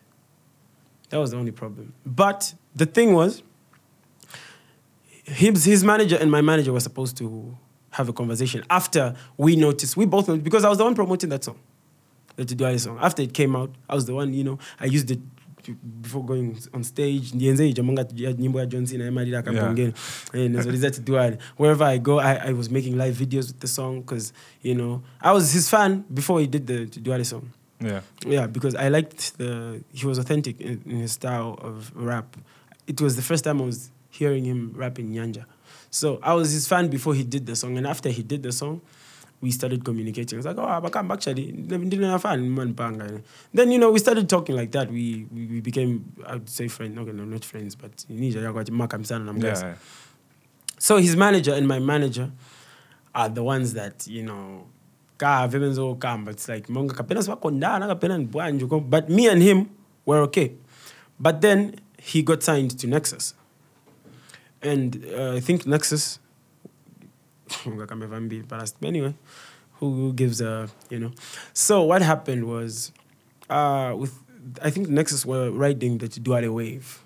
That 1.10 1.18
was 1.18 1.32
the 1.32 1.38
only 1.38 1.52
problem. 1.52 1.94
But 2.06 2.54
the 2.76 2.86
thing 2.86 3.14
was, 3.14 3.42
his, 5.24 5.66
his 5.66 5.84
manager 5.84 6.18
and 6.18 6.32
my 6.32 6.42
manager 6.42 6.72
were 6.72 6.80
supposed 6.80 7.18
to 7.18 7.58
have 7.92 8.10
a 8.10 8.14
conversation 8.14 8.64
after 8.70 9.16
we 9.38 9.56
noticed. 9.56 9.98
We 9.98 10.06
both 10.06 10.28
noticed 10.28 10.44
because 10.44 10.64
I 10.64 10.70
was 10.70 10.78
the 10.78 10.84
one 10.84 10.96
promoting 10.96 11.30
that 11.30 11.44
song, 11.44 11.58
the 12.36 12.46
Tidwale 12.46 12.80
song. 12.80 13.00
After 13.02 13.24
it 13.24 13.34
came 13.34 13.56
out, 13.56 13.72
I 13.90 13.96
was 13.96 14.06
the 14.06 14.14
one, 14.14 14.34
you 14.34 14.44
know, 14.44 14.60
I 14.80 14.86
used 14.86 15.10
it 15.12 15.20
before 16.02 16.24
going 16.26 16.58
on 16.74 16.84
stage. 16.84 17.32
Ndienze 17.34 17.70
ijamanga 17.70 18.06
ya 18.16 18.34
nyimbo 18.34 18.60
ya 18.60 18.66
John 18.66 18.86
Cena 18.86 19.12
Madira 19.12 19.42
Kampongeni. 19.42 19.94
Eh, 20.34 20.46
and 20.46 20.64
so 20.64 20.70
is 20.70 20.82
that 20.82 21.40
Wherever 21.58 21.84
I 21.86 21.98
go, 22.00 22.20
I, 22.20 22.50
I 22.50 22.54
was 22.54 22.70
making 22.70 22.98
live 22.98 23.16
videos 23.16 23.48
with 23.48 23.60
the 23.60 23.68
song 23.68 24.02
because, 24.02 24.34
you 24.62 24.76
know, 24.76 25.02
I 25.22 25.32
was 25.32 25.52
his 25.54 25.70
fan 25.70 26.06
before 26.14 26.40
he 26.40 26.48
did 26.48 26.68
the 26.68 26.86
Tidwale 26.86 27.26
song. 27.26 27.52
yeah. 27.80 28.02
Yeah, 28.26 28.48
because 28.48 28.76
I 28.76 28.90
liked 28.90 29.38
the 29.38 29.84
he 29.94 30.06
was 30.08 30.18
authentic 30.18 30.60
in, 30.60 30.82
in 30.86 30.98
his 31.02 31.12
style 31.12 31.58
of 31.62 31.92
rap. 31.96 32.36
It 32.88 33.02
was 33.02 33.16
the 33.16 33.22
first 33.22 33.44
time 33.44 33.62
I 33.62 33.66
was 33.66 33.92
hearing 34.10 34.46
him 34.46 34.74
rap 34.76 35.00
in 35.00 35.14
Nyanja. 35.14 35.46
So 35.90 36.20
I 36.24 36.34
was 36.34 36.52
his 36.52 36.68
fan 36.68 36.88
before 36.90 37.14
he 37.16 37.24
did 37.24 37.46
the 37.46 37.56
song, 37.56 37.78
and 37.78 37.88
after 37.88 38.10
he 38.10 38.24
did 38.24 38.44
the 38.44 38.52
song, 38.52 38.82
we 39.40 39.52
started 39.52 39.86
communicating. 39.86 40.40
It's 40.40 40.48
like, 40.48 40.58
oh, 40.58 40.66
Abakam 40.66 41.14
actually 41.14 41.52
didn't 41.52 42.04
have 42.04 42.22
fun, 42.22 42.54
man, 42.54 42.74
banga." 42.74 43.22
Then 43.54 43.72
you 43.72 43.80
know 43.80 43.92
we 43.92 44.00
started 44.00 44.28
talking 44.30 44.56
like 44.56 44.72
that. 44.72 44.92
We 44.92 45.28
we, 45.32 45.46
we 45.46 45.62
became 45.62 46.14
I 46.26 46.34
would 46.34 46.50
say 46.50 46.68
friends. 46.68 46.98
Okay, 46.98 47.12
no, 47.12 47.24
not 47.26 47.46
friends, 47.46 47.76
but 47.76 48.06
Yeah. 49.62 49.76
So 50.80 50.98
his 50.98 51.16
manager 51.16 51.54
and 51.54 51.68
my 51.68 51.80
manager 51.80 52.32
are 53.16 53.30
the 53.30 53.44
ones 53.44 53.74
that, 53.74 54.08
you 54.08 54.24
know, 54.24 54.68
kamba. 55.18 56.30
It's 56.32 56.48
like 56.48 56.68
But 58.90 59.10
me 59.10 59.28
and 59.28 59.42
him 59.42 59.70
were 60.06 60.20
okay. 60.20 60.54
But 61.20 61.42
then 61.42 61.80
he 62.00 62.22
got 62.22 62.44
signed 62.44 62.78
to 62.80 62.88
Nexus. 62.88 63.34
And 64.62 65.04
uh, 65.16 65.34
I 65.34 65.40
think 65.40 65.66
Nexus 65.66 66.20
But 68.50 68.74
anyway, 68.84 69.14
who, 69.74 69.94
who 69.94 70.14
gives 70.14 70.42
a 70.42 70.70
you 70.90 71.00
know. 71.00 71.12
So 71.54 71.84
what 71.84 72.02
happened 72.02 72.46
was 72.46 72.92
uh, 73.50 73.94
with 73.98 74.18
I 74.62 74.70
think 74.70 74.90
Nexus 74.90 75.26
were 75.26 75.52
riding 75.52 75.98
the 75.98 76.08
Duale 76.08 76.54
wave 76.54 77.02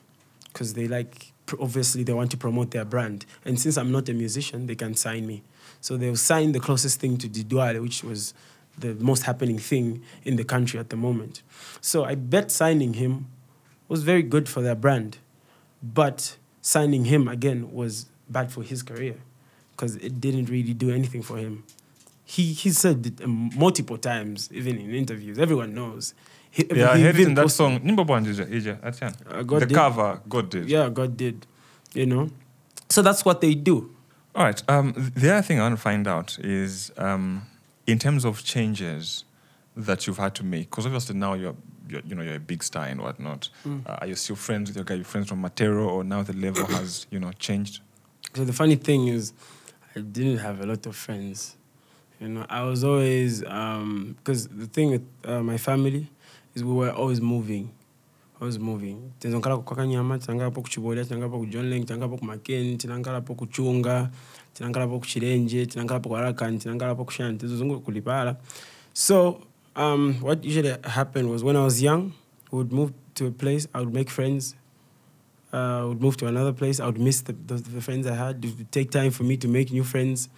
because 0.52 0.74
they 0.74 0.88
like 0.88 1.32
obviously 1.60 2.04
they 2.04 2.14
want 2.14 2.32
to 2.32 2.38
promote 2.38 2.72
their 2.72 2.86
brand. 2.86 3.26
And 3.46 3.60
since 3.60 3.78
i'm 3.78 3.92
not 3.92 4.08
a 4.10 4.14
musician 4.14 4.68
they 4.68 4.76
can 4.76 4.96
sign 4.96 5.28
me. 5.28 5.44
So 5.82 5.98
they'll 5.98 6.16
sign 6.16 6.52
the 6.52 6.60
closest 6.60 7.00
thing 7.00 7.18
to 7.18 7.28
Tidwale, 7.28 7.82
which 7.82 8.04
was 8.04 8.34
the 8.78 8.94
most 8.96 9.24
happening 9.24 9.58
thing 9.58 10.02
in 10.24 10.36
the 10.36 10.44
country 10.44 10.80
at 10.80 10.89
the 10.89 10.96
moment. 10.96 11.42
So 11.82 12.04
i 12.06 12.16
bet 12.16 12.52
signing 12.52 12.94
him 12.94 13.28
was 13.88 14.04
very 14.04 14.24
good 14.24 14.48
for 14.48 14.62
their 14.62 14.76
brand 14.76 15.18
but 15.84 16.38
signing 16.62 17.06
him 17.06 17.28
again 17.28 17.72
was 17.72 18.06
bad 18.30 18.52
for 18.52 18.64
his 18.64 18.84
career 18.84 19.16
because 19.82 19.96
it 19.96 20.22
didn't 20.22 20.46
really 20.46 20.74
do 20.74 20.92
anything 20.92 21.24
for 21.24 21.38
him 21.38 21.64
he, 22.24 22.54
he 22.54 22.70
said 22.70 23.06
it 23.06 23.22
um, 23.24 23.50
multiple 23.56 23.98
times 23.98 24.50
even 24.52 24.78
in 24.78 24.94
interviews 24.94 25.40
everyone 25.40 25.74
knows 25.74 26.14
he, 26.52 26.68
Yeah, 26.76 26.92
I 26.92 26.98
he 26.98 27.04
heard 27.04 27.16
it 27.18 27.28
in 27.28 27.34
that 27.36 27.50
song. 27.50 27.80
Nimbo 27.82 28.04
Bwanjija, 28.04 28.46
Ija, 28.46 28.78
Atian. 28.82 29.16
Uh, 29.26 29.42
God 29.44 29.62
the 29.62 29.66
did. 29.68 29.76
cover, 29.76 30.22
God 30.28 30.50
did. 30.50 30.70
Yeah, 30.70 30.90
God 30.90 31.16
did. 31.16 31.48
You 31.94 32.06
know? 32.06 32.30
So 32.90 33.02
that's 33.02 33.24
what 33.24 33.40
they 33.40 33.54
do. 33.54 33.96
All 34.36 34.44
right. 34.44 34.62
Um, 34.68 34.94
the 35.16 35.32
other 35.32 35.42
thing 35.42 35.60
I 35.60 35.64
want 35.64 35.78
to 35.78 35.82
find 35.82 36.06
out 36.08 36.38
is 36.40 36.92
um, 36.98 37.44
in 37.88 38.00
terms 38.00 38.26
of 38.26 38.44
changes 38.44 39.24
that 39.78 40.06
you've 40.06 40.18
had 40.18 40.36
to 40.36 40.44
make, 40.44 40.70
because 40.70 40.86
obviously 40.86 41.16
now 41.16 41.36
you're, 41.36 41.56
you're, 41.88 42.02
you 42.06 42.16
know, 42.16 42.22
you're 42.22 42.36
a 42.36 42.40
big 42.40 42.64
star 42.64 42.86
and 42.86 43.02
whatnot. 43.02 43.48
Mm. 43.66 43.88
Uh, 43.88 44.00
are 44.02 44.08
you 44.08 44.16
still 44.16 44.36
friends 44.36 44.70
with 44.70 44.76
your 44.76 44.84
guy? 44.84 44.96
You're 44.96 45.06
friends 45.06 45.30
from 45.30 45.42
Matero, 45.42 45.88
or 45.88 46.04
now 46.04 46.22
the 46.22 46.34
level 46.34 46.66
has, 46.78 47.08
you 47.10 47.20
know, 47.20 47.32
changed? 47.40 47.80
So 48.34 48.44
the 48.44 48.54
funny 48.54 48.76
thing 48.76 49.08
is, 49.08 49.32
I 49.94 50.00
didn't 50.00 50.38
have 50.38 50.62
a 50.62 50.66
lot 50.66 50.86
of 50.86 50.96
friends. 50.96 51.58
You 52.20 52.30
know, 52.30 52.46
I 52.50 52.64
was 52.64 52.84
always 52.84 53.42
because 53.42 54.48
the 54.48 54.68
thing 54.68 54.92
with 54.92 55.06
uh, 55.26 55.44
my 55.44 55.58
family 55.58 56.08
is 56.56 56.64
we 56.64 56.72
were 56.72 56.92
always 56.92 57.20
moving, 57.20 57.72
always 58.39 58.58
moving. 58.58 59.12
Tinongala 59.20 59.60
ku 59.60 59.76
Kakanyama, 59.76 60.16
tinangala 60.16 60.54
po 60.54 60.62
ku 60.62 60.70
Chibolya, 60.70 61.04
tinangala 61.04 61.32
po 61.32 61.39
ku 61.39 61.46
John 61.48 61.70
Laing, 61.70 61.84
tinangala 61.84 62.10
po 62.10 62.18
ku 62.18 62.26
Maken, 62.26 62.78
tinangala 62.78 63.26
po 63.26 63.36
ku 63.36 63.48
Chunga, 63.48 64.10
tinangala 64.56 64.88
po 64.88 65.00
ku 65.00 65.06
Chilenje, 65.06 65.68
tinangala 65.68 66.02
po 66.02 66.10
ku 66.10 66.16
Arakan, 66.16 66.56
tinangala 66.56 66.96
po 66.96 67.04
ku 67.04 67.12
Shanti, 67.12 67.50
tizungu 67.50 67.84
kulipala. 67.84 68.38
So 68.94 69.42
um, 69.76 70.16
what 70.22 70.44
usually 70.46 70.74
happened 70.86 71.30
was 71.30 71.44
when 71.44 71.58
I 71.58 71.64
was 71.66 71.82
young, 71.82 72.14
we 72.50 72.60
would 72.60 72.72
move 72.72 72.94
to 73.16 73.28
a 73.28 73.32
place, 73.32 73.68
I 73.76 73.80
would 73.80 73.94
make 73.94 74.10
friends, 74.10 74.56
uh, 75.54 75.82
I 75.82 75.84
would 75.84 76.02
move 76.02 76.18
to 76.18 76.28
another 76.28 76.54
place. 76.54 76.80
I 76.80 76.86
would 76.86 76.99
miss 76.99 77.22
the, 77.22 77.34
the, 77.34 77.56
the 77.56 77.82
friends 77.82 78.08
I 78.08 78.16
had. 78.16 78.43
It 78.43 78.58
would 78.58 78.72
take 78.72 78.91
time 78.91 79.12
for 79.12 79.24
me 79.24 79.38
to 79.38 79.47
make 79.47 79.72
new 79.72 79.84
friends. 79.84 80.30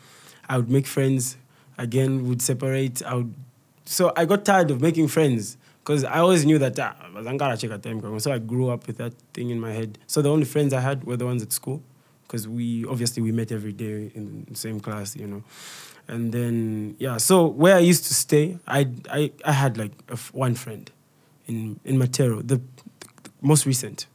I 0.49 0.57
would 0.57 0.70
make 0.70 0.88
friends 0.88 1.38
again 1.78 2.28
would 2.28 2.41
separate. 2.41 3.03
I 3.03 3.16
would, 3.16 3.34
so 3.86 4.11
I 4.16 4.26
got 4.26 4.45
tired 4.45 4.72
of 4.72 4.82
making 4.82 5.07
friends 5.09 5.57
because 5.84 6.03
I 6.03 6.20
always 6.20 6.45
knew 6.45 6.57
that 6.59 6.80
ah, 6.80 6.95
so 8.18 8.32
I 8.32 8.39
grew 8.39 8.70
up 8.70 8.88
with 8.88 8.97
that 8.97 9.14
thing 9.34 9.49
in 9.49 9.59
my 9.59 9.72
head. 9.72 9.99
So 10.07 10.22
the 10.22 10.32
only 10.32 10.45
friends 10.45 10.74
I 10.74 10.80
had 10.80 11.03
were 11.03 11.18
the 11.18 11.26
ones 11.26 11.43
at 11.43 11.51
school 11.51 11.82
because 12.24 12.47
we 12.47 12.86
obviously 12.86 13.22
we 13.22 13.32
met 13.32 13.51
every 13.51 13.74
day 13.74 14.11
in 14.16 14.45
the 14.49 14.55
same 14.55 14.80
class, 14.80 15.16
you 15.16 15.28
know. 15.28 15.43
And 16.07 16.32
then 16.32 16.95
yeah, 16.99 17.18
so 17.18 17.45
where 17.45 17.76
I 17.76 17.80
used 17.80 18.05
to 18.05 18.14
stay, 18.14 18.57
I 18.66 18.88
I, 19.09 19.32
I 19.45 19.51
had 19.51 19.78
like 19.78 19.91
one 20.32 20.55
friend 20.55 20.89
in 21.47 21.80
in 21.86 21.97
Matero, 21.97 22.39
the, 22.47 22.55
the 22.55 23.30
most 23.41 23.66
recent. 23.66 24.07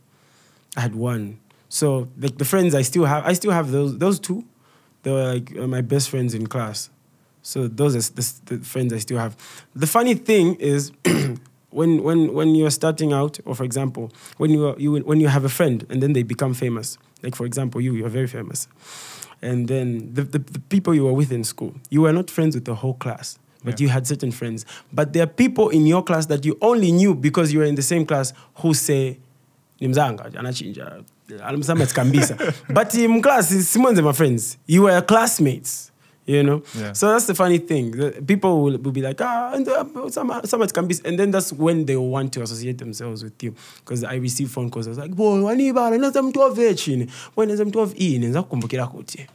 I 0.78 0.80
had 0.80 0.94
one. 0.94 1.38
So 1.68 2.08
like 2.18 2.38
the 2.38 2.44
friends 2.44 2.74
I 2.74 2.82
still 2.82 3.04
have, 3.04 3.24
I 3.26 3.32
still 3.34 3.50
have 3.50 3.70
those 3.72 3.98
those 3.98 4.18
two. 4.20 4.44
They 5.02 5.10
were 5.10 5.32
like 5.34 5.56
uh, 5.58 5.66
my 5.66 5.80
best 5.82 6.08
friends 6.08 6.32
in 6.34 6.46
class. 6.46 6.88
So 7.42 7.66
those 7.68 7.92
are 7.96 8.14
the, 8.14 8.24
the 8.46 8.64
friends 8.64 8.92
I 8.92 8.98
still 8.98 9.18
have. 9.18 9.36
The 9.74 9.86
funny 9.86 10.14
thing 10.14 10.54
is, 10.56 10.92
when 11.70 12.02
when 12.02 12.32
when 12.32 12.54
you're 12.54 12.70
starting 12.70 13.12
out, 13.12 13.38
or 13.44 13.54
for 13.54 13.64
example, 13.64 14.10
when 14.36 14.50
you 14.50 14.68
are, 14.68 14.76
you 14.78 14.90
when 15.10 15.20
you 15.20 15.28
have 15.28 15.44
a 15.44 15.48
friend 15.48 15.84
and 15.90 16.00
then 16.02 16.12
they 16.12 16.22
become 16.22 16.54
famous. 16.54 16.96
Like 17.22 17.34
for 17.34 17.46
example, 17.46 17.80
you 17.80 17.92
you're 17.94 18.08
very 18.20 18.28
famous, 18.28 18.68
and 19.42 19.66
then 19.68 20.14
the, 20.14 20.22
the, 20.22 20.38
the 20.38 20.60
people 20.60 20.94
you 20.94 21.04
were 21.04 21.12
with 21.12 21.32
in 21.32 21.44
school, 21.44 21.74
you 21.90 22.02
were 22.02 22.12
not 22.12 22.30
friends 22.30 22.54
with 22.54 22.64
the 22.64 22.76
whole 22.76 22.94
class. 22.94 23.38
But 23.64 23.80
Yeah. 23.80 23.84
you 23.86 23.88
had 23.90 24.06
certain 24.06 24.30
friends. 24.30 24.64
But 24.92 25.12
there 25.12 25.24
are 25.24 25.32
people 25.44 25.68
in 25.70 25.84
your 25.86 26.04
class 26.04 26.26
that 26.26 26.44
you 26.44 26.56
only 26.60 26.92
knew 26.92 27.12
because 27.14 27.52
you 27.52 27.58
were 27.58 27.68
in 27.68 27.74
the 27.74 27.82
same 27.82 28.06
class 28.06 28.32
who 28.62 28.72
say, 28.72 29.18
nimzanga 29.80 30.24
anachinja. 30.38 31.02
Alimsama 31.44 31.86
tikambisa 31.86 32.36
but 32.74 32.94
in 32.94 33.22
class 33.22 33.48
simonze 33.48 34.02
my 34.02 34.12
friends. 34.12 34.58
You 34.66 34.82
were 34.82 35.02
classmates 35.02 35.92
you 36.28 36.42
know? 36.42 36.62
Yeah. 36.76 36.92
so 36.92 37.10
that's 37.10 37.26
the 37.26 37.34
funny 37.34 37.58
thing. 37.58 38.12
People 38.26 38.62
will, 38.62 38.78
will 38.78 38.92
be 38.92 39.00
like 39.00 39.20
ah 39.20 39.52
and, 39.54 39.66
uh, 39.66 39.84
some 40.10 40.30
some 40.44 40.60
tikambisa 40.62 41.04
and 41.06 41.18
then 41.18 41.30
that's 41.30 41.52
when 41.52 41.86
they 41.86 41.96
want 41.96 42.32
to 42.34 42.42
associate 42.42 42.78
themselves 42.78 43.24
with 43.24 43.42
you. 43.42 43.54
Because 43.78 44.04
i 44.04 44.14
receive 44.14 44.50
phone 44.50 44.70
calls. 44.70 44.86
I 44.86 44.90
was 44.90 44.98
like 44.98 45.14
boy 45.16 45.42
wanibala 45.42 45.98
nenza 45.98 46.22
mntu 46.22 46.40
wave 46.40 46.74
chini 46.74 47.06
wenenza 47.36 47.64
mntu 47.64 47.78
wave 47.78 47.96
ini 47.96 48.26
nza 48.26 48.42
kukumbukira 48.42 48.86
kuti 48.86 49.26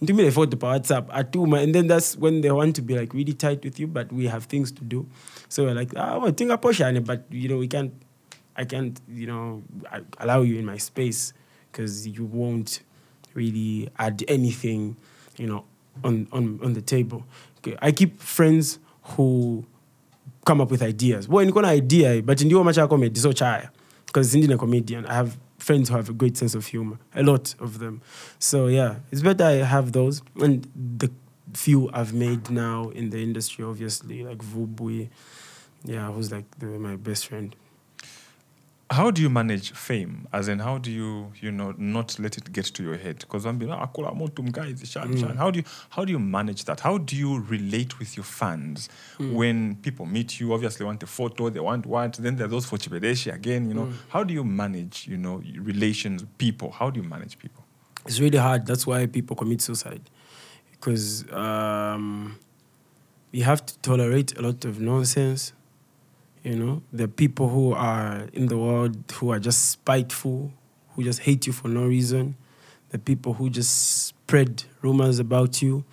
ndimile 0.00 0.30
photo 0.30 0.56
pa 0.56 0.66
whatsapp 0.66 1.10
atuma. 1.14 1.60
And 1.60 1.74
then 1.74 1.88
that's 1.88 2.16
when 2.18 2.40
they 2.40 2.50
want 2.50 2.76
to 2.76 2.82
be 2.82 2.94
like 2.98 3.16
really 3.16 3.34
tight 3.34 3.64
with 3.64 3.80
you 3.80 3.86
but 3.86 4.12
we 4.12 4.26
have 4.26 4.46
things 4.46 4.72
to 4.74 4.84
do. 4.84 5.06
So 5.48 5.64
we're 5.64 5.74
like 5.74 5.92
ah 5.96 6.18
well 6.18 6.32
think 6.32 6.50
poshane 6.60 7.04
but 7.04 7.20
you 7.30 7.48
know 7.48 7.58
we 7.58 7.68
can't 7.68 7.92
I 8.58 8.64
can't, 8.64 9.00
you 9.08 9.26
know, 9.26 9.62
allow 10.18 10.42
you 10.42 10.58
in 10.58 10.66
my 10.66 10.76
space 10.76 11.32
because 11.70 12.06
you 12.06 12.24
won't 12.24 12.80
really 13.34 13.88
add 13.98 14.24
anything, 14.28 14.96
you 15.36 15.46
know, 15.46 15.64
on, 16.02 16.26
on, 16.32 16.58
on 16.62 16.72
the 16.74 16.82
table. 16.82 17.24
Okay. 17.58 17.76
I 17.80 17.92
keep 17.92 18.20
friends 18.20 18.80
who 19.02 19.64
come 20.44 20.60
up 20.60 20.70
with 20.70 20.82
ideas. 20.82 21.28
Well, 21.28 21.46
niko 21.46 21.62
na 21.62 21.68
idea, 21.68 22.20
but 22.22 22.38
ndio 22.38 22.64
macha 22.64 22.88
comedy 22.88 23.20
so 23.20 23.32
chaya. 23.32 23.70
Because 24.06 24.34
ndine 24.34 24.58
comedian, 24.58 25.06
I 25.06 25.14
have 25.14 25.38
friends 25.58 25.88
who 25.88 25.96
have 25.96 26.08
a 26.08 26.12
great 26.12 26.36
sense 26.36 26.54
of 26.54 26.66
humor, 26.66 26.98
a 27.14 27.22
lot 27.22 27.54
of 27.60 27.78
them. 27.78 28.00
So 28.38 28.66
yeah, 28.66 28.96
it's 29.12 29.22
better 29.22 29.44
I 29.44 29.64
have 29.64 29.92
those 29.92 30.22
and 30.40 30.66
the 30.74 31.10
few 31.54 31.90
I've 31.92 32.12
made 32.12 32.50
now 32.50 32.90
in 32.90 33.10
the 33.10 33.22
industry, 33.22 33.64
obviously, 33.64 34.24
like 34.24 34.38
Vubu, 34.38 35.08
yeah, 35.84 36.10
who's 36.10 36.32
like 36.32 36.46
the, 36.58 36.66
my 36.66 36.96
best 36.96 37.26
friend. 37.28 37.54
How 38.90 39.10
do 39.10 39.20
you 39.20 39.28
manage 39.28 39.72
fame? 39.72 40.26
As 40.32 40.48
in, 40.48 40.60
how 40.60 40.78
do 40.78 40.90
you, 40.90 41.30
you 41.42 41.52
know, 41.52 41.74
not 41.76 42.18
let 42.18 42.38
it 42.38 42.50
get 42.52 42.64
to 42.66 42.82
your 42.82 42.96
head? 42.96 43.18
Because 43.18 43.44
I'm 43.44 43.58
being, 43.58 43.70
akula 43.70 44.16
motu 44.16 44.42
mguys, 44.42 44.90
shan, 44.90 45.12
Mm. 45.12 45.20
shan. 45.20 45.36
How 45.36 45.50
do 45.50 45.58
you, 45.58 45.64
how 45.90 46.06
do 46.06 46.12
you 46.12 46.18
manage 46.18 46.64
that? 46.64 46.80
How 46.80 46.96
do 46.96 47.14
you 47.14 47.38
relate 47.40 47.98
with 47.98 48.16
your 48.16 48.24
fans 48.24 48.88
Mm. 49.18 49.34
when 49.34 49.76
people 49.76 50.06
meet 50.06 50.40
you? 50.40 50.54
Obviously, 50.54 50.86
want 50.86 51.02
a 51.02 51.06
photo, 51.06 51.50
they 51.50 51.60
want 51.60 51.84
what? 51.84 52.14
Then 52.14 52.36
there 52.36 52.46
are 52.46 52.50
those 52.50 52.64
for 52.64 52.78
Chibedeshi 52.78 53.30
again. 53.32 53.68
You 53.68 53.74
know, 53.74 53.86
Mm. 53.86 53.92
how 54.08 54.24
do 54.24 54.32
you 54.32 54.42
manage, 54.42 55.06
you 55.06 55.18
know, 55.18 55.42
relations, 55.60 56.22
with 56.22 56.38
people? 56.38 56.70
How 56.70 56.88
do 56.88 56.98
you 57.02 57.06
manage 57.06 57.38
people? 57.38 57.64
It's 58.06 58.20
really 58.20 58.38
hard. 58.38 58.64
That's 58.64 58.86
why 58.86 59.04
people 59.06 59.36
commit 59.36 59.60
suicide. 59.60 60.00
Because 60.70 61.30
um, 61.30 62.36
you 63.32 63.44
have 63.44 63.66
to 63.66 63.78
tolerate 63.80 64.34
a 64.38 64.40
lot 64.42 64.64
of 64.64 64.80
nonsense. 64.80 65.52
You 66.48 66.56
know, 66.56 66.82
the 66.94 67.08
people 67.08 67.50
who 67.50 67.74
are 67.74 68.26
in 68.32 68.46
the 68.46 68.56
world 68.56 68.96
who 69.12 69.30
are 69.32 69.38
just 69.38 69.68
spiteful, 69.68 70.50
who 70.94 71.04
just 71.04 71.20
hate 71.20 71.46
you 71.46 71.52
for 71.52 71.68
no 71.68 71.84
reason. 71.84 72.36
The 72.88 72.98
people 72.98 73.34
who 73.34 73.50
just 73.50 74.06
spread 74.06 74.64
rumors 74.80 75.18
about 75.18 75.60
you. 75.60 75.84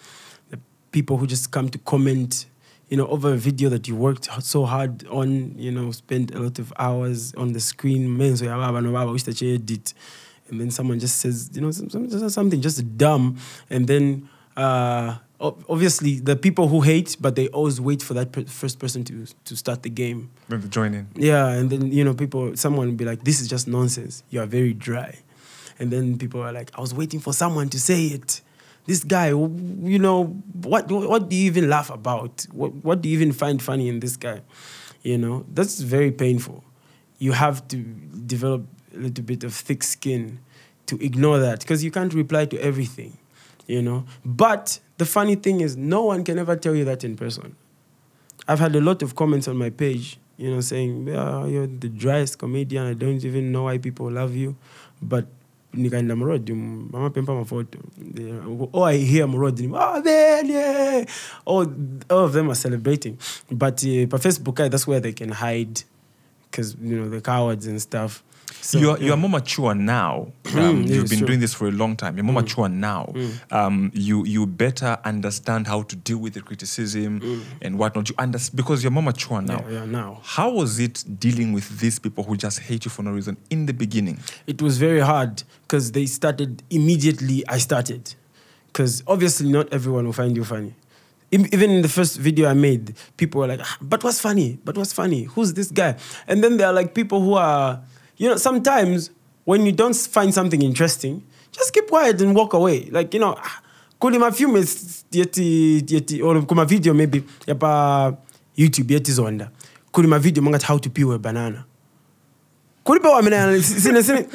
The 0.51 0.59
people 0.93 1.17
who 1.17 1.27
just 1.27 1.51
come 1.51 1.67
to 1.67 1.77
comment, 1.79 2.45
you 2.87 2.95
know, 2.95 3.05
over 3.07 3.33
a 3.33 3.35
video 3.35 3.67
that 3.67 3.89
you 3.89 3.97
worked 3.97 4.29
so 4.41 4.63
hard 4.63 5.05
on, 5.07 5.59
you 5.59 5.73
know, 5.73 5.91
spent 5.91 6.33
a 6.33 6.39
lot 6.39 6.57
of 6.57 6.71
hours 6.79 7.33
on 7.33 7.51
the 7.51 7.59
screen. 7.59 8.17
And 8.17 8.37
then 10.61 10.71
someone 10.71 10.99
just 10.99 11.17
says, 11.17 11.49
you 11.53 11.59
know, 11.59 11.71
something 11.71 12.61
just 12.61 12.97
dumb. 12.97 13.37
And 13.69 13.87
then 13.87 14.29
uh, 14.55 15.17
obviously 15.39 16.19
the 16.19 16.35
people 16.35 16.67
who 16.67 16.81
hate, 16.81 17.17
but 17.19 17.35
they 17.35 17.47
always 17.49 17.79
wait 17.81 18.01
for 18.01 18.13
that 18.13 18.31
per- 18.31 18.45
first 18.45 18.79
person 18.79 19.03
to, 19.05 19.25
to 19.45 19.55
start 19.55 19.83
the 19.83 19.89
game. 19.89 20.31
When 20.47 20.61
they 20.61 20.67
join 20.67 20.93
in? 20.93 21.07
Yeah, 21.15 21.49
and 21.49 21.69
then 21.69 21.91
you 21.91 22.03
know, 22.03 22.13
people, 22.13 22.55
someone 22.55 22.87
will 22.87 22.95
be 22.95 23.05
like, 23.05 23.23
"This 23.23 23.41
is 23.41 23.47
just 23.47 23.67
nonsense. 23.67 24.23
You 24.29 24.41
are 24.41 24.45
very 24.45 24.73
dry," 24.73 25.19
and 25.79 25.91
then 25.91 26.17
people 26.17 26.41
are 26.41 26.51
like, 26.51 26.71
"I 26.77 26.81
was 26.81 26.93
waiting 26.93 27.19
for 27.19 27.33
someone 27.33 27.69
to 27.69 27.79
say 27.79 28.05
it." 28.07 28.41
This 28.85 29.03
guy, 29.03 29.29
you 29.29 29.99
know, 29.99 30.25
what 30.61 30.89
what 30.91 31.29
do 31.29 31.35
you 31.35 31.45
even 31.45 31.69
laugh 31.69 31.89
about? 31.89 32.45
What 32.51 32.73
what 32.83 33.01
do 33.01 33.09
you 33.09 33.17
even 33.17 33.31
find 33.31 33.61
funny 33.61 33.89
in 33.89 33.99
this 33.99 34.15
guy? 34.15 34.41
You 35.01 35.17
know, 35.17 35.45
that's 35.53 35.81
very 35.81 36.11
painful. 36.11 36.63
You 37.17 37.31
have 37.31 37.67
to 37.69 37.77
develop 37.77 38.65
a 38.93 38.99
little 38.99 39.23
bit 39.23 39.43
of 39.43 39.53
thick 39.53 39.83
skin 39.83 40.39
to 40.85 41.03
ignore 41.03 41.39
that 41.39 41.59
because 41.61 41.83
you 41.83 41.91
can't 41.91 42.13
reply 42.13 42.45
to 42.45 42.59
everything. 42.59 43.17
You 43.67 43.81
know, 43.81 44.05
but 44.23 44.79
the 44.97 45.05
funny 45.05 45.35
thing 45.35 45.61
is, 45.61 45.75
no 45.75 46.03
one 46.03 46.23
can 46.23 46.39
ever 46.39 46.55
tell 46.55 46.75
you 46.75 46.85
that 46.85 47.03
in 47.03 47.15
person. 47.15 47.55
I've 48.47 48.59
had 48.59 48.75
a 48.75 48.81
lot 48.81 49.01
of 49.01 49.15
comments 49.15 49.47
on 49.47 49.57
my 49.57 49.69
page, 49.69 50.17
you 50.37 50.51
know, 50.51 50.61
saying, 50.61 51.07
yeah, 51.07 51.45
you're 51.45 51.67
the 51.67 51.89
driest 51.89 52.37
comedian. 52.37 52.85
I 52.85 52.93
don't 52.93 53.23
even 53.23 53.51
know 53.51 53.63
why 53.63 53.77
people 53.77 54.11
love 54.11 54.35
you. 54.35 54.55
But 55.01 55.25
nikaenda 55.77 56.15
mrodi 56.15 56.53
mama 56.53 57.09
pempa 57.09 57.33
mafoto 57.33 57.79
oh 58.73 58.83
i 58.83 58.97
hear 58.97 59.27
mrodi 59.27 59.65
oh 59.73 60.01
man 60.01 60.47
yeah 60.47 61.05
all, 61.45 61.67
all 62.09 62.25
of 62.25 62.33
them 62.33 62.49
are 62.49 62.55
celebrating 62.55 63.17
but 63.51 63.83
uh, 63.83 64.07
facebook 64.17 64.59
uh, 64.59 64.69
that's 64.69 64.87
where 64.87 64.99
they 64.99 65.11
can 65.11 65.29
hide 65.29 65.83
because 66.49 66.75
you 66.81 66.97
know 66.97 67.09
the 67.09 67.21
cowards 67.21 67.67
and 67.67 67.81
stuff 67.81 68.23
so 68.61 68.77
you're, 68.79 68.97
yeah. 68.97 69.07
you're 69.07 69.17
more 69.17 69.29
mature 69.29 69.75
now. 69.75 70.27
Mm, 70.43 70.57
Um, 70.57 70.81
you've 70.83 71.09
been 71.09 71.19
sure. 71.19 71.27
doing 71.27 71.39
this 71.39 71.53
for 71.53 71.67
a 71.67 71.71
long 71.71 71.95
time. 71.95 72.15
You're 72.17 72.23
more 72.23 72.33
Mm. 72.35 72.45
mature 72.45 72.69
now. 72.69 73.11
Mm. 73.15 73.31
Um, 73.51 73.91
you 73.93 74.25
you 74.25 74.45
better 74.45 74.97
understand 75.05 75.67
how 75.67 75.83
to 75.83 75.95
deal 75.95 76.17
with 76.17 76.33
the 76.33 76.41
criticism 76.41 77.19
Mm. 77.21 77.41
and 77.61 77.77
whatnot. 77.79 78.09
You 78.09 78.15
understand 78.17 78.55
because 78.55 78.83
you're 78.83 78.91
more 78.91 79.03
mature 79.03 79.41
now. 79.41 79.63
yeah, 79.69 79.79
yeah, 79.79 79.85
now 79.85 80.19
How 80.23 80.49
was 80.51 80.79
it 80.79 81.03
dealing 81.19 81.53
with 81.53 81.79
these 81.79 81.99
people 81.99 82.23
who 82.23 82.35
just 82.37 82.59
hate 82.59 82.85
you 82.85 82.91
for 82.91 83.03
no 83.03 83.11
reason 83.11 83.37
in 83.49 83.65
the 83.65 83.73
beginning? 83.73 84.17
it 84.47 84.61
was 84.61 84.77
very 84.77 84.99
hard 85.01 85.43
because 85.67 85.91
they 85.91 86.05
started 86.05 86.61
immediately 86.69 87.43
i 87.49 87.57
started 87.57 88.13
because 88.67 89.03
obviously 89.07 89.49
not 89.51 89.71
everyone 89.73 90.05
will 90.05 90.13
find 90.13 90.35
you 90.37 90.43
funny 90.43 90.73
even 91.31 91.69
in 91.71 91.81
the 91.81 91.89
first 91.89 92.17
video 92.17 92.47
i 92.49 92.53
made 92.53 92.93
people 93.17 93.41
were 93.41 93.47
like 93.47 93.59
"Ah, 93.63 93.77
but 93.81 94.03
what's 94.03 94.21
funny 94.21 94.57
but 94.63 94.77
what's 94.77 94.93
funny 94.93 95.23
who's 95.23 95.53
this 95.53 95.69
guy 95.71 95.95
and 96.27 96.43
then 96.43 96.57
there 96.57 96.67
are 96.67 96.73
like 96.73 96.93
people 96.93 97.19
who 97.21 97.33
are 97.33 97.81
you 98.17 98.29
know 98.29 98.37
sometimes 98.37 99.11
when 99.45 99.65
you 99.65 99.71
don't 99.71 99.95
find 99.95 100.33
something 100.33 100.61
interesting 100.61 101.21
just 101.55 101.73
keep 101.73 101.87
quiet 101.87 102.21
and 102.21 102.35
walk 102.35 102.53
away. 102.53 102.89
Like 102.91 103.13
you 103.13 103.19
know 103.19 103.35
ah, 103.37 103.61
kuli 103.99 104.17
mafilme 104.17 104.59
yeti 105.11 105.81
yeti 105.81 106.23
or 106.23 106.45
kuma 106.45 106.65
video 106.65 106.93
maybe 106.93 107.23
yapa 107.47 108.17
youtube 108.57 108.93
yeti 108.93 109.11
zonda. 109.11 109.49
Kuli 109.91 110.07
mavideo 110.07 110.43
mangati 110.43 110.63
how 110.63 110.77
to 110.77 110.89
peel 110.89 111.13
a 111.13 111.19
banana. 111.19 111.65
Kulipewa 112.85 113.23
mina 113.23 113.61
sine 113.61 114.03
sine 114.03 114.27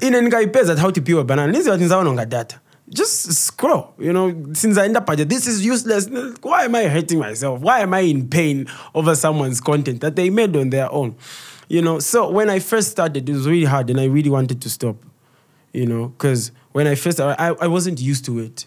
ine 0.00 0.20
nikaipeza 0.20 0.78
how 0.78 0.90
to 0.90 1.00
peel 1.00 1.20
a 1.20 1.24
banana. 1.24 1.52
Nizi 1.52 1.70
wati 1.70 1.84
nzaona 1.84 2.26
data. 2.26 2.60
Just 2.90 3.32
scroll 3.32 3.92
you 3.98 4.12
know 4.12 4.28
end 4.28 4.96
up 4.96 5.06
this 5.28 5.46
is 5.46 5.66
useless. 5.66 6.08
Why 6.40 6.64
am 6.64 6.74
i 6.74 6.88
hating 6.88 7.18
myself? 7.18 7.60
Why 7.60 7.80
am 7.80 7.92
i 7.92 8.00
in 8.00 8.28
pain 8.28 8.66
over 8.94 9.14
someone's 9.14 9.60
content 9.60 10.00
that 10.00 10.16
they 10.16 10.30
made 10.30 10.56
on 10.56 10.70
their 10.70 10.90
own 10.90 11.14
you 11.68 11.82
know 11.82 11.98
so 11.98 12.30
when 12.30 12.50
i 12.50 12.58
first 12.58 12.90
started 12.90 13.28
it 13.28 13.32
was 13.32 13.46
really 13.46 13.64
hard 13.64 13.88
and 13.90 14.00
i 14.00 14.04
really 14.04 14.30
wanted 14.30 14.60
to 14.60 14.70
stop 14.70 14.96
you 15.72 15.86
know 15.86 16.08
because 16.08 16.50
when 16.72 16.86
i 16.86 16.94
first 16.94 17.20
I, 17.20 17.34
I 17.60 17.66
wasn't 17.66 18.00
used 18.00 18.24
to 18.26 18.38
it. 18.38 18.66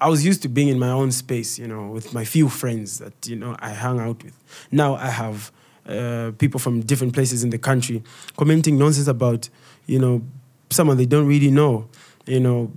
I 0.00 0.08
was 0.08 0.24
used 0.24 0.42
to 0.42 0.48
being 0.48 0.68
in 0.68 0.78
my 0.78 0.90
own 0.90 1.10
space 1.12 1.58
you 1.58 1.66
know 1.66 1.88
with 1.88 2.14
my 2.14 2.24
few 2.24 2.48
friends 2.48 2.98
that 2.98 3.26
you 3.26 3.36
know 3.36 3.56
i 3.58 3.72
hung 3.72 4.00
out 4.00 4.22
with. 4.22 4.36
Now 4.70 4.94
i 4.94 5.10
have 5.10 5.50
uh, 5.86 6.32
people 6.38 6.60
from 6.60 6.80
different 6.80 7.14
places 7.14 7.42
in 7.42 7.50
the 7.50 7.58
country 7.58 8.02
commenting 8.36 8.78
nonsense 8.78 9.08
about 9.08 9.48
you 9.86 9.98
know 9.98 10.22
someone 10.70 10.96
they 10.98 11.06
don't 11.06 11.26
really 11.26 11.50
know 11.50 11.88
you 12.26 12.38
know 12.38 12.70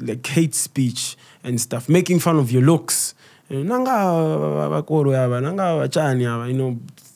like 0.00 0.26
hate 0.26 0.54
speech 0.54 1.16
and 1.42 1.60
stuff 1.60 1.88
making 1.88 2.18
fun 2.18 2.38
of 2.38 2.50
your 2.50 2.62
looks. 2.62 3.14
You 3.50 3.62
know, 3.62 3.74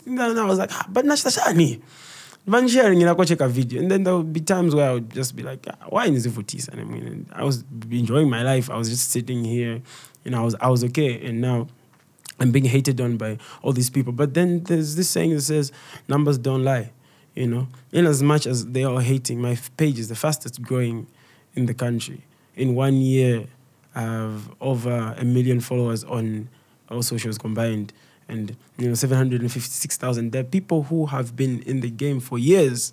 and 0.09 0.41
i 0.41 0.45
was 0.45 0.59
like 0.59 0.71
ah, 0.73 0.87
but 0.89 1.05
nachitachani 1.05 1.81
vanisharing 2.47 3.01
inakocheka 3.01 3.49
video 3.49 3.81
and 3.81 3.91
then 3.91 4.05
there 4.05 4.17
would 4.17 4.33
be 4.33 4.41
times 4.41 4.75
where 4.75 4.91
i 4.91 4.93
would 4.95 5.13
just 5.15 5.37
be 5.37 5.43
like 5.43 5.67
ah, 5.69 5.87
why 5.89 6.09
nizivutisa 6.09 6.73
i 6.73 6.85
mean 6.85 7.27
i 7.33 7.45
was 7.45 7.65
enjoying 7.91 8.29
my 8.29 8.43
life 8.43 8.71
i 8.71 8.77
was 8.77 8.89
just 8.89 9.11
sitting 9.11 9.45
here 9.45 9.81
you 10.25 10.31
know 10.31 10.41
i 10.41 10.45
was, 10.45 10.55
I 10.61 10.69
was 10.69 10.85
okay 10.85 11.27
and 11.27 11.41
now 11.41 11.67
I'm 12.41 12.53
being 12.53 12.67
hated 12.67 13.01
on 13.01 13.17
by 13.17 13.39
all 13.63 13.73
these 13.73 13.91
people. 13.91 14.13
But 14.13 14.35
then 14.35 14.63
there's 14.65 14.97
this 14.97 15.11
saying 15.11 15.35
that 15.35 15.43
says 15.43 15.73
numbers 16.07 16.39
don't 16.39 16.65
lie, 16.65 16.93
you 17.35 17.47
know. 17.47 17.69
In 17.93 18.07
as 18.07 18.23
much 18.23 18.47
as 18.47 18.67
they 18.67 18.85
are 18.85 19.01
hating, 19.01 19.41
my 19.41 19.59
page 19.77 19.99
is 19.99 20.09
the 20.09 20.15
fastest 20.15 20.63
growing 20.63 21.07
in 21.55 21.67
the 21.67 21.75
country. 21.75 22.23
In 22.55 22.75
one 22.75 22.97
year, 22.97 23.47
I 23.95 24.03
have 24.03 24.55
over 24.61 25.15
a 25.17 25.25
million 25.25 25.61
followers 25.61 26.05
on 26.05 26.49
all 26.89 27.03
socials 27.03 27.39
combined, 27.39 27.93
and 28.29 28.57
you 28.77 28.89
know, 28.89 28.95
seven 28.95 29.17
hundred 29.17 29.41
and 29.41 29.51
fifty-six 29.51 29.97
thousand. 29.97 30.33
There 30.33 30.43
are 30.43 30.45
people 30.45 30.85
who 30.85 31.07
have 31.07 31.37
been 31.37 31.63
in 31.63 31.81
the 31.81 31.91
game 31.91 32.21
for 32.21 32.39
years. 32.39 32.93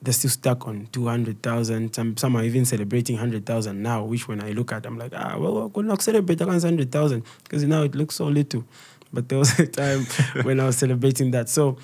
They're 0.00 0.14
still 0.14 0.30
stuck 0.30 0.68
on 0.68 0.86
200,000. 0.92 1.92
Some, 1.92 2.16
some 2.16 2.36
are 2.36 2.44
even 2.44 2.64
celebrating 2.64 3.16
100,000 3.16 3.82
now, 3.82 4.04
which 4.04 4.28
when 4.28 4.40
I 4.40 4.52
look 4.52 4.70
at, 4.70 4.86
I'm 4.86 4.96
like, 4.96 5.10
ah, 5.12 5.36
well, 5.36 5.68
could 5.70 5.86
not 5.86 6.02
celebrate 6.02 6.40
against 6.40 6.64
100,000 6.64 7.24
because 7.42 7.64
now 7.64 7.82
it 7.82 7.96
looks 7.96 8.14
so 8.14 8.26
little. 8.26 8.64
But 9.12 9.28
there 9.28 9.38
was 9.38 9.58
a 9.58 9.66
time 9.66 10.04
when 10.44 10.60
I 10.60 10.66
was 10.66 10.76
celebrating 10.76 11.32
that. 11.32 11.48
So 11.48 11.78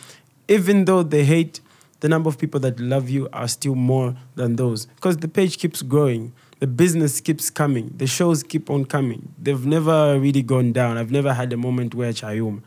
even 0.47 0.85
though 0.85 1.03
they 1.03 1.24
hate, 1.24 1.61
the 2.05 2.09
number 2.11 2.28
of 2.28 2.37
people 2.39 2.61
that 2.61 2.78
love 2.78 3.09
you 3.09 3.28
are 3.32 3.49
still 3.49 3.74
more 3.74 4.14
than 4.35 4.57
those 4.57 4.85
because 4.85 5.16
the 5.16 5.26
page 5.28 5.57
keeps 5.59 5.80
growing. 5.80 6.35
The 6.61 6.66
business 6.66 7.20
keeps 7.20 7.49
coming. 7.49 7.95
The 7.97 8.07
shows 8.07 8.43
keep 8.43 8.68
on 8.68 8.85
coming. 8.85 9.35
They've 9.39 9.64
never 9.64 10.18
really 10.20 10.43
gone 10.43 10.72
down. 10.72 10.99
I've 10.99 11.11
never 11.11 11.32
had 11.32 11.53
a 11.53 11.57
moment 11.57 11.95
where 11.95 12.12
Chayum, 12.12 12.61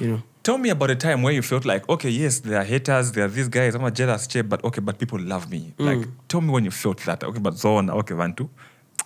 you 0.00 0.08
know. 0.08 0.22
Tell 0.42 0.58
me 0.58 0.68
about 0.68 0.90
a 0.90 0.96
time 0.96 1.22
where 1.22 1.32
you 1.32 1.40
felt 1.40 1.64
like, 1.64 1.88
okay, 1.88 2.10
yes, 2.10 2.40
there 2.40 2.60
are 2.60 2.64
haters, 2.64 3.12
there 3.12 3.24
are 3.24 3.28
these 3.28 3.48
guys, 3.48 3.74
I'm 3.74 3.84
a 3.84 3.90
jealous 3.90 4.26
chip, 4.26 4.46
but 4.48 4.62
okay, 4.62 4.80
but 4.80 4.98
people 4.98 5.18
love 5.18 5.50
me. 5.50 5.72
Mm. 5.78 5.86
Like, 5.86 6.08
tell 6.28 6.42
me 6.42 6.50
when 6.50 6.64
you 6.64 6.70
felt 6.70 6.98
that. 7.06 7.24
Okay, 7.24 7.38
but 7.38 7.54
zone, 7.54 7.88
okay, 7.88 8.14
Vantu, 8.14 8.50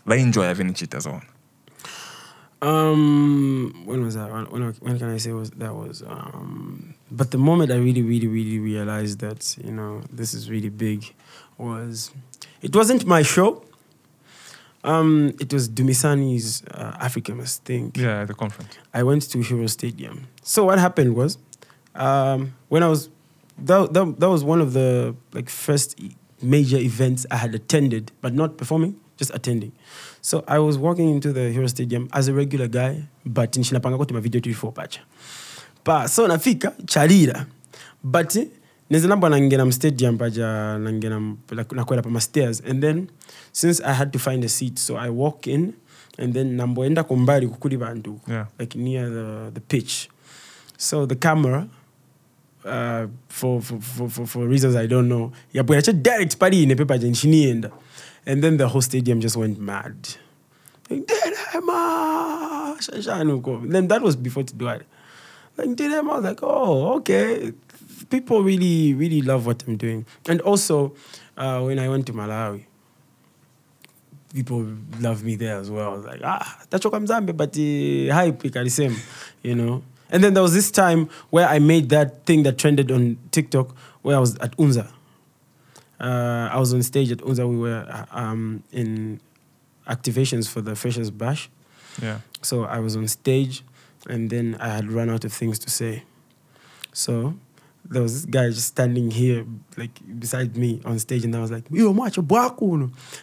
I 0.06 0.16
enjoy 0.16 0.42
having 0.42 0.74
cheaters 0.74 1.06
on. 1.06 1.22
Um, 2.60 3.82
when 3.84 4.04
was 4.04 4.14
that? 4.16 4.32
When, 4.32 4.72
when, 4.80 4.98
can 4.98 5.10
I 5.10 5.18
say 5.18 5.30
was 5.30 5.50
that 5.52 5.72
was? 5.72 6.02
Um, 6.02 6.94
but 7.10 7.30
the 7.30 7.38
moment 7.38 7.70
I 7.70 7.76
really, 7.76 8.02
really, 8.02 8.26
really 8.26 8.58
realized 8.58 9.20
that 9.20 9.56
you 9.62 9.70
know 9.70 10.02
this 10.12 10.34
is 10.34 10.50
really 10.50 10.68
big 10.68 11.14
was 11.56 12.10
it 12.60 12.74
wasn't 12.74 13.06
my 13.06 13.22
show. 13.22 13.62
Um, 14.82 15.34
it 15.38 15.52
was 15.52 15.68
Dumisani's 15.68 16.64
uh, 16.64 16.96
Africa 17.00 17.32
Must 17.34 17.64
Think. 17.64 17.96
Yeah, 17.96 18.24
the 18.24 18.34
conference. 18.34 18.76
I 18.92 19.02
went 19.04 19.22
to 19.30 19.40
Hero 19.40 19.66
Stadium. 19.66 20.26
So 20.48 20.64
what 20.64 20.78
happened 20.78 21.14
was, 21.14 21.36
um, 21.94 22.54
when 22.68 22.82
I 22.82 22.88
was, 22.88 23.10
that, 23.58 23.92
that, 23.92 24.18
that 24.20 24.28
was 24.30 24.42
one 24.42 24.62
of 24.62 24.72
the 24.72 25.14
like 25.34 25.50
first 25.50 26.00
e- 26.00 26.16
major 26.40 26.78
events 26.78 27.26
I 27.30 27.36
had 27.36 27.54
attended, 27.54 28.12
but 28.22 28.32
not 28.32 28.56
performing, 28.56 28.96
just 29.18 29.30
attending. 29.34 29.72
So 30.22 30.44
I 30.48 30.58
was 30.58 30.78
walking 30.78 31.10
into 31.10 31.34
the 31.34 31.50
Hero 31.50 31.66
Stadium 31.66 32.08
as 32.14 32.28
a 32.28 32.32
regular 32.32 32.66
guy, 32.66 33.04
but 33.26 33.52
nchinapanga 33.52 33.98
kuti 33.98 34.14
mavideo 34.14 34.40
tuli 34.42 34.54
pacha. 34.72 35.00
Pa 35.84 36.06
so 36.06 36.26
nafika 36.26 36.72
chalira, 36.86 37.46
but 38.02 38.28
nezinamba 38.90 39.28
nangena 39.28 39.66
mstadium 39.66 40.16
paja 40.18 40.78
nangena 40.78 41.36
like, 41.50 41.68
nakwela 41.76 42.02
pa 42.02 42.18
stairs 42.20 42.60
and 42.60 42.82
then 42.82 43.10
since 43.52 43.82
I 43.82 43.92
had 43.92 44.14
to 44.14 44.18
find 44.18 44.42
a 44.44 44.48
seat, 44.48 44.78
so 44.78 44.96
I 44.96 45.10
walk 45.10 45.46
in 45.46 45.74
and 46.18 46.32
then 46.32 46.56
namboenda 46.56 47.04
kumbali 47.04 47.46
kukuli 47.48 47.78
bantu 47.78 48.18
Yeah. 48.26 48.46
like 48.58 48.74
near 48.78 49.10
the, 49.10 49.50
the 49.52 49.60
pitch. 49.60 50.08
So 50.78 51.04
the 51.04 51.16
camera, 51.16 51.68
uh, 52.64 53.08
for, 53.28 53.60
for, 53.60 54.08
for, 54.08 54.26
for, 54.26 54.46
reasons 54.46 54.76
I 54.76 54.86
don't 54.86 55.08
know, 55.08 55.32
yabwera 55.52 56.02
direct 56.02 56.38
pali 56.38 56.62
ine 56.62 56.74
pepa 56.74 56.98
jenchinienda. 56.98 57.70
And 58.24 58.38
And 58.38 58.44
then 58.44 58.56
the 58.58 58.68
whole 58.68 58.82
stadium 58.82 59.20
just 59.20 59.36
went 59.36 59.58
mad. 59.58 59.96
Then 60.88 61.04
that 63.88 64.00
was 64.02 64.16
before 64.16 64.44
Tidwale. 64.44 64.84
Like, 65.56 65.70
Derema, 65.70 66.10
I 66.10 66.14
was 66.14 66.24
like, 66.24 66.40
oh, 66.42 66.94
okay. 66.98 67.52
People 68.10 68.42
really, 68.42 68.94
really 68.94 69.22
love 69.22 69.46
what 69.46 69.64
I'm 69.66 69.76
doing. 69.76 70.06
And 70.28 70.40
also, 70.42 70.94
uh, 71.36 71.60
when 71.62 71.78
I 71.78 71.88
went 71.88 72.06
to 72.06 72.12
Malawi, 72.12 72.64
people 74.32 74.66
love 75.00 75.24
me 75.24 75.34
there 75.36 75.56
as 75.56 75.70
well. 75.70 75.96
Like, 75.98 76.20
ah, 76.22 76.60
tachoka 76.70 77.00
mzambe, 77.00 77.36
but 77.36 77.56
uh, 77.56 78.14
hype 78.14 78.42
ikali 78.42 78.70
same, 78.70 78.94
you 79.42 79.54
know. 79.56 79.82
And 80.10 80.24
then 80.24 80.34
there 80.34 80.42
was 80.42 80.54
this 80.54 80.70
time 80.70 81.08
where 81.30 81.46
I 81.46 81.58
made 81.58 81.90
that 81.90 82.24
thing 82.24 82.42
that 82.44 82.58
trended 82.58 82.90
on 82.90 83.18
TikTok 83.30 83.76
where 84.02 84.16
I 84.16 84.20
was 84.20 84.36
at 84.38 84.56
Unza. 84.56 84.90
Uh, 86.00 86.48
I 86.52 86.58
was 86.58 86.72
on 86.72 86.82
stage 86.82 87.10
at 87.10 87.18
Unza. 87.18 87.48
We 87.48 87.58
were 87.58 87.86
uh, 87.88 88.06
um, 88.10 88.62
in 88.72 89.20
activations 89.86 90.48
for 90.48 90.60
the 90.60 90.74
Freshers 90.76 91.10
Bash. 91.10 91.50
Yeah. 92.00 92.20
So 92.42 92.64
I 92.64 92.78
was 92.78 92.96
on 92.96 93.08
stage 93.08 93.64
and 94.08 94.30
then 94.30 94.56
I 94.60 94.68
had 94.68 94.92
run 94.92 95.10
out 95.10 95.24
of 95.24 95.32
things 95.32 95.58
to 95.60 95.70
say. 95.70 96.04
So 96.92 97.34
there 97.84 98.02
was 98.02 98.22
this 98.22 98.24
guy 98.30 98.48
just 98.48 98.68
standing 98.68 99.10
here, 99.10 99.46
like 99.76 99.90
beside 100.18 100.56
me 100.56 100.80
on 100.84 100.98
stage, 100.98 101.24
and 101.24 101.34
I 101.34 101.40
was 101.40 101.50
like, 101.50 101.64
Yo, 101.70 101.92
macho. 101.92 102.22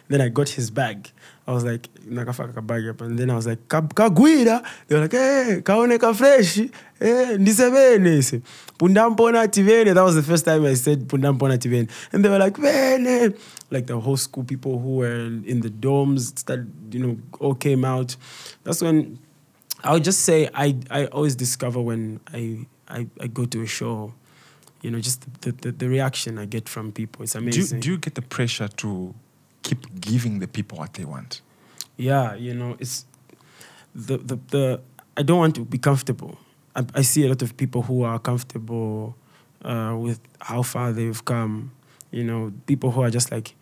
Then 0.08 0.20
I 0.20 0.28
got 0.28 0.48
his 0.50 0.70
bag. 0.70 1.10
I 1.48 1.52
was 1.52 1.64
like, 1.64 1.88
nakafaka 2.08 2.54
ka 2.54 2.60
bag 2.60 2.88
up. 2.88 3.00
And 3.02 3.16
then 3.16 3.30
I 3.30 3.36
was 3.36 3.46
like, 3.46 3.68
"Ka- 3.68 3.80
kagwira. 3.82 4.66
They 4.88 4.96
were 4.96 5.02
like, 5.02 5.14
eh, 5.14 5.44
hey, 5.44 5.60
kaoneka 5.62 6.12
fresh. 6.16 6.58
Eh, 6.58 6.66
hey, 6.98 7.36
ndisebene. 7.38 8.18
ise. 8.18 8.40
Pundampona 8.78 9.46
tivene. 9.48 9.94
That 9.94 10.02
was 10.02 10.16
the 10.16 10.22
first 10.24 10.44
time 10.44 10.64
I 10.64 10.74
said 10.74 11.06
pundampona 11.06 11.56
tivene. 11.56 11.88
And 12.12 12.24
they 12.24 12.28
were 12.28 12.38
like, 12.40 12.56
vene. 12.56 13.32
Like 13.70 13.86
the 13.86 13.98
whole 14.00 14.16
school, 14.16 14.42
people 14.44 14.78
who 14.80 14.96
were 14.96 15.14
in 15.44 15.60
the 15.60 15.70
dorms, 15.70 16.36
started, 16.38 16.68
you 16.90 17.00
know, 17.00 17.16
all 17.38 17.54
came 17.54 17.84
out. 17.84 18.16
That's 18.64 18.82
when 18.82 19.18
I 19.84 19.92
would 19.92 20.02
just 20.04 20.22
say 20.22 20.48
I 20.52 20.76
I 20.90 21.06
always 21.06 21.36
discover 21.36 21.80
when 21.80 22.18
I 22.32 22.66
I, 22.88 23.06
I 23.20 23.26
go 23.28 23.44
to 23.44 23.62
a 23.62 23.66
show, 23.66 24.12
you 24.82 24.90
know, 24.90 24.98
just 25.00 25.24
the, 25.42 25.52
the, 25.52 25.70
the 25.72 25.88
reaction 25.88 26.38
I 26.38 26.46
get 26.46 26.68
from 26.68 26.90
people. 26.92 27.22
It's 27.22 27.32
Do 27.34 27.38
you, 27.40 27.44
amazing. 27.44 27.80
do 27.80 27.90
you 27.90 27.98
get 27.98 28.14
the 28.16 28.22
pressure 28.22 28.68
to 28.68 29.14
keep 29.66 29.82
giving 30.08 30.34
the 30.42 30.48
people 30.56 30.78
what 30.78 30.92
they 30.94 31.04
want? 31.04 31.32
yeah, 31.96 32.34
you 32.34 32.54
know, 32.54 32.76
it's 32.78 33.06
the 33.94 34.18
the, 34.18 34.38
the 34.50 34.80
I 35.16 35.22
don't 35.22 35.38
want 35.38 35.54
to 35.56 35.64
be 35.64 35.78
comfortable. 35.78 36.38
I, 36.74 36.84
I 36.94 37.02
see 37.02 37.24
a 37.24 37.28
lot 37.28 37.42
of 37.42 37.56
people 37.56 37.82
who 37.82 38.02
are 38.02 38.18
comfortable 38.18 39.16
uh, 39.64 39.96
with 39.98 40.20
how 40.40 40.62
far 40.62 40.92
they've 40.92 41.24
come. 41.24 41.72
You 42.10 42.24
know, 42.24 42.52
people 42.66 42.90
who 42.90 43.02
are 43.02 43.10
just 43.10 43.32
like, 43.32 43.54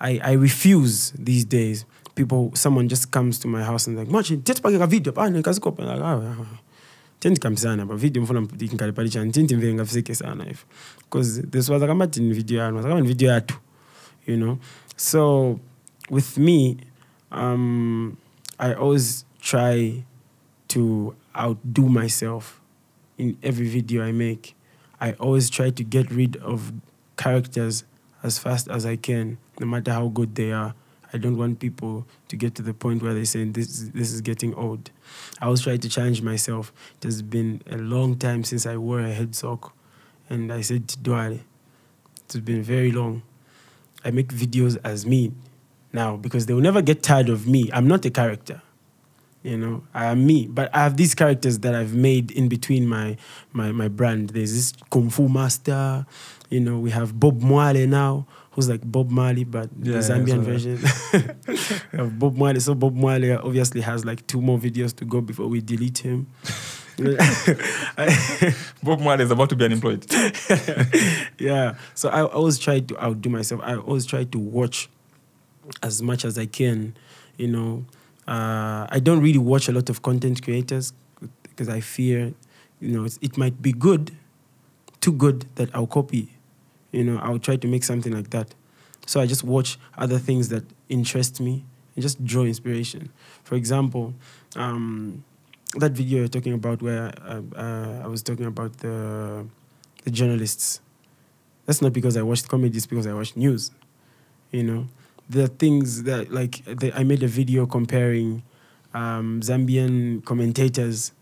I, 0.00 0.20
I 0.22 0.32
refuse 0.32 1.12
these 1.12 1.44
days. 1.44 1.84
People, 2.14 2.52
someone 2.54 2.88
just 2.88 3.10
comes 3.10 3.38
to 3.40 3.48
my 3.48 3.62
house 3.62 3.86
and 3.86 3.96
like, 3.98 4.08
Martin, 4.08 4.40
tetipangeka 4.42 4.88
video 4.88 5.12
ah, 5.16 5.22
ah, 5.22 6.22
if 10.46 10.66
because 10.98 11.40
this 11.42 11.68
was 11.68 11.82
kama 11.82 12.06
tin 12.06 12.32
video 12.32 12.70
you 14.26 14.36
know 14.36 14.58
so 14.96 15.60
with 16.10 16.38
me 16.38 16.78
um, 17.32 18.16
I 18.58 18.74
always 18.74 19.24
try 19.40 20.04
to 20.68 21.14
outdo 21.36 21.88
myself 21.88 22.60
in 23.18 23.36
every 23.42 23.68
video 23.68 24.04
I 24.04 24.12
make. 24.12 24.54
I 25.00 25.12
always 25.14 25.50
try 25.50 25.70
to 25.70 25.84
get 25.84 26.10
rid 26.10 26.36
of 26.36 26.72
characters 27.16 27.84
as 28.22 28.38
fast 28.38 28.68
as 28.68 28.86
I 28.86 28.96
can, 28.96 29.38
no 29.60 29.66
matter 29.66 29.92
how 29.92 30.08
good 30.08 30.34
they 30.34 30.52
are. 30.52 30.74
I 31.12 31.18
don't 31.18 31.36
want 31.36 31.60
people 31.60 32.06
to 32.28 32.36
get 32.36 32.54
to 32.56 32.62
the 32.62 32.74
point 32.74 33.02
where 33.02 33.14
they 33.14 33.24
say 33.24 33.44
this 33.44 33.88
this 33.94 34.12
is 34.12 34.20
getting 34.20 34.54
old. 34.54 34.90
I 35.40 35.44
always 35.44 35.60
try 35.60 35.76
to 35.76 35.88
challenge 35.88 36.22
myself. 36.22 36.72
It 36.96 37.04
has 37.04 37.22
been 37.22 37.62
a 37.70 37.76
long 37.76 38.16
time 38.16 38.42
since 38.42 38.66
I 38.66 38.76
wore 38.76 39.00
a 39.00 39.12
head 39.12 39.36
sock, 39.36 39.76
and 40.28 40.52
I 40.52 40.60
said 40.62 40.86
Dwale, 40.88 41.40
it's 42.24 42.36
been 42.36 42.62
very 42.62 42.90
long. 42.90 43.22
I 44.04 44.10
make 44.10 44.28
videos 44.28 44.78
as 44.84 45.06
me 45.06 45.32
now 45.92 46.16
because 46.16 46.46
they 46.46 46.54
will 46.54 46.60
never 46.62 46.82
get 46.82 47.02
tired 47.02 47.28
of 47.28 47.46
me. 47.46 47.70
I'm 47.72 47.88
not 47.88 48.04
a 48.04 48.10
character. 48.10 48.60
You 49.42 49.58
know, 49.58 49.84
I 49.92 50.06
am 50.06 50.26
me, 50.26 50.46
but 50.46 50.74
I 50.74 50.78
have 50.78 50.96
these 50.96 51.14
characters 51.14 51.58
that 51.58 51.74
I've 51.74 51.94
made 51.94 52.30
in 52.30 52.48
between 52.48 52.86
my 52.86 53.18
my 53.52 53.72
my 53.72 53.88
brand. 53.88 54.30
There's 54.30 54.54
this 54.54 54.72
Kung 54.90 55.10
Fu 55.10 55.28
Master, 55.28 56.06
you 56.48 56.60
know. 56.60 56.78
We 56.78 56.90
have 56.92 57.20
Bob 57.20 57.42
Mwale 57.42 57.86
now, 57.86 58.26
who's 58.52 58.70
like 58.70 58.80
Bob 58.90 59.10
Marley, 59.10 59.44
but 59.44 59.68
Yeah, 59.82 59.94
the 59.94 59.98
Zambian 59.98 60.40
version. 60.40 60.78
we 61.92 61.98
have 61.98 62.18
Bob 62.18 62.36
Mwale. 62.36 62.58
So 62.62 62.74
Bob 62.74 62.96
Mwale 62.96 63.38
obviously 63.44 63.82
has 63.82 64.06
like 64.06 64.26
two 64.26 64.40
more 64.40 64.58
videos 64.58 64.96
to 64.96 65.04
go 65.04 65.20
before 65.20 65.48
we 65.48 65.60
delete 65.60 65.98
him. 65.98 66.26
Bob 68.82 69.00
Marley 69.00 69.24
is 69.24 69.30
about 69.30 69.48
to 69.50 69.56
be 69.56 69.64
unemployed. 69.64 70.06
yeah. 71.38 71.74
So 71.94 72.08
I 72.08 72.24
always 72.24 72.58
try 72.58 72.80
to 72.80 73.04
outdo 73.04 73.30
myself. 73.30 73.60
I 73.64 73.76
always 73.76 74.06
try 74.06 74.24
to 74.24 74.38
watch 74.38 74.88
as 75.82 76.02
much 76.02 76.24
as 76.24 76.38
I 76.38 76.46
can, 76.46 76.94
you 77.36 77.48
know, 77.48 77.84
Uh, 78.26 78.86
I 78.88 79.00
don't 79.02 79.20
really 79.20 79.38
watch 79.38 79.68
a 79.68 79.72
lot 79.72 79.90
of 79.90 80.00
content 80.00 80.40
creators 80.42 80.94
because 81.42 81.68
I 81.68 81.80
fear, 81.80 82.32
you 82.80 82.88
know, 82.96 83.06
it 83.20 83.36
might 83.36 83.60
be 83.60 83.70
good, 83.72 84.12
too 85.00 85.12
good 85.12 85.44
that 85.56 85.68
I'll 85.74 85.86
copy. 85.86 86.28
You 86.90 87.04
know, 87.04 87.18
I'll 87.18 87.38
try 87.38 87.56
to 87.56 87.68
make 87.68 87.84
something 87.84 88.12
like 88.14 88.30
that. 88.30 88.54
So 89.06 89.20
I 89.20 89.26
just 89.26 89.44
watch 89.44 89.78
other 89.98 90.18
things 90.18 90.48
that 90.48 90.64
interest 90.88 91.38
me 91.40 91.64
and 91.94 92.02
just 92.02 92.24
draw 92.24 92.44
inspiration. 92.44 93.10
For 93.42 93.56
example, 93.56 94.14
um, 94.56 95.22
that 95.78 95.92
video 95.92 96.18
you're 96.20 96.28
talking 96.28 96.52
about 96.54 96.82
where 96.82 97.12
uh, 97.22 97.40
uh, 97.56 98.02
I 98.04 98.06
was 98.06 98.22
talking 98.22 98.46
about 98.46 98.78
the 98.78 99.46
the 100.04 100.10
journalists. 100.10 100.80
That's 101.66 101.80
not 101.82 101.92
because 101.92 102.16
I 102.16 102.22
watched 102.22 102.48
comedy; 102.48 102.76
it's 102.76 102.86
because 102.86 103.06
I 103.06 103.14
watched 103.14 103.36
news. 103.36 103.70
You 104.52 104.62
know, 104.62 104.86
there 105.28 105.44
are 105.44 105.48
things 105.48 106.02
that 106.04 106.30
like 106.32 106.64
the, 106.64 106.92
I 106.94 107.04
made 107.04 107.22
a 107.22 107.28
video 107.28 107.66
comparing 107.66 108.42
um, 108.92 109.40
Zambian 109.40 110.24
commentators 110.24 111.12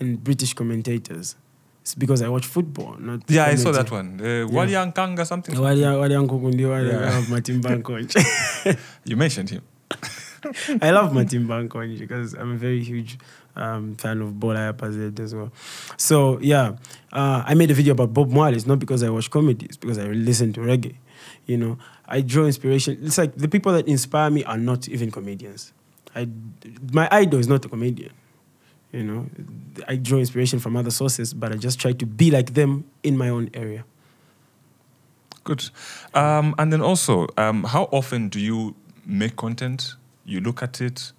and 0.00 0.22
British 0.22 0.54
commentators. 0.54 1.36
It's 1.82 1.94
because 1.94 2.22
I 2.22 2.28
watch 2.28 2.46
football, 2.46 2.96
not 2.98 3.20
Yeah, 3.28 3.44
I 3.44 3.56
saw 3.56 3.70
that 3.72 3.90
one. 3.90 4.18
Uh, 4.18 4.48
Walyankanga 4.48 5.26
something. 5.26 5.54
Wali 5.60 5.82
wali 5.82 6.14
yangu 6.14 6.48
ndio 6.52 6.70
wale 6.70 6.88
Yeah. 6.88 7.08
I 7.10 7.14
love 7.14 7.28
Matimba 7.30 7.76
Nkonje. 7.76 8.24
You 9.04 9.16
mentioned 9.16 9.50
him. 9.50 9.60
I 10.82 10.90
love 10.90 11.12
Matimba 11.12 11.62
Nkonje 11.68 11.98
because 11.98 12.32
I'm 12.34 12.52
a 12.52 12.56
very 12.56 12.82
huge 12.82 13.18
um, 13.56 13.94
fan 13.96 14.20
of 14.20 14.38
Bola 14.38 14.72
Yapazet 14.72 15.18
as 15.20 15.34
well. 15.34 15.52
So 15.96 16.38
yeah, 16.40 16.76
uh, 17.12 17.42
I 17.46 17.54
made 17.54 17.70
a 17.70 17.74
video 17.74 17.92
about 17.92 18.12
Bob 18.12 18.30
Marley. 18.30 18.56
It's 18.56 18.66
not 18.66 18.78
because 18.78 19.02
I 19.02 19.10
watch 19.10 19.30
comedy. 19.30 19.66
It's 19.66 19.76
because 19.76 19.98
I 19.98 20.04
listen 20.06 20.52
to 20.54 20.60
reggae. 20.60 20.96
You 21.46 21.56
know, 21.56 21.78
I 22.06 22.20
draw 22.20 22.44
inspiration. 22.46 22.98
It's 23.02 23.18
like 23.18 23.34
the 23.36 23.48
people 23.48 23.72
that 23.72 23.86
inspire 23.86 24.30
me 24.30 24.44
are 24.44 24.58
not 24.58 24.88
even 24.88 25.10
comedians. 25.10 25.72
I, 26.14 26.28
my 26.92 27.08
idol 27.10 27.40
is 27.40 27.48
not 27.48 27.64
a 27.64 27.68
comedian. 27.68 28.12
You 28.92 29.02
know, 29.02 29.26
I 29.88 29.96
draw 29.96 30.18
inspiration 30.18 30.60
from 30.60 30.76
other 30.76 30.92
sources, 30.92 31.34
but 31.34 31.52
I 31.52 31.56
just 31.56 31.80
try 31.80 31.92
to 31.92 32.06
be 32.06 32.30
like 32.30 32.54
them 32.54 32.84
in 33.02 33.18
my 33.18 33.28
own 33.28 33.50
area. 33.52 33.84
Good. 35.42 35.68
Um, 36.14 36.54
and 36.58 36.72
then 36.72 36.80
also, 36.80 37.26
um, 37.36 37.64
how 37.64 37.84
often 37.90 38.28
do 38.28 38.38
you 38.38 38.76
make 39.04 39.36
content? 39.36 39.96
You 40.24 40.40
look 40.40 40.62
at 40.62 40.80
it, 40.80 41.12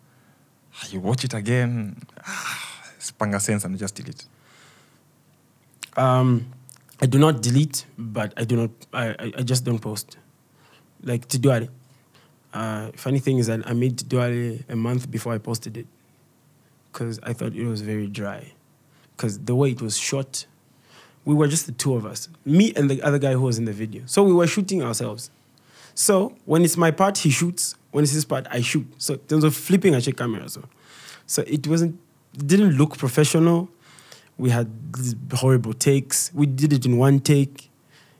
you 0.89 0.99
watch 0.99 1.23
it 1.23 1.33
again, 1.33 1.97
ah, 2.25 2.73
spanga 2.99 3.41
sense, 3.41 3.63
and 3.65 3.77
just 3.77 3.95
delete. 3.95 4.25
Um, 5.97 6.47
I 7.01 7.05
do 7.05 7.19
not 7.19 7.41
delete, 7.41 7.85
but 7.97 8.33
I 8.37 8.43
do 8.43 8.55
not. 8.55 8.69
I, 8.93 9.31
I, 9.37 9.41
just 9.43 9.63
don't 9.63 9.79
post. 9.79 10.17
Like 11.03 11.27
Tidwale. 11.27 11.69
Uh, 12.53 12.91
funny 12.95 13.19
thing 13.19 13.37
is 13.37 13.47
that 13.47 13.67
I 13.67 13.73
made 13.73 13.97
Tidwale 13.97 14.63
a 14.69 14.75
month 14.75 15.11
before 15.11 15.33
I 15.33 15.37
posted 15.37 15.77
it, 15.77 15.87
because 16.91 17.19
I 17.23 17.33
thought 17.33 17.53
it 17.53 17.65
was 17.65 17.81
very 17.81 18.07
dry, 18.07 18.53
because 19.15 19.39
the 19.39 19.55
way 19.55 19.71
it 19.71 19.81
was 19.81 19.97
shot, 19.97 20.45
we 21.25 21.33
were 21.35 21.47
just 21.47 21.65
the 21.65 21.73
two 21.73 21.95
of 21.95 22.05
us, 22.05 22.29
me 22.45 22.73
and 22.75 22.89
the 22.89 23.01
other 23.01 23.19
guy 23.19 23.33
who 23.33 23.41
was 23.41 23.57
in 23.57 23.65
the 23.65 23.73
video. 23.73 24.03
So 24.05 24.23
we 24.23 24.33
were 24.33 24.47
shooting 24.47 24.81
ourselves. 24.83 25.29
So 25.95 26.35
when 26.45 26.63
it's 26.63 26.77
my 26.77 26.91
part, 26.91 27.19
he 27.19 27.29
shoots. 27.29 27.75
When 27.95 28.03
it's 28.03 28.11
his 28.11 28.25
part, 28.25 28.45
I 28.51 28.59
shoot. 28.59 28.85
So 28.97 29.13
in 29.13 29.19
terms 29.21 29.45
of 29.45 29.55
flipping, 29.55 29.95
I 29.95 30.01
check 30.01 30.17
camera. 30.17 30.49
So, 30.49 30.61
so 31.27 31.45
it 31.47 31.65
wasn't. 31.65 31.97
It 32.33 32.45
didn't 32.45 32.71
look 32.71 32.97
professional. 32.97 33.69
We 34.37 34.49
had 34.49 34.67
these 34.93 35.15
horrible 35.35 35.71
takes. 35.71 36.29
We 36.33 36.45
did 36.45 36.73
it 36.73 36.85
in 36.85 36.97
one 36.97 37.21
take, 37.21 37.69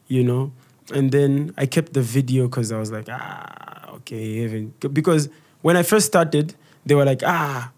you 0.08 0.24
know. 0.24 0.54
And 0.94 1.12
then 1.12 1.54
I 1.58 1.66
kept 1.66 1.92
the 1.92 2.02
video 2.02 2.48
because 2.48 2.72
I 2.72 2.80
was 2.80 2.90
like, 2.90 3.10
ah, 3.10 3.96
okay, 3.96 4.24
even 4.46 4.74
because 4.94 5.28
when 5.62 5.76
I 5.76 5.84
first 5.84 6.06
started, 6.06 6.56
they 6.86 6.96
were 6.96 7.04
like, 7.04 7.22
ah, 7.26 7.74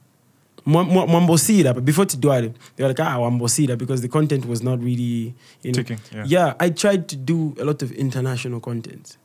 Mwambosira. 0.68 1.74
But 1.74 1.84
before 1.84 2.06
Tidwale, 2.06 2.54
they 2.76 2.84
were 2.84 2.90
like, 2.90 3.00
ah, 3.00 3.18
Wambosira, 3.18 3.76
because 3.76 4.02
the 4.02 4.08
content 4.08 4.46
was 4.46 4.62
not 4.62 4.84
really, 4.84 5.34
you 5.64 5.72
know. 5.72 5.82
Ticking, 5.82 6.00
yeah. 6.14 6.24
yeah, 6.28 6.54
I 6.60 6.70
tried 6.70 7.08
to 7.10 7.16
do 7.16 7.56
a 7.60 7.66
lot 7.66 7.82
of 7.82 7.92
international 7.94 8.60
content, 8.60 9.18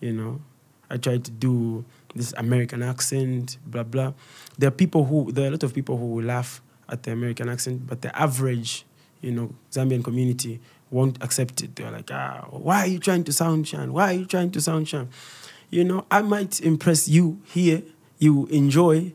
you 0.00 0.12
know. 0.12 0.42
I 0.90 0.98
tried 0.98 1.24
to 1.24 1.30
do 1.30 1.86
this 2.14 2.32
American 2.36 2.82
accent, 2.82 3.58
blah 3.66 3.82
blah. 3.82 4.12
There 4.58 4.68
are 4.68 4.72
people 4.72 5.04
who 5.04 5.32
there 5.32 5.44
are 5.44 5.48
a 5.48 5.50
lot 5.52 5.62
of 5.62 5.74
people 5.74 5.96
who 5.96 6.06
will 6.06 6.24
laugh 6.24 6.60
at 6.88 7.02
the 7.04 7.12
American 7.12 7.48
accent, 7.48 7.86
but 7.86 8.02
the 8.02 8.16
average, 8.18 8.84
you 9.20 9.30
know, 9.30 9.54
Zambian 9.70 10.02
community 10.02 10.60
won't 10.90 11.22
accept 11.22 11.62
it. 11.62 11.76
They're 11.76 11.90
like, 11.90 12.10
ah, 12.12 12.46
why 12.50 12.80
are 12.80 12.86
you 12.86 12.98
trying 12.98 13.24
to 13.24 13.32
sound 13.32 13.68
Shan? 13.68 13.92
Why 13.92 14.10
are 14.14 14.18
you 14.18 14.26
trying 14.26 14.50
to 14.52 14.60
sound 14.60 14.88
Shan? 14.88 15.08
You 15.70 15.84
know, 15.84 16.04
I 16.10 16.22
might 16.22 16.60
impress 16.60 17.06
you 17.08 17.40
here, 17.44 17.82
you 18.18 18.46
enjoy, 18.46 19.12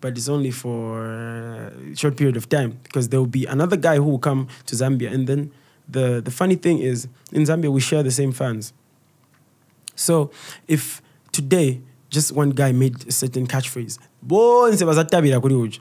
but 0.00 0.16
it's 0.16 0.28
only 0.28 0.52
for 0.52 1.04
a 1.04 1.96
short 1.96 2.16
period 2.16 2.36
of 2.36 2.48
time 2.48 2.78
because 2.84 3.08
there 3.08 3.18
will 3.18 3.26
be 3.26 3.44
another 3.46 3.76
guy 3.76 3.96
who 3.96 4.04
will 4.04 4.18
come 4.20 4.46
to 4.66 4.76
Zambia, 4.76 5.12
and 5.12 5.26
then 5.26 5.52
the 5.88 6.20
the 6.20 6.30
funny 6.30 6.54
thing 6.54 6.78
is 6.78 7.08
in 7.32 7.42
Zambia 7.42 7.70
we 7.70 7.80
share 7.80 8.02
the 8.02 8.10
same 8.10 8.32
fans. 8.32 8.72
So 9.96 10.30
if 10.68 11.02
today 11.32 11.80
just 12.10 12.32
one 12.32 12.50
guy 12.50 12.72
made 12.72 13.06
a 13.08 13.12
certain 13.12 13.46
catchphrase, 13.46 13.98
bonse 14.24 14.82
bazatabira 14.82 15.40
kuri 15.40 15.54
uja. 15.54 15.80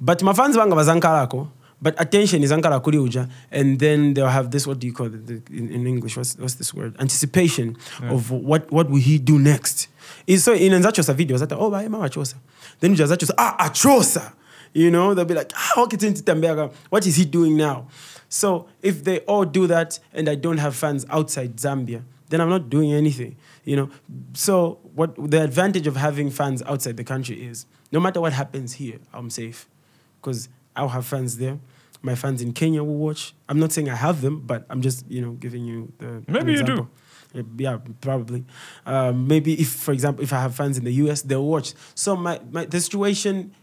But 0.00 0.18
mafans 0.20 0.54
banga 0.56 0.74
bazankalako, 0.76 1.48
but 1.80 2.00
attention 2.00 2.42
is 2.42 2.52
ankala 2.52 2.82
kuri 2.82 2.98
uja, 2.98 3.28
and 3.50 3.78
then 3.78 4.14
they'll 4.14 4.28
have 4.28 4.50
this, 4.50 4.66
what 4.66 4.78
do 4.78 4.86
you 4.86 4.92
call 4.92 5.06
it 5.06 5.26
the- 5.26 5.42
in, 5.50 5.70
in 5.70 5.86
English? 5.86 6.16
What's, 6.16 6.36
what's 6.38 6.54
this 6.54 6.72
word? 6.74 6.96
Anticipation 7.00 7.76
of 8.02 8.30
what, 8.30 8.70
what 8.70 8.88
will 8.90 9.00
he 9.00 9.18
do 9.18 9.38
next. 9.38 9.88
Is 10.26 10.44
so 10.44 10.52
in 10.52 10.72
Nzachosa 10.72 11.14
video, 11.14 11.36
zata, 11.36 11.56
oh, 11.56 11.70
bye, 11.70 11.88
mama 11.88 12.08
chosa. 12.08 12.34
Then 12.80 12.94
uja 12.94 13.06
Zachosa, 13.06 13.32
ah, 13.38 13.56
achosa. 13.68 14.32
You 14.74 14.90
know, 14.90 15.12
they'll 15.14 15.24
be 15.26 15.34
like, 15.34 15.52
ah, 15.54 15.82
okay, 15.82 15.96
Tinti 15.96 16.22
Tambega, 16.22 16.72
what 16.88 17.06
is 17.06 17.16
he 17.16 17.24
doing 17.24 17.56
now? 17.56 17.88
So 18.28 18.68
if 18.80 19.04
they 19.04 19.18
all 19.20 19.44
do 19.44 19.66
that 19.66 19.98
and 20.14 20.28
I 20.28 20.34
don't 20.34 20.56
have 20.58 20.74
fans 20.74 21.04
outside 21.10 21.56
Zambia, 21.56 22.02
then 22.32 22.40
I'm 22.40 22.48
not 22.48 22.70
doing 22.70 22.92
anything, 22.92 23.36
you 23.64 23.76
know. 23.76 23.90
So 24.32 24.78
what 24.94 25.14
the 25.30 25.42
advantage 25.42 25.86
of 25.86 25.96
having 25.96 26.30
fans 26.30 26.62
outside 26.62 26.96
the 26.96 27.04
country 27.04 27.44
is, 27.44 27.66
no 27.92 28.00
matter 28.00 28.20
what 28.20 28.32
happens 28.32 28.74
here, 28.74 28.98
I'm 29.12 29.28
safe, 29.28 29.68
because 30.20 30.48
I'll 30.74 30.88
have 30.88 31.04
fans 31.04 31.36
there. 31.36 31.58
My 32.00 32.14
fans 32.14 32.40
in 32.40 32.52
Kenya 32.52 32.82
will 32.82 32.96
watch. 32.96 33.34
I'm 33.48 33.60
not 33.60 33.70
saying 33.70 33.88
I 33.88 33.94
have 33.94 34.22
them, 34.22 34.40
but 34.40 34.64
I'm 34.70 34.80
just 34.80 35.08
you 35.08 35.20
know 35.20 35.32
giving 35.32 35.64
you 35.64 35.92
the 35.98 36.22
Maybe 36.26 36.52
you 36.54 36.64
do. 36.64 36.88
Yeah, 37.56 37.78
probably. 38.00 38.44
Um, 38.84 39.26
maybe 39.26 39.60
if, 39.60 39.68
for 39.68 39.92
example, 39.92 40.22
if 40.24 40.32
I 40.32 40.40
have 40.40 40.54
fans 40.54 40.76
in 40.78 40.84
the 40.84 40.92
US, 41.04 41.22
they'll 41.22 41.46
watch. 41.46 41.74
So 41.94 42.16
my, 42.16 42.40
my 42.50 42.64
the 42.66 42.80
situation, 42.80 43.54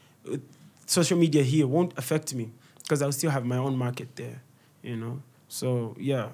social 0.85 1.17
media 1.17 1.43
here 1.43 1.67
won't 1.67 1.97
affect 1.97 2.33
me 2.33 2.51
because 2.81 3.01
I'll 3.01 3.11
still 3.11 3.29
have 3.29 3.45
my 3.45 3.57
own 3.57 3.77
market 3.77 4.15
there, 4.15 4.41
you 4.81 4.95
know. 4.95 5.21
So 5.51 5.95
yeah, 5.99 6.29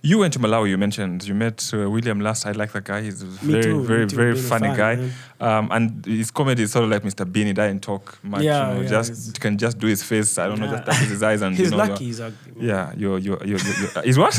You 0.00 0.18
went 0.18 0.32
to 0.34 0.38
Malawi. 0.38 0.68
You 0.70 0.78
mentioned 0.78 1.26
you 1.26 1.34
met 1.34 1.68
uh, 1.74 1.90
William 1.90 2.20
Last. 2.20 2.46
I 2.46 2.52
like 2.52 2.70
that 2.72 2.84
guy. 2.84 3.02
He's 3.02 3.20
a 3.20 3.26
very, 3.26 3.62
too, 3.64 3.82
very, 3.84 4.06
very 4.06 4.36
funny 4.36 4.68
fan, 4.68 4.76
guy. 4.76 4.94
man. 4.96 5.12
Um, 5.40 5.68
and 5.72 6.06
his 6.06 6.30
comedy 6.30 6.62
is 6.62 6.70
sort 6.70 6.84
of 6.84 6.90
like 6.90 7.02
Mr. 7.02 7.30
Bean. 7.30 7.48
He 7.48 7.52
doesn't 7.52 7.82
talk 7.82 8.16
much. 8.22 8.42
Yeah, 8.42 8.68
you 8.68 8.74
know, 8.74 8.80
yeah, 8.82 8.88
just 8.88 9.40
can 9.40 9.58
just 9.58 9.78
do 9.78 9.88
his 9.88 10.04
face. 10.04 10.38
I 10.38 10.46
don't 10.46 10.60
know, 10.60 10.68
just 10.70 10.86
Yeah. 10.86 10.92
touch 10.92 11.08
his 11.08 11.20
eyes 11.20 11.42
and 11.42 11.56
he's 11.56 11.72
you 11.72 11.76
know, 11.76 11.84
lucky. 11.84 12.04
He's 12.04 12.20
ugly. 12.20 12.52
Yeah, 12.68 12.92
you're, 12.96 13.18
you're, 13.18 13.44
you're, 13.44 13.58
you're, 13.58 13.90
you're 13.94 14.04
is 14.04 14.16
what? 14.16 14.38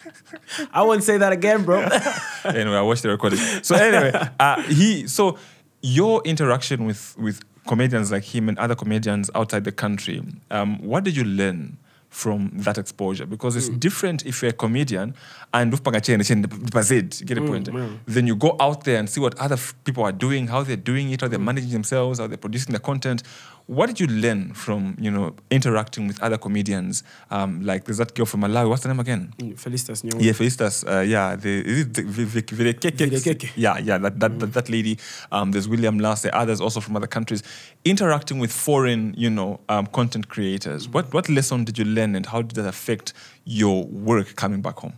I 0.72 0.82
won't 0.82 1.04
say 1.04 1.18
that 1.18 1.32
again, 1.32 1.62
bro. 1.64 1.80
anyway, 2.44 2.76
I 2.76 2.82
watched 2.82 3.02
the 3.04 3.10
recording. 3.10 3.38
So 3.62 3.76
anyway, 3.76 4.12
uh, 4.40 4.60
he 4.62 5.06
so 5.06 5.38
your 5.82 6.20
interaction 6.24 6.84
with 6.84 7.16
with 7.16 7.42
comedians 7.68 8.10
like 8.10 8.24
him 8.24 8.48
and 8.48 8.58
other 8.58 8.74
comedians 8.74 9.30
outside 9.36 9.62
the 9.62 9.70
country, 9.72 10.20
um, 10.50 10.82
what 10.82 11.04
did 11.04 11.16
you 11.16 11.22
learn 11.24 11.78
from 12.12 12.50
that 12.54 12.76
exposure? 12.78 13.26
Because 13.26 13.54
Hmm. 13.54 13.58
it's 13.58 13.68
different 13.78 14.24
if 14.26 14.42
you're 14.42 14.50
a 14.50 14.52
comedian 14.64 15.14
and 15.54 15.72
ufpanga 15.72 16.00
chene 16.00 16.20
chene 16.22 16.46
bazed, 16.70 17.20
you 17.20 17.26
get 17.26 17.38
Hmm, 17.38 17.44
a 17.44 17.48
point. 17.48 17.68
yeah. 17.72 17.88
Then 18.06 18.26
you 18.26 18.36
go 18.36 18.54
out 18.60 18.84
there 18.84 18.98
and 19.00 19.08
see 19.08 19.18
what 19.20 19.34
other 19.38 19.54
f- 19.54 19.74
people 19.84 20.04
are 20.04 20.12
doing, 20.12 20.46
how 20.48 20.62
they're 20.62 20.76
doing 20.76 21.10
it, 21.10 21.20
how 21.22 21.26
Hmm. 21.26 21.30
they're 21.32 21.40
managing 21.50 21.70
themselves, 21.72 22.18
how 22.20 22.26
they're 22.26 22.36
producing 22.36 22.74
the 22.74 22.80
content. 22.80 23.22
What 23.66 23.86
did 23.86 24.00
you 24.00 24.06
learn 24.08 24.54
from 24.54 24.96
you 25.00 25.10
know 25.10 25.34
interacting 25.50 26.06
with 26.08 26.22
other 26.22 26.36
comedians? 26.36 27.04
Um, 27.30 27.62
like 27.64 27.84
there's 27.84 27.98
that 27.98 28.14
girl 28.14 28.26
from 28.26 28.40
Malawi. 28.42 28.68
What's 28.68 28.82
the 28.82 28.88
name 28.88 29.00
again? 29.00 29.32
Felicitas 29.56 30.02
Nyong'o. 30.02 30.20
Yeah, 30.22 30.32
Felicitas. 30.32 30.84
Uh, 30.84 31.00
yeah, 31.00 31.36
the, 31.36 31.64
is 31.64 31.80
it 31.80 31.94
the, 31.94 32.02
the, 32.02 32.24
the, 32.24 33.34
the. 33.34 33.50
Yeah, 33.56 33.78
yeah, 33.78 33.98
that 33.98 34.18
that, 34.20 34.38
that, 34.40 34.52
that 34.52 34.68
lady. 34.68 34.98
Um, 35.30 35.52
there's 35.52 35.68
William 35.68 35.98
Last. 35.98 36.24
There 36.24 36.34
are 36.34 36.42
others 36.42 36.60
also 36.60 36.80
from 36.80 36.96
other 36.96 37.06
countries. 37.06 37.42
Interacting 37.84 38.38
with 38.40 38.52
foreign, 38.52 39.14
you 39.16 39.30
know, 39.30 39.60
um, 39.68 39.86
content 39.86 40.28
creators. 40.28 40.88
What 40.88 41.12
what 41.14 41.28
lesson 41.28 41.64
did 41.64 41.78
you 41.78 41.84
learn, 41.84 42.14
and 42.16 42.26
how 42.26 42.42
did 42.42 42.56
that 42.56 42.66
affect 42.68 43.12
your 43.44 43.84
work 43.86 44.34
coming 44.36 44.60
back 44.60 44.78
home? 44.78 44.94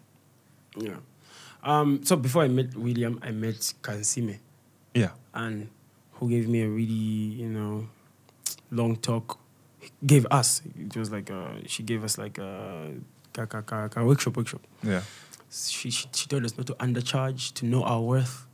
Yeah. 0.77 0.97
Um, 1.63 2.01
so 2.05 2.17
before 2.17 2.43
I 2.45 2.49
met 2.49 2.75
William, 2.77 3.19
I 3.23 3.31
met 3.31 3.73
Kansiime, 3.83 4.39
Yeah. 4.95 5.11
and 5.33 5.69
who 6.13 6.29
gave 6.29 6.47
me 6.49 6.61
a 6.63 6.69
really, 6.69 6.93
you 6.93 7.49
know, 7.49 7.89
long 8.75 8.97
talk. 8.97 9.39
Gave 10.07 10.27
us. 10.31 10.63
It 10.79 10.97
was 10.97 11.11
like 11.13 11.31
uh 11.31 11.61
she 11.67 11.83
gave 11.83 12.05
us 12.05 12.17
like 12.19 12.39
a, 12.39 12.91
ka- 13.33 13.63
ka- 13.63 14.05
workshop, 14.05 14.37
workshop. 14.37 14.61
Yeah. 14.83 15.03
She, 15.51 15.91
she 15.91 16.09
she 16.13 16.27
told 16.27 16.45
us 16.45 16.57
not 16.57 16.67
to 16.67 16.75
undercharge, 16.75 17.53
to 17.55 17.67
know 17.67 17.85
our 17.85 18.01
worth, 18.01 18.47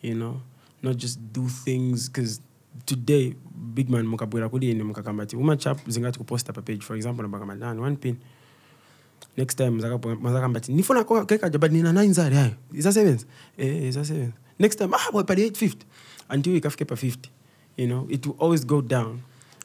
you 0.00 0.14
know, 0.14 0.40
not 0.82 0.96
just 0.96 1.18
do 1.32 1.46
things 1.48 2.08
because 2.08 2.40
today 2.86 3.34
big 3.74 3.90
man 3.90 4.06
mukabwera 4.06 4.48
kuli 4.48 4.70
ine 4.70 4.82
mukagamba 4.82 5.26
ti 5.26 5.36
umachap 5.36 5.78
zingati 5.88 6.18
kuposta 6.18 6.52
pa 6.54 6.62
page 6.62 6.80
for 6.82 6.96
example 6.96 7.22
nabagamba 7.22 7.54
nani 7.58 7.80
one 7.80 7.96
pin 7.96 8.16
next 9.36 9.54
time 9.56 9.70
mazakamba 10.20 10.60
ti 10.60 10.72
nifuna 10.72 11.04
kekaja 11.04 11.58
but 11.60 11.72
nina 11.72 11.92
nine 11.92 12.12
zari 12.12 12.36
hayo 12.36 12.54
isasebenza 12.72 13.26
eh 13.58 13.88
isasebenza 13.88 14.32
next 14.58 14.78
time 14.78 14.94
ah 14.94 15.10
boy 15.12 15.22
pali 15.24 15.50
850 15.50 15.74
until 16.30 16.56
ikafike 16.56 16.84
pa 16.84 16.94
50 16.94 17.16
you 17.76 17.86
know 17.86 18.06
it 18.10 18.26
will 18.26 18.36
always 18.40 18.64
go 18.66 18.80
down 18.82 19.20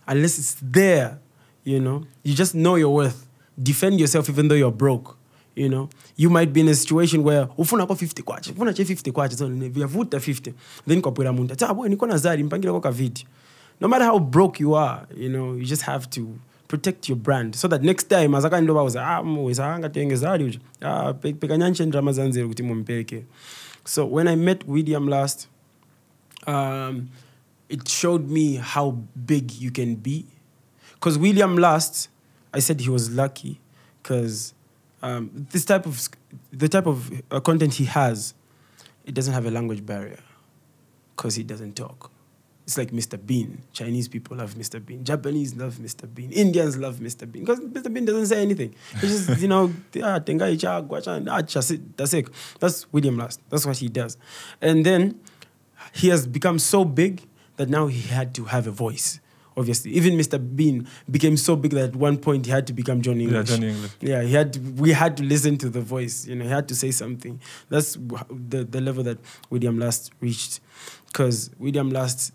unless 0.08 0.39
it's 0.39 0.56
there 0.72 1.18
you 1.66 1.80
know. 1.80 2.04
You 2.24 2.34
just 2.36 2.54
know 2.54 2.76
your 2.78 2.93
worth. 2.93 3.26
Defend 3.58 3.99
yourself 3.99 4.30
even 4.30 4.47
though 4.47 4.58
you're 4.58 4.72
broke 4.78 5.16
you 5.56 5.70
know. 5.70 5.89
You 6.16 6.30
might 6.30 6.51
be 6.54 6.62
in 6.62 6.68
a 6.70 6.74
situation 6.76 7.24
where 7.24 7.47
ufuna 7.58 7.86
kwa 7.86 7.95
50 7.95 8.24
kwache, 8.24 8.51
ufuna 8.51 8.74
che 8.74 8.84
50 8.84 9.12
kwache, 9.12 9.36
so 9.38 9.47
vyavuta 9.47 10.18
50 10.18 10.54
then 10.88 11.01
kwapwera 11.01 11.34
muntu 11.34 11.54
ati 11.54 11.66
ah 11.66 11.74
boy 11.74 11.89
niko 11.89 12.06
na 12.08 12.18
zari 12.18 12.43
mpangile 12.43 12.72
kwa 12.72 12.82
kaviti. 12.82 13.28
no 13.82 13.88
matter 13.88 14.08
how 14.08 14.20
broke 14.20 14.64
you 14.64 14.76
are 14.78 15.01
you 15.18 15.30
know 15.30 15.54
you 15.56 15.66
just 15.66 15.82
have 15.84 16.08
to 16.10 16.28
protect 16.68 17.10
your 17.10 17.18
brand 17.18 17.56
so 17.56 17.68
that 17.68 17.82
next 17.84 18.08
time 18.10 18.38
azakandi 18.38 18.72
bauza 18.74 19.08
ah 19.08 19.24
mweza 19.24 19.74
anga 19.76 19.89
tenge 19.89 20.16
zari 20.16 20.43
uja 20.45 20.60
ah 20.82 21.14
pe- 21.14 21.34
pekanyanche 21.34 21.86
ndrama 21.86 22.12
zanzere 22.12 22.47
kuti 22.47 22.64
mumpereke 22.64 23.24
so 23.86 24.06
when 24.12 24.28
i 24.28 24.36
met 24.36 24.64
william 24.68 25.08
last 25.10 25.47
um, 26.47 27.08
it 27.74 27.89
showed 27.89 28.30
me 28.30 28.57
how 28.57 28.91
big 29.26 29.51
you 29.51 29.71
can 29.71 29.95
be. 29.95 30.28
Because 30.93 31.17
William 31.17 31.57
Last, 31.57 32.07
I 32.53 32.59
said 32.59 32.80
he 32.80 32.89
was 32.89 33.09
lucky 33.09 33.59
because 34.01 34.53
um, 35.01 35.47
this 35.49 35.65
type 35.65 35.88
of 35.88 36.07
the 36.51 36.69
type 36.69 36.86
of 36.86 37.11
uh, 37.32 37.39
content 37.39 37.74
he 37.74 37.86
has, 37.86 38.36
it 39.05 39.15
doesn't 39.15 39.34
have 39.34 39.47
a 39.47 39.51
language 39.51 39.84
barrier 39.84 40.19
because 41.15 41.34
he 41.34 41.43
doesn't 41.43 41.76
talk. 41.76 42.11
It's 42.65 42.78
like 42.78 42.91
Mr. 42.91 43.17
Bean. 43.26 43.63
Chinese 43.74 44.07
people 44.07 44.38
love 44.38 44.53
Mr. 44.53 44.84
Bean. 44.86 45.03
Japanese 45.03 45.55
love 45.55 45.76
Mr. 45.76 46.07
Bean. 46.13 46.32
Indians 46.32 46.78
love 46.78 46.97
Mr. 46.97 47.30
Bean 47.30 47.43
because 47.43 47.59
Mr. 47.59 47.91
Bean 47.91 48.05
doesn't 48.05 48.28
say 48.28 48.39
anything. 48.39 48.76
He 49.01 49.07
just, 49.07 49.41
you 49.41 49.47
know, 49.47 49.74
ah, 50.03 50.19
that's 50.19 51.69
it. 51.71 51.97
That's 51.97 52.93
William 52.93 53.17
Last. 53.17 53.41
That's 53.49 53.65
what 53.65 53.78
he 53.78 53.89
does. 53.89 54.17
And 54.61 54.86
then 54.86 55.19
he 55.91 56.09
has 56.09 56.28
become 56.28 56.59
so 56.59 56.86
big 56.86 57.24
that 57.58 57.70
now 57.70 57.88
he 57.88 58.01
had 58.01 58.34
to 58.36 58.45
have 58.45 58.68
a 58.68 58.72
voice. 58.72 59.20
Obviously, 59.56 59.91
even 59.91 60.14
Mr. 60.18 60.39
Bean 60.56 60.88
became 61.12 61.38
so 61.38 61.56
big 61.56 61.74
that 61.74 61.89
at 61.89 61.95
one 61.95 62.18
point 62.18 62.47
he 62.47 62.51
had 62.51 62.66
to 62.66 62.74
become 62.74 63.01
Johnny 63.04 63.26
Yeah, 63.26 63.41
English. 63.41 63.51
English. 63.62 63.91
Yeah, 64.01 64.24
he 64.24 64.34
had. 64.34 64.54
To, 64.54 64.60
we 64.60 64.91
had 64.93 65.16
to 65.18 65.24
listen 65.24 65.58
to 65.60 65.70
the 65.70 65.80
voice. 65.82 66.26
You 66.26 66.36
know, 66.36 66.45
he 66.45 66.49
had 66.49 66.68
to 66.70 66.76
say 66.76 66.89
something. 66.89 67.39
That's 67.70 67.93
the 68.32 68.64
the 68.64 68.82
level 68.82 69.04
that 69.04 69.20
William 69.51 69.78
Last 69.78 70.12
reached, 70.22 70.60
because 71.06 71.51
William 71.60 71.91
Last, 71.91 72.34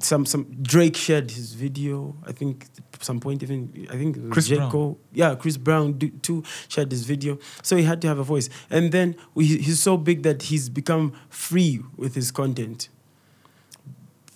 some 0.00 0.26
some 0.26 0.44
Drake 0.60 0.96
shared 0.96 1.30
his 1.30 1.54
video. 1.54 2.14
I 2.26 2.32
think 2.32 2.66
at 2.92 3.02
some 3.02 3.20
point 3.20 3.42
even 3.42 3.86
I 3.90 3.96
think 3.96 4.30
Chris. 4.30 4.50
Brown. 4.50 4.96
Yeah, 5.14 5.34
Chris 5.36 5.56
Brown 5.56 5.94
do, 5.94 6.10
too 6.10 6.42
shared 6.68 6.90
his 6.92 7.04
video. 7.06 7.38
So 7.62 7.74
he 7.76 7.84
had 7.84 8.02
to 8.02 8.08
have 8.08 8.18
a 8.18 8.22
voice. 8.24 8.50
And 8.68 8.92
then 8.92 9.16
we, 9.34 9.46
he's 9.46 9.80
so 9.80 9.96
big 9.96 10.22
that 10.24 10.42
he's 10.42 10.68
become 10.68 11.14
free 11.30 11.80
with 11.96 12.14
his 12.14 12.30
content. 12.30 12.90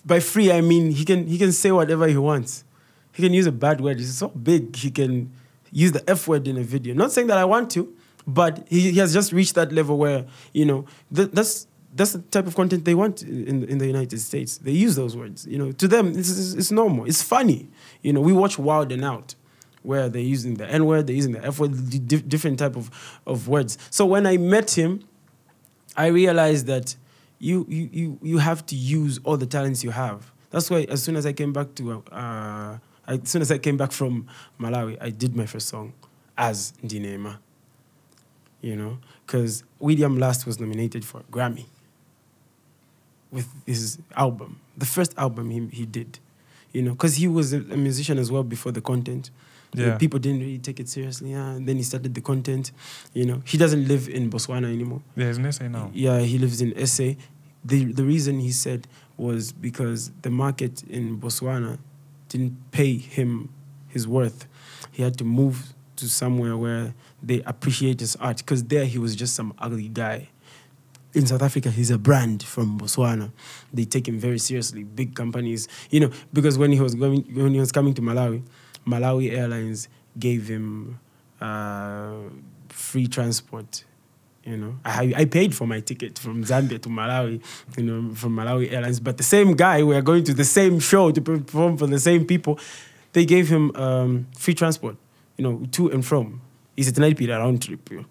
By 0.05 0.19
free, 0.19 0.51
I 0.51 0.61
mean 0.61 0.91
he 0.91 1.05
can 1.05 1.27
he 1.27 1.37
can 1.37 1.51
say 1.51 1.71
whatever 1.71 2.07
he 2.07 2.17
wants. 2.17 2.63
He 3.11 3.23
can 3.23 3.33
use 3.33 3.45
a 3.45 3.51
bad 3.51 3.81
word. 3.81 3.99
He's 3.99 4.17
so 4.17 4.29
big 4.29 4.75
he 4.75 4.91
can 4.91 5.31
use 5.71 5.91
the 5.91 6.07
F 6.09 6.27
word 6.27 6.47
in 6.47 6.57
a 6.57 6.63
video. 6.63 6.93
Not 6.93 7.11
saying 7.11 7.27
that 7.27 7.37
I 7.37 7.45
want 7.45 7.69
to, 7.71 7.93
but 8.25 8.65
he, 8.69 8.91
he 8.91 8.99
has 8.99 9.13
just 9.13 9.31
reached 9.31 9.55
that 9.55 9.71
level 9.71 9.97
where 9.97 10.25
you 10.53 10.65
know 10.65 10.85
th- 11.13 11.31
that's 11.31 11.67
that's 11.95 12.13
the 12.13 12.19
type 12.19 12.47
of 12.47 12.55
content 12.55 12.85
they 12.85 12.95
want 12.95 13.23
in 13.23 13.63
in 13.65 13.77
the 13.77 13.87
United 13.87 14.19
States. 14.19 14.57
They 14.57 14.71
use 14.71 14.95
those 14.95 15.15
words. 15.17 15.45
You 15.45 15.57
know, 15.57 15.71
to 15.73 15.87
them 15.87 16.09
it's, 16.17 16.29
it's, 16.29 16.53
it's 16.53 16.71
normal. 16.71 17.05
It's 17.05 17.21
funny. 17.21 17.67
You 18.01 18.13
know, 18.13 18.21
we 18.21 18.33
watch 18.33 18.57
Wild 18.57 18.91
and 18.91 19.03
Out 19.03 19.35
where 19.81 20.09
they're 20.09 20.21
using 20.21 20.55
the 20.55 20.67
N 20.67 20.85
word, 20.85 21.07
they're 21.07 21.15
using 21.15 21.31
the 21.31 21.45
F 21.45 21.59
word, 21.59 21.71
di- 21.89 22.21
different 22.21 22.59
type 22.59 22.75
of, 22.75 23.19
of 23.25 23.47
words. 23.47 23.77
So 23.89 24.05
when 24.05 24.27
I 24.27 24.37
met 24.37 24.71
him, 24.71 25.03
I 25.95 26.07
realized 26.07 26.67
that 26.67 26.95
you, 27.39 27.65
you, 27.69 27.89
you, 27.91 28.19
you 28.21 28.37
have 28.37 28.65
to 28.67 28.75
use 28.75 29.19
all 29.23 29.37
the 29.37 29.45
talents 29.45 29.83
you 29.83 29.91
have. 29.91 30.31
That's 30.51 30.69
why 30.69 30.85
as 30.89 31.01
soon 31.01 31.15
as 31.15 31.25
I 31.25 31.33
came 31.33 31.53
back 31.53 31.73
to, 31.75 32.03
uh, 32.11 32.77
as 33.07 33.19
soon 33.29 33.41
as 33.41 33.51
I 33.51 33.57
came 33.57 33.77
back 33.77 33.91
from 33.91 34.27
Malawi, 34.59 34.97
I 35.01 35.09
did 35.09 35.35
my 35.35 35.45
first 35.45 35.69
song 35.69 35.93
as 36.37 36.73
Ndine 36.83 37.13
Emma. 37.13 37.39
You 38.61 38.75
know, 38.75 38.97
because 39.25 39.63
William 39.79 40.19
Last 40.19 40.45
was 40.45 40.59
nominated 40.59 41.05
for 41.05 41.21
a 41.21 41.23
Grammy 41.23 41.65
with 43.31 43.47
his 43.65 43.99
album, 44.15 44.59
the 44.77 44.85
first 44.85 45.13
album 45.17 45.49
he, 45.49 45.65
he 45.67 45.85
did. 45.85 46.19
You 46.73 46.81
know, 46.83 46.91
because 46.91 47.15
he 47.15 47.27
was 47.27 47.53
a 47.53 47.59
musician 47.59 48.17
as 48.17 48.31
well 48.31 48.43
before 48.43 48.71
the 48.71 48.81
content. 48.81 49.31
Yeah. 49.73 49.97
people 49.97 50.19
didn't 50.19 50.39
really 50.41 50.57
take 50.57 50.79
it 50.79 50.89
seriously. 50.89 51.31
Yeah, 51.31 51.51
and 51.51 51.67
then 51.67 51.77
he 51.77 51.83
started 51.83 52.13
the 52.15 52.21
content. 52.21 52.71
You 53.13 53.25
know, 53.25 53.41
he 53.45 53.57
doesn't 53.57 53.87
live 53.87 54.09
in 54.09 54.29
Botswana 54.29 54.65
anymore. 54.73 55.01
There's 55.15 55.37
an 55.37 55.45
essay 55.45 55.67
now. 55.67 55.91
Yeah, 55.93 56.19
he 56.21 56.37
lives 56.39 56.61
in 56.61 56.73
SA. 56.87 57.13
The 57.63 57.85
the 57.85 58.03
reason 58.03 58.39
he 58.39 58.51
said 58.51 58.87
was 59.17 59.51
because 59.51 60.11
the 60.21 60.29
market 60.29 60.81
in 60.83 61.19
Botswana 61.19 61.77
didn't 62.29 62.71
pay 62.71 62.97
him 62.97 63.49
his 63.87 64.07
worth. 64.07 64.47
He 64.91 65.03
had 65.03 65.17
to 65.17 65.23
move 65.23 65.73
to 65.97 66.09
somewhere 66.09 66.55
where 66.57 66.93
they 67.21 67.41
appreciate 67.45 67.99
his 67.99 68.15
art 68.15 68.37
because 68.37 68.63
there 68.63 68.85
he 68.85 68.97
was 68.97 69.15
just 69.15 69.35
some 69.35 69.53
ugly 69.59 69.89
guy. 69.89 70.29
In 71.13 71.25
South 71.25 71.41
Africa, 71.41 71.71
he's 71.71 71.89
a 71.89 71.97
brand 71.97 72.43
from 72.43 72.79
Botswana. 72.79 73.31
They 73.73 73.83
take 73.85 74.07
him 74.07 74.19
very 74.19 74.37
seriously. 74.37 74.83
Big 74.83 75.15
companies, 75.15 75.67
you 75.89 75.99
know, 75.99 76.11
because 76.31 76.57
when 76.57 76.71
he 76.71 76.79
was 76.79 76.93
going, 76.95 77.23
when 77.33 77.53
he 77.53 77.59
was 77.59 77.71
coming 77.71 77.95
to 77.95 78.01
Malawi, 78.01 78.43
Malawi 78.89 79.31
Airlines 79.31 79.87
gave 80.17 80.47
him 80.47 80.99
uh, 81.39 82.13
free 82.69 83.07
transport 83.07 83.83
you 84.49 84.57
know, 84.57 84.79
I, 84.83 85.13
I 85.15 85.25
paid 85.25 85.53
for 85.53 85.67
my 85.67 85.79
ticket 85.79 86.17
from 86.17 86.43
Zambia 86.43 86.81
to 86.81 86.89
Malawi, 86.89 87.41
you 87.77 87.83
know, 87.83 88.15
from 88.15 88.35
Malawi 88.35 88.71
Airlines. 88.71 88.99
But 88.99 89.17
the 89.17 89.23
same 89.23 89.53
guy, 89.53 89.83
we 89.83 89.95
are 89.95 90.01
going 90.01 90.23
to 90.23 90.33
the 90.33 90.45
same 90.45 90.79
show 90.79 91.11
to 91.11 91.21
perform 91.21 91.77
for 91.77 91.85
the 91.85 91.99
same 91.99 92.25
people. 92.25 92.57
They 93.13 93.25
gave 93.25 93.47
him 93.49 93.75
um, 93.75 94.27
free 94.37 94.53
transport, 94.55 94.95
you 95.37 95.43
know, 95.43 95.65
to 95.73 95.91
and 95.91 96.05
from. 96.05 96.41
It's 96.75 96.87
a 96.87 96.99
90 96.99 97.15
period 97.15 97.37
round 97.37 97.61
trip. 97.61 97.91
You 97.91 97.97
know. 97.97 98.05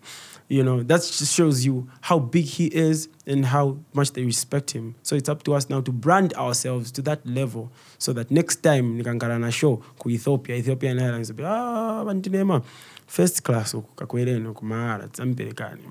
You 0.49 0.63
know, 0.63 0.83
that 0.83 1.01
just 1.01 1.35
shows 1.35 1.65
you 1.65 1.89
how 2.01 2.19
big 2.19 2.45
he 2.45 2.67
is 2.67 3.09
and 3.27 3.45
how 3.47 3.79
much 3.93 4.13
they 4.13 4.25
respect 4.25 4.71
him. 4.71 4.95
So 5.03 5.15
it's 5.15 5.29
up 5.29 5.43
to 5.45 5.55
us 5.55 5.69
now 5.69 5.83
to 5.83 5.93
brand 5.93 6.33
ourselves 6.35 6.91
to 6.93 7.03
that 7.03 7.25
level 7.27 7.71
so 7.99 8.13
that 8.15 8.31
next 8.31 8.63
time 8.63 8.99
nikankala 8.99 9.39
na 9.39 9.51
show 9.51 9.83
ku 9.99 10.09
Ethiopia, 10.09 10.57
Ethiopian 10.57 10.99
Airlines, 10.99 11.29
will 11.29 11.37
be, 11.37 11.45
ah, 11.45 12.03
bantinema, 12.05 12.65
first 13.07 13.43
class 13.45 13.75
uku 13.75 13.95
kakwereno 13.95 14.55
kumahara 14.55 15.09
tsamperekani. 15.09 15.85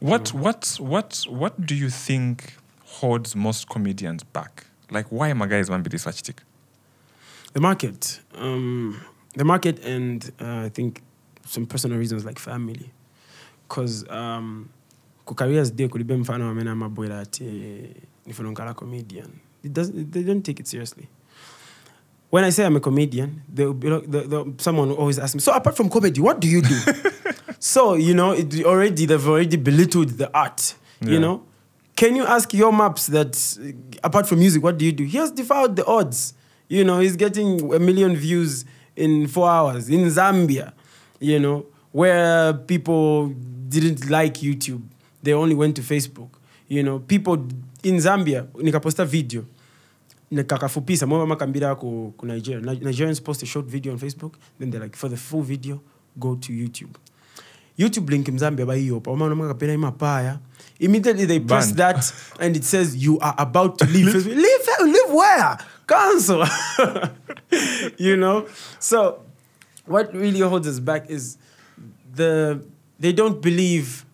What 0.00 0.32
what 0.34 0.76
what 0.80 1.24
what 1.28 1.66
do 1.66 1.74
you 1.74 1.90
think 1.90 2.52
holds 2.84 3.34
most 3.34 3.68
comedians 3.68 4.22
back? 4.22 4.66
Like 4.90 5.06
why 5.10 5.28
am 5.30 5.42
I 5.42 5.46
guys 5.46 5.68
to 5.68 5.78
be 5.78 5.88
this 5.88 6.06
artistic? 6.06 6.42
The 7.54 7.60
market, 7.60 8.20
um, 8.34 9.00
the 9.34 9.44
market, 9.44 9.82
and 9.84 10.30
uh, 10.40 10.66
I 10.66 10.68
think 10.68 11.02
some 11.46 11.66
personal 11.66 11.98
reasons 11.98 12.24
like 12.24 12.38
family, 12.38 12.92
because 13.68 14.04
um, 14.10 14.68
ku 15.24 15.34
careers 15.34 15.70
day 15.74 15.88
kulibe 15.88 16.16
mfano 16.16 16.46
wamena 16.46 16.74
mabwera 16.74 17.20
ati 17.20 17.44
nifunonkala 18.26 18.74
comedian. 18.74 19.28
It 19.62 19.74
they 20.12 20.22
don't 20.22 20.42
take 20.44 20.60
it 20.60 20.66
seriously. 20.66 21.08
When 22.30 22.44
I 22.44 22.50
say 22.50 22.64
I'm 22.64 22.76
a 22.76 22.80
comedian, 22.80 23.42
they'll 23.52 23.72
be 23.72 23.88
like, 23.88 24.10
the, 24.10 24.20
the, 24.20 24.52
someone 24.58 24.90
always 24.92 25.18
ask 25.18 25.34
me, 25.34 25.40
so 25.40 25.52
apart 25.52 25.76
from 25.76 25.88
comedy, 25.88 26.20
what 26.20 26.40
do 26.40 26.46
you 26.48 26.60
do? 26.60 26.78
so, 27.58 27.94
you 27.94 28.12
know, 28.14 28.32
it 28.32 28.64
already, 28.66 29.06
they've 29.06 29.26
already 29.28 29.56
belittled 29.56 30.10
the 30.10 30.30
art, 30.36 30.74
Yeah. 31.00 31.12
you 31.12 31.20
know? 31.20 31.42
Can 31.96 32.14
you 32.16 32.24
ask 32.26 32.52
your 32.52 32.70
maps 32.72 33.06
that 33.06 33.34
apart 34.04 34.28
from 34.28 34.40
music, 34.40 34.62
what 34.62 34.76
do 34.78 34.84
you 34.84 34.92
do? 34.92 35.04
He 35.04 35.16
has 35.18 35.30
defied 35.32 35.74
the 35.74 35.86
odds. 35.86 36.34
You 36.68 36.84
know, 36.84 37.00
he's 37.00 37.16
getting 37.16 37.74
a 37.74 37.78
million 37.78 38.14
views 38.14 38.64
in 38.94 39.26
four 39.26 39.48
hours 39.48 39.88
in 39.88 40.00
Zambia, 40.08 40.72
you 41.18 41.38
know, 41.40 41.64
where 41.92 42.52
people 42.52 43.34
didn't 43.68 44.10
like 44.10 44.34
YouTube. 44.40 44.82
They 45.22 45.32
only 45.32 45.54
went 45.54 45.76
to 45.76 45.82
Facebook. 45.82 46.30
You 46.68 46.82
know, 46.82 46.98
people 46.98 47.34
in 47.82 47.96
Zambia, 48.00 48.46
nikaposta 48.54 49.04
video, 49.04 49.44
nikakafupisa 50.30 51.06
mwe 51.06 51.26
makambira 51.26 51.74
ku, 51.74 52.14
ku 52.16 52.26
Nigeria. 52.26 52.60
Nigerians 52.60 53.20
post 53.22 53.42
a 53.42 53.46
short 53.46 53.66
video 53.66 53.92
on 53.92 53.98
Facebook, 53.98 54.34
then 54.58 54.70
they're 54.70 54.82
like, 54.82 54.96
for 54.96 55.08
the 55.10 55.16
full 55.16 55.42
video, 55.42 55.80
go 56.18 56.34
to 56.36 56.52
YouTube. 56.52 56.94
YouTube 57.78 58.10
link 58.10 58.28
mzambia 58.28 58.66
baiyopa 58.66 59.10
akapera 59.10 59.72
imapaya 59.72 60.38
immediately 60.80 61.26
they 61.26 61.40
press 61.40 61.72
that 61.72 62.12
and 62.40 62.56
it 62.56 62.64
says 62.64 62.96
you 62.96 63.18
are 63.20 63.34
about 63.38 63.78
to 63.78 63.84
leave 63.86 64.14
leave, 64.26 64.68
leave 64.82 65.10
where 65.10 65.58
cancel 65.86 66.44
you 67.98 68.16
know 68.16 68.46
so 68.80 69.22
what 69.86 70.12
really 70.12 70.40
holds 70.40 70.66
us 70.66 70.80
back 70.80 71.08
is 71.08 71.38
the 72.14 72.60
they 72.98 73.12
don't 73.12 73.40
believe 73.40 74.04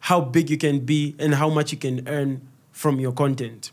how 0.00 0.20
big 0.20 0.50
you 0.50 0.56
can 0.56 0.80
be 0.80 1.14
and 1.18 1.34
how 1.34 1.48
much 1.48 1.72
you 1.72 1.78
can 1.78 2.06
earn 2.08 2.40
from 2.72 2.98
your 2.98 3.12
content. 3.12 3.70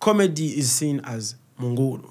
Comedy 0.00 0.58
is 0.58 0.70
seen 0.72 1.00
as 1.04 1.36
munguru. 1.60 2.10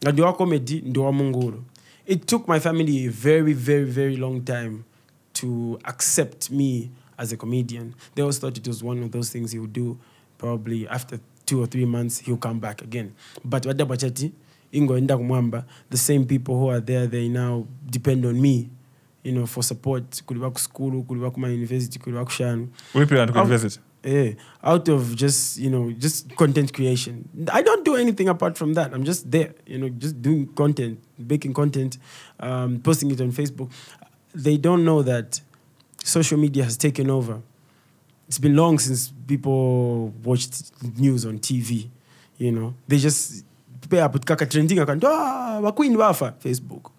ngati 0.00 0.36
comedy 0.36 0.80
ndi 0.80 0.98
munguru. 1.00 1.62
it 2.06 2.26
took 2.26 2.48
my 2.48 2.58
family 2.58 3.06
a 3.06 3.10
very 3.10 3.52
very 3.52 3.84
very 3.84 4.16
long 4.16 4.42
time 4.44 4.84
to 5.32 5.78
accept 5.84 6.50
me 6.50 6.90
as 7.18 7.32
a 7.32 7.36
comedian. 7.36 7.94
They 8.14 8.22
always 8.22 8.38
thought 8.38 8.56
it 8.58 8.66
was 8.66 8.82
one 8.82 9.02
of 9.02 9.12
those 9.12 9.30
things 9.30 9.52
he 9.52 9.58
would 9.58 9.72
do. 9.72 9.98
Probably 10.38 10.88
after 10.88 11.20
two 11.46 11.62
or 11.62 11.66
three 11.66 11.84
months 11.84 12.18
he'll 12.18 12.36
come 12.36 12.58
back 12.58 12.82
again. 12.82 13.14
But 13.44 13.62
wadabwa 13.66 13.96
chati 13.96 14.32
ingoenda 14.72 15.16
kumwamba 15.16 15.64
the 15.90 15.96
same 15.96 16.24
people 16.24 16.54
who 16.58 16.68
are 16.70 16.80
there 16.80 17.06
they 17.06 17.28
now 17.28 17.66
depend 17.90 18.24
on 18.26 18.40
me 18.40 18.68
you 19.24 19.32
know 19.32 19.46
for 19.46 19.62
support 19.62 20.22
kuli 20.26 20.40
ku 20.40 20.58
school 20.58 21.02
kuli 21.04 21.30
ku 21.30 21.40
university 21.46 21.98
kuli 21.98 22.16
kushanu 22.24 22.68
Ulipira 22.94 23.26
to 23.26 23.38
Oh. 23.40 23.44
visit. 23.44 23.78
yeah, 24.04 24.32
out 24.64 24.88
of 24.88 25.14
just 25.14 25.58
you 25.58 25.70
know 25.70 25.92
just 25.92 26.34
content 26.36 26.72
creation. 26.72 27.28
I 27.52 27.62
don't 27.62 27.84
do 27.84 27.94
anything 27.96 28.28
apart 28.28 28.58
from 28.58 28.74
that. 28.74 28.92
I'm 28.92 29.04
just 29.04 29.30
there, 29.30 29.54
you 29.66 29.78
know, 29.78 29.88
just 29.88 30.20
doing 30.20 30.46
content, 30.54 30.98
making 31.18 31.54
content, 31.54 31.98
um, 32.40 32.80
posting 32.80 33.10
it 33.12 33.20
on 33.20 33.30
Facebook. 33.30 33.70
They 34.34 34.56
don't 34.56 34.84
know 34.84 35.02
that 35.02 35.40
social 36.02 36.38
media 36.38 36.64
has 36.64 36.76
taken 36.76 37.10
over. 37.10 37.40
It's 38.26 38.38
been 38.38 38.56
long 38.56 38.78
since 38.80 39.12
people 39.28 40.08
watched 40.24 40.72
news 40.98 41.24
on 41.24 41.38
TV. 41.38 41.88
You 42.38 42.50
know, 42.50 42.74
they 42.88 42.98
just 42.98 43.44
pay 43.88 44.00
up 44.00 44.24
kaka 44.24 44.46
trending 44.46 44.78
akanto 44.78 45.04
ah 45.06 45.60
vakwini 45.62 45.96
vafa 45.96 46.34
Facebook 46.42 46.90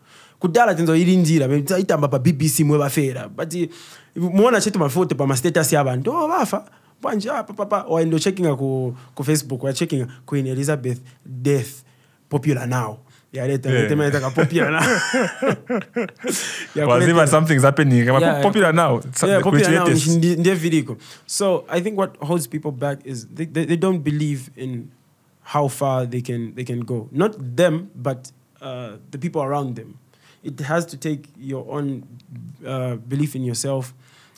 kudala 0.43 0.75
tinzoilindira 0.75 1.47
itamba 1.79 2.07
pa 2.11 2.19
bbc 2.19 2.59
mwe 2.67 2.77
vafera 2.77 3.27
but 3.31 3.53
eh, 3.55 3.69
muona 4.15 4.59
chetu 4.61 4.79
mafoto 4.79 5.15
pa 5.15 5.23
mastatus 5.27 5.71
ya 5.73 5.83
vantu 5.83 6.11
oh 6.11 6.27
vafa 6.27 6.65
bwanje 7.01 7.31
ah, 7.31 7.43
papapa 7.43 7.85
waendo 7.87 8.19
checkinga 8.19 8.55
ku, 8.55 8.95
ku 9.15 9.23
facebook 9.23 9.63
wacheckinga 9.63 10.07
queen 10.25 10.47
elizabeth 10.47 10.99
death 11.25 11.83
popular 12.29 12.67
now. 12.67 12.97
Yaleta 13.33 13.69
Yeah. 13.69 13.89
yeah. 13.89 14.11
ka 14.21 14.29
popular 14.29 14.71
now. 14.71 14.81
Ya 16.75 16.85
Well, 16.87 16.99
kuleta- 17.01 17.09
even 17.09 17.27
something's 17.27 17.63
happening. 17.63 18.07
I'm 18.09 18.21
Yeah, 18.21 18.41
popular 18.41 18.73
now. 18.73 19.01
So 19.15 19.27
yeah, 19.27 19.37
the 19.37 19.43
popular 19.43 19.71
now 19.71 19.85
creators- 19.85 20.17
ndi- 20.17 20.37
ndiye 20.39 20.55
viriko 20.55 20.97
so 21.25 21.65
i 21.69 21.81
think 21.81 21.97
what 21.97 22.17
holds 22.21 22.47
people 22.47 22.71
back 22.71 22.99
is 23.05 23.27
they, 23.35 23.45
they, 23.45 23.65
they 23.65 23.77
don't 23.77 24.03
believe 24.03 24.51
in 24.55 24.89
how 25.43 25.67
far 25.67 26.05
they 26.09 26.21
can 26.21 26.53
they 26.55 26.63
can 26.65 26.79
go. 26.85 27.07
Not 27.11 27.35
them 27.55 27.87
but 27.95 28.31
uh, 28.61 28.97
the 29.11 29.17
people 29.17 29.41
around 29.41 29.75
them 29.75 29.93
it 30.43 30.59
has 30.59 30.85
to 30.87 30.97
take 30.97 31.29
your 31.37 31.65
own 31.71 32.05
uh, 32.65 32.95
belief 32.95 33.35
in 33.35 33.43
yourself 33.43 33.93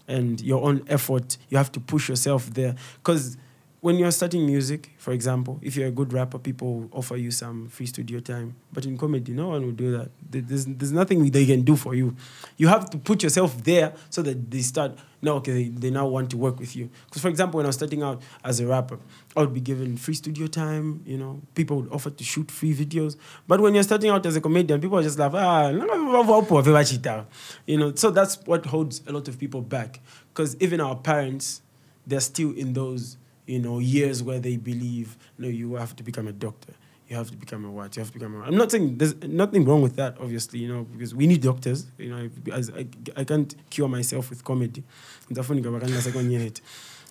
and 0.07 0.39
your 0.41 0.63
own 0.63 0.83
effort. 0.87 1.37
You 1.49 1.57
have 1.57 1.71
to 1.73 1.79
push 1.79 2.09
yourself 2.09 2.53
there. 2.53 2.75
Because 2.97 3.37
when 3.85 3.99
you're 3.99 4.09
starting 4.09 4.47
music 4.47 4.89
for 4.97 5.11
example 5.13 5.59
if 5.61 5.75
you're 5.75 5.89
a 5.89 5.91
good 5.91 6.11
rapper 6.11 6.39
people 6.39 6.89
offer 6.91 7.17
you 7.17 7.29
some 7.29 7.67
free 7.67 7.85
studio 7.85 8.19
time. 8.19 8.55
But 8.73 8.87
in 8.87 8.97
comedy 8.97 9.31
no 9.31 9.49
one 9.49 9.63
will 9.63 9.73
do 9.73 9.91
that. 9.95 10.09
There's, 10.27 10.65
there's 10.65 10.91
nothing 10.91 11.29
they 11.29 11.45
can 11.45 11.61
do 11.61 11.75
for 11.75 11.93
you. 11.93 12.15
You 12.57 12.67
have 12.67 12.89
to 12.89 12.97
put 12.97 13.21
yourself 13.21 13.63
there 13.63 13.93
so 14.09 14.23
that 14.23 14.49
they 14.49 14.63
start 14.63 14.97
no 15.21 15.35
okay 15.35 15.53
they, 15.53 15.69
they 15.69 15.91
now 15.91 16.07
want 16.07 16.31
to 16.31 16.37
work 16.37 16.59
with 16.59 16.75
you. 16.75 16.89
Because 17.05 17.21
for 17.21 17.27
example 17.27 17.57
when 17.57 17.67
i 17.67 17.69
was 17.69 17.75
starting 17.75 18.01
out 18.01 18.23
as 18.43 18.59
a 18.59 18.65
rapper 18.65 18.97
i 19.37 19.41
would 19.41 19.53
be 19.53 19.61
given 19.61 19.97
free 19.97 20.15
studio 20.15 20.47
time 20.47 21.03
you 21.05 21.19
know. 21.19 21.39
People 21.53 21.81
would 21.81 21.91
offer 21.91 22.09
to 22.09 22.23
shoot 22.23 22.49
free 22.49 22.73
videos. 22.73 23.17
But 23.47 23.61
when 23.61 23.75
you're 23.75 23.83
starting 23.83 24.09
out 24.09 24.25
as 24.25 24.35
a 24.35 24.41
comedian 24.41 24.81
people 24.81 24.97
are 24.97 25.03
just 25.03 25.19
like 25.19 25.31
ah 25.35 25.69
you 27.67 27.77
know. 27.77 27.93
So 27.93 28.09
that's 28.09 28.35
what 28.47 28.65
holds 28.65 29.03
a 29.05 29.11
lot 29.11 29.27
of 29.27 29.37
people 29.37 29.61
back. 29.61 29.99
Because 30.33 30.55
even 30.59 30.81
our 30.81 30.95
parents 30.95 31.61
they're 32.07 32.19
still 32.19 32.51
in 32.51 32.73
those 32.73 33.17
you 33.45 33.59
know 33.59 33.79
years 33.79 34.23
where 34.23 34.39
they 34.39 34.57
believe 34.57 35.17
no 35.37 35.47
you 35.47 35.75
have 35.75 35.95
to 35.95 36.03
become 36.03 36.27
a 36.27 36.31
doctor. 36.33 36.73
You 37.07 37.15
have 37.17 37.29
to 37.29 37.37
become 37.37 37.63
a 37.65 37.69
what? 37.71 37.95
You 37.95 38.01
have 38.01 38.11
to 38.11 38.17
become 38.17 38.35
a 38.35 38.45
i'm 38.45 38.55
not 38.57 38.71
saying 38.71 38.97
there's 38.97 39.15
nothing 39.23 39.63
wrong 39.65 39.81
with 39.83 39.95
that 39.97 40.17
obviously 40.19 40.59
you 40.59 40.67
know 40.67 40.83
because 40.83 41.13
we 41.13 41.27
need 41.27 41.41
doctors 41.41 41.85
you 41.97 42.09
know 42.09 42.29
as 42.51 42.71
i, 42.71 42.87
I 43.15 43.23
can't 43.23 43.53
cure 43.69 43.87
myself 43.87 44.29
with 44.29 44.43
comedy. 44.43 44.83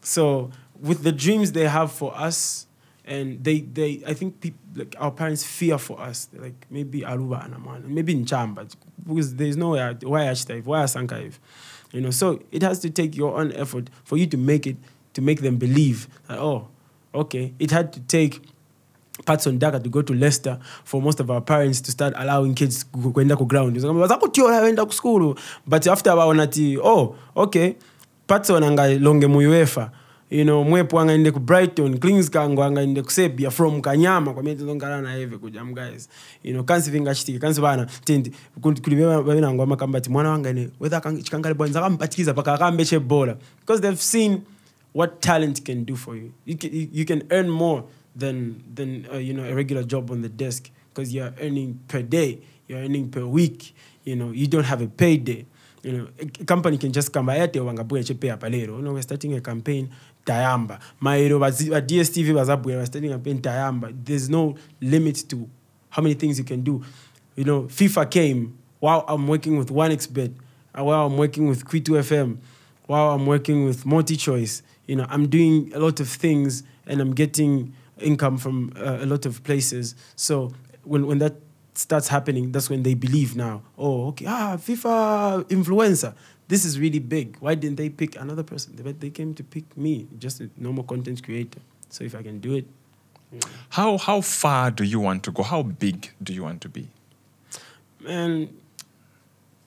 So 0.03 0.51
with 0.80 1.03
the 1.03 1.12
dreams 1.12 1.53
they 1.53 1.68
have 1.68 1.93
for 1.93 2.14
us 2.16 2.66
and 3.07 3.43
they 3.45 3.61
they 3.61 4.03
i 4.07 4.14
think 4.14 4.41
people 4.41 4.59
like 4.74 4.95
our 4.99 5.11
parents 5.11 5.45
fear 5.45 5.78
for 5.78 6.01
us. 6.01 6.24
They're 6.26 6.43
like 6.43 6.66
maybe 6.70 7.03
aruba 7.03 7.49
anamana 7.49 7.85
maybe 7.85 8.12
in 8.12 8.24
chamba 8.24 8.68
because 9.07 9.37
there's 9.37 9.57
no 9.57 9.70
way 9.70 9.97
why 10.03 10.22
ashtaif 10.22 10.64
why 10.64 10.82
asankaiv 10.82 11.35
you 11.93 12.01
know 12.01 12.11
so 12.11 12.41
it 12.51 12.62
has 12.62 12.80
to 12.80 12.91
take 12.91 13.14
your 13.16 13.39
own 13.39 13.53
effort 13.53 13.89
for 14.05 14.16
you 14.16 14.26
to 14.26 14.37
make 14.37 14.66
it 14.66 14.76
to 15.15 15.23
make 15.23 15.41
them 15.43 15.57
believe 15.57 16.07
that, 16.29 16.39
oh 16.39 16.69
okay 17.15 17.53
it 17.59 17.71
had 17.71 17.93
to 17.93 18.01
take 18.01 18.41
Patson 19.25 19.59
Daka 19.59 19.79
to 19.79 19.89
go 19.89 20.03
to 20.03 20.12
Leicester 20.12 20.59
for 20.85 21.01
most 21.01 21.21
of 21.21 21.31
our 21.31 21.41
parents 21.41 21.81
to 21.83 21.91
start 21.93 22.15
allowing 22.17 22.53
kids 22.55 22.85
kwenda 22.85 23.37
ku 23.39 23.47
ground. 23.47 23.77
Vazakutyora 23.77 24.61
vaenda 24.61 24.85
ku 24.85 24.93
school? 24.93 25.37
But 25.67 25.87
after 25.87 26.11
waona 26.11 26.51
ti 26.51 26.77
oh 26.79 27.15
okay 27.37 27.77
Patson 28.27 28.62
angalonge 28.62 29.29
mu 29.29 29.39
UEFA. 29.39 29.91
You 30.31 30.45
know 30.45 30.65
mwepo 30.65 30.99
angaende 31.01 31.33
ku 31.33 31.39
brighton 31.39 31.99
clings 31.99 32.29
kango 32.29 32.62
angaende 32.65 33.03
ku 33.05 33.11
serbia 33.11 33.51
from 33.53 33.81
kanyama. 33.81 34.35
Kwamene 34.35 35.03
na 35.03 35.17
eve 35.17 35.39
kuja 35.39 35.62
guys 35.75 36.09
you 36.43 36.53
know 36.53 36.65
kansi 36.65 36.91
vingachitike 36.91 37.39
kansi 37.39 37.61
bana 37.61 37.87
tindi 38.05 38.33
kuti 38.61 38.83
veve- 38.83 39.23
vavenango 39.23 39.62
amakamba 39.62 39.99
ati 39.99 40.11
mwana 40.11 40.31
wangane 40.31 40.71
whether 40.81 41.01
chikangale 41.23 41.55
bwanza 41.55 41.81
kampatikiza 41.81 42.35
paka 42.35 42.55
akambe 42.55 42.85
chebola 42.85 43.37
because 43.61 43.81
they've 43.81 44.03
seen 44.03 44.41
what 44.95 45.20
talent 45.20 45.64
can 45.64 45.82
do 45.84 45.97
for 45.97 46.16
you. 46.16 46.32
You 46.45 46.57
can, 46.57 46.70
you 46.72 47.05
can 47.05 47.26
earn 47.30 47.51
more 47.51 47.84
than 48.16 48.62
than 48.72 49.07
uh, 49.12 49.16
you 49.18 49.34
know 49.34 49.45
a 49.45 49.55
regular 49.55 49.82
job 49.82 50.11
on 50.11 50.22
the 50.22 50.28
desk 50.28 50.70
because 50.88 51.12
you're 51.12 51.34
earning 51.40 51.80
per 51.88 52.01
day, 52.01 52.40
you're 52.66 52.78
earning 52.78 53.11
per 53.11 53.26
week. 53.26 53.74
You 54.05 54.16
know, 54.16 54.30
you 54.30 54.47
don't 54.47 54.64
have 54.64 54.80
a 54.80 54.86
payday. 54.86 55.47
You 55.82 55.92
know, 55.92 56.09
a, 56.18 56.45
company 56.45 56.78
can 56.78 56.92
just 56.92 57.12
come 57.12 57.26
by 57.26 57.36
lero. 57.38 57.66
You 57.68 58.82
know, 58.82 58.92
we're 58.92 59.03
starting 59.03 59.34
a 59.34 59.40
campaign 59.40 59.90
tayamba. 60.24 60.78
Maero 61.03 61.40
wa 61.40 61.51
DSTV 61.51 62.32
bazabuya 62.32 62.76
we're 62.76 62.86
starting 62.86 63.11
a 63.11 63.14
campaign 63.14 63.40
tayamba. 63.42 63.92
There's 64.05 64.30
no 64.30 64.55
limit 64.80 65.24
to 65.28 65.49
how 65.90 66.03
many 66.03 66.14
things 66.14 66.38
you 66.38 66.45
can 66.45 66.62
do. 66.62 66.84
You 67.34 67.45
know, 67.45 67.62
FIFA 67.64 68.11
came 68.11 68.59
while 68.78 69.05
I'm 69.09 69.26
working 69.26 69.57
with 69.59 69.70
OneXBet, 69.70 70.34
uh, 70.78 70.84
while 70.84 71.07
I'm 71.07 71.16
working 71.16 71.49
with 71.49 71.64
Quitu 71.64 71.99
FM, 71.99 72.38
while 72.86 73.11
I'm 73.12 73.26
working 73.26 73.64
with 73.64 73.84
multi 73.84 74.16
choice, 74.16 74.62
you 74.87 74.97
know, 74.97 75.07
I'm 75.09 75.28
doing 75.28 75.72
a 75.74 75.78
lot 75.78 76.01
of 76.01 76.09
things 76.09 76.62
and 76.87 77.01
I'm 77.01 77.14
getting 77.14 77.74
income 77.99 78.39
from 78.39 78.72
uh, 78.76 78.99
a 79.01 79.07
lot 79.07 79.26
of 79.26 79.43
places. 79.45 79.95
So 80.16 80.53
when, 80.82 81.07
when 81.07 81.18
that 81.18 81.35
starts 81.74 82.09
happening, 82.09 82.53
that's 82.53 82.68
when 82.68 82.82
they 82.82 82.95
believe 82.95 83.37
now, 83.37 83.62
oh, 83.78 84.09
okay, 84.09 84.26
ah, 84.26 84.57
FIFA 84.57 85.45
influencer, 85.45 86.14
this 86.49 86.64
is 86.64 86.78
really 86.78 86.99
big. 86.99 87.37
Why 87.41 87.55
didn't 87.55 87.76
they 87.76 87.89
pick 87.89 88.16
another 88.16 88.43
person? 88.43 88.78
But 88.82 89.01
they 89.01 89.11
came 89.11 89.35
to 89.35 89.43
pick 89.43 89.76
me, 89.76 90.07
just 90.18 90.41
a 90.41 90.51
normal 90.57 90.85
content 90.85 91.22
creator. 91.22 91.61
So 91.89 92.05
if 92.05 92.14
I 92.14 92.22
can 92.22 92.41
do 92.41 92.55
it, 92.55 92.66
How 93.70 93.99
how 93.99 94.20
far 94.20 94.70
do 94.70 94.85
you 94.85 95.01
want 95.01 95.24
to 95.24 95.32
go? 95.32 95.43
How 95.43 95.62
big 95.64 96.11
do 96.22 96.32
you 96.32 96.45
want 96.45 96.61
to 96.61 96.68
be? 96.68 96.89
man, 98.01 98.49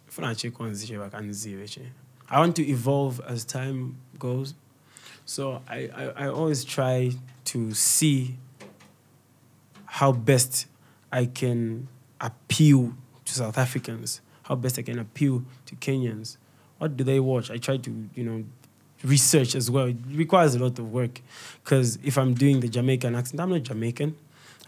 funa 0.07 0.35
chikwanzishe 0.35 0.97
vakanzive 0.97 1.67
che 1.67 1.81
i 2.29 2.39
want 2.39 2.55
to 2.55 2.61
evolve 2.63 3.19
as 3.27 3.45
time 3.45 3.95
goes 4.19 4.53
so 5.27 5.61
I, 5.67 5.89
I, 5.93 6.03
I 6.25 6.27
always 6.29 6.63
try 6.63 7.11
to 7.45 7.73
see 7.73 8.37
how 9.85 10.11
best 10.11 10.67
i 11.11 11.25
can 11.25 11.87
appeal 12.19 12.93
to 13.25 13.33
south 13.33 13.57
africans 13.57 14.21
how 14.43 14.55
best 14.55 14.79
i 14.79 14.81
can 14.81 14.97
appeal 14.97 15.43
to 15.65 15.75
kenyans 15.75 16.37
what 16.77 16.97
do 16.97 17.03
they 17.03 17.19
watch 17.19 17.51
i 17.51 17.57
try 17.57 17.77
to 17.77 18.09
you 18.15 18.23
know 18.23 18.43
research 19.03 19.53
as 19.53 19.69
well 19.69 19.85
it 19.85 19.97
requires 20.11 20.55
a 20.55 20.59
lot 20.59 20.79
of 20.79 20.91
work 20.91 21.21
because 21.63 21.99
if 22.03 22.17
i'm 22.17 22.33
doing 22.33 22.61
the 22.61 22.67
jamaican 22.67 23.13
accent 23.13 23.39
i'm 23.39 23.49
not 23.49 23.63
jamaican 23.63 24.15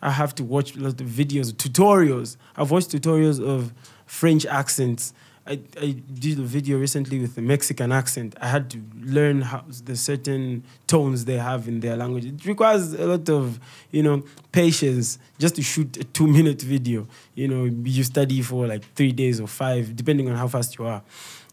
I 0.01 0.11
have 0.11 0.33
to 0.35 0.43
watch 0.43 0.75
a 0.75 0.79
lot 0.79 1.01
of 1.01 1.07
videos, 1.07 1.51
tutorials. 1.51 2.37
I've 2.55 2.71
watched 2.71 2.89
tutorials 2.89 3.45
of 3.45 3.73
French 4.05 4.45
accents. 4.45 5.13
I, 5.49 5.59
I 5.81 5.91
did 6.13 6.37
a 6.39 6.43
video 6.43 6.77
recently 6.77 7.19
with 7.19 7.37
a 7.37 7.41
Mexican 7.41 7.91
accent. 7.91 8.35
I 8.39 8.47
had 8.47 8.69
to 8.69 8.79
learn 9.01 9.41
how 9.41 9.63
the 9.83 9.95
certain 9.95 10.63
tones 10.85 11.25
they 11.25 11.37
have 11.37 11.67
in 11.67 11.79
their 11.79 11.97
language. 11.97 12.25
It 12.25 12.45
requires 12.45 12.93
a 12.93 13.07
lot 13.07 13.27
of, 13.29 13.59
you 13.91 14.03
know, 14.03 14.23
patience 14.51 15.17
just 15.39 15.55
to 15.55 15.63
shoot 15.63 15.97
a 15.97 16.03
two-minute 16.03 16.61
video. 16.61 17.07
You 17.33 17.47
know, 17.47 17.63
you 17.65 18.03
study 18.03 18.41
for 18.43 18.67
like 18.67 18.83
three 18.93 19.11
days 19.11 19.41
or 19.41 19.47
five, 19.47 19.95
depending 19.95 20.29
on 20.29 20.35
how 20.35 20.47
fast 20.47 20.77
you 20.77 20.85
are. 20.85 21.01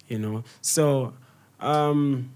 You 0.09 0.19
know, 0.19 0.45
so 0.61 1.15
um, 1.59 2.31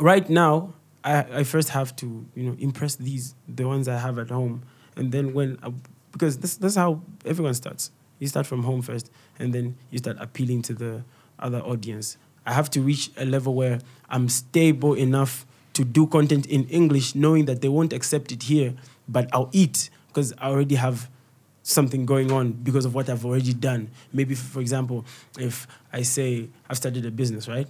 right 0.00 0.28
now 0.28 0.72
I, 1.04 1.38
I 1.38 1.44
first 1.44 1.68
have 1.70 1.94
to 1.96 2.26
you 2.34 2.42
know 2.42 2.56
impress 2.58 2.96
these 2.96 3.34
the 3.48 3.64
ones 3.66 3.88
I 3.88 3.96
have 3.98 4.18
at 4.18 4.30
home 4.30 4.62
and 4.96 5.12
then 5.12 5.32
when 5.32 5.58
I, 5.62 5.72
because 6.12 6.38
this 6.38 6.56
that's 6.56 6.74
how 6.74 7.00
everyone 7.24 7.54
starts 7.54 7.90
you 8.18 8.26
start 8.26 8.46
from 8.46 8.62
home 8.62 8.82
first 8.82 9.10
and 9.38 9.52
then 9.52 9.76
you 9.90 9.98
start 9.98 10.16
appealing 10.20 10.62
to 10.62 10.74
the 10.74 11.02
other 11.38 11.60
audience 11.60 12.16
I 12.46 12.52
have 12.52 12.70
to 12.70 12.80
reach 12.80 13.10
a 13.16 13.24
level 13.24 13.54
where 13.54 13.80
I'm 14.08 14.28
stable 14.28 14.94
enough 14.94 15.44
to 15.72 15.84
do 15.84 16.06
content 16.06 16.46
in 16.46 16.64
English 16.68 17.14
knowing 17.14 17.46
that 17.46 17.60
they 17.60 17.68
won't 17.68 17.92
accept 17.92 18.30
it 18.30 18.44
here 18.44 18.74
but 19.08 19.28
I'll 19.32 19.50
eat 19.52 19.90
because 20.08 20.32
I 20.38 20.48
already 20.48 20.76
have 20.76 21.10
something 21.62 22.06
going 22.06 22.30
on 22.30 22.52
because 22.52 22.84
of 22.84 22.94
what 22.94 23.08
I've 23.08 23.24
already 23.26 23.52
done. 23.52 23.90
Maybe, 24.12 24.36
for 24.36 24.60
example, 24.60 25.04
if 25.36 25.66
I 25.92 26.02
say 26.02 26.48
I've 26.70 26.76
started 26.76 27.04
a 27.04 27.10
business, 27.10 27.48
right? 27.48 27.66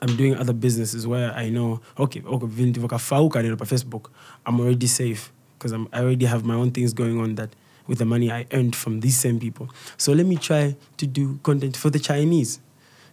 I'm 0.00 0.16
doing 0.16 0.34
other 0.36 0.54
businesses 0.54 1.06
where 1.06 1.30
I 1.32 1.50
know, 1.50 1.80
okay, 1.98 2.22
okay, 2.24 2.46
Facebook, 2.46 4.06
I'm 4.44 4.58
already 4.58 4.86
safe 4.86 5.32
because 5.58 5.72
I 5.72 6.00
already 6.00 6.24
have 6.24 6.44
my 6.44 6.54
own 6.54 6.70
things 6.72 6.92
going 6.92 7.20
on 7.20 7.34
that 7.36 7.54
with 7.86 7.98
the 7.98 8.04
money 8.04 8.30
I 8.30 8.46
earned 8.52 8.74
from 8.74 9.00
these 9.00 9.18
same 9.18 9.38
people. 9.38 9.68
So 9.96 10.12
let 10.12 10.26
me 10.26 10.36
try 10.36 10.76
to 10.96 11.06
do 11.06 11.38
content 11.42 11.76
for 11.76 11.90
the 11.90 11.98
Chinese, 11.98 12.60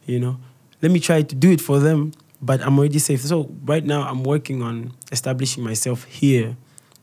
you 0.06 0.20
know. 0.20 0.38
Let 0.82 0.92
me 0.92 1.00
try 1.00 1.22
to 1.22 1.36
do 1.36 1.52
it 1.52 1.62
for 1.62 1.80
them, 1.80 2.14
but 2.42 2.62
I'm 2.62 2.78
already 2.80 3.00
safe. 3.00 3.22
So 3.22 3.52
right 3.66 3.86
now 3.86 4.02
I'm 4.02 4.24
working 4.24 4.62
on 4.62 4.94
establishing 5.12 5.64
myself 5.64 6.06
here, 6.06 6.58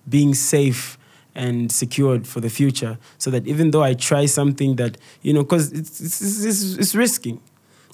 being 0.08 0.34
safe 0.34 0.98
and 1.34 1.70
secured 1.70 2.26
for 2.26 2.40
the 2.40 2.50
future 2.50 2.98
so 3.18 3.30
that 3.30 3.46
even 3.46 3.70
though 3.70 3.82
I 3.82 3.94
try 3.94 4.26
something 4.26 4.76
that, 4.76 4.98
you 5.22 5.32
know, 5.32 5.42
because 5.42 5.70
it's, 5.72 6.00
it's, 6.00 6.44
it's, 6.44 6.62
it's 6.78 6.94
risking 6.94 7.40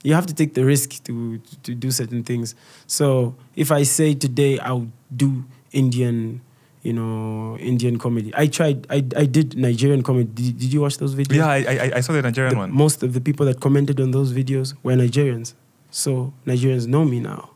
you 0.04 0.12
have 0.14 0.26
to 0.26 0.34
take 0.34 0.54
the 0.54 0.64
risk 0.64 1.02
to 1.04 1.38
to 1.64 1.74
do 1.74 1.90
certain 1.90 2.22
things. 2.22 2.54
So 2.86 3.34
if 3.56 3.72
I 3.72 3.82
say 3.82 4.14
today 4.14 4.58
I'll 4.60 4.88
do 5.16 5.44
Indian, 5.72 6.42
you 6.84 6.92
know, 6.92 7.56
Indian 7.58 7.98
comedy, 7.98 8.30
I 8.36 8.46
tried. 8.46 8.86
I 8.90 8.96
I 9.16 9.24
did 9.26 9.56
Nigerian 9.56 10.02
comedy. 10.02 10.28
Did, 10.34 10.58
did 10.60 10.72
you 10.72 10.82
watch 10.82 10.98
those 10.98 11.14
videos? 11.16 11.36
Yeah, 11.36 11.48
I 11.48 11.58
I, 11.64 11.90
I 11.96 12.00
saw 12.00 12.12
the 12.12 12.22
Nigerian 12.22 12.52
The- 12.54 12.58
one. 12.64 12.70
Most 12.72 13.02
of 13.02 13.12
the 13.14 13.20
people 13.20 13.46
that 13.46 13.58
commented 13.60 13.98
on 14.00 14.10
those 14.12 14.32
videos 14.32 14.74
were 14.84 14.92
Nigerians. 14.94 15.54
So 15.90 16.32
Nigerians 16.46 16.86
know 16.86 17.04
me 17.04 17.18
now, 17.20 17.50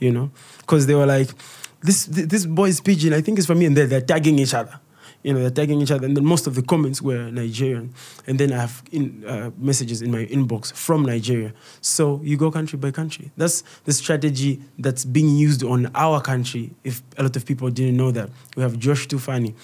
you 0.00 0.10
know, 0.12 0.30
because 0.60 0.86
they 0.86 0.94
were 0.94 1.06
like, 1.06 1.30
this 1.82 2.04
this 2.06 2.44
boy 2.46 2.68
is 2.68 2.80
pidgin. 2.80 3.12
I 3.14 3.20
think 3.22 3.38
it's 3.38 3.46
from 3.46 3.58
me, 3.58 3.66
and 3.66 3.76
they're, 3.76 3.86
they're 3.86 4.00
tagging 4.12 4.38
each 4.38 4.54
other. 4.54 4.78
You 5.24 5.32
know, 5.32 5.40
they're 5.40 5.50
tagging 5.50 5.80
each 5.80 5.90
other, 5.90 6.06
and 6.06 6.14
then 6.14 6.24
most 6.24 6.46
of 6.46 6.54
the 6.54 6.60
comments 6.62 7.00
were 7.00 7.30
Nigerian. 7.30 7.94
And 8.26 8.38
then 8.38 8.52
I 8.52 8.58
have 8.58 8.82
in, 8.92 9.24
uh, 9.26 9.50
messages 9.56 10.02
in 10.02 10.10
my 10.12 10.26
inbox 10.26 10.72
from 10.74 11.02
Nigeria. 11.02 11.52
So 11.80 12.20
you 12.22 12.36
go 12.36 12.50
country 12.50 12.78
by 12.78 12.90
country. 12.90 13.30
That's 13.36 13.64
the 13.84 13.92
strategy 13.94 14.60
that's 14.78 15.04
being 15.06 15.34
used 15.34 15.64
on 15.64 15.90
our 15.94 16.20
country. 16.20 16.72
If 16.84 17.02
a 17.16 17.22
lot 17.22 17.34
of 17.36 17.46
people 17.46 17.70
didn't 17.70 17.96
know 17.96 18.10
that, 18.12 18.28
we 18.54 18.62
have 18.62 18.74
Josh2funny 18.74 19.54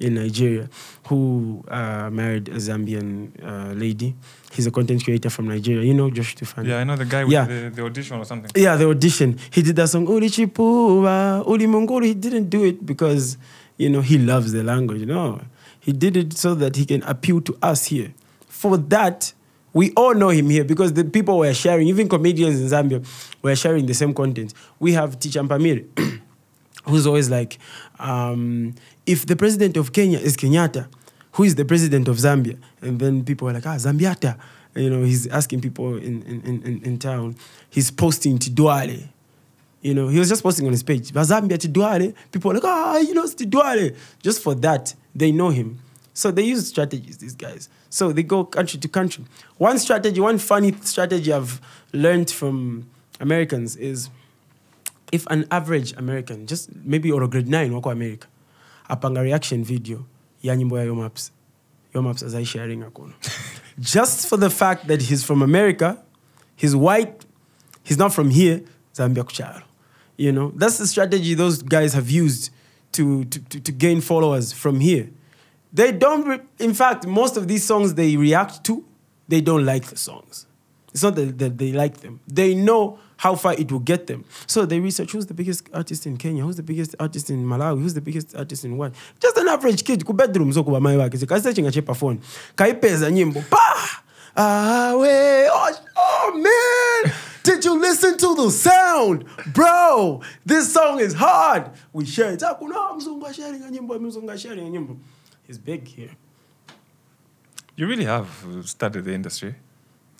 in 0.00 0.14
Nigeria 0.14 0.70
who 1.08 1.62
uh, 1.68 2.08
married 2.10 2.48
a 2.48 2.54
Zambian 2.56 3.28
uh, 3.44 3.74
lady. 3.74 4.14
He's 4.52 4.66
a 4.66 4.70
content 4.70 5.04
creator 5.04 5.28
from 5.28 5.48
Nigeria. 5.48 5.84
You 5.84 5.92
know 5.92 6.08
Josh2funny? 6.10 6.68
Yeah, 6.68 6.78
I 6.78 6.84
know 6.84 6.96
the 6.96 7.04
guy 7.04 7.24
with 7.24 7.32
Yeah. 7.34 7.44
the, 7.44 7.70
the 7.74 7.84
audition 7.84 8.16
or 8.18 8.24
something. 8.24 8.50
Yeah, 8.56 8.76
the 8.76 8.88
audition. 8.88 9.38
He 9.50 9.60
did 9.60 9.76
that 9.76 9.88
song, 9.88 10.06
Uli 10.08 10.28
Chipua, 10.30 11.46
Uli 11.46 11.66
Mongoli. 11.66 12.06
He 12.06 12.14
didn't 12.14 12.48
do 12.48 12.64
it 12.64 12.84
because, 12.86 13.36
you 13.80 13.88
know, 13.88 14.02
he 14.02 14.18
loves 14.18 14.52
the 14.52 14.62
language. 14.62 15.06
No. 15.06 15.40
He 15.80 15.92
did 15.92 16.14
it 16.14 16.34
so 16.34 16.54
that 16.56 16.76
he 16.76 16.84
can 16.84 17.02
appeal 17.04 17.40
to 17.40 17.56
us 17.62 17.86
here. 17.86 18.12
For 18.46 18.76
that, 18.76 19.32
we 19.72 19.92
all 19.92 20.14
know 20.14 20.28
him 20.28 20.50
here 20.50 20.64
because 20.64 20.92
the 20.92 21.02
people 21.02 21.38
were 21.38 21.54
sharing, 21.54 21.88
even 21.88 22.06
comedians 22.06 22.60
in 22.60 22.66
Zambia 22.68 23.02
were 23.40 23.56
sharing 23.56 23.86
the 23.86 23.94
same 23.94 24.12
content. 24.12 24.52
We 24.80 24.92
have 24.92 25.18
Teacher 25.18 25.42
Mpamire, 25.42 25.86
who's 26.84 27.06
always 27.06 27.30
like, 27.30 27.58
um, 27.98 28.74
if 29.06 29.24
the 29.24 29.34
president 29.34 29.78
of 29.78 29.94
Kenya 29.94 30.18
is 30.18 30.36
Kenyatta, 30.36 30.86
who 31.32 31.44
is 31.44 31.54
the 31.54 31.64
president 31.64 32.06
of 32.06 32.16
Zambia? 32.16 32.58
And 32.82 32.98
then 32.98 33.24
people 33.24 33.48
are 33.48 33.54
like, 33.54 33.66
ah, 33.66 33.76
Zambiata. 33.76 34.38
You 34.74 34.90
know, 34.90 35.04
he's 35.04 35.26
asking 35.28 35.62
people 35.62 35.96
in, 35.96 36.22
in, 36.24 36.42
in, 36.42 36.82
in 36.82 36.98
town. 36.98 37.34
He's 37.70 37.90
posting 37.90 38.38
to 38.40 38.50
Duale. 38.50 39.08
You 39.82 39.94
know, 39.94 40.08
he 40.08 40.18
was 40.18 40.28
just 40.28 40.42
posting 40.42 40.66
on 40.66 40.72
his 40.72 40.82
page. 40.82 41.12
But 41.12 41.22
Zambia 41.22 41.58
to 41.58 41.68
Duale. 41.68 42.14
People 42.30 42.50
are 42.50 42.54
like, 42.54 42.64
ah, 42.64 42.98
you 42.98 43.14
know, 43.14 43.24
it's 43.24 43.34
to 43.34 43.46
Duale. 43.46 43.96
Just 44.22 44.42
for 44.42 44.54
that, 44.56 44.94
they 45.14 45.32
know 45.32 45.48
him. 45.48 45.78
So 46.12 46.30
they 46.30 46.42
use 46.42 46.68
strategies, 46.68 47.18
these 47.18 47.34
guys. 47.34 47.68
So 47.88 48.12
they 48.12 48.22
go 48.22 48.44
country 48.44 48.78
to 48.80 48.88
country. 48.88 49.24
One 49.56 49.78
strategy, 49.78 50.20
one 50.20 50.38
funny 50.38 50.74
strategy 50.82 51.32
I've 51.32 51.60
learned 51.92 52.30
from 52.30 52.90
Americans 53.20 53.76
is 53.76 54.10
if 55.12 55.26
an 55.28 55.46
average 55.50 55.92
American, 55.96 56.46
just 56.46 56.74
maybe 56.84 57.10
or 57.10 57.22
a 57.22 57.28
grade 57.28 57.48
9 57.48 57.72
wako 57.72 57.90
America, 57.90 58.26
apanga 58.88 59.22
reaction 59.22 59.64
video 59.64 60.06
ya 60.42 60.54
nyimbo 60.54 60.78
ya 60.78 60.84
Yo 60.84 60.94
Maps. 60.94 61.32
Yomaps 61.94 62.22
as 62.22 62.34
I 62.34 62.44
sharing 62.44 62.82
akono. 62.82 63.12
just 63.80 64.28
for 64.28 64.36
the 64.36 64.50
fact 64.50 64.86
that 64.86 65.02
he's 65.02 65.24
from 65.24 65.42
America, 65.42 65.98
he's 66.54 66.76
white, 66.76 67.24
he's 67.82 67.98
not 67.98 68.12
from 68.12 68.30
here, 68.30 68.62
Zambia 68.94 69.24
kucharo. 69.24 69.62
You 70.20 70.32
know, 70.32 70.52
that's 70.54 70.76
the 70.76 70.86
strategy 70.86 71.32
those 71.32 71.62
guys 71.62 71.94
have 71.94 72.10
used 72.10 72.50
to, 72.92 73.24
to, 73.24 73.38
to, 73.40 73.60
to 73.60 73.72
gain 73.72 74.02
followers 74.02 74.52
from 74.52 74.78
here. 74.80 75.08
They 75.72 75.92
don't, 75.92 76.28
re- 76.28 76.40
in 76.58 76.74
fact, 76.74 77.06
most 77.06 77.38
of 77.38 77.48
these 77.48 77.64
songs 77.64 77.94
they 77.94 78.18
react 78.18 78.62
to, 78.64 78.84
they 79.28 79.40
don't 79.40 79.64
like 79.64 79.86
the 79.86 79.96
songs. 79.96 80.44
It's 80.92 81.02
not 81.02 81.14
that, 81.14 81.38
that 81.38 81.56
they 81.56 81.72
like 81.72 82.02
them. 82.02 82.20
They 82.28 82.54
know 82.54 82.98
how 83.16 83.34
far 83.34 83.54
it 83.54 83.72
will 83.72 83.78
get 83.92 84.08
them. 84.08 84.26
So 84.46 84.66
they 84.66 84.78
research 84.78 85.12
who's 85.12 85.24
the 85.24 85.32
biggest 85.32 85.70
artist 85.72 86.04
in 86.04 86.18
Kenya, 86.18 86.42
who's 86.42 86.56
the 86.56 86.62
biggest 86.62 86.94
artist 87.00 87.30
in 87.30 87.42
Malawi, 87.42 87.80
who's 87.80 87.94
the 87.94 88.02
biggest 88.02 88.36
artist 88.36 88.66
in 88.66 88.76
what. 88.76 88.92
Just 89.20 89.38
an 89.38 89.48
average 89.48 89.82
kid 89.86 90.04
ku 90.04 90.12
bedroom 90.12 90.52
so 90.52 90.62
kuba 90.62 90.80
mai 90.80 90.98
wake 90.98 91.12
kasechinga 91.12 91.72
chepa 91.72 91.96
phone 91.96 92.20
kaipeza 92.56 93.10
nyimbo 93.10 93.40
pa 93.48 94.02
ah 94.36 94.96
we 95.00 95.08
oh, 95.48 95.72
oh 95.96 96.32
man 96.34 96.79
did 97.42 97.64
you 97.64 97.80
listen 97.80 98.16
to 98.18 98.34
the 98.34 98.50
sound? 98.50 99.24
Bro 99.52 100.22
this 100.44 100.72
song 100.72 101.00
is 101.00 101.14
hard. 101.14 101.70
We 101.92 102.04
share 102.04 102.32
it 102.32 102.42
kuna 102.58 102.94
mzungu 102.94 103.34
sharing 103.34 103.62
nyimbo 103.70 103.98
mzungu 103.98 104.38
sharing 104.38 104.72
nyimbo. 104.72 104.96
He's 105.46 105.58
big 105.58 105.88
here. 105.88 106.16
You 107.76 107.86
really 107.86 108.04
have 108.04 108.28
studied 108.64 109.04
the 109.04 109.14
industry. 109.14 109.54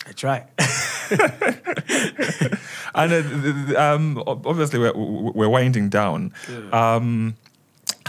I 0.07 0.13
try. 0.13 0.47
And 2.95 3.13
uh, 3.13 3.81
um, 3.81 4.23
obviously, 4.27 4.79
we're, 4.79 4.93
we're 4.95 5.49
winding 5.49 5.89
down. 5.89 6.33
Um, 6.73 7.37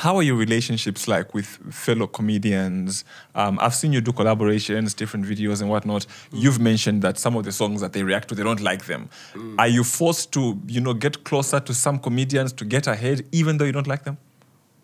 how 0.02 0.18
are 0.18 0.24
your 0.24 0.36
relationships 0.36 1.08
like 1.08 1.32
with 1.36 1.46
fellow 1.72 2.08
comedians? 2.08 3.06
Um, 3.36 3.60
I've 3.62 3.76
seen 3.76 3.94
you 3.94 4.02
do 4.02 4.12
collaborations, 4.12 4.96
different 4.96 5.28
videos, 5.28 5.62
and 5.62 5.70
whatnot. 5.70 6.08
You've 6.34 6.60
mentioned 6.60 7.04
that 7.04 7.20
some 7.20 7.36
of 7.36 7.44
the 7.44 7.52
songs 7.52 7.82
that 7.82 7.94
they 7.94 8.02
react 8.02 8.30
to, 8.30 8.36
they 8.36 8.42
don't 8.42 8.62
like 8.62 8.86
them. 8.86 9.12
Are 9.60 9.68
you 9.68 9.84
forced 9.84 10.32
to, 10.34 10.60
you 10.66 10.82
know, 10.82 10.96
get 10.96 11.24
closer 11.24 11.60
to 11.60 11.74
some 11.76 12.00
comedians 12.00 12.52
to 12.54 12.66
get 12.66 12.88
ahead, 12.88 13.28
even 13.32 13.58
though 13.58 13.66
you 13.66 13.72
don't 13.72 13.86
like 13.86 14.04
them? 14.04 14.18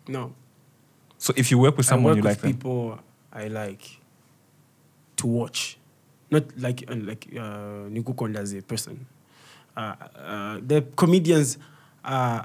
no 0.06 0.32
So 1.18 1.34
if 1.36 1.50
you 1.50 1.58
work 1.58 1.76
with 1.76 1.86
someone 1.86 2.12
I 2.12 2.14
work 2.14 2.16
you 2.16 2.22
with 2.22 2.30
like 2.30 2.40
them, 2.40 2.52
people 2.52 3.00
I 3.32 3.48
like 3.48 3.84
to 5.16 5.26
watch, 5.26 5.78
not 6.30 6.44
like 6.56 6.84
uh, 6.88 6.94
like 6.94 7.26
uh, 7.32 7.90
Nikukonda 7.90 8.38
as 8.38 8.52
a 8.54 8.62
person. 8.62 9.04
Uh, 9.76 9.94
uh, 10.14 10.60
the 10.64 10.82
comedians, 10.94 11.58
uh, 12.04 12.42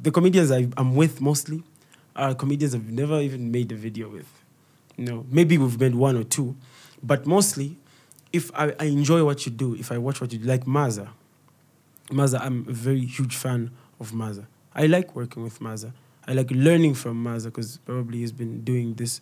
the 0.00 0.12
comedians 0.12 0.52
I, 0.52 0.68
I'm 0.76 0.94
with 0.94 1.20
mostly 1.20 1.64
are 2.14 2.34
comedians 2.34 2.74
I've 2.74 2.90
never 2.90 3.20
even 3.20 3.50
made 3.50 3.72
a 3.72 3.74
video 3.74 4.08
with. 4.08 4.28
You 4.96 5.06
know, 5.06 5.26
maybe 5.30 5.58
we've 5.58 5.80
made 5.80 5.94
one 5.94 6.16
or 6.16 6.24
two, 6.24 6.56
but 7.02 7.26
mostly, 7.26 7.76
if 8.32 8.50
I, 8.54 8.74
I 8.78 8.84
enjoy 8.84 9.24
what 9.24 9.46
you 9.46 9.52
do, 9.52 9.74
if 9.74 9.90
I 9.92 9.98
watch 9.98 10.20
what 10.20 10.32
you 10.32 10.38
do, 10.38 10.46
like 10.46 10.66
Maza, 10.66 11.12
Maza, 12.10 12.42
I'm 12.42 12.66
a 12.68 12.72
very 12.72 13.04
huge 13.04 13.36
fan 13.36 13.70
of 14.00 14.12
Maza. 14.12 14.46
I 14.74 14.86
like 14.86 15.14
working 15.14 15.42
with 15.42 15.60
Maza. 15.60 15.92
I 16.26 16.32
like 16.34 16.50
learning 16.50 16.94
from 16.94 17.22
Maza 17.22 17.50
because 17.50 17.78
probably 17.78 18.18
he's 18.18 18.32
been 18.32 18.62
doing 18.62 18.94
this 18.94 19.20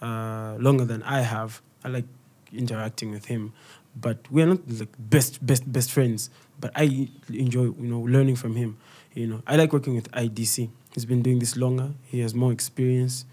uh, 0.00 0.56
longer 0.58 0.84
than 0.84 1.02
I 1.02 1.20
have. 1.22 1.60
I 1.84 1.88
like 1.88 2.04
interacting 2.52 3.10
with 3.10 3.26
him, 3.26 3.52
but 4.00 4.18
we're 4.30 4.46
not 4.46 4.60
like 4.68 4.94
best, 4.98 5.44
best, 5.44 5.70
best 5.70 5.90
friends. 5.90 6.30
But 6.60 6.72
I 6.74 7.08
enjoy, 7.32 7.64
you 7.64 7.74
know, 7.78 8.00
learning 8.00 8.36
from 8.36 8.56
him. 8.56 8.78
You 9.14 9.26
know, 9.26 9.42
I 9.46 9.56
like 9.56 9.72
working 9.72 9.94
with 9.94 10.10
IDC. 10.12 10.68
He's 10.96 11.04
been 11.04 11.22
doing 11.22 11.38
this 11.38 11.56
longer. 11.58 11.90
He 12.04 12.20
has 12.22 12.34
more 12.34 12.52
experience. 12.52 13.26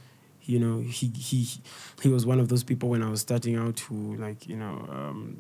You 0.44 0.60
know, 0.60 0.82
he 0.82 1.08
he 1.18 1.48
he 2.04 2.10
was 2.10 2.28
one 2.28 2.40
of 2.42 2.50
those 2.50 2.64
people 2.64 2.90
when 2.90 3.02
I 3.02 3.10
was 3.10 3.22
starting 3.22 3.56
out 3.56 3.80
who 3.80 4.16
like 4.18 4.48
you 4.48 4.58
know 4.58 4.86
um, 4.92 5.38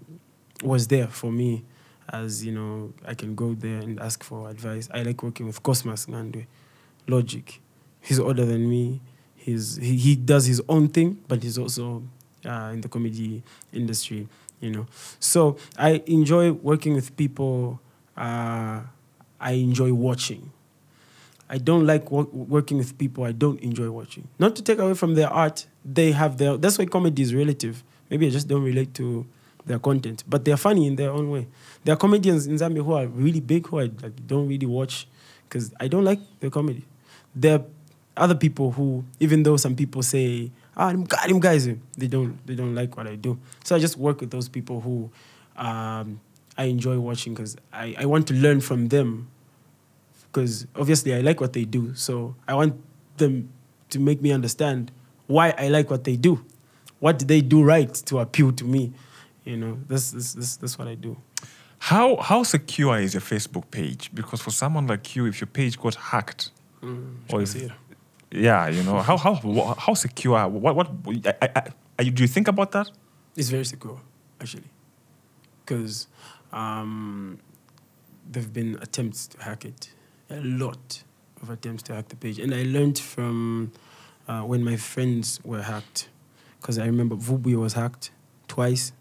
was 0.64 0.88
there 0.88 1.08
for 1.08 1.32
me 1.32 1.66
as 2.10 2.45
you 2.45 2.54
know 2.54 2.94
I 3.06 3.14
can 3.14 3.36
go 3.36 3.54
there 3.54 3.80
and 3.80 4.00
ask 4.00 4.24
for 4.24 4.50
advice. 4.50 4.90
I 4.94 5.04
like 5.04 5.22
working 5.22 5.45
with 5.48 5.62
Cosmas 5.62 6.06
Ngandwe, 6.08 6.45
Logic. 7.08 7.62
He's 8.02 8.20
older 8.20 8.45
than 8.45 8.70
me. 8.70 9.02
He's 9.36 9.78
he, 9.78 9.98
he 9.98 10.16
does 10.16 10.45
his 10.45 10.62
own 10.70 10.88
thing, 10.90 11.20
but 11.28 11.44
he's 11.44 11.58
also 11.58 12.04
uh, 12.45 12.72
in 12.74 12.82
the 12.82 12.90
comedy 12.90 13.44
industry. 13.74 14.28
You 14.62 14.72
know, 14.72 14.88
so 15.20 15.58
I 15.78 16.02
enjoy 16.08 16.54
working 16.54 16.94
with 16.95 17.18
people. 17.18 17.82
Uh, 18.16 18.82
I 19.41 19.52
enjoy 19.52 19.94
watching. 19.94 20.52
I 21.54 21.60
don't 21.60 21.86
like 21.86 22.10
wo- 22.10 22.28
working 22.34 22.80
with 22.80 22.98
people 22.98 23.24
I 23.26 23.32
don't 23.32 23.60
enjoy 23.62 23.92
watching. 23.92 24.28
Not 24.40 24.56
to 24.56 24.64
take 24.64 24.80
away 24.80 24.96
from 24.96 25.14
their 25.14 25.30
art, 25.30 25.68
they 25.86 26.12
have 26.12 26.40
their. 26.40 26.58
That's 26.58 26.80
why 26.80 26.86
comedy 26.88 27.22
is 27.22 27.36
relative. 27.36 27.84
Maybe 28.10 28.26
I 28.26 28.32
just 28.32 28.48
don't 28.48 28.64
relate 28.64 28.96
to 28.96 29.24
their 29.68 29.78
content, 29.78 30.24
but 30.28 30.46
they're 30.46 30.58
funny 30.58 30.88
in 30.88 30.96
their 30.96 31.12
own 31.12 31.30
way. 31.30 31.48
There 31.84 31.94
are 31.94 31.98
comedians 31.98 32.48
in 32.48 32.56
Zambia 32.56 32.84
who 32.84 32.94
are 32.94 33.06
really 33.06 33.40
big 33.40 33.68
who 33.68 33.80
I 33.82 33.84
like, 34.02 34.26
don't 34.26 34.48
really 34.48 34.66
watch 34.66 35.08
because 35.48 35.72
I 35.80 35.88
don't 35.88 36.04
like 36.04 36.20
their 36.40 36.50
comedy. 36.50 36.86
There 37.36 37.60
are 37.60 37.64
other 38.18 38.36
people 38.36 38.72
who, 38.72 39.04
even 39.20 39.44
though 39.44 39.58
some 39.58 39.76
people 39.76 40.02
say 40.02 40.50
ah, 40.76 40.90
them 40.92 41.04
guy- 41.04 41.28
them 41.28 41.40
guys, 41.40 41.68
eh, 41.68 41.76
they 42.00 42.08
don't 42.08 42.36
they 42.48 42.56
don't 42.56 42.74
like 42.74 42.98
what 42.98 43.06
I 43.06 43.16
do. 43.16 43.38
So 43.64 43.76
I 43.76 43.80
just 43.80 43.96
work 43.98 44.22
with 44.22 44.32
those 44.32 44.50
people 44.50 44.82
who 44.82 45.12
um, 45.56 46.20
I 46.58 46.64
enjoy 46.66 46.98
watching 47.00 47.36
because 47.36 47.56
I, 47.72 47.96
I 48.00 48.06
want 48.06 48.26
to 48.30 48.34
learn 48.34 48.60
from 48.60 48.88
them. 48.88 49.28
Because 50.34 50.66
obviously 50.76 51.14
I 51.14 51.22
like 51.22 51.40
what 51.40 51.54
they 51.54 51.64
do, 51.64 51.94
so 51.94 52.36
I 52.48 52.56
want 52.56 52.74
them 53.18 53.50
to 53.92 54.00
make 54.00 54.20
me 54.20 54.32
understand 54.32 54.92
why 55.28 55.54
I 55.60 55.68
like 55.68 55.92
what 55.92 56.04
they 56.06 56.16
do. 56.18 56.44
What 57.00 57.20
did 57.20 57.28
they 57.28 57.42
do 57.42 57.64
right 57.64 57.94
to 58.08 58.18
appeal 58.18 58.52
to 58.54 58.64
me? 58.66 58.94
You 59.46 59.58
know, 59.58 59.78
that's 59.88 60.10
that's 60.12 60.34
that's, 60.34 60.56
that's 60.58 60.80
what 60.80 60.88
I 60.88 60.96
do. 60.96 61.18
How 61.78 62.16
how 62.18 62.42
secure 62.44 62.98
is 62.98 63.14
your 63.14 63.22
Facebook 63.22 63.70
page? 63.70 64.10
Because 64.16 64.42
for 64.42 64.50
someone 64.52 64.88
like 64.88 65.16
you, 65.16 65.26
if 65.28 65.40
your 65.40 65.48
page 65.48 65.78
got 65.80 65.94
hacked, 65.96 66.50
or 67.30 67.42
if, 67.44 67.54
yeah, 68.32 68.68
you 68.70 68.82
know 68.84 69.00
how 69.02 69.18
how 69.18 69.36
how 69.78 69.94
secure? 69.94 70.48
What 70.50 70.76
what 70.76 70.88
I, 71.28 71.34
I, 71.44 71.50
I, 71.56 71.62
are 72.00 72.04
you- 72.06 72.12
do 72.12 72.24
you 72.24 72.28
think 72.28 72.48
about 72.48 72.72
that? 72.72 72.90
It's 73.36 73.50
very 73.50 73.66
secure, 73.66 74.00
actually, 74.42 74.70
because 75.66 76.08
um, 76.52 77.38
there've 78.32 78.52
been 78.54 78.78
attempts 78.82 79.28
to 79.28 79.42
hack 79.44 79.66
it, 79.66 79.92
a 80.30 80.40
lot 80.41 81.04
of 81.41 81.50
attempts 81.50 81.84
to 81.84 81.94
hack 81.95 82.08
the 82.10 82.16
page, 82.16 82.40
and 82.40 82.54
I 82.54 82.64
learned 82.64 83.00
from 83.00 83.72
uh, 84.28 84.41
when 84.41 84.64
my 84.64 84.76
friends 84.78 85.40
were 85.44 85.62
hacked, 85.62 86.10
because 86.60 86.78
I 86.80 86.86
remember 86.86 87.16
Vubu 87.16 87.56
was 87.60 87.74
hacked 87.74 88.12
twice. 88.48 88.94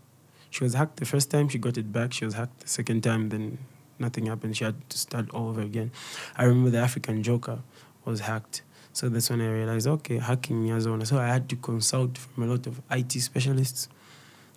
She 0.51 0.65
was 0.65 0.75
hacked 0.75 0.97
the 0.99 1.07
first 1.07 1.31
time, 1.31 1.49
she 1.49 1.59
got 1.59 1.79
it 1.79 1.93
back. 1.93 2.13
She 2.13 2.25
was 2.25 2.35
hacked 2.35 2.61
the 2.61 2.69
second 2.69 3.03
time, 3.03 3.29
then 3.31 3.59
nothing 3.99 4.27
happened. 4.27 4.57
She 4.57 4.65
had 4.65 4.89
to 4.91 4.99
start 4.99 5.31
all 5.31 5.49
over 5.49 5.63
again. 5.63 5.91
I 6.37 6.45
remember 6.45 6.71
the 6.71 6.79
African 6.79 7.23
Joker 7.23 7.61
was 8.05 8.21
hacked. 8.21 8.63
So 8.93 9.09
that's 9.09 9.31
when 9.31 9.41
I 9.41 9.51
realized, 9.51 9.87
okay, 9.87 10.19
hacking 10.19 10.67
Yazona. 10.67 11.07
So 11.07 11.19
I 11.19 11.29
had 11.29 11.49
to 11.49 11.57
consult 11.57 12.19
from 12.19 12.43
a 12.43 12.47
lot 12.47 12.67
of 12.67 12.83
IT 12.91 13.13
specialists. 13.13 13.89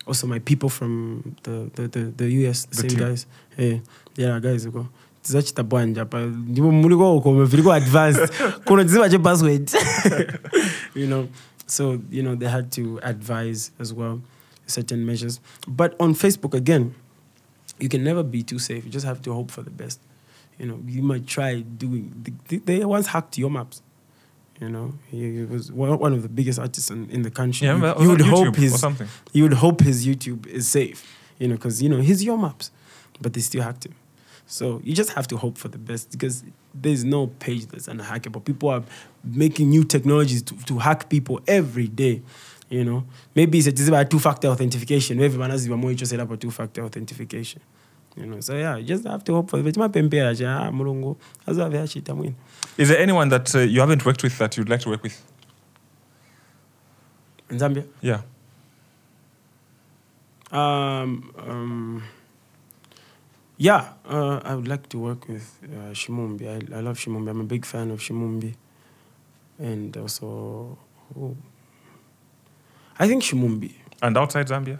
Also, 0.05 0.27
my 0.27 0.39
people 0.39 0.67
from 0.67 1.37
the, 1.43 1.71
the, 1.75 1.87
the, 1.87 1.99
the 2.17 2.29
US, 2.49 2.65
the, 2.65 2.69
The 2.69 2.75
same 2.81 2.89
team. 2.89 2.99
guys. 2.99 3.25
Yeah, 3.57 3.77
yeah, 4.17 4.39
guys. 4.39 4.65
Go. 4.65 4.89
Tizachi 5.25 5.53
tabwanja 5.53 6.05
pa 6.05 6.25
ndipo 6.25 6.71
muliko 6.71 7.17
uko 7.17 7.45
viriko 7.45 7.73
advanced. 7.73 8.29
Kuno 8.65 8.83
tiziva 8.83 9.09
chepassword 9.09 9.71
you 10.95 11.07
know 11.07 11.27
so 11.65 11.99
you 12.11 12.21
know 12.21 12.35
they 12.35 12.47
had 12.47 12.69
to 12.71 12.99
advise 13.01 13.71
as 13.79 13.91
well 13.93 14.19
certain 14.67 15.03
measures. 15.05 15.41
But 15.67 15.95
on 15.99 16.13
facebook 16.13 16.53
again 16.53 16.93
you 17.79 17.89
can 17.89 18.03
never 18.03 18.23
be 18.23 18.43
too 18.43 18.59
safe. 18.59 18.85
You 18.85 18.91
just 18.91 19.05
have 19.05 19.21
to 19.23 19.33
hope 19.33 19.49
for 19.49 19.63
the 19.63 19.71
best. 19.71 19.99
You 20.59 20.67
know 20.67 20.79
you 20.85 21.01
might 21.01 21.25
try 21.25 21.61
doing 21.61 22.13
they, 22.47 22.85
once 22.85 23.07
hacked 23.07 23.39
Yo 23.39 23.49
Maps. 23.49 23.81
You 24.61 24.69
know 24.69 24.93
he, 25.09 25.43
was 25.43 25.71
one 25.71 26.13
of 26.13 26.21
the 26.21 26.29
biggest 26.29 26.59
artists 26.59 26.91
in, 26.91 27.09
in 27.09 27.23
the 27.23 27.31
country. 27.31 27.65
Yeah, 27.65 27.95
you, 27.97 28.03
you 28.03 28.09
would 28.11 28.21
hope 28.21 28.47
YouTube 28.47 28.55
his 28.57 28.85
you 29.33 29.43
would 29.43 29.53
hope 29.53 29.81
his 29.81 30.05
YouTube 30.05 30.45
is 30.45 30.67
safe, 30.67 31.03
you 31.39 31.47
know, 31.47 31.55
because 31.55 31.81
you 31.81 31.89
know 31.89 31.99
he's 31.99 32.23
Yo 32.23 32.37
Maps, 32.37 32.69
but 33.19 33.33
they 33.33 33.41
still 33.41 33.63
hacked 33.63 33.87
him. 33.87 33.95
So 34.47 34.81
you 34.83 34.93
just 34.93 35.11
have 35.13 35.27
to 35.27 35.37
hope 35.37 35.57
for 35.57 35.67
the 35.67 35.77
best 35.77 36.11
because 36.11 36.43
there's 36.73 37.03
no 37.03 37.27
page 37.27 37.65
that's 37.67 37.87
unhackable. 37.87 38.43
People 38.43 38.69
are 38.69 38.83
making 39.23 39.69
new 39.69 39.83
technologies 39.83 40.43
to, 40.43 40.55
to 40.65 40.77
hack 40.77 41.09
people 41.09 41.41
every 41.47 41.87
day. 41.87 42.21
You 42.69 42.83
know, 42.83 43.05
maybe 43.35 43.59
it's 43.59 43.87
about 43.87 44.09
two-factor 44.09 44.47
authentication. 44.47 45.21
Everyone 45.21 45.49
has 45.49 45.67
more 45.67 45.91
interested 45.91 46.19
about 46.19 46.41
two-factor 46.41 46.83
authentication. 46.83 47.61
You 48.17 48.25
know, 48.27 48.39
so 48.39 48.55
yeah, 48.55 48.77
you 48.77 48.85
just 48.85 49.05
have 49.05 49.23
to 49.25 49.33
hope 49.33 49.49
for 49.49 49.57
the 49.57 49.63
best. 49.63 49.77
Ah, 49.77 50.71
mulungu 50.71 51.17
azove 51.45 51.77
achita 51.79 52.15
mwini. 52.15 52.33
Is 52.77 52.89
there 52.89 52.99
anyone 52.99 53.29
that 53.29 53.53
uh, 53.55 53.59
you 53.59 53.79
haven't 53.81 54.05
worked 54.05 54.23
with 54.23 54.37
that 54.37 54.57
you'd 54.57 54.69
like 54.69 54.81
to 54.81 54.89
work 54.89 55.03
with? 55.03 55.21
In 57.49 57.57
Zambia. 57.57 57.85
Yeah. 58.01 58.21
Um, 60.51 61.31
um, 61.37 62.03
yeah, 63.57 63.93
uh, 64.09 64.41
I 64.43 64.55
would 64.55 64.67
like 64.67 64.89
to 64.89 64.97
work 64.99 65.27
with 65.27 65.59
uh, 65.63 65.91
Shimumbi. 65.93 66.47
I, 66.47 66.77
I 66.77 66.81
love 66.81 66.97
Shimumbi. 66.97 67.29
I'm 67.29 67.41
a 67.41 67.45
big 67.45 67.65
fan 67.65 67.91
of 67.91 67.99
Shimumbi. 67.99 68.55
And 69.59 69.95
also, 69.97 70.77
who? 71.13 71.35
I 72.99 73.07
think 73.07 73.23
Shimumbi. 73.23 73.73
And 74.01 74.17
outside 74.17 74.47
Zambia? 74.47 74.79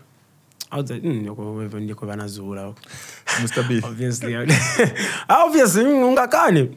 Outside, 0.72 1.03
mm, 1.03 1.22
ndiko- 1.26 1.56
wewe 1.56 1.80
ndiko 1.80 2.06
vanazula. 2.06 2.73
Mr. 3.41 3.68
B. 3.68 3.81
Obviously. 3.84 4.35
Obviously, 5.30 5.85
mm. 5.85 6.76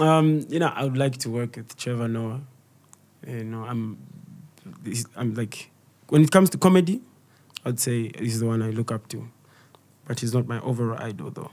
Um, 0.00 0.44
you 0.48 0.58
know, 0.58 0.72
I 0.74 0.84
would 0.84 0.96
like 0.96 1.16
to 1.18 1.30
work 1.30 1.56
with 1.56 1.76
Trevor 1.76 2.08
Noah. 2.08 2.40
You 3.26 3.44
know, 3.44 3.64
I'm, 3.64 3.96
I'm 5.16 5.34
like, 5.34 5.70
when 6.08 6.22
it 6.22 6.30
comes 6.30 6.50
to 6.50 6.58
comedy, 6.58 7.00
I'd 7.64 7.78
say 7.80 8.10
he's 8.18 8.40
the 8.40 8.46
one 8.46 8.60
I 8.62 8.70
look 8.70 8.90
up 8.92 9.08
to. 9.08 9.26
But 10.06 10.20
he's 10.20 10.34
not 10.34 10.46
my 10.46 10.60
overall 10.60 10.98
idol, 11.02 11.30
though. 11.30 11.50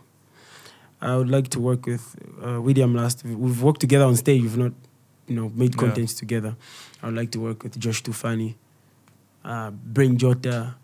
I 1.02 1.16
would 1.16 1.30
like 1.30 1.48
to 1.50 1.60
work 1.60 1.86
with 1.86 2.16
uh, 2.46 2.62
William 2.62 2.94
Last. 2.94 3.24
We've 3.24 3.62
worked 3.62 3.82
together 3.82 4.06
on 4.06 4.16
stage. 4.16 4.42
We've 4.44 4.58
not, 4.58 4.74
you 5.28 5.36
know, 5.36 5.50
made 5.56 5.76
Yeah. 5.82 6.06
together. 6.06 6.56
I 7.02 7.08
would 7.08 7.16
like 7.16 7.32
to 7.32 7.40
work 7.40 7.64
with 7.64 7.80
Josh2funny, 7.80 8.56
uh, 9.44 9.72
Brain 9.72 10.18
Jotter. 10.18 10.76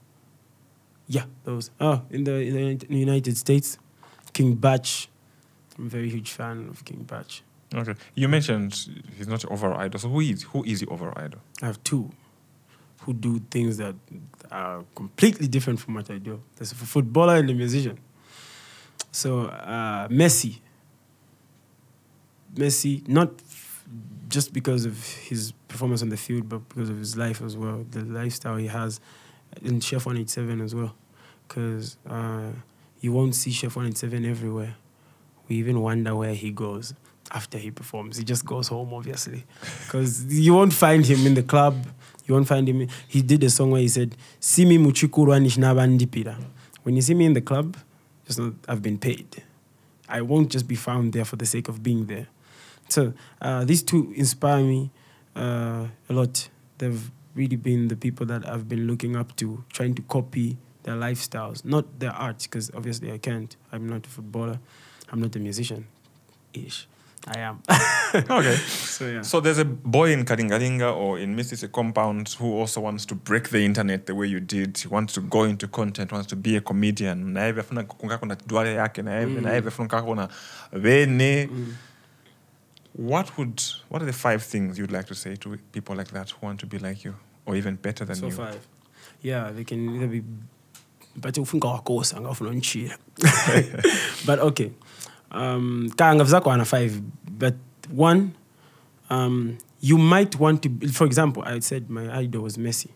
Yeah, 1.07 1.25
those. 1.43 1.69
Oh, 1.79 2.01
in 2.09 2.23
the, 2.23 2.33
in 2.33 2.77
the 2.79 2.97
United 2.97 3.37
States, 3.37 3.77
King 4.33 4.55
Bach. 4.55 4.85
I'm 5.77 5.85
a 5.85 5.89
very 5.89 6.09
huge 6.09 6.31
fan 6.31 6.67
of 6.69 6.83
King 6.83 7.03
Bach. 7.03 7.27
Okay. 7.73 7.93
You 8.15 8.27
mentioned 8.27 9.03
he's 9.17 9.27
not 9.27 9.43
your 9.43 9.53
overall 9.53 9.77
idol. 9.79 9.99
So 9.99 10.09
who 10.09 10.21
is 10.21 10.43
who 10.43 10.63
is 10.63 10.81
your 10.81 10.91
overall 10.93 11.13
idol? 11.17 11.39
I 11.61 11.65
have 11.67 11.83
two 11.83 12.11
who 13.01 13.13
do 13.13 13.39
things 13.51 13.77
that 13.77 13.95
are 14.51 14.83
completely 14.95 15.47
different 15.47 15.79
from 15.79 15.93
what 15.95 16.09
I 16.11 16.17
do. 16.17 16.41
There's 16.55 16.71
a 16.71 16.75
footballer 16.75 17.35
and 17.37 17.49
a 17.49 17.53
musician. 17.53 17.97
So 19.11 19.45
uh, 19.45 20.07
Messi, 20.09 20.59
Messi, 22.55 23.07
not 23.07 23.31
f- 23.49 23.85
just 24.29 24.53
because 24.53 24.85
of 24.85 25.03
his 25.05 25.53
performance 25.67 26.01
on 26.01 26.09
the 26.09 26.17
field, 26.17 26.49
but 26.49 26.67
because 26.69 26.89
of 26.89 26.97
his 26.97 27.15
life 27.17 27.41
as 27.41 27.55
well, 27.55 27.85
the 27.91 28.01
lifestyle 28.01 28.55
he 28.57 28.67
has, 28.67 28.99
in 29.61 29.79
Chef 29.79 30.05
187 30.05 30.61
as 30.61 30.75
well, 30.75 30.93
because 31.47 31.97
uh, 32.09 32.49
you 32.99 33.11
won't 33.11 33.35
see 33.35 33.51
Chef 33.51 33.75
187 33.75 34.25
everywhere. 34.25 34.75
We 35.47 35.55
even 35.57 35.81
wonder 35.81 36.15
where 36.15 36.33
he 36.33 36.51
goes 36.51 36.93
after 37.31 37.57
he 37.57 37.71
performs. 37.71 38.17
He 38.17 38.23
just 38.23 38.45
goes 38.45 38.67
home, 38.67 38.93
obviously, 38.93 39.45
because 39.85 40.25
you 40.25 40.53
won't 40.53 40.73
find 40.73 41.05
him 41.05 41.25
in 41.25 41.33
the 41.35 41.43
club. 41.43 41.85
You 42.27 42.35
won't 42.35 42.47
find 42.47 42.67
him. 42.67 42.87
He 43.07 43.21
did 43.21 43.43
a 43.43 43.49
song 43.49 43.71
where 43.71 43.81
he 43.81 43.87
said, 43.87 44.15
"See 44.39 44.65
me 44.65 44.77
muchikuru 44.77 45.33
anishnabandipira." 45.33 46.35
When 46.83 46.95
you 46.95 47.01
see 47.01 47.13
me 47.13 47.25
in 47.25 47.33
the 47.33 47.41
club, 47.41 47.77
just 48.25 48.39
know 48.39 48.53
I've 48.67 48.81
been 48.81 48.97
paid. 48.97 49.43
I 50.09 50.21
won't 50.21 50.49
just 50.49 50.67
be 50.67 50.75
found 50.75 51.13
there 51.13 51.25
for 51.25 51.35
the 51.37 51.45
sake 51.45 51.67
of 51.67 51.83
being 51.83 52.05
there. 52.05 52.27
So 52.89 53.13
uh, 53.41 53.65
these 53.65 53.83
two 53.83 54.13
inspire 54.15 54.63
me 54.63 54.91
uh, 55.35 55.87
a 56.09 56.13
lot. 56.13 56.49
They've 56.77 57.11
really 57.35 57.55
been 57.55 57.87
the 57.87 57.95
people 57.95 58.25
that 58.27 58.47
I've 58.47 58.67
been 58.67 58.87
looking 58.87 59.15
up 59.15 59.35
to, 59.37 59.63
trying 59.69 59.95
to 59.95 60.01
copy 60.03 60.57
their 60.83 60.95
lifestyles, 60.95 61.65
not 61.65 61.99
their 61.99 62.11
art, 62.11 62.43
because 62.43 62.71
obviously 62.73 63.11
I 63.11 63.17
can't. 63.17 63.55
I'm 63.71 63.87
not 63.87 64.05
a 64.05 64.09
footballer. 64.09 64.59
I'm 65.11 65.21
not 65.21 65.35
a 65.35 65.39
musician. 65.39 65.87
Ish. 66.53 66.87
I 67.25 67.39
am. 67.39 67.61
Okay. 68.29 68.55
so 68.55 69.05
yeah. 69.05 69.21
So 69.21 69.41
there's 69.41 69.57
a 69.57 69.65
boy 69.65 70.11
in 70.13 70.23
Kalingalinga 70.23 70.95
or 70.95 71.19
in 71.19 71.35
Mississippi 71.35 71.73
compound 71.73 72.29
who 72.39 72.57
also 72.57 72.79
wants 72.79 73.05
to 73.07 73.15
break 73.15 73.49
the 73.49 73.65
internet 73.65 74.05
the 74.05 74.15
way 74.15 74.27
you 74.27 74.39
did. 74.39 74.77
He 74.77 74.87
wants 74.87 75.13
to 75.15 75.21
go 75.21 75.43
into 75.43 75.67
content, 75.67 76.11
wants 76.13 76.27
to 76.27 76.35
be 76.35 76.55
a 76.55 76.61
comedian. 76.61 77.33
Na 77.33 77.41
hivi 77.41 77.59
afuna 77.59 77.83
kunga 77.83 78.17
kuna 78.17 78.35
dwale 78.35 78.73
yake 78.75 79.01
na 79.01 79.19
hivi 79.19 79.41
na 79.41 79.53
hivi 79.53 79.61
mm. 79.61 79.67
afuna 79.67 80.01
kuna 80.01 80.29
vene. 80.73 81.47
Mm. 81.47 81.73
What 82.93 83.37
would 83.37 83.61
what 83.89 84.01
are 84.01 84.05
the 84.05 84.17
five 84.17 84.41
things 84.41 84.79
you'd 84.79 84.91
like 84.91 85.07
to 85.07 85.15
say 85.15 85.35
to 85.35 85.57
people 85.71 85.95
like 85.95 86.11
that 86.11 86.31
who 86.31 86.47
want 86.47 86.59
to 86.59 86.65
be 86.65 86.79
like 86.79 87.03
you 87.03 87.15
or 87.45 87.55
even 87.55 87.75
better 87.75 88.05
than 88.05 88.15
so 88.15 88.27
you? 88.27 88.31
five. 88.31 88.67
Yeah, 89.21 89.51
they 89.51 89.63
can 89.63 89.95
either 89.95 90.07
be 90.07 90.23
but 91.15 91.37
ufunga 91.37 91.67
wakosa 91.67 92.21
ngafuna 92.21 92.49
unchira. 92.49 92.97
but 94.25 94.39
okay. 94.39 94.71
Um 95.31 95.89
kanga 95.97 96.23
zako 96.23 96.51
ana 96.51 96.65
five 96.65 97.01
but 97.37 97.55
one 97.89 98.31
um 99.09 99.57
you 99.81 99.97
might 99.97 100.39
want 100.39 100.61
to 100.63 100.69
for 100.91 101.05
example 101.05 101.43
I 101.45 101.59
said 101.59 101.89
my 101.89 102.09
idol 102.19 102.41
was 102.43 102.57
Messi. 102.57 102.89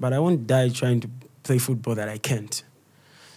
But 0.00 0.12
I 0.12 0.18
won't 0.18 0.46
die 0.46 0.68
trying 0.70 1.00
to 1.00 1.08
play 1.42 1.58
football 1.58 1.94
that 1.96 2.08
I 2.08 2.18
can't. 2.18 2.62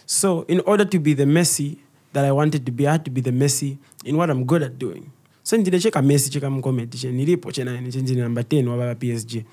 So 0.06 0.42
in 0.48 0.60
order 0.60 0.84
to 0.84 0.98
be 0.98 1.14
the 1.14 1.24
Messi 1.24 1.78
that 2.12 2.24
I 2.24 2.32
wanted 2.32 2.64
to 2.66 2.72
be, 2.72 2.86
I 2.88 2.92
had 2.92 3.04
to 3.04 3.10
be 3.10 3.20
the 3.20 3.30
Messi 3.32 3.78
in 4.04 4.16
what 4.16 4.30
I'm 4.30 4.44
good 4.44 4.62
at 4.62 4.78
doing. 4.78 5.10
So 5.42 5.56
ndinecheka 5.56 6.02
Messi 6.02 6.30
cheka 6.30 6.50
mkomedi 6.50 6.98
che 6.98 7.12
nilipo 7.12 7.52
chena 7.52 7.80
nichenjini 7.80 8.20
number 8.20 8.44
10 8.44 8.66
wa 8.68 8.94
PSG. 8.94 9.44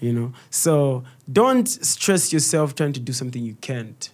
You 0.00 0.12
know. 0.12 0.32
So 0.50 1.02
don't 1.32 1.68
stress 1.68 2.32
yourself 2.32 2.74
trying 2.74 2.92
to 2.92 3.00
do 3.00 3.12
something 3.12 3.44
you 3.44 3.54
can't. 3.60 4.10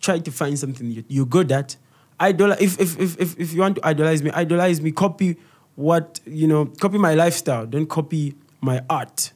Try 0.00 0.20
to 0.20 0.30
find 0.30 0.58
something 0.58 0.84
you- 0.90 1.04
you're 1.08 1.28
good 1.28 1.52
at. 1.52 1.76
Idol 2.20 2.52
if, 2.52 2.80
if 2.80 2.98
if 3.00 3.20
if 3.20 3.40
if 3.40 3.52
you 3.54 3.60
want 3.60 3.76
to 3.76 3.86
idolize 3.86 4.22
me, 4.22 4.30
idolize 4.30 4.80
me, 4.80 4.92
copy 4.92 5.36
what, 5.76 6.20
you 6.26 6.46
know, 6.46 6.66
copy 6.66 6.98
my 6.98 7.14
lifestyle. 7.14 7.66
Don't 7.66 7.88
copy 7.88 8.34
my 8.60 8.80
art. 8.88 9.32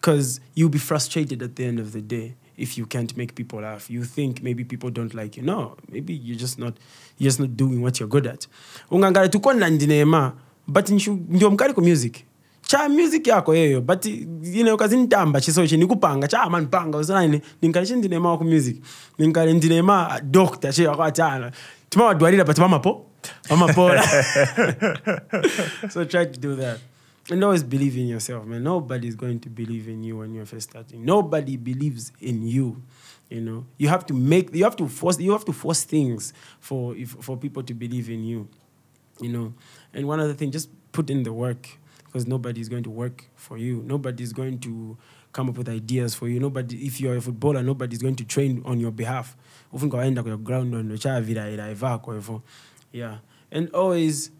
because 0.00 0.40
you'll 0.54 0.70
be 0.70 0.78
frustrated 0.78 1.42
at 1.42 1.56
the 1.56 1.64
end 1.64 1.78
of 1.78 1.92
the 1.92 2.00
day 2.00 2.34
if 2.56 2.78
you 2.78 2.86
can't 2.86 3.16
make 3.16 3.34
people 3.34 3.60
laugh. 3.60 3.90
You 3.90 4.04
think 4.04 4.42
maybe 4.42 4.64
people 4.64 4.90
don't 4.90 5.14
like 5.14 5.36
you. 5.36 5.42
No, 5.42 5.76
maybe 5.90 6.14
you're 6.14 6.38
just 6.38 6.58
not 6.58 6.74
you're 7.18 7.28
just 7.28 7.40
not 7.40 7.56
doing 7.56 7.82
what 7.82 8.00
you're 8.00 8.08
good 8.08 8.26
at. 8.26 8.46
Ungangala 8.90 9.28
tukona 9.28 9.70
ndinema 9.70 10.32
but 10.66 10.90
ndio 10.90 11.50
mkali 11.50 11.74
ku 11.74 11.80
music. 11.82 12.24
Cha 12.62 12.88
music 12.88 13.26
yako 13.26 13.54
yeyo 13.54 13.80
but 13.80 14.06
you 14.06 14.62
know 14.64 14.76
kazi 14.76 14.96
ntamba 14.96 15.40
chiso 15.40 15.66
chi 15.66 15.76
nikupanga 15.76 16.28
cha 16.28 16.48
man 16.48 16.66
panga 16.66 16.98
usana 16.98 17.40
ninkali 17.62 17.96
ndinema 17.96 18.38
ku 18.38 18.44
music. 18.44 18.76
Ninkali 19.18 19.54
ndinema 19.54 20.20
doctor 20.24 20.72
che 20.72 20.88
akatana. 20.88 21.52
Tuma 21.90 22.04
wadwarira 22.04 22.46
but 22.46 22.58
mama 22.58 22.78
po. 22.78 23.06
Mama 23.50 23.72
po. 23.74 23.88
so 25.90 26.04
try 26.04 26.24
to 26.24 26.38
do 26.38 26.54
that. 26.54 26.78
And 27.30 27.42
always 27.44 27.62
believe 27.64 27.96
in 27.96 28.06
yourself, 28.06 28.46
man. 28.46 28.62
Nobody's 28.62 29.16
going 29.16 29.40
to 29.40 29.48
believe 29.50 29.88
in 29.88 30.02
you 30.02 30.18
when 30.18 30.32
you're 30.32 30.46
first 30.46 30.70
starting. 30.70 31.04
Nobody 31.04 31.56
believes 31.56 32.12
in 32.20 32.46
you. 32.46 32.82
You 33.28 33.40
know, 33.40 33.66
you 33.76 33.88
have 33.88 34.06
to 34.06 34.14
make, 34.14 34.54
you 34.54 34.64
have 34.64 34.76
to 34.76 34.88
force, 34.88 35.18
you 35.20 35.32
have 35.32 35.44
to 35.44 35.52
force 35.52 35.84
things 35.84 36.32
for 36.58 36.96
if, 36.96 37.10
for 37.10 37.36
people 37.36 37.62
to 37.62 37.74
believe 37.74 38.08
in 38.08 38.24
you. 38.24 38.48
You 39.20 39.28
know, 39.28 39.54
and 39.92 40.08
one 40.08 40.18
other 40.18 40.34
thing, 40.34 40.50
just 40.50 40.70
put 40.92 41.10
in 41.10 41.22
the 41.24 41.32
work 41.32 41.68
because 42.06 42.26
nobody's 42.26 42.68
going 42.68 42.82
to 42.84 42.90
work 42.90 43.24
for 43.36 43.58
you. 43.58 43.82
Nobody's 43.84 44.32
going 44.32 44.58
to 44.60 44.96
come 45.32 45.48
up 45.50 45.58
with 45.58 45.68
ideas 45.68 46.14
for 46.14 46.28
you. 46.28 46.40
Nobody, 46.40 46.86
if 46.86 47.00
you're 47.00 47.16
a 47.16 47.20
footballer, 47.20 47.62
nobody's 47.62 48.02
going 48.02 48.16
to 48.16 48.24
train 48.24 48.62
on 48.64 48.80
your 48.80 48.90
behalf. 48.90 49.36
Yeah, 52.92 53.18
and 53.52 53.70
always, 53.74 54.30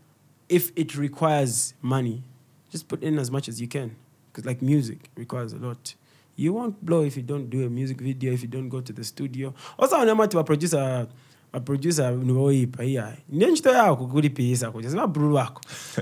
if 0.49 0.73
it 0.75 0.97
requires 0.97 1.75
money, 1.83 2.23
just 2.71 2.89
put 2.89 3.03
in 3.03 3.19
as 3.19 3.31
much 3.31 3.49
as 3.49 3.61
you 3.61 3.69
can. 3.69 3.95
Because 4.33 4.45
like 4.47 4.63
music 4.63 5.11
requires 5.17 5.53
a 5.53 5.59
lot. 5.59 5.95
You 6.37 6.53
won't 6.53 6.85
blow 6.85 7.03
if 7.03 7.17
you 7.17 7.23
don't 7.23 7.51
do 7.51 7.67
a 7.67 7.71
music 7.71 8.01
video 8.01 8.33
if 8.33 8.43
you 8.43 8.49
don't 8.49 8.69
go 8.69 8.81
to 8.81 8.93
the 8.93 9.05
studio. 9.05 9.55
Also 9.79 9.97
wanamati 9.97 10.37
waproducer 10.37 11.07
waproducer 11.53 12.17
niwoipa 12.17 12.85
iya 12.85 13.17
ndiyo 13.29 13.73
yako 13.73 14.07
kulipisa 14.07 14.71
kuti 14.71 14.91
simabhulu 14.91 15.35
wako. 15.35 15.61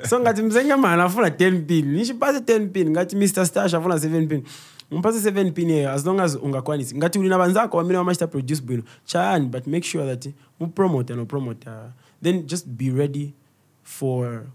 So 0.09 0.21
ngati 0.21 0.43
mzengemana 0.43 1.05
afuna 1.05 1.29
10 1.29 1.63
pin 1.63 1.93
nichipase 1.93 2.39
10 2.39 2.69
pin 2.69 2.91
ngati 2.91 3.17
mr 3.17 3.47
stash 3.47 3.75
afuna 3.75 3.95
7 3.95 4.27
pin 4.27 4.43
umpase 4.91 5.31
7 5.31 5.53
pin 5.53 5.71
yeyo 5.71 5.91
as 5.91 6.07
long 6.07 6.21
as 6.21 6.35
ungakwanisi 6.35 6.97
ngati 6.97 7.19
uli 7.19 7.29
na 7.29 7.39
vanzako 7.39 7.77
wamene 7.77 7.99
wamachita 7.99 8.27
produce 8.27 8.63
bwino 8.63 8.83
chayani 9.05 9.47
but 9.47 9.67
make 9.67 9.87
sure 9.87 10.17
that 10.17 10.35
mupromote 10.61 11.15
nopromote 11.15 11.71
uh, 11.71 11.75
then 12.23 12.47
just 12.47 12.67
be 12.67 12.91
ready 12.91 13.35
for 13.83 14.47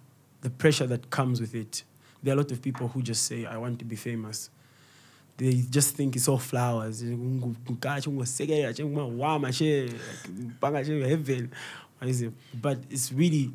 the 0.42 0.50
pressure 0.50 0.86
that 0.86 1.10
comes 1.10 1.42
with 1.42 1.56
it. 1.56 1.84
There 2.22 2.34
are 2.34 2.36
a 2.36 2.42
lot 2.42 2.52
of 2.52 2.62
people 2.62 2.90
who 2.90 3.02
just 3.02 3.26
say, 3.26 3.46
I 3.46 3.58
want 3.58 3.80
to 3.80 3.86
be 3.86 3.96
famous. 3.96 4.50
They 5.38 5.64
just 5.70 5.96
think 5.96 6.16
it's 6.16 6.28
all 6.28 6.38
flowers. 6.38 7.02
But 12.62 12.78
it's 12.90 13.12
really, 13.12 13.52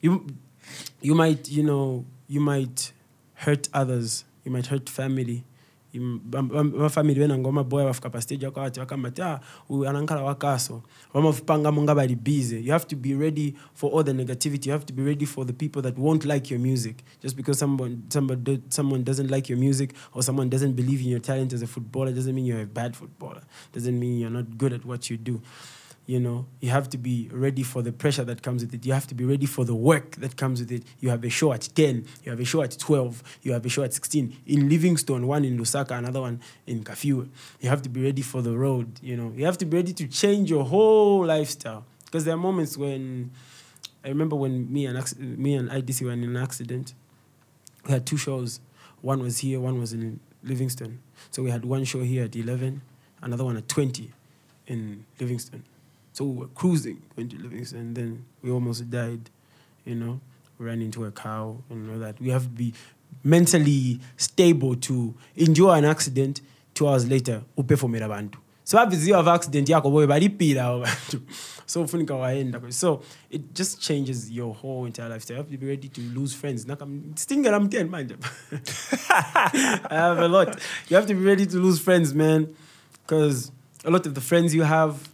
you, 0.00 0.26
you 1.00 1.14
might, 1.14 1.48
you 1.48 1.62
know, 1.62 2.04
you 2.26 2.40
might 2.40 2.92
hurt 3.34 3.68
others. 3.72 4.24
You 4.44 4.50
might 4.50 4.66
hurt 4.66 4.88
family. 4.88 5.44
Im- 5.92 6.20
bena 6.20 7.38
ngoma 7.38 7.64
boya 7.64 7.86
bafuka 7.86 8.10
pastage 8.10 8.46
vakavati 8.46 8.80
vakambati 8.80 9.22
ah 9.22 9.40
uyu 9.68 9.88
anankhala 9.88 10.22
wakaso. 10.22 10.82
Vamavipanga 11.14 11.72
monga 11.72 11.94
bali 11.94 12.14
busy. 12.14 12.60
You 12.60 12.72
have 12.72 12.86
to 12.88 12.96
be 12.96 13.14
ready 13.14 13.54
for 13.74 13.90
all 13.90 14.02
the 14.04 14.12
negativity. 14.12 14.66
You 14.66 14.72
have 14.72 14.86
to 14.86 14.92
be 14.92 15.02
ready 15.02 15.24
for 15.24 15.44
the 15.44 15.52
people 15.52 15.82
that 15.82 15.96
won't 15.98 16.24
like 16.24 16.50
your 16.50 16.60
music. 16.60 17.04
Just 17.20 17.36
because 17.36 17.58
someone 17.58 18.02
somebody 18.10 18.62
someone 18.68 19.02
doesn't 19.02 19.30
like 19.30 19.48
your 19.48 19.58
music 19.58 19.94
or 20.12 20.22
someone 20.22 20.48
doesn't 20.48 20.74
believe 20.74 21.00
in 21.00 21.08
your 21.08 21.20
talent 21.20 21.52
as 21.52 21.62
a 21.62 21.66
footballer 21.66 22.12
doesn't 22.12 22.34
mean 22.34 22.44
you're 22.44 22.62
a 22.62 22.66
bad 22.66 22.94
footballer. 22.96 23.42
Doesn't 23.72 23.98
mean 23.98 24.18
you're 24.18 24.30
not 24.30 24.58
good 24.58 24.72
at 24.72 24.84
what 24.84 25.10
you 25.10 25.16
do 25.16 25.40
you 26.08 26.18
know 26.18 26.46
you 26.60 26.70
have 26.70 26.88
to 26.88 26.96
be 26.96 27.28
ready 27.30 27.62
for 27.62 27.82
the 27.82 27.92
pressure 27.92 28.24
that 28.24 28.42
comes 28.42 28.64
with 28.64 28.72
it. 28.72 28.86
You 28.86 28.94
have 28.94 29.06
to 29.08 29.14
be 29.14 29.26
ready 29.26 29.44
for 29.44 29.66
the 29.66 29.74
work 29.74 30.12
that 30.16 30.38
comes 30.38 30.58
with 30.58 30.72
it. 30.72 30.82
You 31.00 31.10
have 31.10 31.22
a 31.22 31.28
show 31.28 31.52
at 31.52 31.68
10 31.74 32.06
you 32.24 32.30
have 32.30 32.40
a 32.40 32.46
show 32.46 32.62
at 32.62 32.78
12 32.78 33.22
you 33.42 33.52
have 33.52 33.64
a 33.64 33.68
show 33.68 33.82
at 33.82 33.92
16 33.92 34.34
in 34.46 34.68
livingstone 34.70 35.26
one 35.26 35.44
in 35.44 35.58
lusaka 35.58 35.98
another 35.98 36.22
one 36.22 36.40
in 36.66 36.82
Kafue. 36.82 37.28
You 37.60 37.68
have 37.68 37.82
to 37.82 37.90
be 37.90 38.02
ready 38.02 38.22
for 38.22 38.40
the 38.40 38.56
road 38.56 38.98
you 39.02 39.18
know. 39.18 39.34
You 39.36 39.44
have 39.44 39.58
to 39.58 39.66
be 39.66 39.76
ready 39.76 39.92
to 39.92 40.08
change 40.08 40.48
your 40.50 40.64
whole 40.64 41.26
lifestyle. 41.26 41.84
Because 42.06 42.24
there 42.24 42.34
are 42.34 42.38
moments 42.38 42.78
when 42.78 43.30
i 44.02 44.08
remember 44.08 44.34
when 44.34 44.72
me 44.72 44.86
and 44.86 44.96
me 45.38 45.54
and 45.56 45.68
idc 45.68 46.00
were 46.02 46.12
in 46.12 46.24
an 46.24 46.38
accident. 46.38 46.94
We 47.84 47.92
had 47.92 48.06
two 48.06 48.16
shows. 48.16 48.60
One 49.02 49.20
was 49.22 49.38
here 49.38 49.60
one 49.60 49.78
was 49.78 49.92
in 49.92 50.20
livingstone 50.42 51.00
so 51.30 51.42
we 51.42 51.50
had 51.50 51.64
one 51.66 51.84
show 51.84 52.00
here 52.00 52.24
at 52.24 52.34
11 52.34 52.80
another 53.20 53.44
one 53.44 53.56
at 53.56 53.68
20 53.68 54.10
in 54.68 55.04
livingstone 55.20 55.64
so 56.18 56.24
we 56.24 56.40
were 56.40 56.48
cruising 56.48 57.00
going 57.14 57.28
to 57.28 57.36
Livingstone, 57.36 57.78
and 57.80 57.96
then 57.96 58.24
we 58.42 58.50
almost 58.50 58.90
died. 58.90 59.30
You 59.84 59.94
know, 59.94 60.20
ran 60.58 60.82
into 60.82 61.04
a 61.04 61.12
cow 61.12 61.62
and 61.70 61.88
all 61.92 61.98
that. 62.00 62.20
We 62.20 62.30
have 62.30 62.42
to 62.42 62.48
be 62.48 62.74
mentally 63.22 64.00
stable 64.16 64.74
to 64.74 65.14
endure 65.36 65.76
an 65.76 65.84
accident. 65.84 66.40
Two 66.74 66.88
hours 66.88 67.08
later, 67.08 67.42
upefomera 67.56 68.08
bantu. 68.08 68.40
So 68.64 68.82
of 68.82 69.28
accident 69.28 69.68
yako 69.68 69.92
boy 69.92 70.06
balipira 70.06 70.64
abo 70.64 70.84
bantu. 70.84 71.20
So 71.66 71.84
ufunika 71.84 72.14
waenda. 72.14 72.72
So 72.72 73.02
it 73.30 73.54
just 73.54 73.80
changes 73.80 74.28
your 74.30 74.54
whole 74.54 74.86
entire 74.86 75.10
lifestyle. 75.10 75.36
You 75.36 75.42
have 75.42 75.50
to 75.52 75.58
be 75.58 75.66
ready 75.68 75.88
to 75.88 76.00
lose 76.00 76.34
friends. 76.34 76.66
Stinger 77.14 77.52
I'm 77.52 77.68
10 77.68 77.90
man. 77.90 78.18
I 79.10 79.88
have 79.90 80.18
a 80.18 80.28
lot. 80.28 80.58
You 80.88 80.96
have 80.96 81.06
to 81.06 81.14
be 81.14 81.22
ready 81.22 81.46
to 81.46 81.58
lose 81.58 81.78
friends, 81.78 82.12
man. 82.14 82.56
Because 83.02 83.52
a 83.84 83.90
lot 83.90 84.06
of 84.06 84.14
the 84.14 84.20
friends 84.22 84.54
you 84.54 84.62
have 84.62 85.08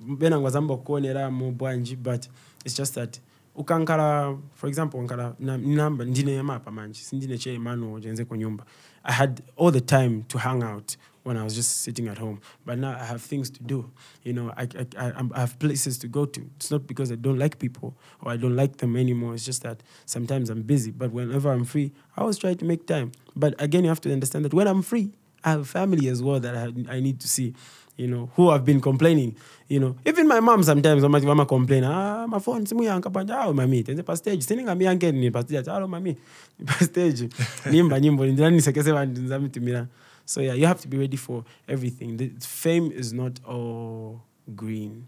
bena 0.00 0.38
ngwazamba 0.40 0.76
kuonera 0.76 1.30
mu 1.30 1.52
bwanji 1.52 1.96
but 1.96 2.28
it's 2.64 2.76
just 2.76 2.94
that 2.94 3.20
ukankala 3.56 4.38
for 4.54 4.68
example 4.68 5.02
nkala 5.02 5.34
namba 5.38 6.04
ndine 6.04 6.42
mapa 6.42 6.70
manje 6.70 7.00
sindine 7.00 7.38
che 7.38 7.58
mano 7.58 8.00
jenze 8.00 8.24
ku 8.24 8.36
nyumba. 8.36 8.64
I 9.04 9.12
had 9.12 9.42
all 9.56 9.70
the 9.70 9.80
time 9.80 10.24
to 10.28 10.38
hang 10.38 10.62
out 10.62 10.96
when 11.24 11.36
i 11.36 11.42
was 11.44 11.54
just 11.54 11.82
sitting 11.82 12.08
at 12.08 12.18
home 12.18 12.40
but 12.66 12.78
now 12.78 12.96
i 13.00 13.04
have 13.04 13.22
things 13.22 13.50
to 13.50 13.62
do. 13.62 13.90
You 14.24 14.32
know 14.32 14.52
i, 14.56 14.62
I, 14.62 14.86
I, 14.98 15.12
I 15.34 15.40
have 15.40 15.58
places 15.58 15.98
to 15.98 16.08
go 16.08 16.24
to. 16.26 16.40
It's 16.56 16.70
not 16.70 16.86
because 16.86 17.12
i 17.12 17.14
don't 17.14 17.38
like 17.38 17.58
people 17.58 17.94
or 18.22 18.32
i 18.32 18.36
don't 18.36 18.56
like 18.56 18.78
them 18.78 18.96
anymore. 18.96 19.34
It's 19.34 19.44
just 19.44 19.62
that 19.62 19.82
sometimes 20.06 20.50
i'm 20.50 20.62
busy 20.62 20.90
but 20.90 21.12
whenever 21.12 21.52
i'm 21.52 21.64
free 21.64 21.92
i 22.16 22.22
always 22.22 22.38
try 22.38 22.54
to 22.54 22.64
make 22.64 22.86
time. 22.86 23.12
But 23.36 23.54
again 23.62 23.84
you 23.84 23.88
have 23.90 24.00
to 24.02 24.12
understand 24.12 24.44
that 24.46 24.54
when 24.54 24.66
i'm 24.66 24.82
free 24.82 25.12
I 25.44 25.50
have 25.50 25.68
family 25.68 26.08
as 26.08 26.22
well 26.22 26.40
that 26.40 26.56
I, 26.56 26.72
I 26.96 27.00
need 27.00 27.20
to 27.20 27.28
see, 27.28 27.54
you 27.96 28.06
know, 28.06 28.30
who 28.34 28.50
have 28.50 28.64
been 28.64 28.80
complaining. 28.80 29.36
You 29.68 29.80
know, 29.80 29.96
even 30.04 30.28
my 30.28 30.40
mom 30.40 30.62
sometimes, 30.62 31.02
I'm 31.02 31.10
mama 31.10 31.46
complain, 31.46 31.84
ah, 31.84 32.26
my 32.26 32.38
phone, 32.38 32.66
simu 32.66 32.84
yanka 32.84 33.10
panja, 33.10 33.44
au 33.44 33.54
mami, 33.54 33.82
tenze 33.82 34.04
pa 34.04 34.14
stage, 34.14 34.42
sini 34.42 34.64
mi 34.76 34.84
yanke 34.84 35.12
ni 35.12 35.30
pa 35.30 35.40
stage, 35.42 35.68
ah, 35.68 35.80
mami, 35.86 36.16
ni 36.58 36.64
pa 36.66 36.84
stage, 36.84 37.28
nimba 37.70 38.00
nyimbo, 38.00 38.26
ndani 38.26 38.56
nisekese 38.56 38.92
wa 38.92 39.06
nzami 39.06 39.48
tumira. 39.48 39.88
So 40.26 40.40
yeah, 40.40 40.54
you 40.54 40.66
have 40.66 40.80
to 40.80 40.88
be 40.88 40.96
ready 40.98 41.16
for 41.16 41.44
everything. 41.68 42.16
The 42.16 42.30
fame 42.40 42.90
is 42.90 43.12
not 43.12 43.40
all 43.46 44.22
green. 44.56 45.06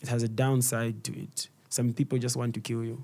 It 0.00 0.08
has 0.08 0.22
a 0.22 0.28
downside 0.28 1.02
to 1.04 1.12
it. 1.20 1.48
Some 1.68 1.92
people 1.92 2.18
just 2.18 2.36
want 2.36 2.54
to 2.54 2.60
kill 2.60 2.84
you 2.84 3.02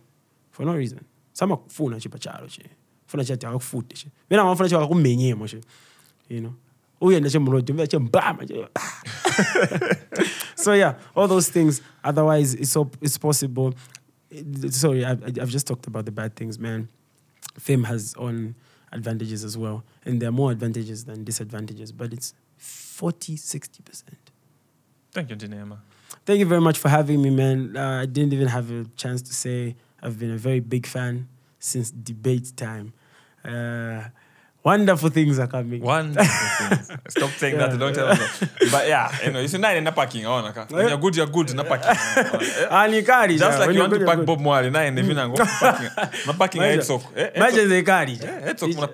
for 0.50 0.64
no 0.64 0.74
reason. 0.74 1.04
Some 1.32 1.58
funa 1.68 1.96
chipa 1.96 2.18
charo 2.18 2.48
che. 2.48 2.62
Funa 3.06 3.24
chati 3.24 3.46
akufute 3.46 3.94
che. 3.94 4.08
Vena 4.28 4.44
mafuna 4.44 4.68
chalo 4.68 4.84
akumenyemo 4.86 5.48
che. 5.48 5.60
You 6.28 6.40
know. 6.42 6.54
Uyenda 7.00 7.30
chemuroti 7.30 7.72
mve 7.72 7.86
chembama 7.86 8.46
che 8.46 8.66
so 10.56 10.72
yeah 10.74 10.94
all 11.14 11.28
those 11.28 11.48
things 11.50 11.80
otherwise 12.04 12.54
it's 12.54 12.70
so 12.72 12.90
it's 13.00 13.18
possible. 13.18 13.72
Sorry 14.70 15.04
I, 15.04 15.12
i've 15.12 15.50
just 15.50 15.66
talked 15.66 15.86
about 15.86 16.04
the 16.04 16.10
bad 16.12 16.34
things 16.34 16.58
man. 16.58 16.88
Fame 17.58 17.84
has 17.84 18.14
own 18.18 18.54
advantages 18.92 19.44
as 19.44 19.56
well 19.56 19.84
and 20.04 20.20
there 20.20 20.28
are 20.28 20.32
more 20.32 20.50
advantages 20.52 21.04
than 21.04 21.24
disadvantages 21.24 21.92
but 21.92 22.12
it's 22.12 22.34
40 22.56 23.36
60 23.36 23.82
percent. 23.82 24.18
Thank 25.12 25.30
you, 25.30 25.36
Ndine 25.36 25.60
Emma. 25.60 25.78
thank 26.26 26.38
you 26.40 26.46
very 26.46 26.60
much 26.60 26.78
for 26.78 26.88
having 26.88 27.22
me 27.22 27.30
man. 27.30 27.76
Uh, 27.76 28.00
i 28.02 28.06
didn't 28.06 28.32
even 28.32 28.48
have 28.48 28.70
a 28.70 28.84
chance 28.96 29.22
to 29.22 29.32
say 29.32 29.76
i've 30.02 30.18
been 30.18 30.32
a 30.32 30.36
very 30.38 30.60
big 30.60 30.86
fan 30.86 31.28
since 31.60 31.90
debate 31.90 32.52
time. 32.56 32.92
Uh, 33.44 34.02
wonderful 34.64 35.08
things 35.10 35.38
are 35.38 35.46
coming 35.46 35.80
Wonderful 35.80 36.68
things. 36.68 36.90
Stop 37.08 37.30
saying 37.30 37.54
yeah. 37.58 37.68
that 37.68 37.78
Don't 37.78 37.94
time 37.94 38.10
ago. 38.10 38.26
But 38.70 38.88
yeah, 38.88 39.10
you 39.24 39.32
know, 39.32 39.40
you 39.40 39.48
see, 39.48 39.58
nine 39.58 39.76
in 39.76 39.92
parking, 39.92 40.26
I 40.26 40.28
want. 40.28 40.70
When 40.70 40.88
you're 40.88 40.98
good, 40.98 41.16
you're 41.16 41.26
good. 41.26 41.54
Na 41.54 41.64
parking. 41.64 41.88
Ah, 42.70 42.86
ni 42.86 43.02
kali 43.02 43.38
Just 43.38 43.52
yeah. 43.52 43.58
like 43.58 43.66
When 43.68 43.76
you 43.76 43.80
want 43.82 43.92
to 43.92 43.98
good, 43.98 44.06
park 44.06 44.18
you're 44.18 44.26
Bob 44.26 44.40
Marley, 44.40 44.70
Nine, 44.70 44.88
in 44.88 44.94
the 44.94 45.02
vinango 45.02 45.36
parking. 45.36 45.90
Na 46.26 46.32
parking 46.32 46.60
Maja. 46.60 46.72
head 46.74 46.84
sock. 46.84 47.02
Eh, 47.16 47.50
ze 47.50 47.82
kali 47.82 48.14
ja. 48.18 48.26
Head 48.26 48.58
sock. 48.60 48.70
Muna 48.70 48.88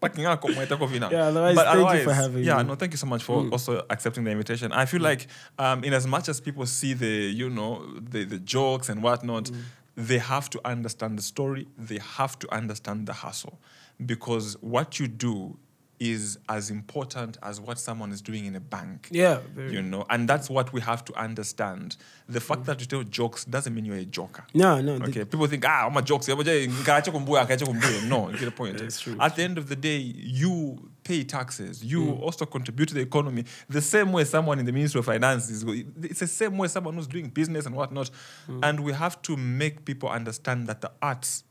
parking 0.00 0.26
ako 0.26 0.48
mo 0.48 0.62
itako 0.62 0.88
vina. 0.88 1.08
Yeah, 1.10 1.28
otherwise, 1.28 1.54
But 1.54 1.66
thank 1.66 1.94
you 1.94 2.04
for 2.04 2.12
having 2.12 2.44
yeah, 2.44 2.56
me. 2.56 2.60
Yeah, 2.60 2.68
no, 2.68 2.74
thank 2.74 2.92
you 2.92 2.98
so 2.98 3.06
much 3.06 3.22
for 3.22 3.42
mm. 3.42 3.52
also 3.52 3.82
accepting 3.90 4.24
the 4.24 4.30
invitation. 4.30 4.72
I 4.72 4.86
feel 4.86 5.00
like, 5.02 5.26
um, 5.58 5.84
in 5.84 5.92
as 5.94 6.06
much 6.06 6.28
as 6.28 6.40
people 6.40 6.66
see 6.66 6.94
the, 6.94 7.06
you 7.40 7.48
know, 7.48 7.82
the 8.10 8.24
the 8.24 8.38
jokes 8.38 8.88
and 8.88 9.02
whatnot, 9.02 9.44
Mm. 9.44 9.60
they 9.96 10.18
have 10.18 10.48
to 10.50 10.58
understand 10.64 11.18
the 11.18 11.22
story. 11.22 11.66
They 11.78 12.00
have 12.16 12.38
to 12.40 12.46
understand 12.54 13.06
the 13.06 13.12
hustle, 13.12 13.58
because 14.04 14.56
what 14.60 14.98
you 15.00 15.08
do 15.08 15.58
is 16.00 16.38
as 16.48 16.70
important 16.70 17.38
as 17.42 17.60
what 17.60 17.78
someone 17.78 18.10
is 18.10 18.20
doing 18.20 18.46
in 18.46 18.56
a 18.56 18.60
bank. 18.60 19.08
Yeah, 19.12 19.38
very. 19.54 19.72
You 19.72 19.80
know, 19.80 20.04
and 20.10 20.28
that's 20.28 20.50
what 20.50 20.72
we 20.72 20.80
have 20.80 21.04
to 21.04 21.14
understand. 21.14 21.96
The 22.28 22.40
fact 22.40 22.64
that 22.64 22.80
you 22.80 22.86
tell 22.86 23.04
jokes 23.04 23.44
doesn't 23.44 23.72
mean 23.72 23.84
you're 23.84 23.96
a 23.96 24.04
joker. 24.04 24.44
No, 24.52 24.80
no. 24.82 24.98
the- 24.98 25.04
Okay, 25.08 25.24
people 25.24 25.46
think, 25.46 25.64
ah, 25.66 25.86
I'm 25.86 25.96
a 25.96 26.02
joke. 26.02 26.26
No, 26.26 26.34
you 26.40 28.38
get 28.38 28.44
the 28.44 28.52
point. 28.54 28.78
That's 28.78 29.00
true. 29.00 29.16
At 29.20 29.36
the 29.36 29.42
end 29.44 29.56
of 29.56 29.68
the 29.68 29.76
day, 29.76 29.96
you 29.98 30.90
pay 31.04 31.22
taxes. 31.24 31.84
You 31.84 32.02
Mm. 32.06 32.20
also 32.20 32.44
contribute 32.46 32.86
to 32.88 32.94
the 32.94 33.00
economy. 33.00 33.44
The 33.68 33.80
same 33.80 34.12
way 34.12 34.24
someone 34.24 34.58
in 34.58 34.66
the 34.66 34.72
Ministry 34.72 34.98
of 34.98 35.04
Finance 35.06 35.48
is. 35.50 35.62
It's 36.02 36.20
the 36.20 36.26
same 36.26 36.58
way 36.58 36.68
someone 36.68 36.94
who's 36.94 37.06
doing 37.06 37.28
business 37.28 37.66
and 37.66 37.74
whatnot. 37.76 38.10
Mm. 38.48 38.60
And 38.62 38.80
we 38.80 38.92
have 38.92 39.22
to 39.22 39.36
make 39.36 39.84
people 39.84 40.08
understand 40.08 40.66
that 40.66 40.80
the 40.80 40.90
arts 41.00 41.44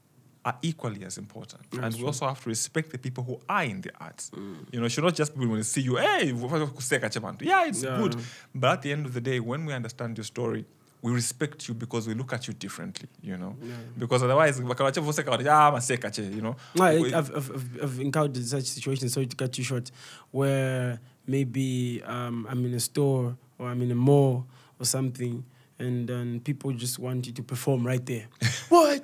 are 0.46 0.58
equally 0.62 1.06
as 1.06 1.18
important. 1.18 1.62
and 1.82 1.96
we 1.96 2.04
also 2.04 2.28
have 2.28 2.42
to 2.44 2.50
respect 2.50 2.90
the 2.92 2.98
people 2.98 3.24
who 3.24 3.40
are 3.48 3.64
in 3.64 3.82
the 3.82 3.92
arts. 4.00 4.30
Mm. 4.36 4.56
You 4.74 4.80
know, 4.80 4.86
it 4.86 4.90
should 4.90 5.04
not 5.04 5.16
just 5.16 5.38
be 5.38 5.46
when 5.46 5.58
they 5.58 5.64
see 5.64 5.82
you, 5.82 5.96
hey, 5.96 6.32
kuseka 6.34 7.10
chemantu." 7.10 7.44
yeah, 7.46 7.66
it's 7.66 7.84
Yeah. 7.84 7.98
good. 7.98 8.16
But 8.54 8.72
at 8.74 8.82
the 8.82 8.92
end 8.92 9.06
of 9.06 9.14
the 9.14 9.22
day, 9.22 9.40
when 9.40 9.66
we 9.66 9.74
understand 9.74 10.18
your 10.18 10.26
story, 10.26 10.66
we 11.02 11.12
respect 11.12 11.68
you 11.68 11.74
because 11.74 12.08
we 12.08 12.14
look 12.14 12.32
at 12.34 12.48
you 12.48 12.54
differently, 12.54 13.10
you 13.22 13.38
know. 13.38 13.56
Because 13.98 14.24
otherwise, 14.24 14.60
wakarache 14.62 15.02
voseka 15.02 15.32
wati, 15.32 15.48
"Ah, 15.50 15.72
maseka 15.72 16.10
che," 16.14 16.24
you 16.24 16.42
know. 16.42 16.56
No, 16.76 16.84
I, 16.84 17.00
We- 17.00 17.14
I've, 17.14 17.30
I've, 17.36 17.52
I've- 17.52 17.82
I've 17.84 18.00
encountered 18.00 18.46
such 18.46 18.66
situations, 18.66 19.14
sorry 19.14 19.28
to 19.28 19.36
cut 19.36 19.58
you 19.58 19.64
short, 19.66 19.92
where 20.32 21.00
maybe 21.28 22.02
um, 22.06 22.48
I'm 22.50 22.66
in 22.66 22.74
a 22.74 22.80
store 22.80 23.36
or 23.58 23.68
I'm 23.70 23.82
in 23.82 23.92
a 23.92 23.96
mall 23.96 24.46
or 24.80 24.86
something, 24.86 25.44
and 25.80 26.10
um, 26.12 26.42
people 26.44 26.72
just 26.72 27.00
want 27.00 27.26
you 27.28 27.34
to 27.34 27.44
perform 27.44 27.86
right 27.86 28.06
there. 28.06 28.28
what? 28.70 29.04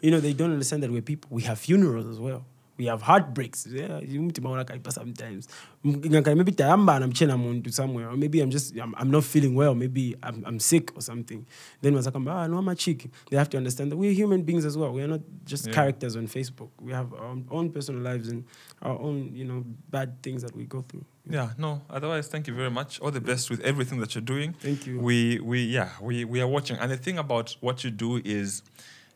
You 0.00 0.10
know, 0.10 0.20
they 0.20 0.32
don't 0.32 0.52
understand 0.52 0.82
that 0.82 0.90
we're 0.90 1.02
people. 1.02 1.28
We 1.32 1.42
have 1.42 1.58
funerals 1.58 2.06
as 2.06 2.18
well. 2.18 2.44
We 2.78 2.86
have 2.86 3.02
heartbreaks. 3.02 3.66
Yeah, 3.66 4.00
umutima 4.18 4.50
unakaipa 4.50 4.92
sometimes. 4.92 5.48
Maybe 5.84 6.52
tayamba 6.52 6.98
namchena 7.00 7.36
muntu 7.36 7.72
somewhere, 7.72 8.08
or 8.08 8.16
maybe 8.16 8.40
I'm 8.40 8.50
just 8.50 8.76
I'm, 8.78 8.94
I'm 8.96 9.10
not 9.10 9.24
feeling 9.24 9.54
well. 9.56 9.74
Maybe 9.74 10.14
I'm, 10.22 10.44
I'm 10.46 10.60
sick 10.60 10.96
or 10.96 11.02
something. 11.02 11.44
Then 11.82 11.94
wasakamba, 11.94 12.32
ah, 12.32 12.46
no, 12.46 12.58
I'm 12.58 12.68
a 12.68 12.76
cheek. 12.76 13.10
They 13.30 13.36
have 13.36 13.50
to 13.50 13.56
understand 13.56 13.90
that 13.90 13.96
we're 13.96 14.12
human 14.12 14.42
beings 14.42 14.64
as 14.64 14.76
well. 14.78 14.92
We 14.92 15.02
are 15.02 15.08
not 15.08 15.20
just 15.44 15.66
Yeah. 15.66 15.72
characters 15.74 16.14
on 16.16 16.28
Facebook. 16.28 16.70
We 16.80 16.92
have 16.92 17.12
our 17.14 17.36
own 17.50 17.70
personal 17.70 18.00
lives 18.00 18.28
and 18.28 18.44
our 18.80 18.96
own, 19.00 19.32
you 19.34 19.44
know, 19.44 19.64
bad 19.90 20.22
things 20.22 20.42
that 20.42 20.54
we 20.54 20.64
go 20.64 20.82
through. 20.88 21.04
Yeah, 21.28 21.50
no. 21.58 21.82
Otherwise, 21.90 22.28
thank 22.28 22.46
you 22.46 22.54
very 22.54 22.70
much. 22.70 23.00
All 23.00 23.10
the 23.10 23.20
best 23.20 23.50
with 23.50 23.60
everything 23.60 23.98
that 24.00 24.14
you're 24.14 24.22
doing. 24.22 24.54
Thank 24.60 24.86
you. 24.86 25.00
We 25.00 25.40
we 25.40 25.64
yeah 25.64 25.90
we 26.00 26.24
we 26.24 26.40
are 26.40 26.46
watching, 26.48 26.76
and 26.78 26.90
the 26.92 26.96
thing 26.96 27.18
about 27.18 27.56
what 27.60 27.82
you 27.82 27.90
do 27.90 28.22
is. 28.24 28.62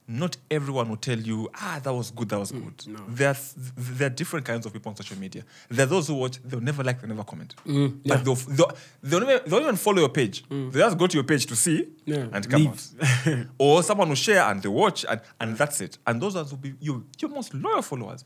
Not 0.08 0.36
everyone 0.50 0.88
will 0.88 0.96
tell 0.96 1.18
you, 1.18 1.48
ah, 1.54 1.80
that 1.82 1.92
was 1.92 2.10
good, 2.10 2.28
that 2.30 2.38
was 2.38 2.50
good. 2.50 2.76
Mm, 2.78 2.88
no. 2.88 3.00
There's, 3.08 3.54
there 3.56 4.08
are 4.08 4.10
different 4.10 4.44
kinds 4.44 4.66
of 4.66 4.72
people 4.72 4.90
on 4.90 4.96
social 4.96 5.16
media. 5.16 5.44
There 5.68 5.84
are 5.86 5.88
those 5.88 6.08
who 6.08 6.14
watch, 6.14 6.38
they'll 6.44 6.60
never 6.60 6.82
like, 6.82 7.00
they'll 7.00 7.08
never 7.08 7.22
comment. 7.22 7.54
Mm, 7.64 8.00
yeah. 8.02 8.14
Like 8.14 8.24
they'll, 8.24 8.34
they'll, 8.34 8.72
they'll, 9.02 9.22
even, 9.22 9.40
they'll 9.46 9.60
even 9.60 9.76
follow 9.76 10.00
your 10.00 10.08
page. 10.08 10.44
They 10.50 10.70
just 10.80 10.98
go 10.98 11.06
to 11.06 11.14
your 11.16 11.24
page 11.24 11.46
to 11.46 11.56
see 11.56 11.88
Yeah, 12.04 12.26
and 12.32 12.50
come 12.50 12.62
leave. 12.64 13.26
out. 13.26 13.46
or 13.58 13.82
someone 13.84 14.08
will 14.08 14.16
share 14.16 14.42
and 14.42 14.60
they 14.60 14.68
watch 14.68 15.04
and, 15.08 15.20
and 15.40 15.56
that's 15.56 15.80
it. 15.80 15.98
And 16.06 16.20
those 16.20 16.34
ones 16.34 16.50
will 16.50 16.58
be 16.58 16.74
you, 16.80 17.06
your 17.20 17.30
most 17.30 17.54
loyal 17.54 17.82
followers. 17.82 18.24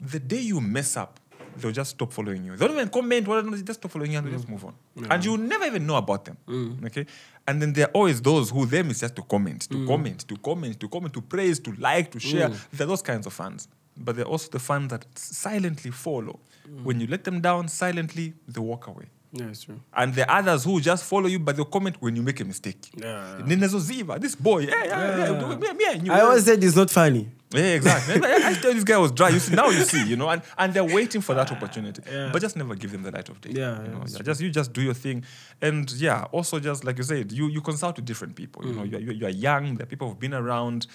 The 0.00 0.20
day 0.20 0.40
you 0.40 0.60
mess 0.60 0.96
up, 0.98 1.18
they'll 1.56 1.72
just 1.72 1.90
stop 1.90 2.12
following 2.12 2.44
you. 2.44 2.56
They 2.56 2.66
don't 2.66 2.76
even 2.76 2.88
comment, 2.90 3.26
whatever, 3.26 3.50
they 3.50 3.62
just 3.62 3.80
stop 3.80 3.90
following 3.90 4.12
you 4.12 4.18
and 4.18 4.26
they 4.26 4.32
just 4.32 4.48
move 4.48 4.64
on. 4.66 4.74
And 5.08 5.24
you'll 5.24 5.38
never 5.38 5.64
even 5.64 5.86
know 5.86 5.96
about 5.96 6.24
them. 6.26 6.36
Okay? 6.84 7.06
And 7.50 7.60
then 7.60 7.72
there 7.72 7.86
are 7.88 7.90
always 7.94 8.22
those 8.22 8.50
who 8.50 8.64
them 8.64 8.90
is 8.90 9.00
just 9.00 9.16
to 9.16 9.22
comment, 9.22 9.62
to 9.62 9.74
mm. 9.74 9.86
comment, 9.88 10.20
to 10.28 10.36
comment, 10.36 10.78
to 10.78 10.88
comment, 10.88 11.12
to 11.14 11.20
praise, 11.20 11.58
to 11.58 11.72
like, 11.72 12.12
to 12.12 12.20
share. 12.20 12.48
Mm. 12.48 12.70
There 12.70 12.84
are 12.84 12.88
those 12.88 13.02
kinds 13.02 13.26
of 13.26 13.32
fans. 13.32 13.66
But 13.96 14.14
there 14.14 14.24
are 14.24 14.28
also 14.28 14.48
the 14.52 14.60
fans 14.60 14.90
that 14.90 15.04
silently 15.18 15.90
follow. 15.90 16.38
Mm. 16.68 16.84
When 16.84 17.00
you 17.00 17.08
let 17.08 17.24
them 17.24 17.40
down 17.40 17.66
silently, 17.66 18.34
they 18.46 18.60
walk 18.60 18.86
away. 18.86 19.06
Yeah, 19.32 19.44
it's 19.46 19.62
true. 19.62 19.80
And 19.94 20.12
the 20.12 20.28
others 20.32 20.64
who 20.64 20.80
just 20.80 21.04
follow 21.04 21.26
you, 21.28 21.38
but 21.38 21.54
they'll 21.54 21.64
comment 21.64 21.96
when 22.00 22.16
you 22.16 22.22
make 22.22 22.40
a 22.40 22.44
mistake. 22.44 22.90
Yeah. 22.96 23.38
Ninezoziva, 23.44 24.20
this 24.20 24.34
boy, 24.34 24.60
yeah, 24.60 24.84
yeah, 24.84 25.18
yeah. 25.18 25.40
Yeah. 25.40 25.56
Me, 25.56 25.72
me 25.72 25.84
and 25.88 26.06
you, 26.06 26.12
I 26.12 26.20
always 26.22 26.44
said 26.44 26.62
it's 26.64 26.74
not 26.74 26.90
funny. 26.90 27.28
yeah, 27.54 27.74
exactly. 27.74 28.14
I, 28.24 28.50
I 28.50 28.54
tell 28.54 28.74
this 28.74 28.82
guy 28.84 28.98
was 28.98 29.12
dry. 29.12 29.28
You 29.28 29.38
see, 29.38 29.54
now 29.54 29.68
you 29.68 29.82
see, 29.84 30.04
you 30.04 30.16
know, 30.16 30.28
and, 30.28 30.42
and 30.58 30.74
they're 30.74 30.82
waiting 30.84 31.20
for 31.20 31.34
that 31.34 31.50
opportunity. 31.52 32.02
Yeah. 32.10 32.30
But 32.32 32.42
just 32.42 32.56
never 32.56 32.74
give 32.74 32.90
them 32.90 33.02
the 33.04 33.12
light 33.12 33.28
of 33.28 33.40
day. 33.40 33.50
Yeah, 33.52 33.80
you 33.82 33.88
know, 33.90 34.02
yeah, 34.08 34.18
just 34.22 34.40
you 34.40 34.50
just 34.50 34.72
do 34.72 34.82
your 34.82 34.94
thing, 34.94 35.24
and 35.62 35.88
yeah, 35.92 36.24
also 36.32 36.58
just 36.58 36.84
like 36.84 36.98
you 36.98 37.04
said, 37.04 37.30
you 37.30 37.46
you 37.48 37.60
consult 37.60 37.96
with 37.96 38.04
different 38.06 38.34
people. 38.34 38.66
You 38.66 38.72
know, 38.72 38.82
Mm. 38.82 38.90
you 39.02 39.10
are, 39.10 39.12
you 39.12 39.26
are 39.26 39.30
young. 39.30 39.74
There 39.76 39.84
are 39.84 39.86
people 39.86 40.08
who've 40.08 40.18
been 40.18 40.34
around. 40.34 40.86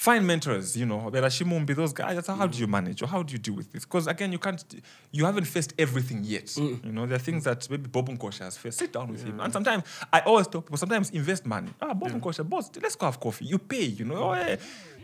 Find 0.00 0.26
mentors, 0.26 0.78
you 0.78 0.86
know, 0.86 1.10
Berashimumbi, 1.12 1.76
those 1.76 1.92
guys. 1.92 2.14
That's 2.14 2.26
how 2.28 2.46
do 2.46 2.58
you 2.58 2.66
manage 2.66 3.02
or 3.02 3.06
how 3.06 3.22
do 3.22 3.34
you 3.34 3.38
deal 3.38 3.52
with 3.52 3.70
this? 3.70 3.84
Because 3.84 4.06
again, 4.06 4.32
you 4.32 4.38
can't, 4.38 4.64
you 5.12 5.26
haven't 5.26 5.44
faced 5.44 5.74
everything 5.78 6.20
yet. 6.24 6.46
Mm. 6.46 6.86
You 6.86 6.92
know, 6.92 7.04
there 7.04 7.16
are 7.16 7.18
things 7.18 7.44
that 7.44 7.68
maybe 7.68 7.86
Bob 7.86 8.08
Nkosha 8.08 8.38
has 8.44 8.56
faced. 8.56 8.78
Sit 8.78 8.94
down 8.94 9.08
with 9.12 9.22
him. 9.22 9.38
And 9.40 9.52
sometimes 9.52 9.84
I 10.10 10.20
always 10.20 10.46
tell 10.46 10.62
people, 10.62 10.78
sometimes 10.78 11.10
invest 11.10 11.44
money. 11.44 11.68
Ah, 11.82 11.92
Bob 11.92 12.12
Nkosha, 12.12 12.48
boss, 12.48 12.70
let's 12.82 12.96
go 12.96 13.04
have 13.04 13.20
coffee. 13.20 13.44
You 13.44 13.58
pay, 13.58 13.84
you 13.84 14.06
know. 14.06 14.30
Oh, 14.30 14.32
yeah. 14.32 14.56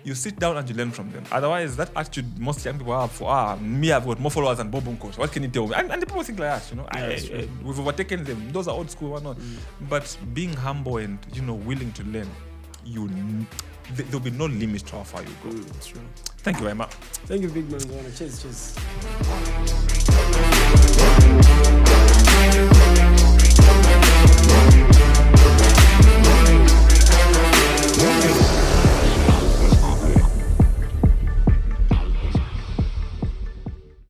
You 0.03 0.15
sit 0.15 0.39
down 0.39 0.57
and 0.57 0.67
you 0.67 0.75
learn 0.75 0.93
from 0.93 1.13
them. 1.13 1.25
Otherwise, 1.31 1.77
that 1.77 1.91
attitude 1.95 2.39
most 2.39 2.65
young 2.65 2.79
people 2.79 2.99
have 2.99 3.13
for, 3.13 3.29
ah, 3.29 3.55
me, 3.57 3.93
I've 3.93 4.07
got 4.07 4.19
more 4.19 4.31
followers 4.31 4.57
than 4.57 4.71
Bob 4.71 4.85
Nkosha. 4.85 5.19
What 5.19 5.31
can 5.31 5.43
you 5.43 5.51
tell 5.51 5.67
me? 5.67 5.75
And, 5.75 5.93
and 5.93 6.01
the 6.01 6.07
people 6.07 6.23
think 6.23 6.39
like 6.39 6.49
that, 6.59 6.71
you 6.71 6.77
know. 6.79 6.89
Yeah, 6.95 7.01
I- 7.01 7.43
I- 7.43 7.49
we've 7.63 7.79
overtaken 7.79 8.25
them. 8.25 8.51
Those 8.51 8.67
are 8.67 8.75
old 8.75 8.91
school, 8.91 9.11
whatnot. 9.11 9.37
But 9.91 10.17
being 10.33 10.55
humble 10.55 10.97
and, 10.97 11.19
you 11.35 11.43
know, 11.43 11.53
willing 11.53 11.93
to 11.93 12.03
learn, 12.05 12.31
you, 12.83 13.11
th- 13.95 14.09
there'll 14.09 14.21
be 14.21 14.31
no 14.31 14.47
limit 14.47 14.87
to 14.87 14.97
how 14.97 15.03
far 15.05 15.23
you 15.23 15.29
go. 15.43 15.51
Mm, 15.51 15.87
true. 15.87 16.01
Thank 16.39 16.59
you 16.59 16.63
very 16.65 16.75
much. 16.75 16.91
Thank 17.27 17.43
you, 17.43 17.49
big 17.49 17.71
man. 17.71 17.81
Cheers, 18.17 18.43
cheers. 18.43 18.75